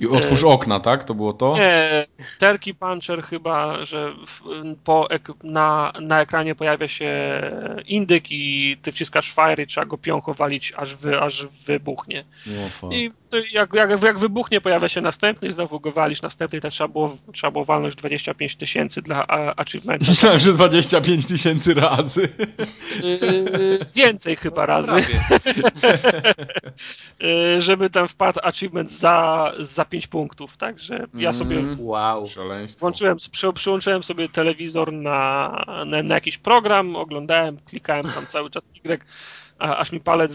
[0.00, 1.04] i otwórz e, okna, tak?
[1.04, 1.54] To było to?
[1.56, 2.06] Nie,
[2.38, 4.40] Terki Puncher chyba, że w,
[4.84, 5.08] po,
[5.42, 7.12] na, na ekranie pojawia się
[7.86, 12.24] indyk i ty wciskasz fire i trzeba go piącho walić, aż, wy, aż wybuchnie.
[12.46, 13.10] Oh, I
[13.52, 16.88] jak, jak, jak wybuchnie, pojawia się następny i znowu go walisz następny i tak trzeba
[16.88, 20.06] było, trzeba było walnąć 25 tysięcy dla achievementu.
[20.08, 22.28] Myślałem, że 25 tysięcy razy.
[23.02, 25.04] Yy, więcej chyba razy.
[27.20, 32.28] Yy, żeby tam wpadł achievement za, za 5 punktów, tak, że ja sobie mm, wow.
[32.80, 38.62] włączyłem, przy, przyłączyłem sobie telewizor na, na, na, jakiś program, oglądałem, klikałem tam cały czas
[39.62, 40.32] Y, aż mi palec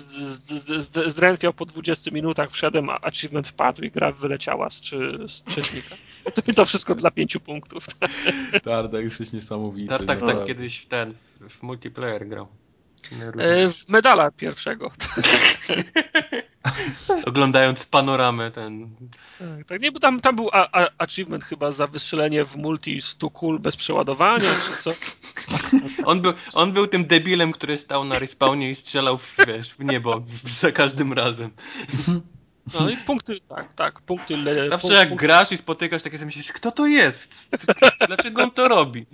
[1.07, 5.95] zdrętwiał po 20 minutach, wszedłem, a achievement wpadł i gra wyleciała z, czy, z czytnika.
[6.47, 7.87] I to wszystko dla 5 punktów.
[8.63, 9.89] Tartak, jesteś niesamowity.
[9.89, 12.47] Tartak tak kiedyś w ten, w, w multiplayer grał.
[13.39, 14.91] E, w medala pierwszego.
[17.29, 18.95] Oglądając panoramę ten.
[19.39, 23.01] Tak, tak, nie, bo tam, tam był a, a, achievement chyba za wystrzelenie w multi
[23.01, 24.91] 100 kul bez przeładowania, czy co?
[26.05, 29.83] On był, on był tym debilem, który stał na respawnie i strzelał w, wiesz, w
[29.83, 31.51] niebo za każdym razem.
[32.79, 34.37] No i punkty, tak, tak, punkty.
[34.37, 35.25] Le, Zawsze jak punkty.
[35.25, 37.49] grasz i spotykasz takie, myślisz, kto to jest?
[38.07, 39.05] Dlaczego on to robi?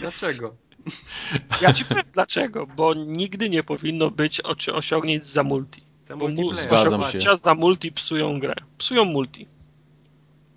[0.00, 0.56] Dlaczego?
[1.62, 4.40] Ja ci powiem dlaczego, bo nigdy nie powinno być
[4.74, 5.82] osiągnięć za multi.
[6.02, 7.36] Za bo mu, Zgadzam się.
[7.36, 8.54] za multi psują grę.
[8.78, 9.46] Psują multi.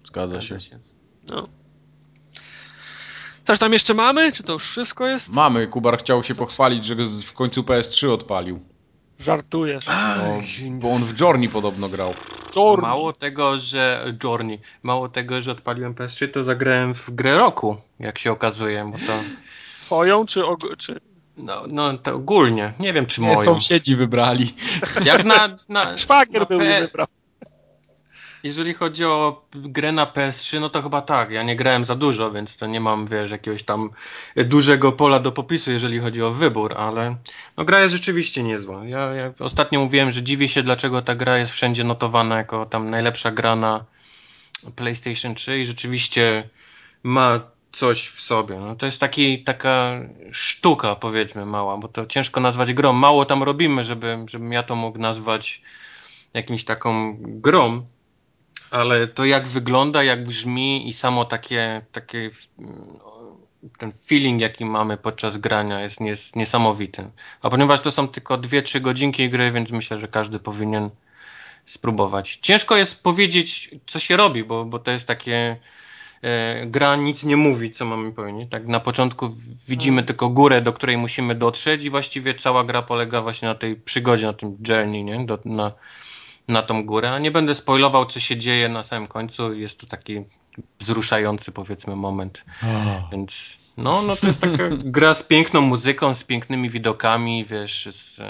[0.05, 0.57] Zgadza się.
[1.29, 1.47] No.
[3.47, 4.31] Coś tam jeszcze mamy?
[4.31, 5.29] Czy to już wszystko jest?
[5.33, 5.67] Mamy.
[5.67, 6.95] Kubar chciał się pochwalić, że
[7.25, 8.59] w końcu PS3 odpalił.
[9.19, 9.85] Żartujesz.
[9.87, 10.41] No,
[10.71, 12.13] bo on w Journey podobno grał.
[12.55, 12.81] Journey.
[12.81, 18.19] Mało tego, że Journey, mało tego, że odpaliłem PS3, to zagrałem w grę roku, jak
[18.19, 19.23] się okazuje, bo to
[19.91, 20.41] Twoją czy,
[20.77, 20.99] czy...
[21.38, 22.73] No, no to ogólnie.
[22.80, 23.45] Nie wiem, czy Nie, moją.
[23.45, 24.53] sąsiedzi wybrali.
[25.05, 25.57] Jak na...
[25.69, 26.81] na Szwagier był P...
[26.81, 27.07] wybrał.
[28.43, 31.31] Jeżeli chodzi o grę na PS3, no to chyba tak.
[31.31, 33.89] Ja nie grałem za dużo, więc to nie mam, wiesz, jakiegoś tam
[34.35, 37.15] dużego pola do popisu, jeżeli chodzi o wybór, ale
[37.57, 38.85] no gra jest rzeczywiście niezła.
[38.85, 42.89] Ja, ja ostatnio mówiłem, że dziwię się, dlaczego ta gra jest wszędzie notowana jako tam
[42.89, 43.85] najlepsza gra na
[44.75, 46.49] PlayStation 3 i rzeczywiście
[47.03, 48.59] ma coś w sobie.
[48.59, 50.00] No, to jest taki, taka
[50.32, 52.93] sztuka, powiedzmy, mała, bo to ciężko nazwać grą.
[52.93, 55.61] Mało tam robimy, żeby, żebym ja to mógł nazwać
[56.33, 57.85] jakimś taką grą,
[58.72, 62.30] ale to jak wygląda, jak brzmi i samo takie, takie
[63.77, 67.11] ten feeling, jaki mamy podczas grania jest, jest niesamowity.
[67.41, 70.90] A ponieważ to są tylko 2-3 godzinki gry, więc myślę, że każdy powinien
[71.66, 72.40] spróbować.
[72.41, 75.58] Ciężko jest powiedzieć, co się robi, bo, bo to jest takie
[76.66, 78.51] gra nic nie mówi, co mamy powiedzieć.
[78.51, 79.35] Tak, na początku
[79.67, 80.08] widzimy hmm.
[80.08, 84.25] tylko górę, do której musimy dotrzeć i właściwie cała gra polega właśnie na tej przygodzie,
[84.25, 85.25] na tym journey, nie?
[85.25, 85.72] Do, na,
[86.48, 87.11] na tą górę.
[87.11, 89.53] A nie będę spoilował, co się dzieje na samym końcu.
[89.53, 90.24] Jest to taki
[90.80, 92.45] wzruszający, powiedzmy, moment.
[92.64, 93.09] Oh.
[93.11, 94.64] Więc no, no to jest taka
[94.98, 98.22] gra z piękną muzyką, z pięknymi widokami, wiesz, z,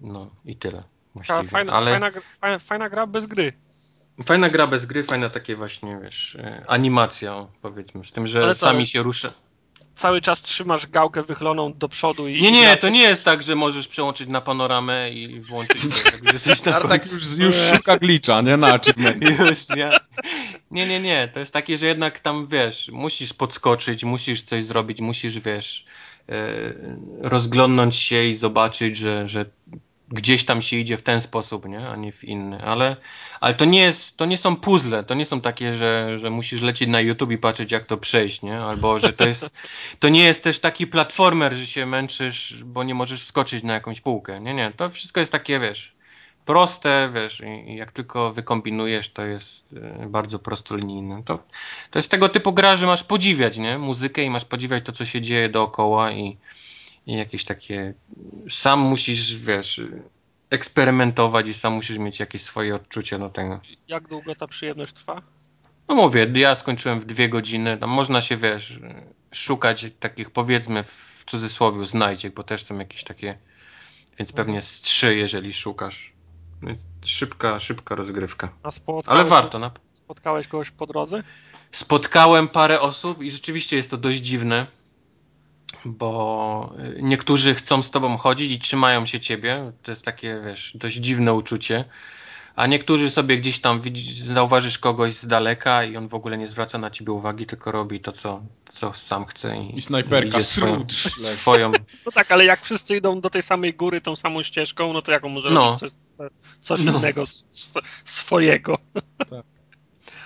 [0.00, 0.82] no i tyle.
[1.14, 1.44] Właściwie.
[1.44, 1.90] Fajna, Ale...
[1.90, 3.52] fajna, fajna, fajna gra bez gry.
[4.22, 8.86] Fajna gra bez gry, fajna takie właśnie, wiesz, e, animacja, powiedzmy, z tym, że sami
[8.86, 9.30] się rusza.
[9.94, 12.42] Cały czas trzymasz gałkę wychyloną do przodu i...
[12.42, 16.32] Nie, nie, to nie jest tak, że możesz przełączyć na panoramę i włączyć to, jak
[16.32, 18.56] jesteś na tak już, już szuka glitcha, nie?
[18.56, 19.24] Na achievement.
[19.40, 19.90] już, nie.
[20.70, 21.28] Nie, nie, nie.
[21.34, 25.84] To jest takie, że jednak tam, wiesz, musisz podskoczyć, musisz coś zrobić, musisz, wiesz,
[26.28, 26.34] e,
[27.20, 29.44] rozglądnąć się i zobaczyć, że, że
[30.08, 31.88] gdzieś tam się idzie w ten sposób, nie?
[31.88, 32.62] a nie w inny.
[32.62, 32.96] Ale,
[33.40, 36.62] ale to, nie jest, to nie są puzzle, to nie są takie, że, że musisz
[36.62, 38.58] lecieć na YouTube i patrzeć, jak to przejść, nie?
[38.58, 39.50] albo że to jest.
[39.98, 44.00] To nie jest też taki platformer, że się męczysz, bo nie możesz wskoczyć na jakąś
[44.00, 44.40] półkę.
[44.40, 44.72] Nie, nie.
[44.76, 45.92] To wszystko jest takie, wiesz,
[46.44, 51.22] proste, wiesz, i jak tylko wykombinujesz, to jest e, bardzo prostolinijne.
[51.22, 51.38] To,
[51.90, 53.78] to jest tego typu gra, że masz podziwiać, nie?
[53.78, 56.36] Muzykę i masz podziwiać to, co się dzieje dookoła i
[57.06, 57.94] i jakieś takie.
[58.50, 59.80] Sam musisz, wiesz,
[60.50, 63.60] eksperymentować i sam musisz mieć jakieś swoje odczucie do tego.
[63.88, 65.22] Jak długo ta przyjemność trwa?
[65.88, 67.78] No mówię, ja skończyłem w dwie godziny.
[67.78, 68.80] Tam można się, wiesz,
[69.32, 73.38] szukać takich powiedzmy w cudzysłowie znajdziek, bo też są jakieś takie,
[74.18, 76.12] więc pewnie z trzy, jeżeli szukasz.
[76.62, 78.48] Więc szybka, szybka rozgrywka.
[79.06, 79.58] Ale warto.
[79.58, 79.70] Na...
[79.92, 81.22] Spotkałeś kogoś po drodze?
[81.72, 84.66] Spotkałem parę osób i rzeczywiście jest to dość dziwne
[85.84, 89.72] bo niektórzy chcą z tobą chodzić i trzymają się ciebie.
[89.82, 91.84] To jest takie, wiesz, dość dziwne uczucie.
[92.56, 96.48] A niektórzy sobie gdzieś tam widzisz, zauważysz kogoś z daleka i on w ogóle nie
[96.48, 99.56] zwraca na ciebie uwagi, tylko robi to, co, co sam chce.
[99.56, 100.86] I, I snajperka, i swoją,
[101.36, 101.72] swoją...
[102.06, 105.12] No tak, ale jak wszyscy idą do tej samej góry tą samą ścieżką, no to
[105.12, 105.64] jak on może no.
[105.64, 105.90] robić coś,
[106.60, 106.98] coś no.
[106.98, 107.22] innego
[108.04, 108.78] swojego?
[109.18, 109.53] Tak.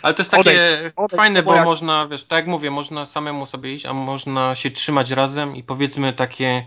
[0.02, 1.64] Ale to jest takie odejdź, odejdź, fajne, bo jak...
[1.64, 5.62] można, wiesz, tak jak mówię, można samemu sobie iść, a można się trzymać razem i
[5.62, 6.66] powiedzmy takie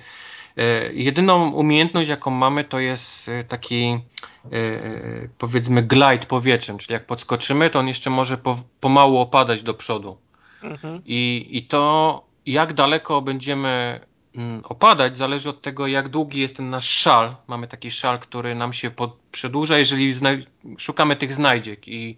[0.58, 4.00] e, jedyną umiejętność, jaką mamy, to jest e, taki
[4.46, 4.50] e,
[5.38, 10.18] powiedzmy glide powietrzem, czyli jak podskoczymy, to on jeszcze może po, pomału opadać do przodu.
[10.64, 11.02] Mhm.
[11.06, 14.00] I, I to jak daleko będziemy
[14.36, 17.36] mm, opadać, zależy od tego, jak długi jest ten nasz szal.
[17.48, 20.14] Mamy taki szal, który nam się pod, przedłuża, jeżeli
[20.78, 22.18] szukamy tych znajdziek i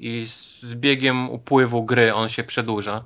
[0.00, 3.04] i z biegiem upływu gry on się przedłuża.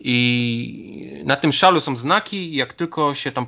[0.00, 3.46] I na tym szalu są znaki, jak tylko się tam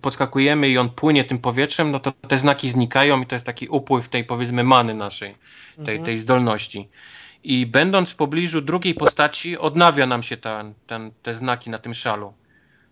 [0.00, 3.68] podskakujemy i on płynie tym powietrzem, no to te znaki znikają i to jest taki
[3.68, 5.34] upływ tej powiedzmy many naszej,
[5.76, 6.04] tej, mhm.
[6.04, 6.88] tej zdolności.
[7.44, 11.94] I będąc w pobliżu drugiej postaci, odnawia nam się ten, ten, te znaki na tym
[11.94, 12.32] szalu.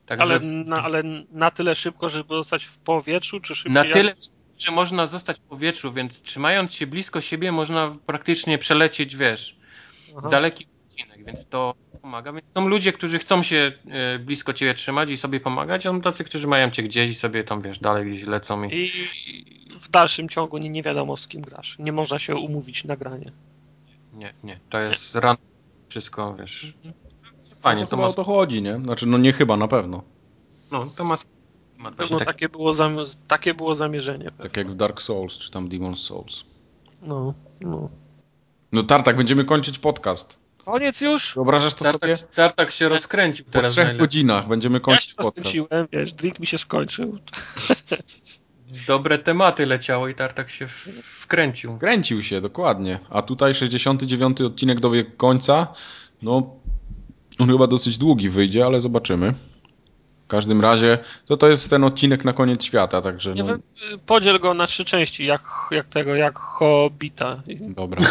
[0.06, 3.72] Także ale, na, ale na tyle szybko, żeby zostać w powietrzu, czy szybciej?
[3.72, 4.14] Na tyle,
[4.58, 9.56] że można zostać w powietrzu, więc trzymając się blisko siebie można praktycznie przelecieć, wiesz,
[10.18, 10.28] Aha.
[10.28, 12.32] daleki odcinek, więc to pomaga.
[12.32, 16.00] Więc są ludzie, którzy chcą się e, blisko ciebie trzymać i sobie pomagać, a są
[16.00, 18.64] tacy, którzy mają cię gdzieś i sobie tam, wiesz, dalej gdzieś lecą.
[18.64, 18.90] I,
[19.26, 21.76] I w dalszym ciągu nie, nie wiadomo z kim grasz.
[21.78, 23.32] Nie można się umówić na granie.
[24.12, 24.60] Nie, nie.
[24.70, 25.36] To jest ran
[25.88, 26.74] wszystko, wiesz.
[26.76, 26.94] Mhm.
[27.60, 28.08] Fajnie, no to, to ma...
[28.08, 28.78] o to chodzi, nie?
[28.78, 30.02] Znaczy, no nie chyba, na pewno.
[30.70, 31.16] No, to ma
[31.78, 32.28] na pewno tak...
[32.28, 32.72] takie, było
[33.28, 34.24] takie było zamierzenie.
[34.24, 34.42] Pewnie.
[34.42, 36.44] Tak jak w Dark Souls, czy tam Demon's Souls.
[37.02, 37.88] No, no.
[38.72, 40.38] No Tartak, będziemy kończyć podcast.
[40.64, 41.34] Koniec już?
[41.34, 42.32] Wyobrażasz to Tartak, sobie?
[42.34, 43.70] Tartak się rozkręcił po teraz.
[43.70, 45.90] Po trzech godzinach będziemy kończyć ja się podcast.
[45.92, 47.18] wiesz, drink mi się skończył.
[48.86, 50.66] Dobre tematy leciało i Tartak się
[51.02, 51.76] wkręcił.
[51.76, 52.98] Wkręcił się, dokładnie.
[53.10, 55.66] A tutaj 69 odcinek dobiegł końca.
[56.22, 56.54] No,
[57.38, 59.34] on chyba dosyć długi wyjdzie, ale zobaczymy.
[60.26, 63.34] W każdym razie to to jest ten odcinek na koniec świata, także.
[63.34, 63.44] No...
[64.06, 67.42] Podziel go na trzy części, jak, jak tego, jak Hobbita.
[67.60, 68.02] Dobra.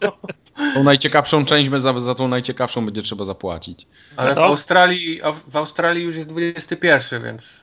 [0.74, 3.86] Tą najciekawszą część, za, za tą najciekawszą będzie trzeba zapłacić.
[4.16, 7.62] Ale w Australii, w Australii już jest 21, więc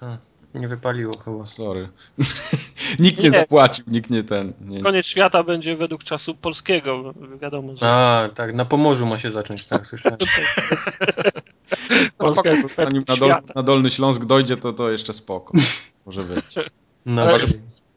[0.57, 1.45] nie wypaliło chyba.
[1.45, 1.89] Sorry.
[2.99, 4.53] nikt nie, nie, zapłacił, nikt nie ten.
[4.61, 4.83] Nie.
[4.83, 7.75] Koniec świata będzie według czasu polskiego, wiadomo.
[7.75, 7.85] Że...
[7.85, 10.17] A, tak, na Pomorzu ma się zacząć, tak słyszałem.
[12.17, 15.53] Polska jest Zanim na, dol, na Dolny Śląsk dojdzie, to, to jeszcze spoko.
[16.05, 16.45] Może być.
[17.05, 17.45] No, chyba, że,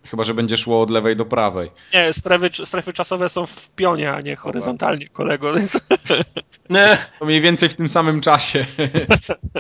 [0.05, 1.71] chyba, że będzie szło od lewej do prawej.
[1.95, 5.55] Nie, strefy, strefy czasowe są w pionie, a nie horyzontalnie, kolego.
[5.55, 5.81] Więc...
[6.71, 6.99] Nie.
[7.19, 8.67] To mniej więcej w tym samym czasie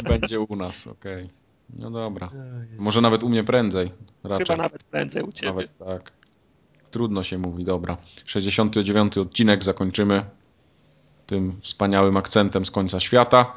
[0.03, 1.25] będzie u nas, okej.
[1.25, 1.40] Okay.
[1.79, 2.31] No dobra.
[2.79, 3.93] Może nawet u mnie prędzej.
[4.25, 4.47] Raczej.
[4.47, 5.53] Chyba nawet prędzej u ciebie.
[5.53, 6.13] Nawet tak.
[6.91, 7.97] Trudno się mówi, dobra.
[8.25, 10.25] 69 odcinek zakończymy
[11.27, 13.53] tym wspaniałym akcentem z końca świata.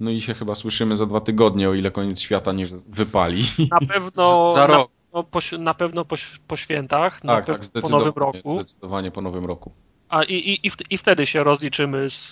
[0.00, 3.44] No i się chyba słyszymy za dwa tygodnie, o ile koniec świata nie wypali.
[3.70, 4.90] Na pewno, za rok.
[5.14, 6.16] Na, po, na pewno po,
[6.46, 8.60] po świętach, na tak, tak, po nowym roku.
[8.60, 9.72] Zdecydowanie po nowym roku.
[10.12, 12.30] A i, i, i wtedy się rozliczymy z,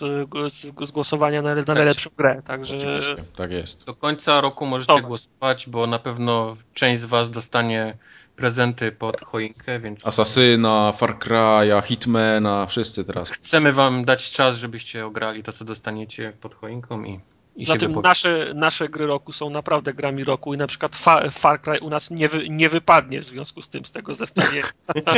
[0.49, 2.43] z, z głosowania na, na najlepszą grę.
[2.45, 2.77] Także...
[2.77, 3.85] Oczywiście, tak jest.
[3.85, 7.97] Do końca roku możecie głosować, bo na pewno część z Was dostanie
[8.37, 10.07] prezenty pod choinkę, więc...
[10.07, 13.31] Asasyna, Far Cry'a, Hitmana, wszyscy teraz.
[13.31, 17.21] Chcemy Wam dać czas, żebyście ograli to, co dostaniecie pod choinką i
[17.57, 21.63] i Zatem nasze, nasze gry roku są naprawdę grami roku i na przykład Fa Far
[21.63, 24.65] Cry u nas nie, wy, nie wypadnie w związku z tym, z tego zestawienia.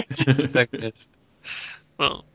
[0.54, 1.18] tak jest.
[1.98, 2.31] No.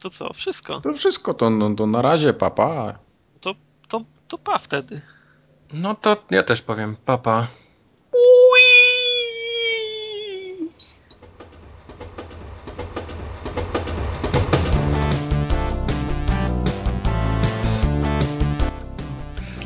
[0.00, 0.80] To co, wszystko.
[0.80, 2.98] To wszystko, to, no, to na razie, papa.
[3.40, 3.54] To,
[3.88, 5.00] to, to pa wtedy.
[5.72, 7.46] No to ja też powiem, papa.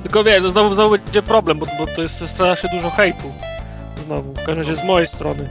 [0.03, 3.33] Tylko wiesz, no znowu, znowu będzie problem, bo, bo to jest strasznie dużo hejtu.
[4.07, 5.49] Znowu, w każdym razie z mojej strony.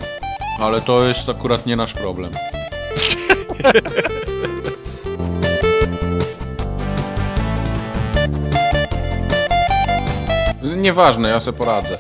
[0.60, 2.32] Ale to jest akurat nie nasz problem.
[10.84, 11.98] Nieważne, ja se poradzę.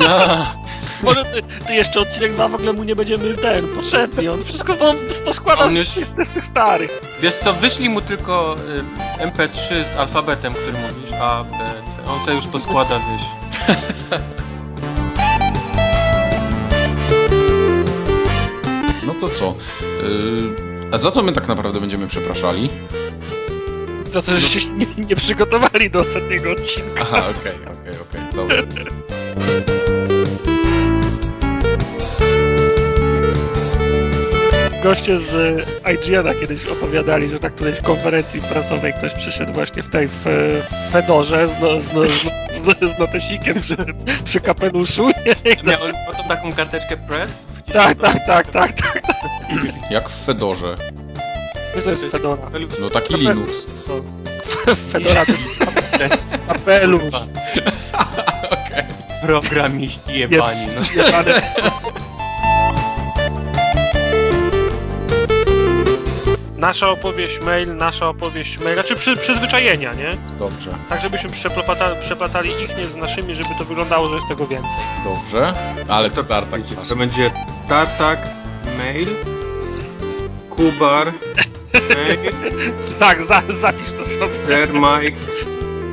[1.02, 4.28] Może ty, ty jeszcze odcinek dwa w ogóle mu nie będziemy ten potrzebni.
[4.28, 7.00] On wszystko wam poskłada On z, już- z, z tych starych.
[7.22, 8.56] Wiesz co, wyślij mu tylko
[9.20, 12.10] y, MP3 z alfabetem, który mówisz, A, B, C.
[12.10, 13.22] On to już poskłada, wiesz.
[19.06, 19.54] No to co?
[20.02, 22.70] Yy, a za co my tak naprawdę będziemy przepraszali?
[24.12, 27.00] Za to, że się nie, nie przygotowali do ostatniego odcinka.
[27.00, 28.62] Aha, okej, okej, okej, dobra.
[34.82, 35.34] Goście z
[35.84, 40.14] e, IGN-a kiedyś opowiadali, że na którejś konferencji prasowej ktoś przyszedł właśnie w tej w,
[40.24, 43.76] w Fedorze z, no, z, no, z, z, z notesikiem przy,
[44.24, 45.10] przy kapeluszu.
[45.64, 47.44] Miał potem taką karteczkę press.
[47.72, 49.02] Tak, tak, tak, tak, tak.
[49.90, 50.74] Jak w Fedorze.
[51.74, 52.50] Jest Fedora?
[52.80, 53.52] No taki Linux.
[54.92, 57.02] Fedora to jest kapelusz.
[58.50, 58.84] Okej.
[59.22, 60.66] Programiści jebani.
[60.66, 61.02] No.
[61.04, 61.42] Jebane.
[66.56, 70.10] Nasza opowieść mail, nasza opowieść mail, znaczy przy, przyzwyczajenia, nie?
[70.38, 74.46] Dobrze, Tak, żebyśmy przeplatali, przeplatali ich nie z naszymi, żeby to wyglądało, że jest tego
[74.46, 74.82] więcej.
[75.04, 75.54] dobrze.
[75.88, 76.60] Ale to tartak.
[76.88, 77.30] To będzie
[77.68, 78.18] tartak,
[78.78, 79.08] mail,
[80.50, 81.12] kubar,
[81.74, 82.32] mail,
[82.98, 84.34] Tak, za, zapisz to sobie.
[84.46, 85.16] sir Mike,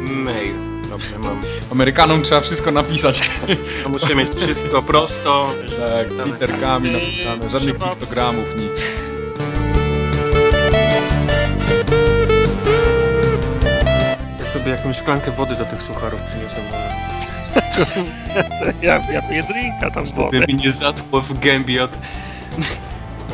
[0.01, 0.56] mail.
[0.90, 1.41] Dobrze, mam.
[1.72, 3.30] Amerykanom trzeba wszystko napisać.
[3.83, 5.53] To muszę mieć wszystko prosto.
[6.17, 8.85] tak, literkami napisane, żadnych Trzeba- piktogramów, nic.
[14.40, 16.90] Ja sobie jakąś szklankę wody do tych sucharów przyniosę może.
[18.82, 20.38] Ja, ja piję drinka tam wodę.
[20.40, 21.91] Żeby mi nie zaschło w gębie od...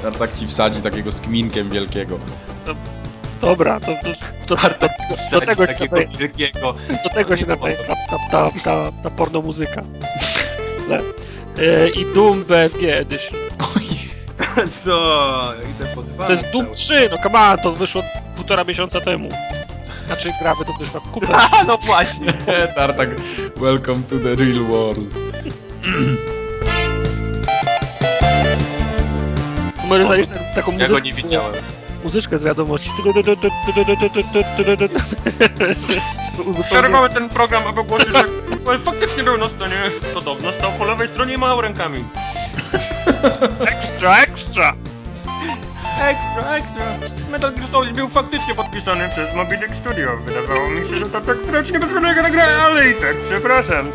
[0.01, 2.19] Tartak ci wsadzi takiego z kminkiem wielkiego.
[3.41, 4.87] Dobra, to, to, to, to,
[5.31, 6.75] do, do tego się takiego nadaje, wielkiego.
[7.03, 9.81] do tego się Nie nadaje ta, ta, ta, ta, ta porno muzyka.
[10.89, 10.99] Le.
[11.57, 13.39] E, I Doom BFG Edition.
[14.83, 15.53] Co?
[15.75, 18.03] Idę pod To jest Doom 3, no come on, to wyszło
[18.35, 19.29] półtora miesiąca temu.
[20.07, 21.27] Znaczy grawy to wyszła kupę.
[21.51, 22.33] A, no właśnie.
[22.75, 23.09] Tartak,
[23.55, 25.13] welcome to the real world.
[29.87, 31.53] Możesz tę- taką Ja muzyczkę, go nie widziałem.
[32.03, 32.91] muzyczkę z wiadomości.
[36.69, 38.07] Przerwamy ten program, aby ogłosić,
[38.67, 39.75] że faktycznie był na scenie.
[40.13, 42.03] Podobno stał po lewej stronie i machał rękami.
[43.59, 44.73] Ekstra, ekstra!
[46.01, 46.85] Ekstra, ekstra.
[47.31, 50.17] Metal Gear Solid był faktycznie podpisany przez Moby Dick Studio.
[50.25, 53.91] Wydawało mi się, że to tak strasznie bezprawnego nagrania, ale i tak przepraszam.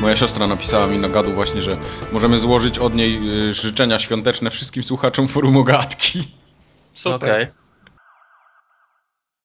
[0.00, 1.76] Moja siostra napisała mi na gadu właśnie, że
[2.12, 6.28] możemy złożyć od niej y, życzenia świąteczne wszystkim słuchaczom forum Ogatki.
[6.94, 7.30] super.
[7.30, 7.63] Okej.